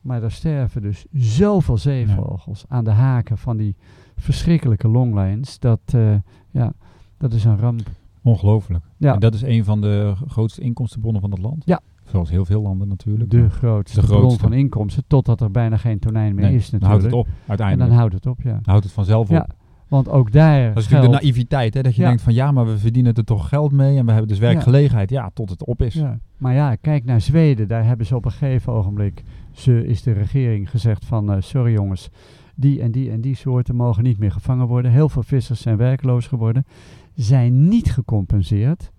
Maar 0.00 0.22
er 0.22 0.32
sterven 0.32 0.82
dus 0.82 1.06
zoveel 1.12 1.78
zeevogels 1.78 2.64
aan 2.68 2.84
de 2.84 2.90
haken 2.90 3.38
van 3.38 3.56
die 3.56 3.76
verschrikkelijke 4.16 4.88
longlines. 4.88 5.58
Dat, 5.58 5.80
eh, 5.86 6.14
ja, 6.50 6.72
dat 7.18 7.32
is 7.32 7.44
een 7.44 7.58
ramp. 7.58 7.82
Ongelooflijk. 8.22 8.84
Ja, 8.96 9.14
En 9.14 9.20
dat 9.20 9.34
is 9.34 9.42
een 9.42 9.64
van 9.64 9.80
de 9.80 10.14
grootste 10.26 10.60
inkomstenbronnen 10.60 11.20
van 11.20 11.30
het 11.30 11.40
land. 11.40 11.62
Ja. 11.66 11.80
Zoals 12.14 12.30
heel 12.30 12.44
veel 12.44 12.62
landen 12.62 12.88
natuurlijk. 12.88 13.30
de 13.30 13.50
grootste, 13.50 14.00
de 14.00 14.06
bron 14.06 14.38
van 14.38 14.52
inkomsten. 14.52 15.04
Totdat 15.06 15.40
er 15.40 15.50
bijna 15.50 15.76
geen 15.76 15.98
tonijn 15.98 16.34
meer 16.34 16.44
Nee, 16.44 16.54
is 16.54 16.70
dan 16.70 16.80
natuurlijk. 16.80 17.12
houdt 17.12 17.26
het 17.28 17.34
op, 17.34 17.40
en 17.42 17.48
uiteindelijk. 17.48 17.88
dan 17.88 17.98
houdt 17.98 18.14
het 18.14 18.26
op, 18.26 18.40
ja. 18.42 18.50
Dan 18.52 18.60
houdt 18.64 18.84
het 18.84 18.92
vanzelf 18.92 19.26
op. 19.28 19.34
Ja, 19.34 19.46
want 19.88 20.08
ook 20.08 20.32
daar 20.32 20.68
Dat 20.74 20.82
is 20.82 20.88
natuurlijk 20.88 21.20
de 21.20 21.26
naïviteit, 21.26 21.74
hè? 21.74 21.82
dat 21.82 21.94
je 21.94 22.02
Ja. 22.02 22.08
denkt 22.08 22.22
van 22.22 22.34
ja, 22.34 22.52
maar 22.52 22.66
we 22.66 22.78
verdienen 22.78 23.14
er 23.14 23.24
toch 23.24 23.48
geld 23.48 23.72
mee 23.72 23.98
en 23.98 24.04
we 24.04 24.10
hebben 24.10 24.28
dus 24.28 24.38
werkgelegenheid. 24.38 25.10
Ja, 25.10 25.30
tot 25.34 25.50
het 25.50 25.64
op 25.64 25.82
is. 25.82 25.94
Ja. 25.94 26.18
Maar 26.36 26.54
ja, 26.54 26.74
kijk 26.74 27.04
naar 27.04 27.20
Zweden. 27.20 27.68
Daar 27.68 27.84
hebben 27.84 28.06
ze 28.06 28.16
op 28.16 28.24
een 28.24 28.30
gegeven 28.30 28.72
ogenblik, 28.72 29.22
ze, 29.52 29.86
is 29.86 30.02
de 30.02 30.12
regering 30.12 30.70
gezegd 30.70 31.04
van, 31.04 31.32
eh, 31.32 31.36
sorry 31.40 31.72
jongens, 31.72 32.10
die 32.54 32.80
en 32.80 32.90
die 32.92 33.10
en 33.10 33.20
die 33.20 33.34
soorten 33.36 33.76
mogen 33.76 34.02
niet 34.02 34.18
meer 34.18 34.32
gevangen 34.32 34.66
worden. 34.66 34.90
Heel 34.90 35.08
veel 35.08 35.22
vissers 35.22 35.60
zijn 35.62 35.76
werkloos 35.76 36.26
geworden, 36.26 36.66
zijn 37.14 37.68
niet 37.68 37.92
gecompenseerd, 37.92 38.92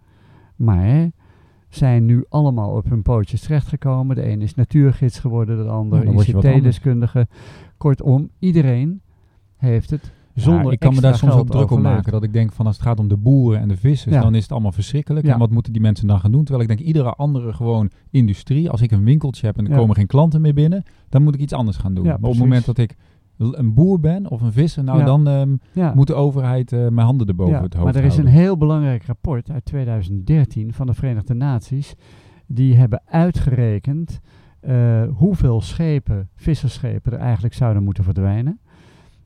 maar 0.56 1.12
zijn 1.76 2.06
nu 2.06 2.26
allemaal 2.30 2.69
op 2.69 2.89
hun 2.89 3.02
pootjes 3.02 3.41
terechtgekomen. 3.41 4.15
De 4.15 4.30
een 4.30 4.41
is 4.41 4.56
natuurgids 4.56 5.19
geworden, 5.19 5.57
de 5.57 5.69
ander 5.69 5.99
Ja, 6.06 6.11
wat 6.14 6.34
anders. 6.34 6.53
ICT-deskundige. 6.53 7.27
Kortom, 7.77 8.30
iedereen 8.39 9.02
heeft 9.57 9.89
het 9.89 10.14
Ja, 10.34 10.41
zonder 10.41 10.72
ik 10.72 10.80
kan 10.80 10.93
me 10.93 11.02
daar 11.02 11.15
soms 11.18 11.34
ook 11.34 11.49
druk 11.49 11.72
om 11.72 11.81
maken. 11.81 12.11
Dat 12.11 12.23
ik 12.23 12.34
denk 12.34 12.52
van 12.52 12.65
als 12.65 12.76
het 12.76 12.85
gaat 12.85 12.99
om 12.99 13.07
de 13.07 13.18
boeren 13.18 13.60
en 13.60 13.68
de 13.68 13.77
vissers, 13.77 14.15
Ja. 14.15 14.22
dan 14.22 14.35
is 14.35 14.41
het 14.41 14.52
allemaal 14.52 14.72
verschrikkelijk. 14.72 15.26
Ja. 15.26 15.34
En 15.34 15.39
wat 15.39 15.49
moeten 15.49 15.73
die 15.73 15.81
mensen 15.81 16.07
dan 16.07 16.19
gaan 16.19 16.31
doen? 16.31 16.43
Terwijl 16.43 16.69
ik 16.69 16.77
denk, 16.77 16.88
iedere 16.88 17.14
andere 17.14 17.53
gewoon 17.53 17.89
industrie, 18.10 18.69
als 18.69 18.81
ik 18.81 18.91
een 18.91 19.03
winkeltje 19.03 19.45
heb 19.45 19.57
en 19.57 19.68
er 19.69 19.77
komen 19.77 19.95
geen 19.95 20.07
klanten 20.07 20.41
meer 20.41 20.53
binnen, 20.53 20.84
dan 21.10 21.23
moet 21.23 21.34
ik 21.34 21.39
iets 21.39 21.53
anders 21.53 21.77
gaan 21.77 21.93
doen. 21.93 22.06
Maar 22.06 22.15
op 22.15 22.23
het 22.23 22.38
moment 22.38 22.65
dat 22.65 22.77
ik 22.77 22.95
een 23.38 23.74
boer 23.74 23.99
ben 23.99 24.30
of 24.30 24.41
een 24.41 24.52
visser, 24.52 24.84
nou 24.84 24.99
Ja. 24.99 25.06
dan 25.06 25.28
ehm, 25.28 25.56
Ja. 25.74 25.94
moet 25.95 26.07
de 26.07 26.14
overheid 26.14 26.72
eh, 26.72 26.80
mijn 26.80 27.06
handen 27.07 27.28
erboven 27.28 27.53
Ja, 27.53 27.62
het 27.62 27.74
hoofd 27.74 27.86
Maar 27.86 27.95
er 27.95 28.10
is 28.10 28.18
een 28.18 28.26
heel 28.26 28.57
belangrijk 28.57 29.03
rapport 29.06 29.49
uit 29.49 29.66
2013 29.66 30.74
van 30.74 30.86
de 30.88 30.94
Verenigde 30.94 31.34
Naties. 31.34 31.95
Die 32.48 32.76
hebben 32.78 33.02
uitgerekend 33.06 34.20
eh, 34.60 35.03
hoeveel 35.16 35.62
schepen, 35.62 36.30
visserschepen 36.36 37.12
er 37.12 37.20
eigenlijk 37.20 37.53
zouden 37.53 37.84
moeten 37.84 38.03
verdwijnen. 38.03 38.60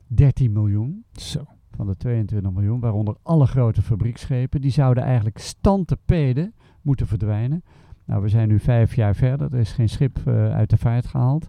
13 0.06 0.52
miljoen 0.52 1.04
Zo. 1.12 1.44
van 1.76 1.86
de 1.86 1.96
22 1.96 2.52
miljoen, 2.52 2.80
waaronder 2.80 3.16
alle 3.22 3.46
grote 3.46 3.82
fabrieksschepen. 3.82 4.60
Die 4.60 4.70
zouden 4.70 5.02
eigenlijk 5.02 5.38
stand 5.38 5.86
te 5.86 5.98
peden 6.04 6.54
moeten 6.82 7.06
verdwijnen. 7.06 7.62
Nou, 8.04 8.22
we 8.22 8.28
zijn 8.28 8.48
nu 8.48 8.58
vijf 8.58 8.94
jaar 8.94 9.14
verder. 9.14 9.52
Er 9.54 9.58
is 9.60 9.72
geen 9.72 9.88
schip 9.88 10.18
eh, 10.24 10.50
uit 10.54 10.70
de 10.70 10.76
vaart 10.76 11.06
gehaald. 11.06 11.48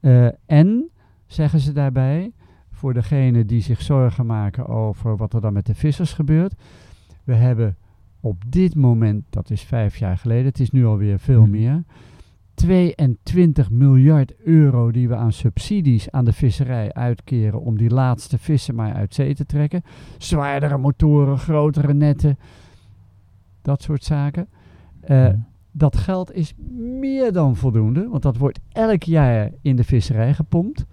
Eh, 0.00 0.26
en, 0.46 0.90
zeggen 1.26 1.60
ze 1.60 1.72
daarbij, 1.72 2.32
voor 2.70 2.94
degenen 2.94 3.46
die 3.46 3.60
zich 3.62 3.82
zorgen 3.82 4.26
maken 4.26 4.66
over 4.66 5.16
wat 5.16 5.32
er 5.34 5.40
dan 5.40 5.52
met 5.52 5.66
de 5.66 5.74
vissers 5.74 6.12
gebeurt. 6.12 6.54
We 7.24 7.34
hebben 7.34 7.76
op 8.20 8.42
dit 8.46 8.74
moment, 8.74 9.24
dat 9.30 9.50
is 9.50 9.62
vijf 9.62 9.96
jaar 9.96 10.18
geleden, 10.18 10.44
het 10.44 10.60
is 10.60 10.70
nu 10.70 10.86
alweer 10.86 11.18
veel 11.18 11.40
Mhm. 11.42 11.50
meer. 11.50 11.84
22 12.54 13.70
miljard 13.70 14.34
euro 14.44 14.90
die 14.90 15.08
we 15.08 15.16
aan 15.16 15.32
subsidies 15.32 16.10
aan 16.10 16.24
de 16.24 16.32
visserij 16.32 16.92
uitkeren 16.92 17.60
om 17.60 17.76
die 17.78 17.90
laatste 17.90 18.38
vissen 18.38 18.74
maar 18.74 18.92
uit 18.94 19.14
zee 19.14 19.34
te 19.34 19.44
trekken. 19.46 19.82
Zwaardere 20.18 20.78
motoren, 20.78 21.38
grotere 21.38 21.94
netten, 21.94 22.38
dat 23.62 23.82
soort 23.82 24.04
zaken. 24.04 24.48
Eh, 25.00 25.16
Ja. 25.16 25.46
Dat 25.76 25.96
geld 25.96 26.32
is 26.32 26.54
meer 27.00 27.32
dan 27.32 27.56
voldoende, 27.56 28.08
want 28.08 28.22
dat 28.22 28.36
wordt 28.36 28.60
elk 28.72 29.02
jaar 29.02 29.50
in 29.62 29.76
de 29.76 29.84
visserij 29.84 30.34
gepompt, 30.34 30.86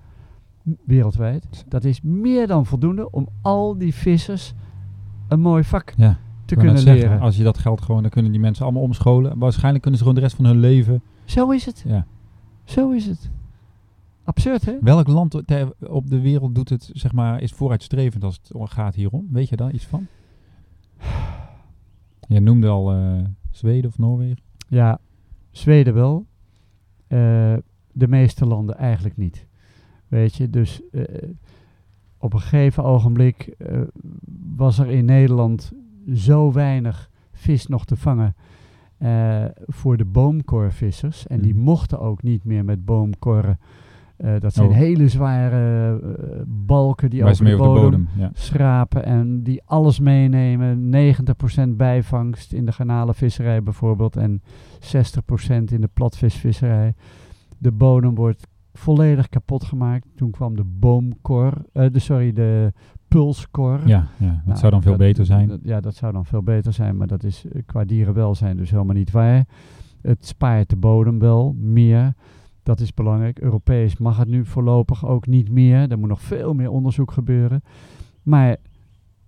wereldwijd. 0.85 1.65
Dat 1.67 1.83
is 1.83 2.01
meer 2.01 2.47
dan 2.47 2.65
voldoende 2.65 3.11
om 3.11 3.27
al 3.41 3.77
die 3.77 3.93
vissers 3.93 4.53
een 5.27 5.39
mooi 5.39 5.63
vak 5.63 5.93
Ja. 5.97 6.17
te 6.45 6.55
kunnen 6.55 6.77
zeggen, 6.77 7.03
leren. 7.09 7.19
Als 7.21 7.37
je 7.37 7.43
dat 7.43 7.57
geld 7.57 7.81
gewoon, 7.81 8.01
dan 8.01 8.11
kunnen 8.11 8.31
die 8.31 8.41
mensen 8.41 8.63
allemaal 8.63 8.83
omscholen. 8.83 9.37
Waarschijnlijk 9.39 9.81
kunnen 9.81 9.99
ze 9.99 10.05
gewoon 10.05 10.19
de 10.21 10.25
rest 10.25 10.35
van 10.41 10.45
hun 10.45 10.59
leven. 10.59 11.01
Zo 11.25 11.49
is 11.51 11.65
het. 11.65 11.83
Ja. 11.87 12.05
Zo 12.63 12.91
is 12.91 13.05
het. 13.05 13.29
Absurd, 14.23 14.65
hè? 14.65 14.77
Welk 14.81 15.07
land 15.07 15.41
ter- 15.45 15.73
op 15.87 16.09
de 16.09 16.21
wereld 16.21 16.55
doet 16.55 16.69
het, 16.69 16.89
zeg 16.93 17.11
maar, 17.11 17.41
is 17.41 17.51
vooruitstrevend 17.51 18.23
als 18.23 18.39
het 18.43 18.71
gaat 18.71 18.95
hierom? 18.95 19.27
Weet 19.31 19.49
je 19.49 19.55
daar 19.55 19.71
iets 19.71 19.85
van? 19.85 20.07
Je 22.27 22.39
noemde 22.39 22.67
al 22.67 22.91
eh, 22.93 23.17
Zweden 23.51 23.89
of 23.89 23.97
Noorwegen. 23.97 24.37
Ja, 24.67 24.99
Zweden 25.51 25.93
wel. 25.93 26.25
Eh, 27.07 27.17
de 27.91 28.07
meeste 28.07 28.45
landen 28.45 28.77
eigenlijk 28.77 29.17
niet. 29.17 29.47
Weet 30.11 30.35
je, 30.35 30.49
dus 30.49 30.81
eh, 30.91 31.03
op 32.17 32.33
een 32.33 32.39
gegeven 32.41 32.83
ogenblik 32.83 33.53
eh, 33.57 33.81
was 34.55 34.79
er 34.79 34.87
in 34.89 35.05
Nederland 35.05 35.71
zo 36.13 36.51
weinig 36.51 37.09
vis 37.31 37.67
nog 37.67 37.85
te 37.85 37.95
vangen 37.95 38.35
eh, 38.97 39.45
voor 39.67 39.97
de 39.97 40.05
boomkorvissers. 40.05 41.27
En 41.27 41.41
die 41.41 41.53
Mhm. 41.53 41.63
mochten 41.63 41.99
ook 41.99 42.23
niet 42.23 42.43
meer 42.43 42.65
met 42.65 42.85
boomkorren. 42.85 43.59
Dat 44.39 44.53
zijn 44.53 44.67
Oh. 44.69 44.75
hele 44.75 45.07
zware 45.07 45.99
balken 46.47 47.09
die 47.09 47.23
over 47.25 47.45
de 47.45 47.51
op 47.51 47.57
de 47.57 47.63
bodem, 47.65 47.81
bodem. 47.83 48.07
Ja. 48.17 48.29
schrapen 48.33 49.05
en 49.05 49.43
die 49.43 49.61
alles 49.65 49.99
meenemen. 49.99 50.89
90% 50.89 51.77
bijvangst 51.77 52.53
in 52.53 52.65
de 52.65 52.71
garnalenvisserij 52.71 53.63
bijvoorbeeld 53.63 54.15
en 54.15 54.41
60% 54.79 55.71
in 55.71 55.81
de 55.81 55.89
platvisvisserij. 55.93 56.93
De 57.57 57.71
bodem 57.71 58.15
wordt 58.15 58.47
volledig 58.73 59.29
kapot 59.29 59.63
gemaakt. 59.63 60.07
Toen 60.15 60.31
kwam 60.31 60.55
de 60.55 60.63
boomkor, 60.63 61.53
eh, 61.73 61.85
de, 61.91 61.99
sorry, 61.99 62.31
de 62.33 62.73
pulskor. 63.07 63.87
Ja, 63.87 64.07
ja, 64.17 64.27
dat 64.35 64.45
Nou, 64.45 64.57
zou 64.57 64.71
dan 64.71 64.81
veel 64.81 64.91
dat- 64.91 64.99
beter 65.01 65.25
zijn. 65.25 65.47
dat- 65.47 65.59
ja, 65.63 65.79
dat 65.79 65.95
zou 65.95 66.13
dan 66.13 66.25
veel 66.25 66.43
beter 66.43 66.73
zijn, 66.73 66.97
maar 66.97 67.07
dat 67.07 67.23
is 67.23 67.45
eh, 67.45 67.61
qua 67.65 67.85
dierenwelzijn 67.85 68.57
dus 68.57 68.71
helemaal 68.71 68.95
niet 68.95 69.11
waar. 69.11 69.45
Het 70.01 70.25
spaart 70.25 70.69
de 70.69 70.75
bodem 70.75 71.19
wel 71.19 71.55
meer. 71.59 72.13
Dat 72.63 72.79
is 72.79 72.93
belangrijk. 72.93 73.39
Europees 73.39 73.97
mag 73.97 74.17
het 74.17 74.27
nu 74.27 74.45
voorlopig 74.45 75.05
ook 75.05 75.27
niet 75.27 75.51
meer. 75.51 75.91
Er 75.91 75.99
moet 75.99 76.09
nog 76.09 76.21
veel 76.21 76.53
meer 76.53 76.69
onderzoek 76.71 77.11
gebeuren. 77.11 77.61
Maar 78.23 78.55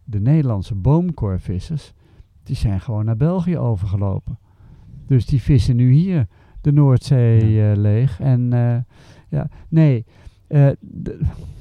de 0.04 0.20
Nederlandse 0.20 0.76
boomkorvissers, 0.76 1.94
die 2.44 2.56
zijn 2.56 2.82
gewoon 2.82 3.06
naar 3.06 3.18
België 3.18 3.58
overgelopen. 3.58 4.38
Dus 5.08 5.26
die 5.26 5.42
vissen 5.42 5.76
nu 5.76 5.92
hier 5.92 6.28
de 6.62 6.72
Noordzee 6.72 7.70
eh, 7.72 7.78
leeg. 7.78 8.20
En 8.20 8.54
ja, 9.34 9.48
nee. 9.70 10.06
eh, 10.48 10.70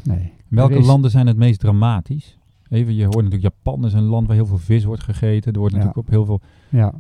nee. 0.05 0.33
Welke 0.49 0.75
is- 0.75 0.87
landen 0.87 1.11
zijn 1.11 1.27
het 1.27 1.37
meest 1.37 1.61
dramatisch? 1.61 2.39
Even, 2.69 2.95
je 2.95 3.03
hoort 3.05 3.25
natuurlijk 3.25 3.55
Japan 3.55 3.85
is 3.85 3.93
een 3.93 4.03
land 4.03 4.27
waar 4.27 4.37
heel 4.37 4.47
veel 4.47 4.59
vis 4.59 4.85
wordt 4.85 5.03
gegeten. 5.03 5.53
Er 5.53 5.59
wordt 5.59 5.75
Ja. 5.75 5.81
natuurlijk 5.81 6.09
op 6.09 6.13
heel 6.15 6.25
veel... 6.25 6.41
Ja. 6.69 6.95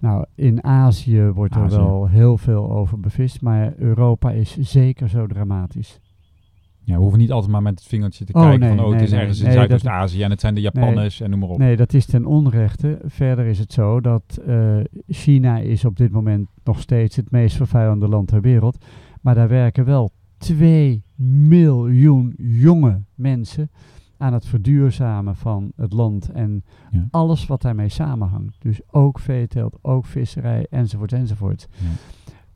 Nou, 0.00 0.24
in 0.34 0.64
Azië 0.64 1.22
wordt 1.22 1.54
er 1.54 1.68
wel 1.68 2.08
heel 2.08 2.38
veel 2.38 2.70
over 2.70 3.00
bevist, 3.00 3.40
maar 3.40 3.72
Europa 3.76 4.30
is 4.30 4.56
zeker 4.58 5.08
zo 5.08 5.26
dramatisch. 5.26 6.00
Ja, 6.80 6.94
we 6.94 7.00
hoeven 7.00 7.18
niet 7.18 7.32
altijd 7.32 7.52
maar 7.52 7.62
met 7.62 7.78
het 7.78 7.88
vingertje 7.88 8.24
te 8.24 8.32
Oh, 8.32 8.42
kijken 8.42 8.60
nee, 8.60 8.68
van... 8.68 8.78
Oh, 8.78 8.84
het 8.86 8.94
nee, 8.94 9.04
is 9.04 9.10
nee. 9.10 9.20
ergens 9.20 9.40
in 9.40 9.52
Zuidoost-Azië 9.52 10.22
en 10.22 10.30
het 10.30 10.40
zijn 10.40 10.54
de 10.54 10.60
Japanners 10.60 11.20
en 11.20 11.30
noem 11.30 11.38
maar 11.38 11.48
op. 11.48 11.58
Nee, 11.58 11.76
dat 11.76 11.94
is 11.94 12.06
ten 12.06 12.26
onrechte. 12.26 12.98
Verder 13.04 13.46
is 13.46 13.58
het 13.58 13.72
zo 13.72 14.00
dat 14.00 14.40
eh, 14.46 14.76
China 15.08 15.58
is 15.58 15.84
op 15.84 15.96
dit 15.96 16.10
moment 16.12 16.48
nog 16.64 16.80
steeds 16.80 17.16
het 17.16 17.30
meest 17.30 17.56
vervuilende 17.56 18.08
land 18.08 18.28
ter 18.28 18.40
wereld. 18.40 18.84
Maar 19.24 19.34
daar 19.34 19.48
werken 19.48 19.84
wel 19.84 20.10
2 20.36 21.02
miljoen 21.16 22.34
jonge 22.36 23.02
mensen 23.14 23.70
aan 24.16 24.32
het 24.32 24.46
verduurzamen 24.46 25.36
van 25.36 25.72
het 25.76 25.92
land 25.92 26.28
en 26.30 26.64
Ja. 26.90 27.08
alles 27.10 27.46
wat 27.46 27.62
daarmee 27.62 27.88
samenhangt. 27.88 28.56
Dus 28.62 28.80
ook 28.90 29.18
veeteelt, 29.18 29.78
ook 29.82 30.04
visserij 30.06 30.66
enzovoort 30.70 31.12
enzovoort. 31.12 31.68
Ja. 31.70 31.88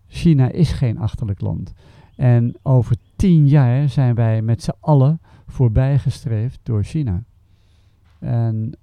China 0.07 0.51
is 0.51 0.73
geen 0.73 0.99
achterlijk 0.99 1.40
land. 1.40 1.73
En 2.16 2.55
over 2.62 2.97
tien 3.16 3.49
jaar 3.49 3.89
zijn 3.89 4.15
wij 4.15 4.43
met 4.43 4.62
z'n 4.62 4.74
allen 4.81 5.20
voorbijgestreefd 5.47 6.61
door 6.62 6.82
China. 6.85 7.23
En 8.19 8.77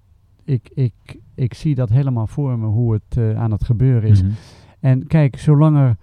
ik, 0.43 0.69
ik, 0.73 0.93
ik 1.35 1.53
zie 1.53 1.75
dat 1.75 1.89
helemaal 1.89 2.27
voor 2.27 2.59
me 2.59 2.65
hoe 2.65 2.93
het 2.93 3.17
eh, 3.17 3.37
aan 3.39 3.51
het 3.51 3.63
gebeuren 3.63 4.09
is. 4.09 4.21
Mhm. 4.23 4.31
En 4.79 5.07
kijk, 5.07 5.37
zolang 5.37 5.77
er 5.77 5.97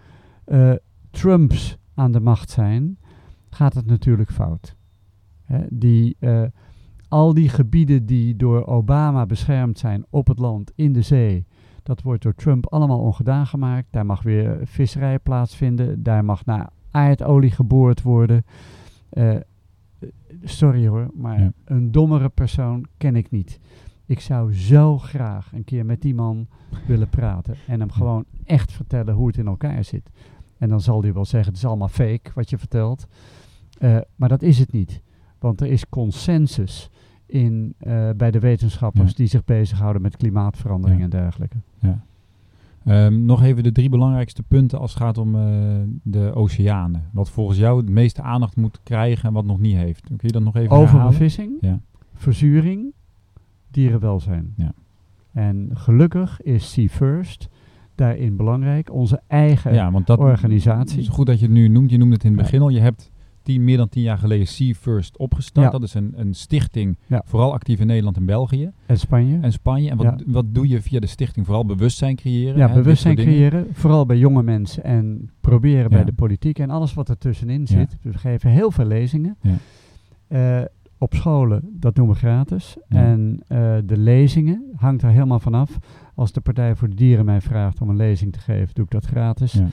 eh, 0.44 0.72
Trumps 1.12 1.76
aan 1.94 2.12
de 2.12 2.20
macht 2.20 2.50
zijn, 2.50 2.98
gaat 3.50 3.74
het 3.74 3.86
natuurlijk 3.86 4.30
fout. 4.30 4.76
Hè, 5.44 5.58
die, 5.70 6.16
eh, 6.18 6.42
al 7.08 7.34
die 7.34 7.48
gebieden 7.48 8.06
die 8.06 8.36
door 8.36 8.66
Obama 8.66 9.26
beschermd 9.26 9.78
zijn 9.78 10.04
op 10.10 10.26
het 10.26 10.38
land, 10.38 10.72
in 10.74 10.92
de 10.92 11.02
zee, 11.02 11.46
dat 11.82 12.02
wordt 12.02 12.22
door 12.22 12.34
Trump 12.34 12.66
allemaal 12.72 12.98
ongedaan 13.00 13.46
gemaakt. 13.46 13.86
Daar 13.90 14.06
mag 14.06 14.22
weer 14.22 14.58
visserij 14.62 15.18
plaatsvinden, 15.18 16.02
daar 16.02 16.24
mag 16.24 16.44
naar 16.44 16.70
aardolie 16.90 17.50
geboord 17.50 18.02
worden. 18.02 18.44
Eh, 19.08 19.36
sorry 20.42 20.86
hoor, 20.88 21.10
maar 21.14 21.40
Ja. 21.40 21.52
een 21.64 21.90
dommere 21.92 22.28
persoon 22.28 22.86
ken 22.96 23.16
ik 23.16 23.30
niet. 23.30 23.60
Ik 24.06 24.20
zou 24.20 24.54
zo 24.54 24.98
graag 24.98 25.52
een 25.52 25.64
keer 25.64 25.86
met 25.86 26.00
die 26.02 26.14
man 26.14 26.46
willen 26.86 27.08
praten 27.08 27.54
en 27.66 27.80
hem 27.80 27.90
gewoon 27.90 28.24
echt 28.44 28.72
vertellen 28.72 29.14
hoe 29.14 29.26
het 29.26 29.36
in 29.36 29.46
elkaar 29.46 29.84
zit. 29.84 30.10
En 30.62 30.68
dan 30.68 30.80
zal 30.80 31.02
hij 31.02 31.12
wel 31.12 31.24
zeggen, 31.24 31.48
het 31.52 31.58
is 31.62 31.68
allemaal 31.68 31.88
fake 31.88 32.30
wat 32.34 32.50
je 32.50 32.58
vertelt. 32.58 33.06
Eh, 33.78 33.96
maar 34.16 34.28
dat 34.28 34.42
is 34.42 34.58
het 34.58 34.72
niet. 34.72 35.02
Want 35.38 35.60
er 35.60 35.66
is 35.66 35.88
consensus 35.88 36.90
in, 37.26 37.74
eh, 37.78 38.10
bij 38.16 38.30
de 38.30 38.38
wetenschappers 38.38 39.10
Ja. 39.10 39.16
die 39.16 39.26
zich 39.26 39.44
bezighouden 39.44 40.02
met 40.02 40.16
klimaatverandering 40.16 40.98
Ja. 40.98 41.04
en 41.04 41.10
dergelijke. 41.10 41.56
Ehm, 42.84 43.24
nog 43.24 43.42
even 43.42 43.62
de 43.62 43.72
drie 43.72 43.88
belangrijkste 43.88 44.42
punten 44.42 44.78
als 44.78 44.94
het 44.94 45.02
gaat 45.02 45.18
om 45.18 45.34
eh, 45.34 45.42
de 46.02 46.32
oceanen. 46.34 47.08
Wat 47.12 47.30
volgens 47.30 47.58
jou 47.58 47.80
het 47.80 47.88
meeste 47.90 48.22
aandacht 48.22 48.56
moet 48.56 48.80
krijgen 48.82 49.28
en 49.28 49.34
wat 49.34 49.44
nog 49.44 49.58
niet 49.58 49.76
heeft. 49.76 50.04
Kun 50.06 50.16
je 50.20 50.32
dat 50.32 50.42
nog 50.42 50.56
even? 50.56 50.76
Overbevissing, 50.76 51.52
Ja. 51.60 51.80
verzuring, 52.14 52.92
dierenwelzijn. 53.70 54.52
Ja. 54.56 54.72
En 55.32 55.70
gelukkig 55.72 56.42
is 56.42 56.72
Sea 56.72 56.88
First 56.88 57.48
daarin 57.94 58.36
belangrijk. 58.36 58.92
Onze 58.92 59.20
eigen 59.26 59.74
Ja, 59.74 59.90
want 59.90 60.06
dat 60.06 60.18
organisatie. 60.18 60.96
Het 60.98 61.08
is 61.08 61.14
goed 61.14 61.26
dat 61.26 61.38
je 61.38 61.44
het 61.44 61.54
nu 61.54 61.68
noemt. 61.68 61.90
Je 61.90 61.98
noemde 61.98 62.14
het 62.14 62.24
in 62.24 62.32
het 62.32 62.40
begin 62.42 62.60
al. 62.60 62.68
Je 62.68 62.80
hebt 62.80 63.10
tien, 63.42 63.64
meer 63.64 63.76
dan 63.76 63.88
tien 63.88 64.02
jaar 64.02 64.18
geleden 64.18 64.46
Sea 64.46 64.72
First 64.74 65.16
opgestart. 65.18 65.66
Ja. 65.66 65.72
Dat 65.72 65.82
is 65.82 65.94
een, 65.94 66.12
een 66.16 66.34
stichting, 66.34 66.98
Ja. 67.06 67.22
vooral 67.26 67.52
actief 67.52 67.80
in 67.80 67.86
Nederland 67.86 68.16
en 68.16 68.24
België 68.26 68.70
en 68.86 68.98
Spanje. 68.98 69.38
en 69.40 69.52
Spanje. 69.52 69.90
En 69.90 69.96
wat, 69.96 70.06
Ja. 70.06 70.16
wat 70.26 70.44
doe 70.54 70.68
je 70.68 70.82
via 70.82 71.00
de 71.00 71.06
stichting? 71.06 71.46
Vooral 71.46 71.64
bewustzijn 71.66 72.16
creëren. 72.16 72.56
ja, 72.56 72.68
hè, 72.68 72.74
bewustzijn 72.74 73.16
creëren, 73.16 73.66
vooral 73.72 74.06
bij 74.06 74.18
jonge 74.18 74.42
mensen 74.42 74.84
en 74.84 75.30
proberen 75.40 75.90
bij 75.90 76.04
de 76.04 76.12
politiek 76.12 76.58
en 76.58 76.70
alles 76.70 76.94
wat 76.94 77.08
er 77.08 77.18
tussenin 77.18 77.66
zit. 77.66 77.96
We 78.02 78.18
geven 78.18 78.50
heel 78.50 78.70
veel 78.70 78.84
lezingen. 78.86 79.36
Ja. 79.40 80.68
Op 81.02 81.14
scholen, 81.14 81.62
dat 81.72 81.94
doen 81.94 82.08
we 82.08 82.14
gratis. 82.14 82.76
Ja. 82.88 82.98
En 82.98 83.40
eh, 83.46 83.76
de 83.84 83.96
lezingen 83.96 84.70
hangt 84.76 85.02
er 85.02 85.10
helemaal 85.10 85.40
vanaf. 85.40 85.78
Als 86.14 86.32
de 86.32 86.40
Partij 86.40 86.74
voor 86.74 86.88
de 86.88 86.94
Dieren 86.94 87.24
mij 87.24 87.40
vraagt 87.40 87.80
om 87.80 87.88
een 87.88 87.96
lezing 87.96 88.32
te 88.32 88.38
geven, 88.38 88.74
doe 88.74 88.84
ik 88.84 88.90
dat 88.90 89.04
gratis. 89.04 89.52
Ja. 89.52 89.66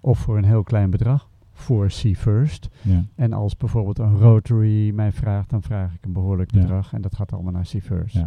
Of 0.00 0.18
voor 0.18 0.36
een 0.36 0.44
heel 0.44 0.62
klein 0.62 0.90
bedrag, 0.90 1.28
voor 1.52 1.90
Sea 1.90 2.14
First. 2.14 2.68
Ja. 2.82 3.04
En 3.14 3.32
als 3.32 3.56
bijvoorbeeld 3.56 3.98
een 3.98 4.16
Rotary 4.16 4.90
mij 4.90 5.12
vraagt, 5.12 5.50
dan 5.50 5.62
vraag 5.62 5.94
ik 5.94 6.04
een 6.04 6.12
behoorlijk 6.12 6.52
bedrag. 6.52 6.92
En 6.92 7.00
dat 7.00 7.14
gaat 7.14 7.32
allemaal 7.32 7.52
naar 7.52 7.66
Sea 7.66 7.80
First. 7.80 8.22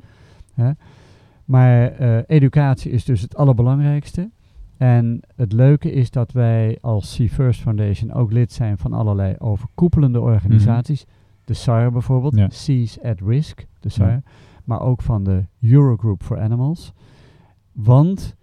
Hè? 0.53 0.71
Maar 1.45 1.91
eh, 1.91 2.17
educatie 2.27 2.91
is 2.91 3.05
dus 3.05 3.21
het 3.21 3.35
allerbelangrijkste. 3.35 4.29
En 4.77 5.19
het 5.35 5.53
leuke 5.53 5.91
is 5.91 6.11
dat 6.11 6.31
wij 6.31 6.77
als 6.81 7.13
Sea 7.13 7.27
First 7.27 7.61
Foundation 7.61 8.13
ook 8.13 8.31
lid 8.31 8.51
zijn 8.51 8.77
van 8.77 8.93
allerlei 8.93 9.35
overkoepelende 9.37 10.21
organisaties. 10.21 11.05
De 11.47 11.53
SAR 11.53 11.91
bijvoorbeeld, 11.91 12.35
Ja. 12.35 12.49
Seas 12.49 13.01
at 13.01 13.19
Risk, 13.21 13.67
de 13.79 13.89
SAR, 13.89 14.09
Ja. 14.09 14.21
maar 14.63 14.81
ook 14.81 15.01
van 15.01 15.23
de 15.23 15.45
Eurogroup 15.61 16.23
for 16.23 16.39
Animals. 16.39 16.93
Want 17.71 18.35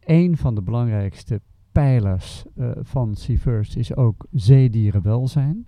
een 0.00 0.36
van 0.36 0.54
de 0.54 0.62
belangrijkste 0.62 1.40
pijlers 1.72 2.44
eh, 2.56 2.70
van 2.80 3.14
Sea 3.14 3.36
First 3.36 3.76
is 3.76 3.96
ook 3.96 4.26
zeedierenwelzijn. 4.30 5.66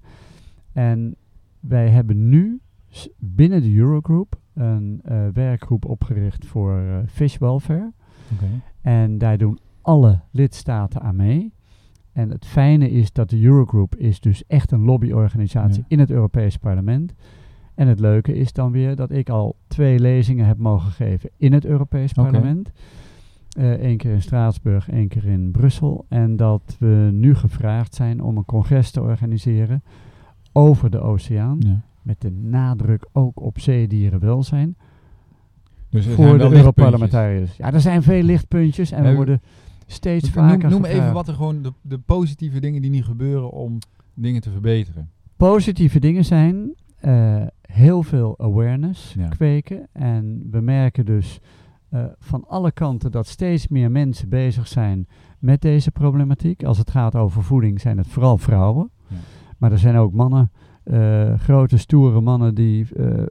En 0.73 1.17
wij 1.61 1.89
hebben 1.89 2.29
nu 2.29 2.61
binnen 3.19 3.63
de 3.63 3.75
Eurogroup 3.75 4.41
een 4.55 5.01
eh, 5.05 5.29
werkgroep 5.33 5.85
opgericht 5.85 6.47
voor 6.47 6.79
eh, 6.79 6.99
fish 7.07 7.39
welfare. 7.39 7.93
En 8.81 9.19
daar 9.19 9.39
doen 9.39 9.59
alle 9.83 10.21
lidstaten 10.31 11.01
aan 11.01 11.17
mee. 11.17 11.53
En 12.17 12.31
het 12.31 12.47
fijne 12.47 12.91
is 12.91 13.13
dat 13.13 13.31
de 13.31 13.43
Eurogroup 13.43 13.97
is 13.97 14.21
dus 14.21 14.47
echt 14.47 14.73
een 14.73 14.85
lobbyorganisatie 14.85 15.81
Ja. 15.81 15.85
in 15.89 15.99
het 15.99 16.11
Europese 16.11 16.59
parlement. 16.59 17.15
En 17.75 17.89
het 17.89 18.01
leuke 18.01 18.35
is 18.35 18.53
dan 18.53 18.73
weer 18.73 18.97
dat 18.97 19.11
ik 19.11 19.29
al 19.29 19.57
twee 19.67 19.99
lezingen 20.01 20.47
heb 20.47 20.59
mogen 20.59 20.91
geven 20.93 21.31
in 21.37 21.53
het 21.53 21.65
Europees 21.65 22.13
parlement. 22.13 22.71
Eén 23.59 23.97
keer 23.97 24.13
in 24.13 24.23
Straatsburg, 24.23 24.91
één 24.91 25.09
keer 25.09 25.25
in 25.25 25.51
Brussel. 25.51 26.05
En 26.09 26.37
dat 26.37 26.77
we 26.79 27.09
nu 27.13 27.35
gevraagd 27.35 27.95
zijn 27.95 28.23
om 28.23 28.37
een 28.37 28.45
congres 28.45 28.91
te 28.91 29.01
organiseren 29.03 29.83
over 30.53 30.91
de 30.91 31.01
oceaan. 31.01 31.57
Ja. 31.59 31.81
Met 32.03 32.21
de 32.21 32.31
nadruk 32.31 33.07
ook 33.13 33.41
op 33.41 33.59
zeedierenwelzijn 33.61 34.77
Dus 35.91 36.07
voor 36.07 36.39
de. 36.39 36.51
Europarlementariërs. 36.51 37.57
Ja, 37.57 37.73
er 37.73 37.81
zijn 37.81 38.03
veel 38.03 38.23
lichtpuntjes 38.23 38.91
en 38.91 39.03
we 39.03 39.15
worden 39.15 39.41
steeds 39.87 40.35
Noem- 40.35 40.49
vaker 40.49 40.69
Noem 40.71 40.79
even 40.85 40.91
gevraagd. 40.95 41.15
wat 41.15 41.29
er 41.29 41.35
gewoon 41.35 41.63
de, 41.63 41.73
de 41.83 41.99
positieve 41.99 42.61
dingen 42.61 42.83
die 42.83 42.91
nu 42.91 43.03
gebeuren 43.03 43.51
om 43.51 43.79
dingen 44.15 44.41
te 44.41 44.51
verbeteren. 44.51 45.11
Positieve 45.37 46.01
dingen 46.01 46.25
zijn 46.25 46.75
eh, 46.97 47.43
heel 47.61 48.03
veel 48.03 48.39
awareness 48.39 49.15
Ja. 49.19 49.29
kweken. 49.29 49.89
En 49.93 50.49
we 50.51 50.61
merken 50.61 51.05
dus 51.07 51.41
eh, 51.89 52.05
van 52.19 52.45
alle 52.49 52.73
kanten 52.73 53.11
dat 53.11 53.27
steeds 53.27 53.69
meer 53.69 53.91
mensen 53.91 54.29
bezig 54.29 54.69
zijn 54.69 55.09
met 55.39 55.61
deze 55.61 55.91
problematiek. 55.91 56.65
Als 56.65 56.79
het 56.79 56.91
gaat 56.91 57.15
over 57.15 57.43
voeding 57.43 57.81
zijn 57.81 57.99
het 57.99 58.07
vooral 58.09 58.39
vrouwen. 58.39 58.91
Ja. 59.09 59.17
Maar 59.59 59.73
er 59.73 59.79
zijn 59.79 59.97
ook 59.97 60.13
mannen, 60.13 60.51
eh, 60.87 61.35
grote 61.39 61.77
stoere 61.77 62.21
mannen 62.21 62.55
die 62.55 62.87
eh, 62.97 63.19
eh, 63.23 63.27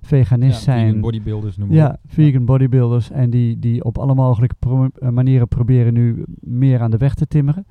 veganist 0.00 0.56
Ja, 0.56 0.62
zijn. 0.62 0.86
vegan 0.86 1.00
bodybuilders 1.00 1.56
noemen 1.56 1.76
Ja, 1.76 1.98
vegan 2.06 2.44
bodybuilders. 2.44 3.10
En 3.10 3.30
die, 3.30 3.58
die 3.58 3.84
op 3.84 3.98
alle 3.98 4.14
mogelijke 4.14 4.54
pro- 4.58 5.10
manieren 5.10 5.48
proberen 5.48 5.92
nu 5.92 6.24
meer 6.40 6.80
aan 6.80 6.90
de 6.90 6.96
weg 6.96 7.14
te 7.14 7.26
timmeren. 7.26 7.66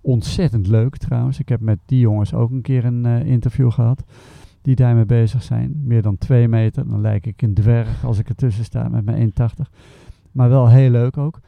Ontzettend 0.00 0.66
leuk 0.66 0.96
trouwens. 0.96 1.38
Ik 1.38 1.48
heb 1.48 1.60
met 1.60 1.78
die 1.86 1.98
jongens 2.00 2.34
ook 2.34 2.50
een 2.50 2.62
keer 2.62 2.84
een 2.84 3.04
interview 3.06 3.70
gehad. 3.70 4.04
Die 4.62 4.74
daarmee 4.74 5.06
bezig 5.06 5.42
zijn. 5.42 5.82
Meer 5.84 6.02
dan 6.02 6.18
twee 6.18 6.48
meter. 6.48 6.88
Dan 6.88 7.00
lijk 7.00 7.26
ik 7.26 7.42
een 7.42 7.54
dwerg 7.54 8.04
als 8.04 8.18
ik 8.18 8.28
ertussen 8.28 8.64
sta 8.64 8.88
met 8.88 9.04
mijn 9.04 9.32
1,80. 9.32 9.70
Maar 10.32 10.48
wel 10.48 10.68
heel 10.68 10.90
leuk 10.90 11.16
ook. 11.16 11.40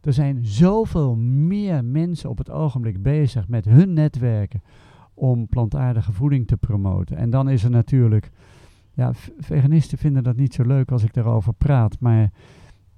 Er 0.00 0.12
zijn 0.12 0.38
zoveel 0.44 1.16
meer 1.16 1.84
mensen 1.84 2.30
op 2.30 2.38
het 2.38 2.50
ogenblik 2.50 3.02
bezig 3.02 3.48
met 3.48 3.64
hun 3.64 3.92
netwerken 3.92 4.62
om 5.16 5.46
plantaardige 5.46 6.12
voeding 6.12 6.46
te 6.46 6.56
promoten. 6.56 7.16
En 7.16 7.30
dan 7.30 7.48
is 7.48 7.64
er 7.64 7.70
natuurlijk, 7.70 8.30
ja, 8.92 9.12
veganisten 9.38 9.98
vinden 9.98 10.22
dat 10.22 10.36
niet 10.36 10.54
zo 10.54 10.62
leuk 10.62 10.90
als 10.90 11.02
ik 11.02 11.14
daarover 11.14 11.52
praat, 11.54 12.00
maar 12.00 12.30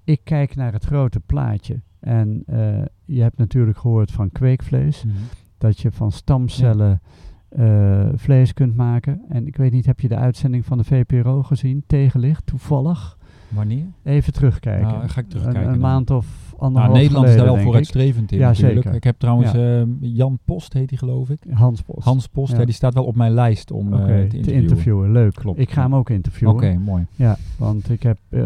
ik 0.05 0.20
kijk 0.24 0.57
naar 0.57 0.73
het 0.73 0.85
grote 0.85 1.20
plaatje. 1.20 1.81
En 2.01 2.43
eh, 2.47 2.82
je 3.05 3.23
hebt 3.23 3.39
natuurlijk 3.39 3.78
gehoord 3.78 4.11
van 4.11 4.31
kweekvlees, 4.32 5.05
Mhm. 5.05 5.15
dat 5.59 5.81
je 5.81 5.93
van 5.93 6.12
stamcellen 6.12 7.01
eh, 7.49 8.09
vlees 8.15 8.53
kunt 8.55 8.77
maken. 8.77 9.20
En 9.28 9.47
ik 9.47 9.57
weet 9.57 9.73
niet, 9.73 9.86
heb 9.86 10.01
je 10.01 10.09
de 10.09 10.16
uitzending 10.16 10.65
van 10.65 10.78
de 10.78 10.85
VPRO 10.85 11.43
gezien? 11.43 11.82
Tegenlicht, 11.86 12.47
toevallig. 12.47 13.19
Wanneer? 13.49 13.85
Even 14.03 14.32
terugkijken. 14.32 14.89
Nou, 14.89 15.09
ga 15.09 15.20
ik 15.20 15.28
terugkijken 15.28 15.73
Een, 15.73 15.78
maand 15.81 16.11
of 16.11 16.48
Nou, 16.61 16.93
Nederland 16.93 17.29
is 17.29 17.37
daar 17.37 17.45
wel 17.45 17.57
vooruitstrevend 17.59 18.33
in 18.33 18.39
Ja, 18.39 18.49
natuurlijk. 18.49 18.75
zeker. 18.83 18.95
Ik 18.95 19.05
heb 19.05 19.19
trouwens 19.19 19.53
Ja. 19.53 19.81
eh, 19.81 19.87
Jan 20.01 20.39
Post, 20.45 20.73
heet 20.73 20.89
hij 20.91 20.99
geloof 20.99 21.31
ik. 21.31 21.39
Hans 21.51 21.83
Post. 21.83 22.05
Hans 22.05 22.27
Post, 22.27 22.57
Ja. 22.57 22.65
die 22.65 22.75
staat 22.75 22.95
wel 22.95 23.05
op 23.05 23.15
mijn 23.17 23.33
lijst 23.33 23.71
om 23.71 23.93
eh, 23.93 24.01
Oké, 24.03 24.27
te 24.29 24.41
te 24.41 24.53
interviewen. 24.53 25.13
Leuk. 25.13 25.35
Klopt. 25.35 25.59
Ik 25.59 25.71
ga 25.71 25.83
hem 25.83 25.95
ook 25.95 26.01
Oké, 26.01 26.13
interviewen. 26.13 26.81
mooi. 26.83 27.07
Ja, 27.17 27.37
want 27.59 27.91
ik, 27.91 28.03
heb, 28.03 28.19
eh, 28.29 28.41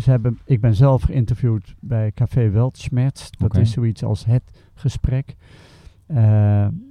ze 0.00 0.10
hebben, 0.10 0.38
ik 0.44 0.60
ben 0.60 0.74
zelf 0.74 1.02
geïnterviewd 1.02 1.74
bij 1.80 2.12
Café 2.14 2.50
Weltschmerz. 2.50 3.30
Dat 3.30 3.48
Oké. 3.50 3.60
is 3.60 3.70
zoiets 3.70 4.04
als 4.04 4.24
het 4.24 4.42
gesprek. 4.74 5.36
Eh, 6.06 6.16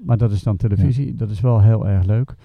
maar 0.06 0.18
dat 0.18 0.32
is 0.32 0.44
dan 0.44 0.58
televisie. 0.58 1.16
Dat 1.16 1.30
is 1.30 1.42
wel 1.42 1.62
heel 1.62 1.88
erg 1.88 2.06
leuk. 2.06 2.36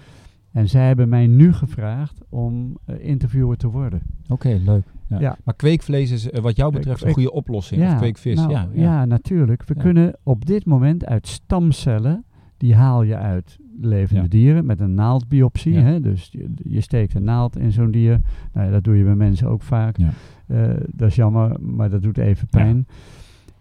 En 0.55 0.69
zij 0.69 0.87
hebben 0.87 1.09
mij 1.09 1.27
nu 1.27 1.53
gevraagd 1.53 2.21
om 2.29 2.77
eh, 2.85 2.95
interviewer 2.99 3.57
te 3.57 3.67
worden. 3.69 4.01
Oké, 4.27 4.59
leuk. 4.65 4.83
Ja. 5.07 5.19
Ja. 5.19 5.37
Maar 5.43 5.55
kweekvlees 5.55 6.11
is 6.11 6.29
eh, 6.29 6.41
wat 6.41 6.55
jou 6.55 6.69
Kweek- 6.71 6.83
betreft 6.83 7.03
een 7.05 7.13
goede 7.13 7.31
oplossing. 7.31 7.83
of 7.83 7.95
kweekvis. 7.97 8.35
nou, 8.35 8.51
ja, 8.51 8.67
ja, 8.73 8.81
ja. 8.81 9.05
natuurlijk. 9.05 9.63
We 9.63 9.73
Ja. 9.77 9.81
kunnen 9.81 10.15
op 10.23 10.45
dit 10.45 10.65
moment 10.65 11.05
uit 11.05 11.27
stamcellen, 11.27 12.23
die 12.57 12.75
haal 12.75 13.03
je 13.03 13.15
uit 13.17 13.57
levende 13.81 14.21
Ja. 14.21 14.27
dieren 14.27 14.65
met 14.65 14.79
een 14.79 14.93
naaldbiopsie. 14.93 15.73
Ja. 15.73 15.81
Hè? 15.81 15.99
Dus 15.99 16.29
je, 16.31 16.49
je 16.63 16.81
steekt 16.81 17.15
een 17.15 17.23
naald 17.23 17.57
in 17.57 17.71
zo'n 17.71 17.91
dier. 17.91 18.19
Nou, 18.53 18.65
ja, 18.65 18.71
dat 18.71 18.83
doe 18.83 18.97
je 18.97 19.03
bij 19.03 19.15
mensen 19.15 19.47
ook 19.47 19.61
vaak. 19.61 19.97
Ja. 19.97 20.09
Eh, 20.47 20.69
dat 20.87 21.09
is 21.09 21.15
jammer, 21.15 21.61
maar 21.61 21.89
dat 21.89 22.01
doet 22.01 22.17
even 22.17 22.47
pijn. 22.47 22.87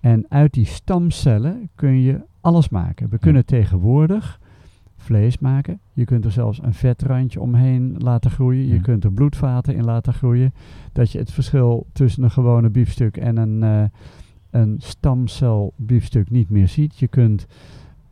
En 0.00 0.24
uit 0.28 0.52
die 0.52 0.66
stamcellen 0.66 1.68
kun 1.74 2.00
je 2.00 2.20
alles 2.40 2.68
maken. 2.68 3.08
We 3.08 3.18
kunnen 3.18 3.44
tegenwoordig 3.46 4.40
vlees 5.05 5.39
maken. 5.39 5.81
Je 5.93 6.05
kunt 6.05 6.24
er 6.24 6.31
zelfs 6.31 6.62
een 6.62 6.74
vetrandje 6.74 7.40
omheen 7.40 7.94
laten 7.98 8.31
groeien. 8.31 8.66
Je 8.66 8.74
Ja. 8.74 8.81
kunt 8.81 9.05
er 9.05 9.12
bloedvaten 9.12 9.74
in 9.74 9.85
laten 9.85 10.12
groeien. 10.14 10.55
Dat 10.93 11.10
je 11.12 11.18
het 11.18 11.32
verschil 11.32 11.86
tussen 11.93 12.22
een 12.22 12.31
gewone 12.31 12.70
biefstuk 12.70 13.16
en 13.16 13.36
een, 13.36 13.62
eh 13.62 13.85
een 14.51 14.76
stamcelbiefstuk 14.78 16.31
niet 16.31 16.51
meer 16.51 16.68
ziet. 16.68 16.98
Je 16.98 17.09
kunt 17.09 17.47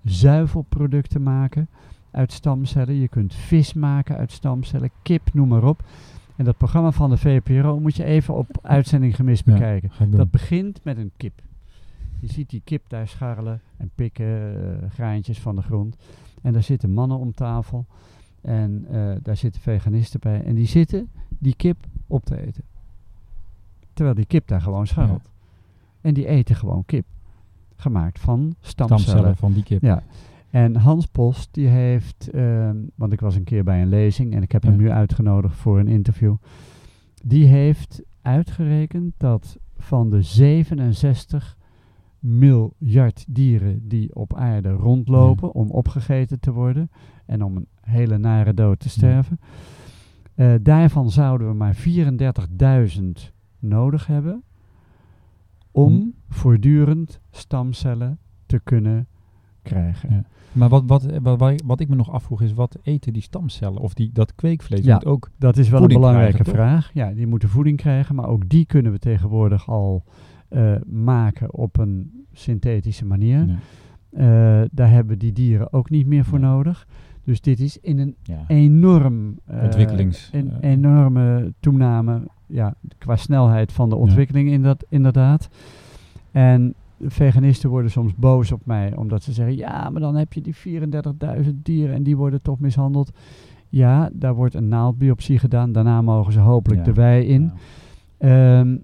zuivelproducten 0.05 1.23
maken 1.23 1.69
uit 2.11 2.33
stamcellen. 2.33 2.95
Je 2.95 3.09
kunt 3.09 3.35
vis 3.35 3.73
maken 3.75 4.17
uit 4.17 4.33
stamcellen. 4.33 4.91
Kip, 5.03 5.35
noem 5.35 5.49
maar 5.49 5.65
op. 5.65 5.83
En 6.37 6.45
dat 6.45 6.57
programma 6.57 6.91
van 6.91 7.11
de 7.11 7.17
VPRO 7.17 7.81
moet 7.81 7.97
je 7.97 8.05
even 8.05 8.35
op 8.35 8.47
uitzending 8.63 9.17
gemist 9.17 9.47
Ja, 9.47 9.53
bekijken. 9.53 9.91
Dat 10.11 10.31
begint 10.31 10.81
met 10.85 10.97
een 10.97 11.11
kip. 11.17 11.41
Je 12.21 12.27
ziet 12.33 12.51
die 12.51 12.63
kip 12.65 12.83
daar 12.89 13.09
scharrelen 13.09 13.61
en 13.77 13.91
pikken, 13.95 14.27
eh, 14.83 14.91
graantjes 14.91 15.41
van 15.41 15.57
de 15.57 15.63
grond. 15.63 15.97
En 16.43 16.53
daar 16.53 16.63
zitten 16.63 16.91
mannen 16.91 17.19
om 17.19 17.33
tafel. 17.33 17.87
En 18.41 18.85
eh, 18.91 19.11
daar 19.23 19.37
zitten 19.37 19.61
veganisten 19.61 20.21
bij. 20.21 20.45
En 20.45 20.55
die 20.55 20.67
zitten 20.67 21.11
die 21.29 21.55
kip 21.55 21.77
op 22.07 22.25
te 22.25 22.47
eten. 22.47 22.65
Terwijl 23.93 24.17
die 24.17 24.27
kip 24.27 24.49
daar 24.49 24.61
gewoon 24.61 24.87
scharrelt. 24.87 25.31
En 26.01 26.15
die 26.15 26.27
eten 26.27 26.57
gewoon 26.57 26.85
kip. 26.85 27.07
Gemaakt 27.77 28.21
van 28.21 28.55
stamcellen. 28.61 29.03
Stamcellen 29.03 29.37
van 29.37 29.53
die 29.53 29.63
kip. 29.63 29.83
Ja. 29.83 30.03
En 30.51 30.77
Hans 30.77 31.07
Post, 31.07 31.49
die 31.51 31.67
heeft, 31.67 32.31
ehm, 32.33 32.77
want 32.95 33.13
ik 33.13 33.21
was 33.21 33.35
een 33.35 33.45
keer 33.45 33.65
bij 33.65 33.83
een 33.83 33.89
lezing 33.89 34.35
en 34.35 34.43
ik 34.43 34.53
heb 34.53 34.63
hem 34.63 34.77
nu 34.77 34.91
uitgenodigd 34.91 35.57
voor 35.57 35.79
een 35.79 35.89
interview. 35.89 36.35
Die 37.23 37.47
heeft 37.47 38.03
uitgerekend 38.23 39.15
dat 39.17 39.57
van 39.77 40.11
de 40.11 40.23
67 40.23 41.57
miljard 42.23 43.25
dieren 43.29 43.89
die 43.89 44.15
op 44.15 44.35
aarde 44.35 44.71
rondlopen 44.71 45.53
om 45.53 45.71
opgegeten 45.71 46.41
te 46.41 46.53
worden 46.53 46.91
en 47.27 47.43
om 47.45 47.57
een 47.57 47.67
hele 47.81 48.19
nare 48.19 48.55
dood 48.55 48.79
te 48.79 48.89
sterven, 48.89 49.41
eh, 50.35 50.55
daarvan 50.63 51.11
zouden 51.11 51.49
we 51.49 51.55
maar 51.55 51.75
34.000 51.75 53.33
nodig 53.59 54.07
hebben 54.07 54.43
om 55.71 55.93
Om- 55.93 56.15
voortdurend 56.29 57.21
stamcellen 57.31 58.19
te 58.47 58.61
kunnen 58.65 59.07
krijgen. 59.63 60.11
Ja. 60.11 60.25
Maar 60.53 60.69
wat, 60.69 60.83
wat, 60.87 61.07
wat, 61.23 61.63
wat- 61.65 61.81
ik 61.81 61.89
me 61.89 61.95
nog 61.95 62.11
afvroeg 62.11 62.43
is, 62.43 62.53
wat 62.53 62.79
eten 62.83 63.13
die 63.13 63.23
stamcellen? 63.23 63.81
Of 63.81 63.95
die, 63.95 64.11
dat 64.13 64.35
kweekvlees 64.35 64.87
moet 64.87 65.07
ook... 65.07 65.31
Dat 65.39 65.57
is 65.57 65.69
wel 65.69 65.83
een 65.83 65.89
belangrijke 65.89 66.33
krijgen, 66.33 66.55
vraag. 66.55 66.91
Ja, 66.95 67.13
die 67.13 67.27
moeten 67.27 67.49
voeding 67.49 67.77
krijgen, 67.77 68.15
maar 68.15 68.29
ook 68.29 68.49
die 68.49 68.67
kunnen 68.67 68.93
we 68.93 68.99
tegenwoordig 68.99 69.69
al 69.69 70.05
eh, 70.53 70.75
maken 70.87 71.55
op 71.55 71.79
een 71.79 72.25
synthetische 72.33 73.05
manier. 73.05 73.49
Eh, 74.11 74.61
daar 74.73 74.91
hebben 74.91 75.19
die 75.19 75.33
dieren 75.33 75.73
ook 75.73 75.91
niet 75.91 76.07
meer 76.07 76.25
voor 76.25 76.39
Nee. 76.41 76.51
nodig. 76.51 76.87
Dus 77.25 77.41
dit 77.41 77.61
is 77.61 77.79
in 77.79 77.99
een 77.99 78.15
Ja. 78.23 78.45
enorm 78.47 79.39
eh, 79.47 79.63
Ontwikkelings- 79.63 80.31
een 80.33 80.53
enorme 80.61 81.53
toename 81.61 82.21
ja, 82.47 82.75
qua 82.99 83.17
snelheid 83.17 83.73
van 83.73 83.89
de 83.89 83.97
ontwikkeling 83.97 84.51
in 84.51 84.63
dat, 84.63 84.85
inderdaad. 84.89 85.49
En 86.31 86.75
veganisten 87.01 87.71
worden 87.71 87.91
soms 87.91 88.15
boos 88.15 88.53
op 88.53 88.67
mij 88.67 88.97
omdat 88.97 89.23
ze 89.23 89.33
zeggen: 89.33 89.57
ja, 89.57 89.91
maar 89.91 90.01
dan 90.01 90.15
heb 90.17 90.33
je 90.33 90.41
die 90.41 90.55
34.000 90.57 91.55
dieren 91.63 91.95
en 91.95 92.03
die 92.03 92.17
worden 92.17 92.43
toch 92.43 92.59
mishandeld. 92.61 93.11
Ja, 93.69 94.11
daar 94.13 94.35
wordt 94.35 94.55
een 94.55 94.69
naaldbiopsie 94.69 95.39
gedaan. 95.39 95.73
Daarna 95.73 96.03
mogen 96.03 96.33
ze 96.33 96.39
hopelijk 96.41 96.81
Ja. 96.81 96.87
de 96.87 96.93
wei 97.01 97.25
in. 97.27 97.51
Ehm, 98.19 98.77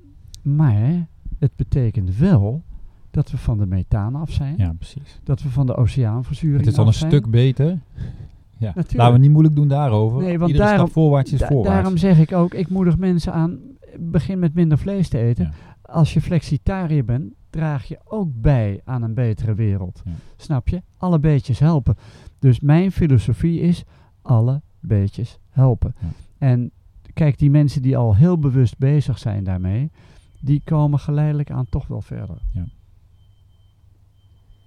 maar 0.42 1.06
het 1.38 1.52
betekent 1.56 2.16
wel 2.16 2.62
dat 3.10 3.30
we 3.30 3.36
van 3.36 3.58
de 3.58 3.66
methaan 3.66 4.14
af 4.14 4.30
zijn. 4.32 4.54
Ja, 4.56 4.72
precies. 4.72 5.20
Dat 5.24 5.42
we 5.42 5.48
van 5.48 5.66
de 5.66 5.76
oceaanverzuring 5.76 6.58
Het 6.58 6.68
is 6.68 6.76
al 6.78 6.82
af 6.86 6.88
een 6.88 6.94
zijn. 6.98 7.10
stuk 7.10 7.30
beter 7.30 7.66
Ja. 8.60 8.66
Natuurlijk. 8.66 8.92
Laten 8.96 9.12
we 9.14 9.20
niet 9.20 9.30
moeilijk 9.30 9.54
doen 9.56 9.68
daarover. 9.68 10.22
Nee, 10.22 10.38
want 10.38 10.50
Iedere 10.50 10.68
daarom- 10.68 10.86
stap 10.88 11.02
voorwaarts 11.02 11.32
is 11.32 11.38
Da- 11.38 11.46
voorwaarts. 11.46 11.74
daarom 11.74 11.96
zeg 11.96 12.18
ik 12.18 12.32
ook, 12.32 12.54
ik 12.54 12.68
moedig 12.68 12.98
mensen 12.98 13.32
aan, 13.32 13.58
begin 13.98 14.38
met 14.38 14.54
minder 14.54 14.78
vlees 14.78 15.08
te 15.08 15.18
eten. 15.18 15.44
Ja. 15.44 15.52
Als 15.82 16.14
je 16.14 16.20
flexitariër 16.20 17.04
bent, 17.04 17.32
draag 17.50 17.84
je 17.84 17.98
ook 18.04 18.28
bij 18.34 18.80
aan 18.84 19.02
een 19.02 19.14
betere 19.14 19.54
wereld. 19.54 20.02
Ja. 20.04 20.10
Snap 20.36 20.68
je? 20.68 20.82
Alle 20.96 21.18
beetjes 21.18 21.58
helpen. 21.58 21.96
Dus 22.38 22.60
mijn 22.60 22.92
filosofie 22.92 23.60
is, 23.60 23.84
alle 24.22 24.62
beetjes 24.80 25.38
helpen. 25.50 25.94
Ja. 26.00 26.08
En 26.38 26.70
kijk, 27.14 27.38
die 27.38 27.50
mensen 27.50 27.82
die 27.82 27.96
al 27.96 28.16
heel 28.16 28.38
bewust 28.38 28.78
bezig 28.78 29.18
zijn 29.18 29.44
daarmee, 29.44 29.90
die 30.40 30.62
komen 30.64 30.98
geleidelijk 30.98 31.50
aan 31.50 31.66
toch 31.70 31.86
wel 31.86 32.00
verder. 32.02 32.36
Ja. 32.52 32.64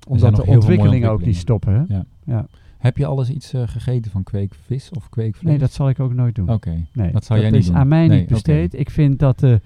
Omdat 0.07 0.35
de 0.35 0.45
ontwikkelingen 0.45 1.10
ook 1.11 1.26
niet 1.26 1.35
stoppen. 1.35 1.73
Hè? 1.88 2.02
Ja. 2.26 2.48
Heb 2.77 2.98
je 2.98 3.06
alles 3.06 3.30
iets 3.30 3.53
eh, 3.53 3.68
gegeten 3.68 4.11
van 4.11 4.23
kweekvis 4.23 4.89
of 4.91 5.10
kweekvlees? 5.10 5.49
Nee, 5.49 5.57
dat 5.60 5.72
zal 5.72 5.89
ik 5.89 5.99
ook 5.99 6.14
nooit 6.14 6.35
doen. 6.35 6.49
Oké. 6.49 6.85
Nee, 6.93 7.11
Dat 7.11 7.26
zou 7.26 7.39
jij 7.39 7.49
niet 7.49 7.60
is 7.60 7.65
doen? 7.68 7.76
aan 7.76 7.88
mij 7.88 8.07
Nee, 8.07 8.19
niet 8.19 8.27
besteed. 8.27 8.73
Ik 8.73 8.89
vind 8.89 9.19
dat 9.19 9.39
de 9.39 9.61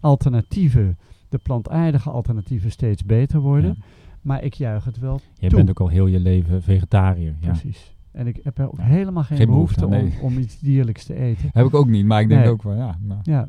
alternatieven, 0.00 0.98
de 1.28 1.38
plantaardige 1.38 2.10
alternatieven, 2.10 2.70
steeds 2.70 3.04
beter 3.04 3.40
worden. 3.40 3.74
Ja. 3.78 3.84
Maar 4.20 4.42
ik 4.44 4.54
juich 4.54 4.84
het 4.84 4.98
wel 4.98 5.20
Jij 5.38 5.48
toe. 5.48 5.58
bent 5.58 5.70
ook 5.70 5.80
al 5.80 5.88
heel 5.88 6.06
je 6.06 6.20
leven 6.20 6.62
vegetariër. 6.62 7.36
Ja. 7.40 7.46
Precies. 7.50 7.94
En 8.12 8.26
ik 8.26 8.40
heb 8.42 8.58
er 8.58 8.66
ook 8.66 8.80
helemaal 8.80 9.22
geen, 9.24 9.36
Geen 9.36 9.46
behoefte, 9.46 9.86
behoefte, 9.86 10.04
nee. 10.10 10.20
om, 10.20 10.32
om 10.32 10.38
iets 10.38 10.58
dierlijks 10.58 11.04
te 11.04 11.14
eten. 11.14 11.48
Heb 11.52 11.66
ik 11.66 11.74
ook 11.74 11.88
niet, 11.88 12.04
maar 12.06 12.20
ik 12.20 12.28
denk 12.28 12.40
Nee. 12.40 12.50
ook 12.50 12.62
van 12.62 12.76
ja. 12.76 12.98
nou, 13.00 13.20
Ja, 13.22 13.48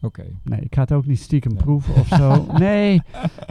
Oké. 0.00 0.24
nee, 0.44 0.60
ik 0.60 0.74
ga 0.74 0.80
het 0.80 0.92
ook 0.92 1.06
niet 1.06 1.18
stiekem 1.18 1.52
Nee. 1.52 1.62
proeven 1.62 1.94
of 1.94 2.06
zo. 2.06 2.46
Nee, 2.58 3.02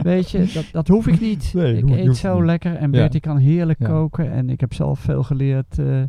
weet 0.02 0.30
je, 0.30 0.50
dat, 0.54 0.68
dat 0.72 0.88
hoef 0.88 1.06
ik 1.06 1.20
niet. 1.20 1.52
Nee, 1.54 1.76
ik 1.76 1.90
eet 1.90 2.16
zo 2.16 2.36
niet. 2.36 2.44
lekker 2.44 2.74
en 2.74 2.82
Ja. 2.92 2.98
Bertie 2.98 3.20
kan 3.20 3.36
heerlijk 3.36 3.78
Ja. 3.78 3.86
koken. 3.86 4.32
En 4.32 4.50
ik 4.50 4.60
heb 4.60 4.74
zelf 4.74 4.98
veel 4.98 5.22
geleerd 5.22 5.78
eh, 5.78 6.02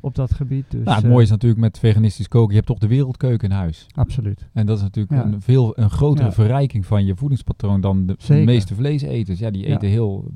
op 0.00 0.14
dat 0.14 0.34
gebied. 0.34 0.70
Dus, 0.70 0.84
nou, 0.84 0.96
het 0.96 1.04
eh, 1.04 1.10
mooie 1.10 1.24
is 1.24 1.30
natuurlijk 1.30 1.60
met 1.60 1.78
veganistisch 1.78 2.28
koken, 2.28 2.48
je 2.48 2.54
hebt 2.54 2.66
toch 2.66 2.78
de 2.78 2.86
wereldkeuken 2.88 3.48
in 3.48 3.54
huis. 3.56 3.86
Absoluut. 3.94 4.48
En 4.52 4.66
dat 4.66 4.76
is 4.76 4.82
natuurlijk 4.82 5.14
Ja. 5.14 5.24
een, 5.32 5.40
veel, 5.42 5.78
een 5.78 5.90
grotere 5.90 6.32
verrijking 6.32 6.86
van 6.86 7.04
je 7.04 7.16
voedingspatroon 7.16 7.80
dan 7.80 8.06
de 8.06 8.14
Zeker. 8.18 8.44
meeste 8.44 8.74
vleeseters. 8.74 9.38
Ja, 9.38 9.50
die 9.50 9.66
eten 9.66 9.88
heel, 9.88 10.30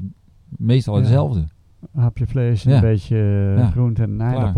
meestal 0.48 0.94
hetzelfde. 0.96 1.44
Een 1.94 2.02
hapje 2.02 2.26
vlees, 2.26 2.64
en 2.66 2.72
een 2.74 2.80
beetje 2.80 3.54
eh, 3.58 3.70
groente 3.70 4.02
en 4.02 4.10
een 4.10 4.16
Klaar. 4.16 4.52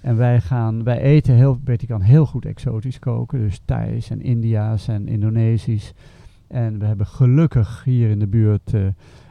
En 0.00 0.16
wij 0.16 0.40
gaan, 0.40 0.84
wij 0.84 1.00
eten 1.00 1.34
heel, 1.34 1.58
Betty 1.64 1.86
kan 1.86 2.00
heel 2.00 2.26
goed 2.26 2.44
exotisch 2.44 2.98
koken. 2.98 3.38
Dus 3.38 3.60
Thais 3.64 4.10
en 4.10 4.20
India's 4.22 4.88
en 4.88 5.08
Indonesisch. 5.08 5.92
En 6.48 6.78
we 6.78 6.84
hebben 6.84 7.06
gelukkig 7.06 7.84
hier 7.84 8.10
in 8.10 8.18
de 8.18 8.26
buurt 8.26 8.74
eh, 8.74 8.80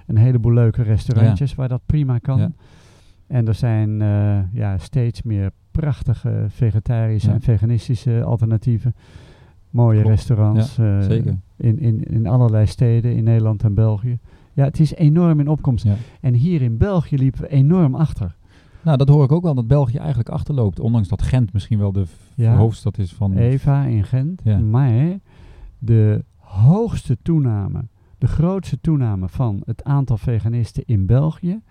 een 0.06 0.18
heleboel 0.18 0.54
leuke 0.54 0.82
restaurantjes 0.84 1.56
waar 1.56 1.68
dat 1.68 1.82
prima 1.86 2.18
kan. 2.18 2.40
Ja. 2.40 2.52
En 3.28 3.48
er 3.48 3.56
zijn 3.56 4.02
eh, 4.02 4.40
ja, 4.54 4.78
steeds 4.78 5.22
meer 5.22 5.52
prachtige 5.72 6.46
vegetarische 6.48 7.28
Ja. 7.28 7.34
en 7.34 7.42
veganistische 7.42 8.24
alternatieven. 8.24 8.96
Mooie 9.70 10.02
Klopt. 10.02 10.16
restaurants 10.16 10.78
eh, 10.78 11.00
Zeker. 11.02 11.38
in, 11.58 11.80
in, 11.80 12.04
in 12.04 12.28
allerlei 12.28 12.66
steden 12.66 13.16
in 13.16 13.24
Nederland 13.24 13.64
en 13.64 13.74
België. 13.74 14.18
Ja, 14.54 14.64
het 14.64 14.80
is 14.80 14.94
enorm 14.96 15.40
in 15.40 15.48
opkomst. 15.48 15.84
Ja. 15.84 15.96
En 16.22 16.34
hier 16.34 16.62
in 16.62 16.78
België 16.78 17.18
liepen 17.18 17.42
we 17.42 17.48
enorm 17.48 17.96
achter. 17.96 18.36
Nou, 18.88 19.00
dat 19.00 19.08
hoor 19.10 19.24
ik 19.24 19.32
ook 19.32 19.44
wel, 19.44 19.56
dat 19.56 19.68
België 19.68 19.98
eigenlijk 19.98 20.30
achterloopt. 20.30 20.80
Ondanks 20.80 21.08
dat 21.08 21.22
Gent 21.22 21.54
misschien 21.54 21.78
wel 21.80 21.92
de 21.92 22.06
Ja. 22.36 22.56
hoofdstad 22.56 22.98
is 22.98 23.14
van... 23.14 23.34
Eva 23.38 23.84
in 23.86 24.04
Gent. 24.04 24.42
Ja. 24.44 24.58
Maar 24.58 25.20
de 25.80 26.24
hoogste 26.38 27.18
toename, 27.22 27.88
de 28.18 28.28
grootste 28.28 28.80
toename 28.82 29.28
van 29.30 29.62
het 29.66 29.84
aantal 29.84 30.18
veganisten 30.18 30.84
in 30.86 31.06
België 31.06 31.62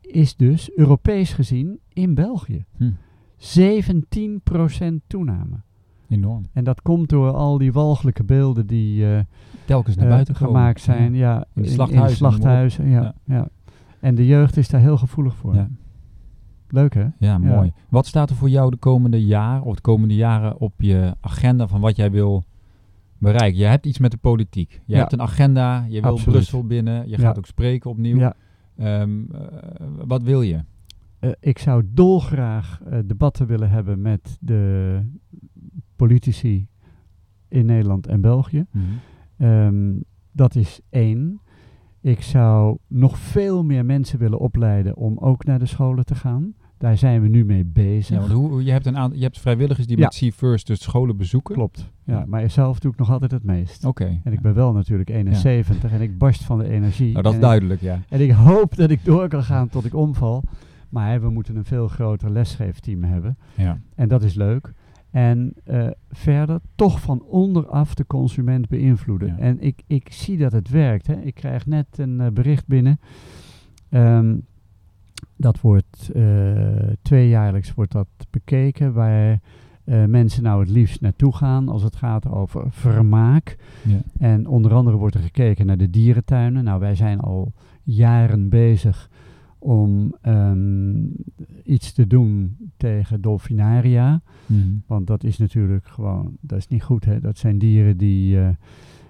is 0.00 0.36
dus 0.36 0.70
Europees 0.76 1.32
gezien 1.32 1.80
in 1.92 2.14
België. 2.14 2.64
Hm, 2.76 2.90
17% 3.36 5.00
toename. 5.06 5.60
enorm. 6.08 6.46
En 6.52 6.64
dat 6.64 6.82
komt 6.82 7.08
door 7.08 7.30
al 7.32 7.58
die 7.58 7.72
walgelijke 7.72 8.24
beelden 8.24 8.66
die 8.66 9.06
eh, 9.14 9.20
Telkens 9.64 9.96
naar 9.96 10.08
buiten 10.08 10.34
komen. 10.34 10.48
gemaakt 10.48 10.80
zijn. 10.80 11.14
Ja. 11.14 11.36
In 11.36 11.44
in- 11.54 11.62
in 11.64 11.70
slachthuizen, 11.70 12.16
slachthuizen, 12.16 12.88
ja, 12.88 13.02
Ja. 13.02 13.14
ja. 13.24 13.48
En 14.00 14.14
de 14.14 14.26
jeugd 14.26 14.56
is 14.56 14.68
daar 14.68 14.80
heel 14.80 14.96
gevoelig 14.98 15.36
voor. 15.36 15.54
Ja. 15.54 15.68
Leuk 16.68 16.94
hè? 16.94 17.06
Ja, 17.18 17.38
mooi. 17.38 17.72
Wat 17.88 18.06
staat 18.06 18.30
er 18.30 18.36
voor 18.36 18.48
jou 18.48 18.70
de 18.70 18.76
komende 18.76 19.24
jaar 19.24 19.62
of 19.62 19.74
de 19.74 19.80
komende 19.80 20.14
jaren 20.14 20.58
op 20.58 20.72
je 20.78 21.14
agenda 21.20 21.68
van 21.68 21.80
wat 21.80 21.96
jij 21.96 22.10
wil 22.10 22.44
bereiken? 23.18 23.58
Je 23.58 23.64
hebt 23.66 23.86
iets 23.86 23.98
met 23.98 24.10
de 24.10 24.16
politiek. 24.16 24.70
Je 24.84 24.94
Ja. 24.94 24.98
hebt 24.98 25.12
een 25.12 25.20
agenda, 25.22 25.84
je 25.88 26.00
wil. 26.00 26.18
Brussel 26.24 26.66
binnen, 26.66 27.08
je 27.08 27.16
gaat 27.18 27.38
ook 27.38 27.46
spreken 27.46 27.90
opnieuw. 27.90 28.32
Ehm, 28.76 29.20
eh, 29.32 29.40
wat 30.06 30.22
wil 30.22 30.42
je? 30.42 30.64
Eh, 31.18 31.30
ik 31.40 31.58
zou 31.58 31.84
dolgraag 31.86 32.80
eh, 32.90 32.98
debatten 33.06 33.46
willen 33.46 33.70
hebben 33.70 34.00
met 34.00 34.38
de 34.40 35.00
politici 35.96 36.66
in 37.48 37.66
Nederland 37.66 38.06
en 38.06 38.20
België. 38.20 38.66
Ehm, 39.36 39.92
dat 40.32 40.54
is 40.54 40.80
één. 40.90 41.40
Ik 42.02 42.22
zou 42.22 42.76
nog 42.86 43.18
veel 43.18 43.64
meer 43.64 43.84
mensen 43.84 44.18
willen 44.18 44.38
opleiden 44.38 44.96
om 44.96 45.18
ook 45.18 45.44
naar 45.44 45.58
de 45.58 45.66
scholen 45.66 46.04
te 46.04 46.14
gaan. 46.14 46.54
Daar 46.78 46.98
zijn 46.98 47.22
we 47.22 47.28
nu 47.28 47.44
mee 47.44 47.64
bezig. 47.64 48.14
Ja, 48.14 48.20
want 48.20 48.32
hoe, 48.32 48.64
je, 48.64 48.70
hebt 48.70 48.86
een 48.86 48.96
aantal, 48.96 49.18
je 49.18 49.24
hebt 49.24 49.40
vrijwilligers 49.40 49.86
die 49.86 49.96
Ja. 49.96 50.02
met 50.02 50.14
See 50.14 50.32
First 50.32 50.66
de 50.66 50.76
scholen 50.76 51.16
bezoeken. 51.16 51.54
Klopt. 51.54 51.90
Ja, 52.04 52.24
maar 52.26 52.50
zelf 52.50 52.78
doe 52.78 52.92
ik 52.92 52.98
nog 52.98 53.10
altijd 53.10 53.30
het 53.30 53.44
meest. 53.44 53.84
Oké. 53.84 54.20
En 54.24 54.32
ik 54.32 54.40
ben 54.40 54.54
wel 54.54 54.72
natuurlijk 54.72 55.10
71 55.10 55.92
en 55.92 56.00
ik 56.00 56.18
barst 56.18 56.44
van 56.44 56.58
de 56.58 56.68
energie. 56.68 57.10
Nou, 57.12 57.22
dat 57.22 57.32
is 57.32 57.38
ik, 57.38 57.44
duidelijk, 57.44 57.80
ja. 57.80 58.00
en 58.08 58.20
ik 58.20 58.30
hoop 58.30 58.76
dat 58.76 58.90
ik 58.90 59.04
door 59.04 59.28
kan 59.28 59.42
gaan 59.42 59.68
tot 59.68 59.84
ik 59.84 59.94
omval. 59.94 60.42
Maar 60.88 61.20
we 61.20 61.30
moeten 61.30 61.56
een 61.56 61.64
veel 61.64 61.88
groter 61.88 62.30
lesgeefteam 62.30 63.02
hebben. 63.02 63.38
ja. 63.54 63.80
En 63.94 64.08
dat 64.08 64.22
is 64.22 64.34
leuk. 64.34 64.72
En 65.10 65.52
eh, 65.64 65.86
verder 66.10 66.60
toch 66.74 67.00
van 67.00 67.22
onderaf 67.22 67.94
de 67.94 68.06
consument 68.06 68.68
beïnvloeden. 68.68 69.28
Ja. 69.28 69.38
En 69.38 69.60
ik, 69.60 69.82
ik 69.86 70.12
zie 70.12 70.38
dat 70.38 70.52
het 70.52 70.68
werkt. 70.68 71.06
Hè. 71.06 71.20
Ik 71.20 71.34
krijg 71.34 71.66
net 71.66 71.86
een 71.98 72.20
eh, 72.20 72.30
bericht 72.30 72.66
binnen. 72.66 73.00
Ehm, 73.88 74.36
dat 75.36 75.60
wordt 75.60 76.10
eh, 76.14 76.22
tweejaarlijks 77.02 77.74
wordt 77.74 77.92
dat 77.92 78.08
bekeken. 78.30 78.92
Waar 78.92 79.40
mensen 80.06 80.42
nou 80.42 80.60
het 80.60 80.70
liefst 80.70 81.00
naartoe 81.00 81.36
gaan 81.36 81.68
als 81.68 81.82
het 81.82 81.96
gaat 81.96 82.28
over 82.28 82.64
vermaak. 82.68 83.56
ja. 83.82 83.98
En 84.18 84.46
onder 84.46 84.74
andere 84.74 84.96
wordt 84.96 85.14
er 85.14 85.20
gekeken 85.20 85.66
naar 85.66 85.76
de 85.76 85.90
dierentuinen. 85.90 86.64
Nou, 86.64 86.80
wij 86.80 86.94
zijn 86.94 87.20
al 87.20 87.52
jaren 87.82 88.48
bezig 88.48 89.09
om 89.60 90.14
ehm, 90.20 91.04
iets 91.64 91.92
te 91.92 92.06
doen 92.06 92.56
tegen 92.76 93.20
dolfinaria. 93.20 94.22
Mhm. 94.46 94.68
Want 94.86 95.06
dat 95.06 95.24
is 95.24 95.38
natuurlijk 95.38 95.86
gewoon, 95.86 96.36
dat 96.40 96.58
is 96.58 96.68
niet 96.68 96.82
goed. 96.82 97.04
Hè? 97.04 97.20
Dat 97.20 97.38
zijn 97.38 97.58
dieren 97.58 97.96
die 97.96 98.38
eh, 98.38 98.48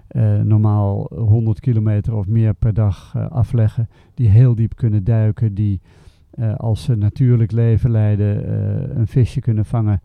eh, 0.07 0.45
normaal 0.45 1.11
100 1.15 1.61
kilometer 1.61 2.15
of 2.15 2.27
meer 2.27 2.55
per 2.55 2.75
dag 2.75 3.13
eh, 3.17 3.31
afleggen. 3.31 3.89
Die 4.15 4.29
heel 4.29 4.55
diep 4.55 4.77
kunnen 4.77 5.05
duiken. 5.05 5.55
Die 5.55 5.81
als 6.57 6.83
ze 6.83 6.95
natuurlijk 6.95 7.53
leven 7.53 7.91
leiden 7.91 8.99
een 8.99 9.07
visje 9.07 9.41
kunnen 9.41 9.65
vangen. 9.65 10.01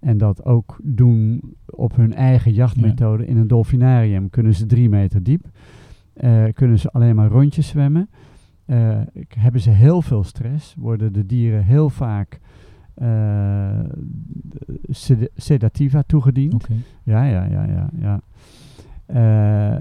En 0.00 0.18
dat 0.18 0.44
ook 0.44 0.80
doen 0.82 1.40
op 1.66 1.96
hun 1.96 2.14
eigen 2.14 2.52
jachtmethode. 2.52 3.26
In 3.26 3.36
een 3.36 3.46
dolfinarium 3.46 4.30
kunnen 4.30 4.54
ze 4.54 4.66
drie 4.66 4.88
meter 4.88 5.22
diep. 5.22 5.48
Kunnen 6.52 6.78
ze 6.78 6.90
alleen 6.90 7.14
maar 7.14 7.28
rondjes 7.28 7.68
zwemmen. 7.68 8.08
K- 9.28 9.34
hebben 9.38 9.60
ze 9.60 9.70
heel 9.70 10.02
veel 10.02 10.24
stress. 10.24 10.74
Worden 10.78 11.12
de 11.12 11.26
dieren 11.26 11.64
heel 11.64 11.90
vaak 11.90 12.40
eh, 12.94 13.78
sed- 14.88 15.30
sedativa 15.36 16.02
toegediend. 16.02 16.66
Ja, 17.02 17.24
ja, 17.24 17.44
ja, 17.44 17.64
ja. 17.64 17.90
Ja. 17.98 18.20
Eh, 19.06 19.80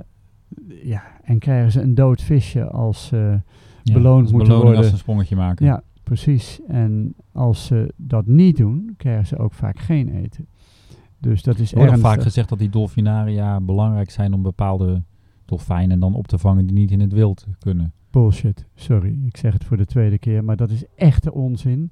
ja, 0.84 1.04
en 1.24 1.40
krijgen 1.40 1.72
ze 1.72 1.82
een 1.82 1.96
dood 1.96 2.22
visje 2.22 2.68
als 2.70 3.08
ze 3.08 3.40
Ja, 3.84 3.94
beloond 3.94 4.22
als 4.22 4.32
moeten 4.32 4.48
beloning 4.48 4.62
worden. 4.62 4.78
als 4.78 4.86
ze 4.88 4.92
een 4.94 4.98
sprongetje 5.00 5.36
maken. 5.36 5.66
Ja, 5.66 5.84
precies. 6.04 6.60
En 6.68 7.14
als 7.32 7.66
ze 7.66 7.94
dat 7.96 8.26
niet 8.28 8.58
doen, 8.58 8.94
krijgen 8.98 9.28
ze 9.28 9.38
ook 9.38 9.54
vaak 9.54 9.80
geen 9.80 10.10
eten. 10.10 10.48
Dus 11.20 11.44
dat 11.44 11.60
is 11.60 11.74
Er 11.74 11.80
ernstig. 11.82 12.00
vaak 12.00 12.22
gezegd 12.22 12.50
dat 12.50 12.60
die 12.60 12.70
dolfinaria 12.70 13.60
belangrijk 13.62 14.10
zijn 14.10 14.34
om 14.34 14.42
bepaalde 14.42 15.04
dolfijnen 15.46 16.00
dan 16.00 16.14
op 16.14 16.28
te 16.28 16.38
vangen 16.38 16.66
die 16.66 16.76
niet 16.76 16.92
in 16.92 17.00
het 17.00 17.14
wild 17.14 17.48
kunnen. 17.60 17.94
Bullshit, 18.22 18.66
sorry. 18.76 19.20
Ik 19.26 19.38
zeg 19.38 19.54
het 19.54 19.64
voor 19.64 19.78
de 19.78 19.86
tweede 19.86 20.20
keer, 20.20 20.44
maar 20.44 20.56
dat 20.56 20.70
is 20.70 20.86
echte 20.96 21.34
onzin. 21.34 21.92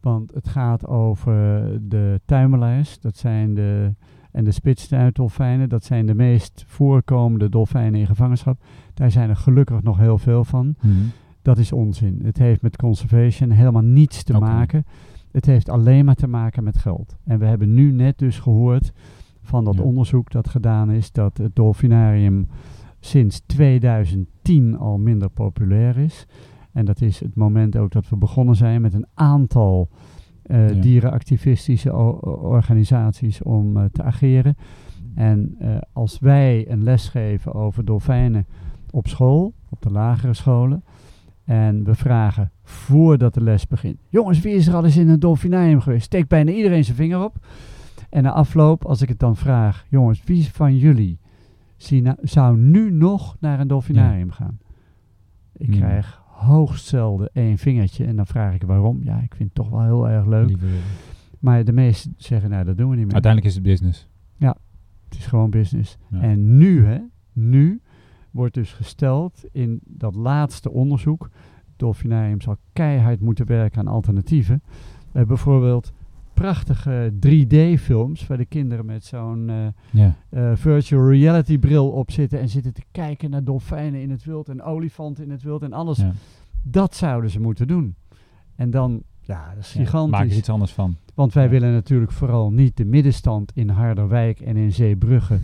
Want 0.00 0.34
het 0.34 0.48
gaat 0.48 0.86
over 0.86 1.62
de 1.88 2.20
tuimelaars, 2.24 3.00
dat 3.00 3.16
zijn 3.16 3.54
de, 3.54 3.94
en 4.32 4.44
de 4.44 4.50
spitstuitdolfijnen. 4.50 5.68
Dat 5.68 5.84
zijn 5.84 6.06
de 6.06 6.14
meest 6.14 6.64
voorkomende 6.66 7.48
dolfijnen 7.48 8.00
in 8.00 8.06
gevangenschap. 8.06 8.62
Daar 8.94 9.10
zijn 9.10 9.28
er 9.28 9.36
gelukkig 9.36 9.82
nog 9.82 9.98
heel 9.98 10.18
veel 10.18 10.44
van. 10.44 10.74
Dat 11.42 11.58
is 11.58 11.72
onzin. 11.72 12.20
Het 12.24 12.38
heeft 12.38 12.62
met 12.62 12.76
conservation 12.76 13.50
helemaal 13.50 13.82
niets 13.82 14.22
te 14.22 14.38
maken. 14.38 14.84
Het 15.32 15.46
heeft 15.46 15.68
alleen 15.68 16.04
maar 16.04 16.14
te 16.14 16.28
maken 16.28 16.64
met 16.64 16.78
geld. 16.78 17.16
En 17.24 17.38
we 17.38 17.44
hebben 17.44 17.74
nu 17.74 17.92
net 17.92 18.18
dus 18.18 18.38
gehoord 18.38 18.92
van 19.42 19.64
dat 19.64 19.74
Ja. 19.74 19.82
onderzoek 19.82 20.30
dat 20.30 20.48
gedaan 20.48 20.90
is, 20.90 21.12
dat 21.12 21.38
het 21.38 21.56
dolfinarium 21.56 22.46
sinds 23.00 23.40
2010 23.46 24.78
al 24.78 24.98
minder 24.98 25.28
populair 25.30 25.96
is. 25.96 26.26
En 26.72 26.84
dat 26.84 27.00
is 27.00 27.20
het 27.20 27.34
moment 27.34 27.76
ook 27.76 27.90
dat 27.92 28.08
we 28.08 28.16
begonnen 28.16 28.56
zijn 28.56 28.80
met 28.80 28.94
een 28.94 29.06
aantal 29.14 29.88
Ja. 30.42 30.66
dierenactivistische 30.66 31.94
organisaties 32.40 33.42
om 33.42 33.76
eh, 33.76 33.84
te 33.92 34.02
ageren. 34.02 34.56
En 35.14 35.54
eh, 35.58 35.76
als 35.92 36.18
wij 36.18 36.70
een 36.70 36.82
les 36.82 37.08
geven 37.08 37.54
over 37.54 37.84
dolfijnen 37.84 38.46
op 38.90 39.08
school, 39.08 39.54
op 39.68 39.82
de 39.82 39.90
lagere 39.90 40.34
scholen, 40.34 40.84
en 41.44 41.84
we 41.84 41.94
vragen 41.94 42.50
voordat 42.62 43.34
de 43.34 43.42
les 43.42 43.66
begint: 43.66 43.96
Jongens, 44.08 44.40
wie 44.40 44.54
is 44.54 44.66
er 44.66 44.74
al 44.74 44.84
eens 44.84 44.96
in 44.96 45.08
een 45.08 45.20
dolfinarium 45.20 45.80
geweest? 45.80 46.04
Steekt 46.04 46.28
bijna 46.28 46.50
iedereen 46.50 46.84
zijn 46.84 46.96
vinger 46.96 47.24
op. 47.24 47.46
En 48.10 48.22
na 48.22 48.32
afloop, 48.32 48.84
als 48.84 49.02
ik 49.02 49.08
het 49.08 49.18
dan 49.18 49.36
vraag: 49.36 49.86
Jongens, 49.88 50.22
wie 50.24 50.48
van 50.52 50.76
jullie 50.76 51.18
zou 52.20 52.58
nu 52.58 52.90
nog 52.90 53.36
naar 53.40 53.60
een 53.60 53.68
dolfinarium 53.68 54.30
gaan? 54.30 54.58
Ik 55.52 55.70
krijg 55.70 56.22
hoogst 56.26 56.86
zelden 56.86 57.30
één 57.32 57.58
vingertje 57.58 58.04
en 58.04 58.16
dan 58.16 58.26
vraag 58.26 58.54
ik 58.54 58.62
waarom. 58.62 59.00
Ja, 59.02 59.20
ik 59.20 59.34
vind 59.34 59.48
het 59.48 59.54
toch 59.54 59.70
wel 59.70 59.84
heel 59.84 60.08
erg 60.08 60.26
leuk. 60.26 60.56
Maar 61.38 61.64
de 61.64 61.72
meesten 61.72 62.14
zeggen: 62.16 62.50
Nou, 62.50 62.64
dat 62.64 62.76
doen 62.76 62.90
we 62.90 62.96
niet 62.96 63.04
meer. 63.04 63.12
Uiteindelijk 63.12 63.50
is 63.52 63.58
het 63.58 63.68
business. 63.68 64.08
Het 65.08 65.18
is 65.18 65.26
gewoon 65.26 65.50
business. 65.50 65.98
Ja. 66.10 66.20
En 66.20 66.58
nu, 66.58 66.84
hè, 66.84 66.98
nu 67.32 67.80
wordt 68.30 68.54
dus 68.54 68.72
gesteld 68.72 69.44
in 69.52 69.80
dat 69.84 70.14
laatste 70.14 70.70
onderzoek. 70.70 71.30
Dolfinarium 71.76 72.40
zal 72.40 72.56
keihard 72.72 73.20
moeten 73.20 73.46
werken 73.46 73.78
aan 73.80 73.86
alternatieven. 73.86 74.62
Eh, 75.12 75.24
bijvoorbeeld 75.24 75.92
prachtige 76.44 77.12
3D-films 77.26 78.26
waar 78.26 78.38
de 78.38 78.44
kinderen 78.44 78.86
met 78.86 79.04
zo'n 79.04 79.48
eh, 79.48 79.56
Ja. 79.90 80.14
eh, 80.28 80.50
virtual 80.54 81.08
reality 81.10 81.58
bril 81.58 81.88
op 81.90 82.10
zitten 82.10 82.40
en 82.40 82.48
zitten 82.48 82.72
te 82.72 82.82
kijken 82.90 83.30
naar 83.30 83.44
dolfijnen 83.44 84.00
in 84.00 84.10
het 84.10 84.24
wild 84.24 84.48
en 84.48 84.62
olifanten 84.62 85.24
in 85.24 85.30
het 85.30 85.42
wild 85.42 85.62
en 85.62 85.72
alles. 85.72 85.98
Ja. 85.98 86.12
Dat 86.62 86.94
zouden 86.94 87.30
ze 87.30 87.40
moeten 87.40 87.66
doen. 87.68 87.94
En 88.56 88.70
dan, 88.70 89.02
ja, 89.20 89.54
dat 89.54 89.64
is 89.64 89.72
Ja, 89.72 89.80
gigantisch. 89.80 90.18
Maak 90.18 90.30
er 90.30 90.36
iets 90.36 90.48
anders 90.48 90.72
van. 90.72 90.96
Want 91.14 91.32
wij 91.32 91.48
willen 91.48 91.72
natuurlijk 91.72 92.12
vooral 92.12 92.52
niet 92.52 92.76
de 92.76 92.84
middenstand 92.84 93.52
in 93.54 93.68
Harderwijk 93.68 94.40
en 94.40 94.56
in 94.56 94.72
Zeebrugge 94.72 95.38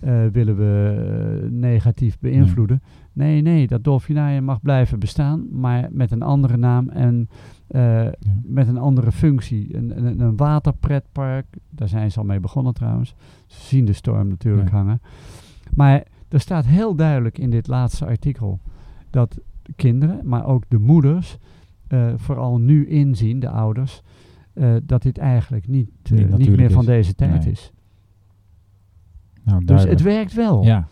eh, 0.00 0.26
willen 0.32 0.56
we 0.56 1.48
negatief 1.50 2.18
beïnvloeden. 2.18 2.82
Nee, 3.12 3.42
nee, 3.42 3.66
dat 3.66 3.84
dolfinarium 3.84 4.44
mag 4.44 4.60
blijven 4.60 4.98
bestaan, 4.98 5.46
maar 5.50 5.88
met 5.90 6.10
een 6.10 6.22
andere 6.22 6.56
naam 6.56 6.88
en 6.88 7.28
eh, 7.68 8.06
met 8.42 8.68
een 8.68 8.78
andere 8.78 9.12
functie. 9.12 9.76
Een, 9.76 10.06
een, 10.06 10.20
een 10.20 10.36
waterpretpark, 10.36 11.46
daar 11.70 11.88
zijn 11.88 12.10
ze 12.12 12.18
al 12.18 12.24
mee 12.24 12.40
begonnen 12.40 12.74
trouwens. 12.74 13.14
Ze 13.46 13.60
zien 13.66 13.84
de 13.84 13.92
storm 13.92 14.28
natuurlijk 14.28 14.68
Ja. 14.70 14.76
hangen. 14.76 15.00
Maar 15.74 16.02
er 16.28 16.40
staat 16.40 16.66
heel 16.66 16.94
duidelijk 16.94 17.38
in 17.38 17.50
dit 17.50 17.66
laatste 17.66 18.06
artikel 18.06 18.60
dat 19.10 19.38
de 19.62 19.72
kinderen, 19.76 20.20
maar 20.28 20.46
ook 20.46 20.64
de 20.68 20.78
moeders, 20.78 21.38
eh, 21.88 22.12
vooral 22.16 22.58
nu 22.58 22.86
inzien, 22.88 23.40
de 23.40 23.48
ouders, 23.50 24.02
eh, 24.52 24.74
dat 24.82 25.02
dit 25.02 25.18
eigenlijk 25.18 25.68
niet, 25.68 25.90
Niet 26.10 26.56
meer 26.56 26.70
van 26.70 26.80
is. 26.80 26.86
deze 26.86 27.14
tijd 27.14 27.42
Nee. 27.44 27.50
is. 27.52 27.72
Nou, 29.44 29.64
Dus 29.64 29.84
het 29.84 30.02
werkt 30.02 30.32
wel. 30.34 30.64
Ja. 30.64 30.86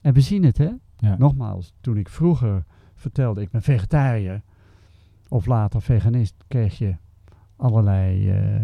En 0.00 0.12
we 0.12 0.20
zien 0.20 0.44
het, 0.44 0.58
hè? 0.58 0.70
Nogmaals, 1.18 1.72
toen 1.80 1.96
ik 1.96 2.08
vroeger 2.08 2.64
vertelde, 2.94 3.40
ik 3.40 3.50
ben 3.50 3.62
vegetariër, 3.62 4.42
of 5.28 5.46
later 5.46 5.82
veganist, 5.82 6.34
kreeg 6.48 6.78
je 6.78 6.96
allerlei 7.56 8.30
eh, 8.30 8.60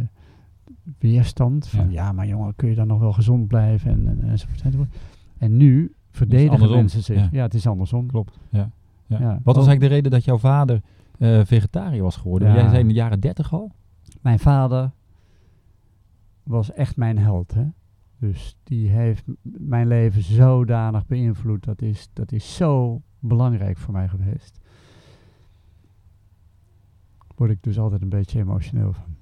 weerstand. 0.98 1.68
Van 1.68 1.90
Ja. 1.90 2.04
ja. 2.04 2.12
maar 2.12 2.26
jongen, 2.26 2.54
kun 2.56 2.68
je 2.68 2.74
dan 2.74 2.86
nog 2.86 2.98
wel 2.98 3.12
gezond 3.12 3.46
blijven? 3.46 3.90
En, 3.90 4.08
en, 4.08 4.28
enzovoort, 4.28 4.62
enzovoort. 4.62 4.96
En 5.38 5.56
nu 5.56 5.94
verdedigen 6.10 6.70
mensen 6.70 7.02
zich. 7.02 7.16
Ja. 7.16 7.28
Ja. 7.32 7.42
het 7.42 7.54
is 7.54 7.66
andersom. 7.66 8.06
Klopt. 8.06 8.38
Ja. 8.50 8.70
Ja. 9.06 9.18
Wat 9.18 9.56
was 9.56 9.66
eigenlijk 9.66 9.80
de 9.80 9.88
reden 9.88 10.10
dat 10.10 10.24
jouw 10.24 10.38
vader 10.38 10.82
eh, 11.18 11.40
vegetariër 11.44 12.02
was 12.02 12.16
geworden? 12.16 12.52
Jij 12.52 12.68
zei 12.68 12.80
in 12.80 12.88
de 12.88 12.94
jaren 12.94 13.20
dertig 13.20 13.52
al? 13.52 13.72
Mijn 14.20 14.38
vader 14.38 14.90
was 16.42 16.72
echt 16.72 16.96
mijn 16.96 17.18
held. 17.18 17.54
Hè? 17.54 17.64
Dus 18.18 18.56
die 18.62 18.88
heeft 18.88 19.24
mijn 19.42 19.86
leven 19.86 20.22
zodanig 20.22 21.06
beïnvloed. 21.06 21.64
Dat 21.64 21.82
is, 21.82 22.08
dat 22.12 22.32
is 22.32 22.54
zo 22.56 23.02
belangrijk 23.18 23.78
voor 23.78 23.92
mij 23.92 24.08
geweest. 24.08 24.60
Word 27.42 27.54
ik 27.54 27.62
dus 27.62 27.78
altijd 27.78 28.02
een 28.02 28.08
beetje 28.08 28.38
emotioneel 28.38 28.92
van. 28.92 29.16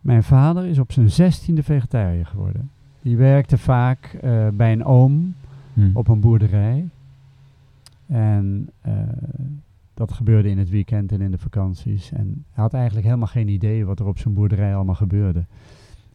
Mijn 0.00 0.22
vader 0.22 0.66
is 0.66 0.78
op 0.78 0.92
zijn 0.92 1.10
zestiende 1.10 1.62
vegetariër 1.62 2.26
geworden. 2.26 2.70
Die 3.02 3.16
werkte 3.16 3.58
vaak 3.58 4.04
eh, 4.04 4.48
bij 4.48 4.72
een 4.72 4.84
oom 4.84 5.34
Hm. 5.74 5.90
op 5.92 6.08
een 6.08 6.20
boerderij. 6.20 6.88
En 8.06 8.68
eh, 8.80 8.92
dat 9.94 10.12
gebeurde 10.12 10.48
in 10.48 10.58
het 10.58 10.70
weekend 10.70 11.12
en 11.12 11.20
in 11.20 11.30
de 11.30 11.38
vakanties. 11.38 12.12
En 12.12 12.44
hij 12.50 12.62
had 12.62 12.74
eigenlijk 12.74 13.06
helemaal 13.06 13.26
geen 13.26 13.48
idee 13.48 13.84
wat 13.86 14.00
er 14.00 14.06
op 14.06 14.18
zijn 14.18 14.34
boerderij 14.34 14.74
allemaal 14.74 14.94
gebeurde. 14.94 15.44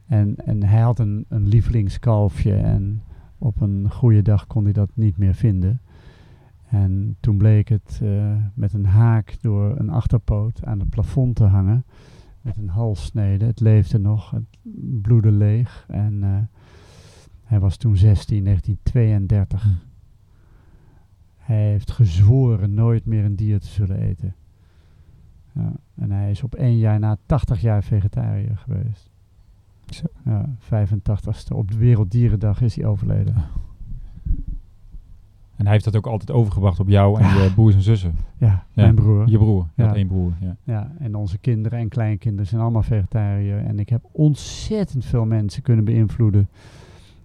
En, 0.07 0.35
en 0.45 0.63
hij 0.63 0.81
had 0.81 0.99
een, 0.99 1.25
een 1.27 1.47
lievelingskalfje 1.47 2.55
en 2.55 3.01
op 3.37 3.61
een 3.61 3.91
goede 3.91 4.21
dag 4.21 4.47
kon 4.47 4.63
hij 4.63 4.73
dat 4.73 4.89
niet 4.93 5.17
meer 5.17 5.33
vinden. 5.35 5.79
En 6.69 7.17
toen 7.19 7.37
bleek 7.37 7.69
het 7.69 7.99
eh, 8.03 8.35
met 8.53 8.73
een 8.73 8.85
haak 8.85 9.37
door 9.41 9.79
een 9.79 9.89
achterpoot 9.89 10.65
aan 10.65 10.79
het 10.79 10.89
plafond 10.89 11.35
te 11.35 11.43
hangen. 11.43 11.85
Met 12.41 12.57
een 12.57 12.69
halssnede. 12.69 13.45
Het 13.45 13.59
leefde 13.59 13.97
nog, 13.99 14.31
het 14.31 14.57
bloedde 15.01 15.31
leeg. 15.31 15.85
En 15.87 16.23
eh, 16.23 16.37
hij 17.43 17.59
was 17.59 17.77
toen 17.77 17.97
16, 17.97 18.43
1932. 18.43 19.63
Hm. 19.63 19.69
Hij 21.37 21.69
heeft 21.69 21.91
gezworen 21.91 22.73
nooit 22.73 23.05
meer 23.05 23.25
een 23.25 23.35
dier 23.35 23.59
te 23.59 23.67
zullen 23.67 23.97
eten. 23.97 24.35
Ja, 25.51 25.73
en 25.95 26.11
hij 26.11 26.31
is 26.31 26.43
op 26.43 26.55
één 26.55 26.77
jaar 26.77 26.99
na 26.99 27.17
80 27.25 27.61
jaar 27.61 27.83
vegetariër 27.83 28.57
geweest. 28.57 29.09
Zo. 29.85 30.05
Ja, 30.25 30.49
85ste. 30.59 31.55
Op 31.55 31.71
de 31.71 31.77
Werelddierendag 31.77 32.61
is 32.61 32.75
hij 32.75 32.85
overleden. 32.85 33.35
En 35.59 35.65
hij 35.65 35.73
heeft 35.73 35.85
dat 35.85 35.95
ook 35.95 36.07
altijd 36.07 36.31
overgebracht 36.31 36.79
op 36.79 36.87
jou 36.89 37.21
en 37.21 37.27
je 37.43 37.51
broers 37.53 37.75
en 37.75 37.81
zussen. 37.81 38.15
Ja, 38.37 38.47
Ja, 38.47 38.63
mijn 38.73 38.95
broer. 38.95 39.29
Je 39.29 39.37
broer. 39.37 39.65
Je 39.75 39.83
Ja. 39.83 39.95
één 39.95 40.07
broer. 40.07 40.31
Ja. 40.41 40.55
Ja, 40.63 40.91
en 40.99 41.15
onze 41.15 41.37
kinderen 41.37 41.79
en 41.79 41.87
kleinkinderen 41.87 42.47
zijn 42.47 42.61
allemaal 42.61 42.83
vegetariër. 42.83 43.57
En 43.65 43.79
ik 43.79 43.89
heb 43.89 44.01
ontzettend 44.11 45.05
veel 45.05 45.25
mensen 45.25 45.61
kunnen 45.61 45.85
beïnvloeden. 45.85 46.47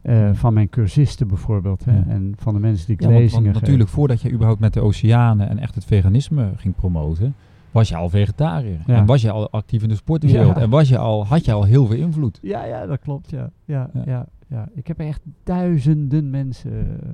eh. 0.03 0.31
Van 0.33 0.55
mijn 0.55 0.69
cursisten 0.69 1.29
bijvoorbeeld. 1.29 1.85
Hè, 1.85 1.97
Ja. 1.97 2.05
En 2.09 2.35
van 2.39 2.55
de 2.55 2.61
mensen 2.61 2.87
die 2.87 2.95
ik 2.95 3.01
Ja, 3.03 3.09
lezingen 3.09 3.43
want 3.45 3.55
natuurlijk, 3.61 3.89
voordat 3.91 4.21
je 4.21 4.31
überhaupt 4.33 4.61
met 4.61 4.73
de 4.73 4.81
oceanen 4.81 5.49
en 5.49 5.59
echt 5.59 5.75
het 5.75 5.85
veganisme 5.85 6.51
ging 6.57 6.75
promoten, 6.75 7.35
was 7.71 7.89
je 7.89 7.97
al 7.97 8.09
vegetariër. 8.09 8.79
Ja. 8.87 8.95
En 8.97 9.07
was 9.07 9.23
je 9.23 9.31
al 9.31 9.51
actief 9.51 9.83
in 9.83 9.89
de 9.89 9.95
sportwereld. 9.95 10.57
En 10.57 10.71
was 10.71 10.89
je 10.89 10.99
al, 10.99 11.27
had 11.27 11.45
je 11.45 11.53
al 11.53 11.65
heel 11.65 11.87
veel 11.87 11.97
invloed. 11.97 12.39
Ja, 12.43 12.65
ja, 12.65 12.87
dat 12.87 12.99
klopt. 13.01 13.31
Ja. 13.31 13.51
Ja, 13.65 13.91
Ja. 13.95 14.03
ja. 14.07 14.27
Ja, 14.49 14.69
Ik 14.75 14.87
heb 14.87 14.99
echt 14.99 15.21
duizenden 15.43 16.31
mensen 16.31 16.71
eh, 16.73 17.09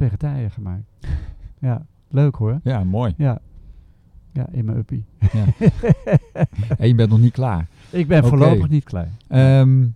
vegetariër 0.00 0.50
gemaakt. 0.50 0.84
ja, 1.68 1.86
leuk 2.08 2.34
hoor. 2.34 2.60
Ja, 2.62 2.84
mooi. 2.84 3.14
Ja, 3.16 3.38
ja 4.32 4.46
in 4.52 4.64
mijn 4.64 4.78
uppie. 4.78 5.04
Ja. 5.32 5.44
En 6.78 6.88
je 6.88 6.94
bent 6.94 7.10
nog 7.10 7.20
niet 7.20 7.32
klaar. 7.32 7.68
ik 7.90 8.08
ben 8.08 8.24
voorlopig 8.24 8.68
niet 8.68 8.84
klaar. 8.84 9.08
Ehm, 9.28 9.86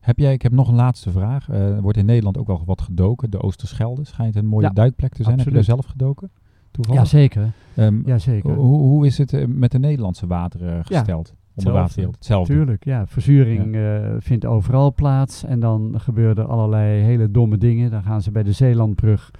heb 0.00 0.18
jij, 0.18 0.32
ik 0.32 0.42
heb 0.42 0.52
nog 0.52 0.68
een 0.68 0.74
laatste 0.74 1.10
vraag. 1.10 1.48
Eh, 1.48 1.74
er 1.74 1.82
wordt 1.82 1.98
in 1.98 2.04
Nederland 2.04 2.38
ook 2.38 2.46
wel 2.46 2.62
wat 2.64 2.82
gedoken. 2.82 3.30
De 3.30 3.42
Oosterschelde 3.42 4.04
schijnt 4.04 4.36
een 4.36 4.46
mooie 4.46 4.66
Ja, 4.66 4.72
duikplek 4.72 5.14
te 5.14 5.22
zijn. 5.22 5.36
Heb 5.38 5.46
je 5.46 5.52
daar 5.52 5.64
zelf 5.64 5.86
gedoken? 5.86 6.30
Toevallig? 6.70 7.00
Jazeker. 7.00 7.52
Ehm, 7.74 8.00
Jazeker. 8.06 8.54
hoe, 8.54 8.76
hoe 8.76 9.06
is 9.06 9.18
het 9.18 9.32
eh, 9.32 9.46
met 9.46 9.70
de 9.70 9.78
Nederlandse 9.78 10.26
wateren 10.26 10.84
gesteld? 10.84 11.34
Onder 11.54 11.82
hetzelfde. 11.82 12.52
Tuurlijk, 12.52 12.84
ja. 12.84 13.06
Verzuring 13.06 13.74
eh, 13.74 14.10
vindt 14.18 14.44
overal 14.44 14.94
plaats. 14.94 15.44
En 15.44 15.60
dan 15.60 15.94
gebeuren 16.00 16.36
er 16.36 16.50
allerlei 16.50 17.02
hele 17.02 17.30
domme 17.30 17.58
dingen. 17.58 17.90
Dan 17.90 18.02
gaan 18.02 18.22
ze 18.22 18.30
bij 18.30 18.42
de 18.42 18.52
Zeelandbrug 18.52 19.30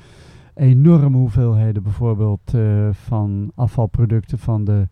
enorme 0.55 1.17
hoeveelheden 1.17 1.83
bijvoorbeeld 1.83 2.55
eh, 2.55 2.89
van 2.93 3.51
afvalproducten 3.55 4.39
van 4.39 4.65
de 4.65 4.89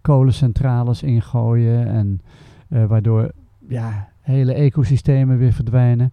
kolencentrales 0.00 1.02
ingooien. 1.02 1.86
En 1.86 2.20
eh, 2.68 2.84
waardoor 2.84 3.32
ja, 3.68 4.08
hele 4.20 4.52
ecosystemen 4.52 5.38
weer 5.38 5.52
verdwijnen. 5.52 6.12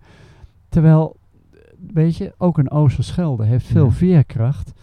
Terwijl, 0.69 1.15
weet 1.93 2.15
je, 2.15 2.33
ook 2.37 2.57
een 2.57 2.71
Oosterschelde 2.71 3.45
heeft 3.45 3.65
veel 3.65 3.91
veerkracht. 3.91 4.73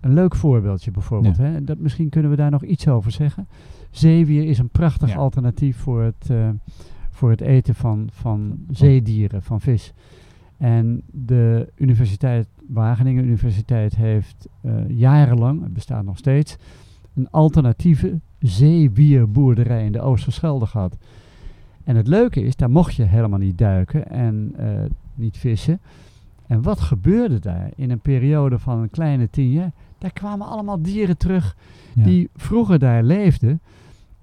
Een 0.00 0.14
leuk 0.14 0.34
voorbeeldje 0.34 0.90
bijvoorbeeld. 0.90 1.36
Hè? 1.36 1.64
Dat, 1.64 1.78
misschien 1.78 2.08
kunnen 2.08 2.30
we 2.30 2.36
daar 2.36 2.50
nog 2.50 2.64
iets 2.64 2.88
over 2.88 3.10
zeggen. 3.10 3.48
Zeewier 3.98 4.44
is 4.44 4.58
een 4.58 4.68
prachtig 4.68 5.08
Ja. 5.08 5.16
alternatief 5.16 5.76
voor 5.76 6.02
het, 6.02 6.30
eh, 6.30 6.48
voor 7.10 7.30
het 7.30 7.40
eten 7.40 7.74
van, 7.74 8.08
van 8.12 8.58
zeedieren, 8.70 9.42
van 9.42 9.60
vis. 9.60 9.92
En 10.56 11.02
de 11.12 11.72
Universiteit, 11.76 12.48
Wageningen 12.68 13.24
Universiteit 13.24 13.96
heeft 13.96 14.48
eh, 14.60 14.72
jarenlang, 14.88 15.62
het 15.62 15.72
bestaat 15.72 16.04
nog 16.04 16.18
steeds, 16.18 16.56
een 17.14 17.30
alternatieve 17.30 18.20
zeewierboerderij 18.38 19.84
in 19.84 19.92
de 19.92 20.00
Oosterschelde 20.00 20.66
gehad. 20.66 20.96
En 21.84 21.96
het 21.96 22.06
leuke 22.06 22.42
is, 22.42 22.56
daar 22.56 22.70
mocht 22.70 22.94
je 22.94 23.02
helemaal 23.04 23.38
niet 23.38 23.58
duiken 23.58 24.10
en 24.10 24.52
eh, 24.56 24.68
niet 25.14 25.36
vissen. 25.36 25.80
En 26.46 26.62
wat 26.62 26.80
gebeurde 26.80 27.38
daar 27.38 27.70
in 27.76 27.90
een 27.90 28.00
periode 28.00 28.58
van 28.58 28.78
een 28.78 28.90
kleine 28.90 29.30
tien 29.30 29.50
jaar? 29.50 29.72
daar 29.98 30.12
kwamen 30.12 30.46
allemaal 30.46 30.82
dieren 30.82 31.16
terug 31.16 31.56
Ja. 31.94 32.04
die 32.04 32.28
vroeger 32.36 32.78
daar 32.78 33.02
leefden. 33.02 33.60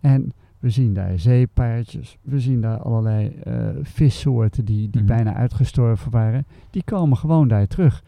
En 0.06 0.34
we 0.60 0.70
zien 0.70 0.94
daar 0.94 1.20
zeepaardjes, 1.20 2.18
we 2.22 2.40
zien 2.40 2.62
daar 2.62 2.78
allerlei 2.78 3.28
eh, 3.44 3.68
vissoorten 3.82 4.66
die, 4.66 4.90
die 4.90 5.02
Mhm. 5.02 5.12
bijna 5.12 5.34
uitgestorven 5.34 6.12
waren. 6.12 6.46
Die 6.70 6.84
komen 6.84 7.18
gewoon 7.18 7.48
daar 7.48 7.68
terug. 7.68 8.04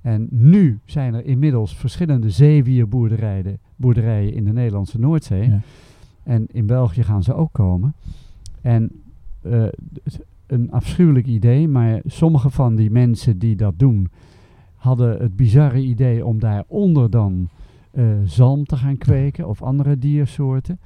En 0.00 0.26
nu 0.30 0.78
zijn 0.84 1.14
er 1.14 1.24
inmiddels 1.24 1.76
verschillende 1.76 2.30
zeewierboerderijen 2.30 3.58
boerderijen 3.76 4.32
in 4.34 4.44
de 4.44 4.52
Nederlandse 4.52 4.98
Noordzee. 4.98 5.48
Ja. 5.48 5.60
En 6.22 6.46
in 6.52 6.66
België 6.66 7.02
gaan 7.02 7.22
ze 7.22 7.34
ook 7.34 7.52
komen. 7.52 7.94
En 8.60 8.90
eh, 9.42 9.64
een 10.46 10.70
afschuwelijk 10.70 11.26
idee, 11.26 11.68
maar 11.68 12.00
sommige 12.06 12.50
van 12.50 12.76
die 12.76 12.90
mensen 12.90 13.38
die 13.38 13.56
dat 13.56 13.78
doen, 13.78 14.08
hadden 14.74 15.18
het 15.18 15.36
bizarre 15.36 15.80
idee 15.80 16.24
om 16.26 16.38
daaronder 16.38 17.10
dan 17.10 17.48
eh, 17.90 18.04
zalm 18.24 18.64
te 18.64 18.76
gaan 18.76 18.98
kweken 18.98 19.48
of 19.48 19.62
andere 19.62 19.98
diersoorten. 19.98 20.78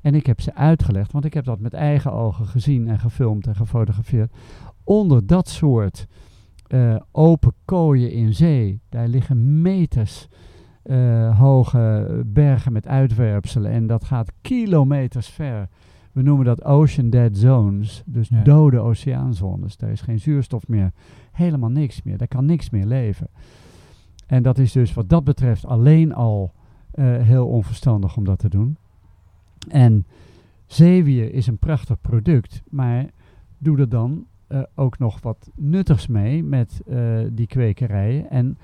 En 0.00 0.14
ik 0.14 0.26
heb 0.26 0.40
ze 0.40 0.54
uitgelegd, 0.54 1.12
want 1.12 1.24
ik 1.24 1.34
heb 1.34 1.44
dat 1.44 1.60
met 1.60 1.72
eigen 1.74 2.12
ogen 2.12 2.46
gezien 2.46 2.88
en 2.88 2.98
gefilmd 2.98 3.46
en 3.46 3.54
gefotografeerd. 3.56 4.32
Onder 4.84 5.26
dat 5.26 5.48
soort 5.48 6.06
eh, 6.66 6.96
open 7.12 7.52
kooien 7.64 8.12
in 8.12 8.34
zee, 8.34 8.80
daar 8.88 9.08
liggen 9.08 9.62
meters 9.62 10.28
eh, 10.82 11.38
hoge 11.38 12.22
bergen 12.26 12.72
met 12.72 12.86
uitwerpselen 12.86 13.70
en 13.70 13.86
dat 13.86 14.04
gaat 14.04 14.32
kilometers 14.40 15.28
ver. 15.28 15.68
We 16.12 16.22
noemen 16.22 16.44
dat 16.44 16.64
ocean 16.64 17.10
dead 17.10 17.36
zones, 17.36 18.02
dus 18.06 18.28
Ja. 18.28 18.42
dode 18.42 18.78
oceaanzones. 18.78 19.76
Daar 19.76 19.90
is 19.90 20.00
geen 20.00 20.20
zuurstof 20.20 20.68
meer, 20.68 20.92
helemaal 21.32 21.70
niks 21.70 22.02
meer. 22.02 22.18
Daar 22.18 22.28
kan 22.28 22.44
niks 22.44 22.70
meer 22.70 22.86
leven. 22.86 23.28
En 24.26 24.42
dat 24.42 24.58
is 24.58 24.72
dus 24.72 24.94
wat 24.94 25.08
dat 25.08 25.24
betreft 25.24 25.66
alleen 25.66 26.14
al 26.14 26.52
eh, 26.90 27.04
heel 27.16 27.46
onverstandig 27.46 28.16
om 28.16 28.24
dat 28.24 28.38
te 28.38 28.48
doen. 28.48 28.76
En 29.68 30.06
zeewier 30.66 31.34
is 31.34 31.46
een 31.46 31.58
prachtig 31.58 32.00
product, 32.00 32.62
maar 32.70 33.06
doe 33.58 33.78
er 33.78 33.88
dan 33.88 34.24
eh, 34.46 34.60
ook 34.74 34.98
nog 34.98 35.20
wat 35.22 35.50
nuttigs 35.54 36.06
mee 36.06 36.44
met 36.44 36.80
eh, 36.88 37.18
die 37.32 37.46
kwekerijen. 37.46 38.30
En 38.30 38.58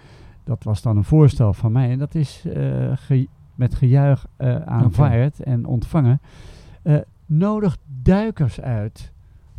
dat 0.45 0.65
was 0.65 0.83
dan 0.83 0.97
een 0.97 1.05
voorstel 1.05 1.53
van 1.53 1.73
mij. 1.73 1.91
En 1.91 1.99
dat 1.99 2.15
is 2.15 2.45
eh, 2.47 2.93
ge- 2.95 3.29
met 3.55 3.75
gejuich 3.75 4.27
aanvaard 4.65 5.41
en 5.43 5.65
ontvangen. 5.67 6.21
Nodig 7.27 7.77
duikers 8.03 8.61
uit 8.61 9.13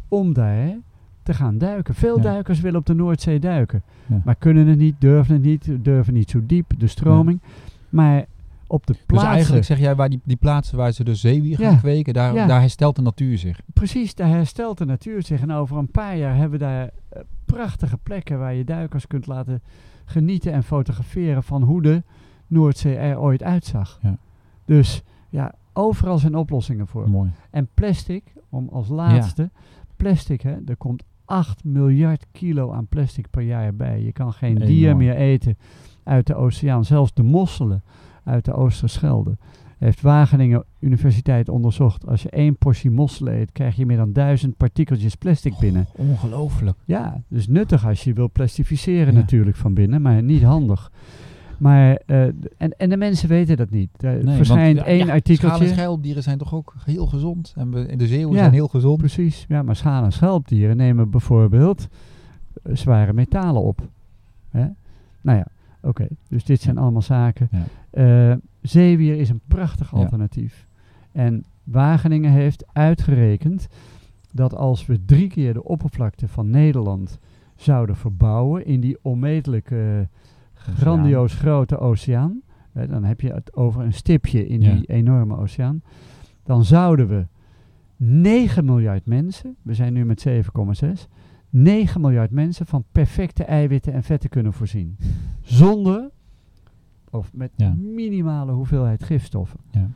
om 0.07 0.33
daar 0.33 0.77
te 1.23 1.33
gaan 1.33 1.57
duiken. 1.57 1.93
Veel 1.95 2.15
Ja. 2.17 2.23
duikers 2.23 2.59
willen 2.61 2.79
op 2.79 2.85
de 2.85 2.93
Noordzee 2.93 3.39
duiken. 3.39 3.81
Ja. 4.05 4.21
Maar 4.25 4.35
kunnen 4.35 4.67
het 4.67 4.77
niet, 4.77 4.95
durven 4.99 5.33
het 5.33 5.43
niet, 5.43 5.69
durven 5.81 6.13
niet 6.13 6.29
zo 6.29 6.39
diep, 6.45 6.73
de 6.79 6.87
stroming. 6.87 7.41
Maar 7.89 8.25
op 8.67 8.85
de 8.87 8.93
Dus 8.93 9.01
plaatsen... 9.05 9.31
eigenlijk 9.31 9.65
zeg 9.65 9.79
jij, 9.79 9.95
waar 9.95 10.09
die, 10.09 10.21
die 10.23 10.35
plaatsen 10.35 10.77
waar 10.77 10.91
ze 10.91 11.03
dus 11.03 11.19
zeewier 11.21 11.57
gaan 11.57 11.71
Ja. 11.71 11.77
kweken, 11.77 12.13
daar, 12.13 12.33
Ja. 12.33 12.47
daar 12.47 12.59
herstelt 12.59 12.95
de 12.95 13.01
natuur 13.01 13.37
zich. 13.37 13.59
Precies, 13.73 14.15
daar 14.15 14.29
herstelt 14.29 14.77
de 14.77 14.85
natuur 14.85 15.23
zich. 15.23 15.41
En 15.41 15.51
over 15.51 15.77
een 15.77 15.91
paar 15.91 16.17
jaar 16.17 16.35
hebben 16.35 16.59
we 16.59 16.65
daar 16.65 16.89
eh, 17.09 17.21
prachtige 17.45 17.97
plekken 17.97 18.39
waar 18.39 18.53
je 18.53 18.63
duikers 18.63 19.07
kunt 19.07 19.27
laten 19.27 19.61
genieten 20.05 20.51
en 20.53 20.63
fotograferen 20.63 21.43
van 21.43 21.63
hoe 21.63 21.81
de 21.81 22.03
Noordzee 22.47 22.95
er 22.95 23.19
ooit 23.19 23.43
uitzag. 23.43 23.99
Ja. 24.01 24.17
Dus 24.65 25.03
ja, 25.29 25.53
overal 25.73 26.17
zijn 26.17 26.35
oplossingen 26.35 26.87
voor. 26.87 27.09
Mooi. 27.09 27.31
En 27.49 27.67
plastic, 27.73 28.23
om 28.49 28.69
als 28.71 28.87
laatste, 28.87 29.49
plastic, 29.95 30.41
hè, 30.41 30.55
er 30.65 30.77
komt 30.77 31.03
8 31.25 31.63
miljard 31.63 32.25
kilo 32.31 32.71
aan 32.71 32.87
plastic 32.87 33.29
per 33.29 33.41
jaar 33.41 33.75
bij. 33.75 34.01
Je 34.01 34.11
kan 34.11 34.33
geen 34.33 34.55
dier 34.55 34.97
meer 34.97 35.15
eten 35.15 35.57
uit 36.03 36.27
de 36.27 36.35
oceaan, 36.35 36.85
zelfs 36.85 37.13
de 37.13 37.23
mosselen 37.23 37.83
uit 38.27 38.45
de 38.45 38.53
Oosterschelde. 38.53 39.37
Heeft 39.77 40.01
Wageningen 40.01 40.63
Universiteit 40.79 41.49
onderzocht. 41.49 42.07
Als 42.07 42.21
je 42.23 42.29
één 42.29 42.57
portie 42.57 42.91
mosselen 42.91 43.33
eet, 43.39 43.51
krijg 43.51 43.75
je 43.75 43.85
meer 43.85 43.97
dan 43.97 44.13
duizend 44.13 44.57
partikeltjes 44.57 45.15
plastic 45.15 45.57
binnen. 45.59 45.85
Ongelooflijk. 45.95 46.77
Ja, 46.85 47.21
dus 47.27 47.47
nuttig 47.47 47.85
als 47.85 48.03
je 48.03 48.13
wil 48.13 48.29
plastificeren 48.31 49.13
Ja. 49.13 49.19
natuurlijk 49.19 49.57
van 49.57 49.73
binnen, 49.73 50.01
maar 50.01 50.23
niet 50.23 50.43
handig. 50.43 50.91
Maar, 51.57 51.95
eh, 52.05 52.23
en, 52.57 52.77
en 52.77 52.89
de 52.89 52.97
mensen 52.97 53.29
weten 53.29 53.57
dat 53.57 53.69
niet. 53.69 53.89
Er 54.03 54.23
Nee, 54.23 54.35
verschijnt 54.35 54.75
want, 54.75 54.87
één 54.87 54.97
ja, 54.97 55.03
Schaal- 55.03 55.09
en 55.15 55.21
artikeltje. 55.21 55.67
schelpdieren 55.67 56.23
zijn 56.23 56.37
toch 56.37 56.53
ook 56.53 56.73
heel 56.85 57.05
gezond? 57.05 57.53
En 57.57 57.71
we- 57.71 57.95
de 57.95 58.07
zeeuwen 58.07 58.33
Ja. 58.35 58.39
zijn 58.41 58.53
heel 58.53 58.67
gezond. 58.67 58.97
Precies, 58.97 59.45
ja, 59.47 59.61
maar 59.63 59.75
schaal- 59.75 60.03
en 60.03 60.11
schelpdieren 60.11 60.77
nemen 60.77 61.09
bijvoorbeeld 61.09 61.87
eh, 62.63 62.75
zware 62.75 63.13
metalen 63.13 63.61
op. 63.61 63.87
Hè? 64.49 64.65
Nou 65.21 65.37
ja, 65.37 65.45
oké, 65.81 66.07
dus 66.29 66.43
dit 66.45 66.61
zijn 66.61 66.77
allemaal 66.77 67.01
zaken. 67.01 67.49
Ja. 67.97 68.31
Eh, 68.31 68.37
zeewier 68.61 69.15
is 69.17 69.29
een 69.29 69.41
prachtig 69.47 69.91
Ja. 69.91 69.97
alternatief. 69.97 70.67
En 71.11 71.43
Wageningen 71.63 72.31
heeft 72.31 72.65
uitgerekend 72.73 73.67
dat 74.31 74.55
als 74.55 74.85
we 74.85 75.05
drie 75.05 75.27
keer 75.27 75.53
de 75.53 75.63
oppervlakte 75.63 76.27
van 76.27 76.49
Nederland 76.49 77.19
zouden 77.55 77.95
verbouwen 77.95 78.65
in 78.65 78.79
die 78.79 78.97
onmetelijke, 79.01 80.09
grandioos 80.53 81.33
grote 81.33 81.77
oceaan, 81.77 82.41
hè, 82.71 82.87
dan 82.87 83.03
heb 83.03 83.21
je 83.21 83.33
het 83.33 83.55
over 83.55 83.81
een 83.83 83.93
stipje 83.93 84.47
in 84.47 84.61
Ja. 84.61 84.73
die 84.75 84.85
enorme 84.85 85.37
oceaan, 85.37 85.81
dan 86.43 86.63
zouden 86.65 87.07
we 87.07 87.27
9 87.97 88.65
miljard 88.65 89.05
mensen, 89.05 89.55
we 89.61 89.73
zijn 89.73 89.93
nu 89.93 90.05
met 90.05 90.21
7,6, 90.21 91.07
9 91.49 92.01
miljard 92.01 92.31
mensen 92.31 92.65
van 92.65 92.83
perfecte 92.91 93.43
eiwitten 93.43 93.93
en 93.93 94.03
vetten 94.03 94.29
kunnen 94.29 94.53
voorzien. 94.53 94.97
Zonder, 95.41 96.09
of 97.11 97.33
met 97.33 97.51
Ja. 97.55 97.73
minimale 97.77 98.51
hoeveelheid 98.51 99.03
gifstoffen. 99.03 99.59
Ja. 99.71 99.89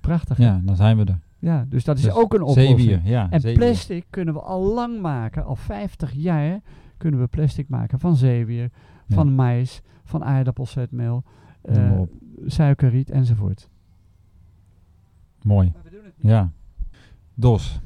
Prachtig. 0.00 0.38
Ja, 0.38 0.60
dan 0.64 0.76
zijn 0.76 0.96
we 0.96 1.04
er. 1.04 1.18
Ja, 1.38 1.66
dus 1.68 1.84
dat 1.84 1.96
is 1.96 2.02
Dus 2.02 2.12
ook 2.12 2.34
een 2.34 2.42
oplossing. 2.42 2.78
Zeewier, 2.80 3.00
ja. 3.04 3.30
En 3.30 3.40
zeewier. 3.40 3.64
plastic 3.66 4.04
kunnen 4.10 4.34
we 4.34 4.40
al 4.40 4.74
lang 4.74 5.00
maken, 5.00 5.44
al 5.44 5.56
50 5.56 6.12
jaar 6.12 6.60
kunnen 6.96 7.20
we 7.20 7.26
plastic 7.26 7.68
maken 7.68 7.98
van 8.00 8.16
zeewier, 8.16 8.70
Ja. 9.06 9.14
van 9.14 9.34
mais, 9.34 9.82
van 10.04 10.24
aardappelzetmeel, 10.24 11.24
eh, 11.62 12.00
suikerriet 12.46 13.10
enzovoort. 13.10 13.68
Mooi. 15.42 15.72
Ja. 16.20 16.50
Dos, 17.34 17.80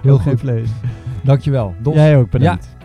Heel 0.01 0.17
geen 0.17 0.31
goed. 0.31 0.39
vlees. 0.39 0.69
Dankjewel. 1.23 1.73
Dos. 1.81 1.93
Jij 1.95 2.17
ook 2.17 2.29
bedankt. 2.29 2.77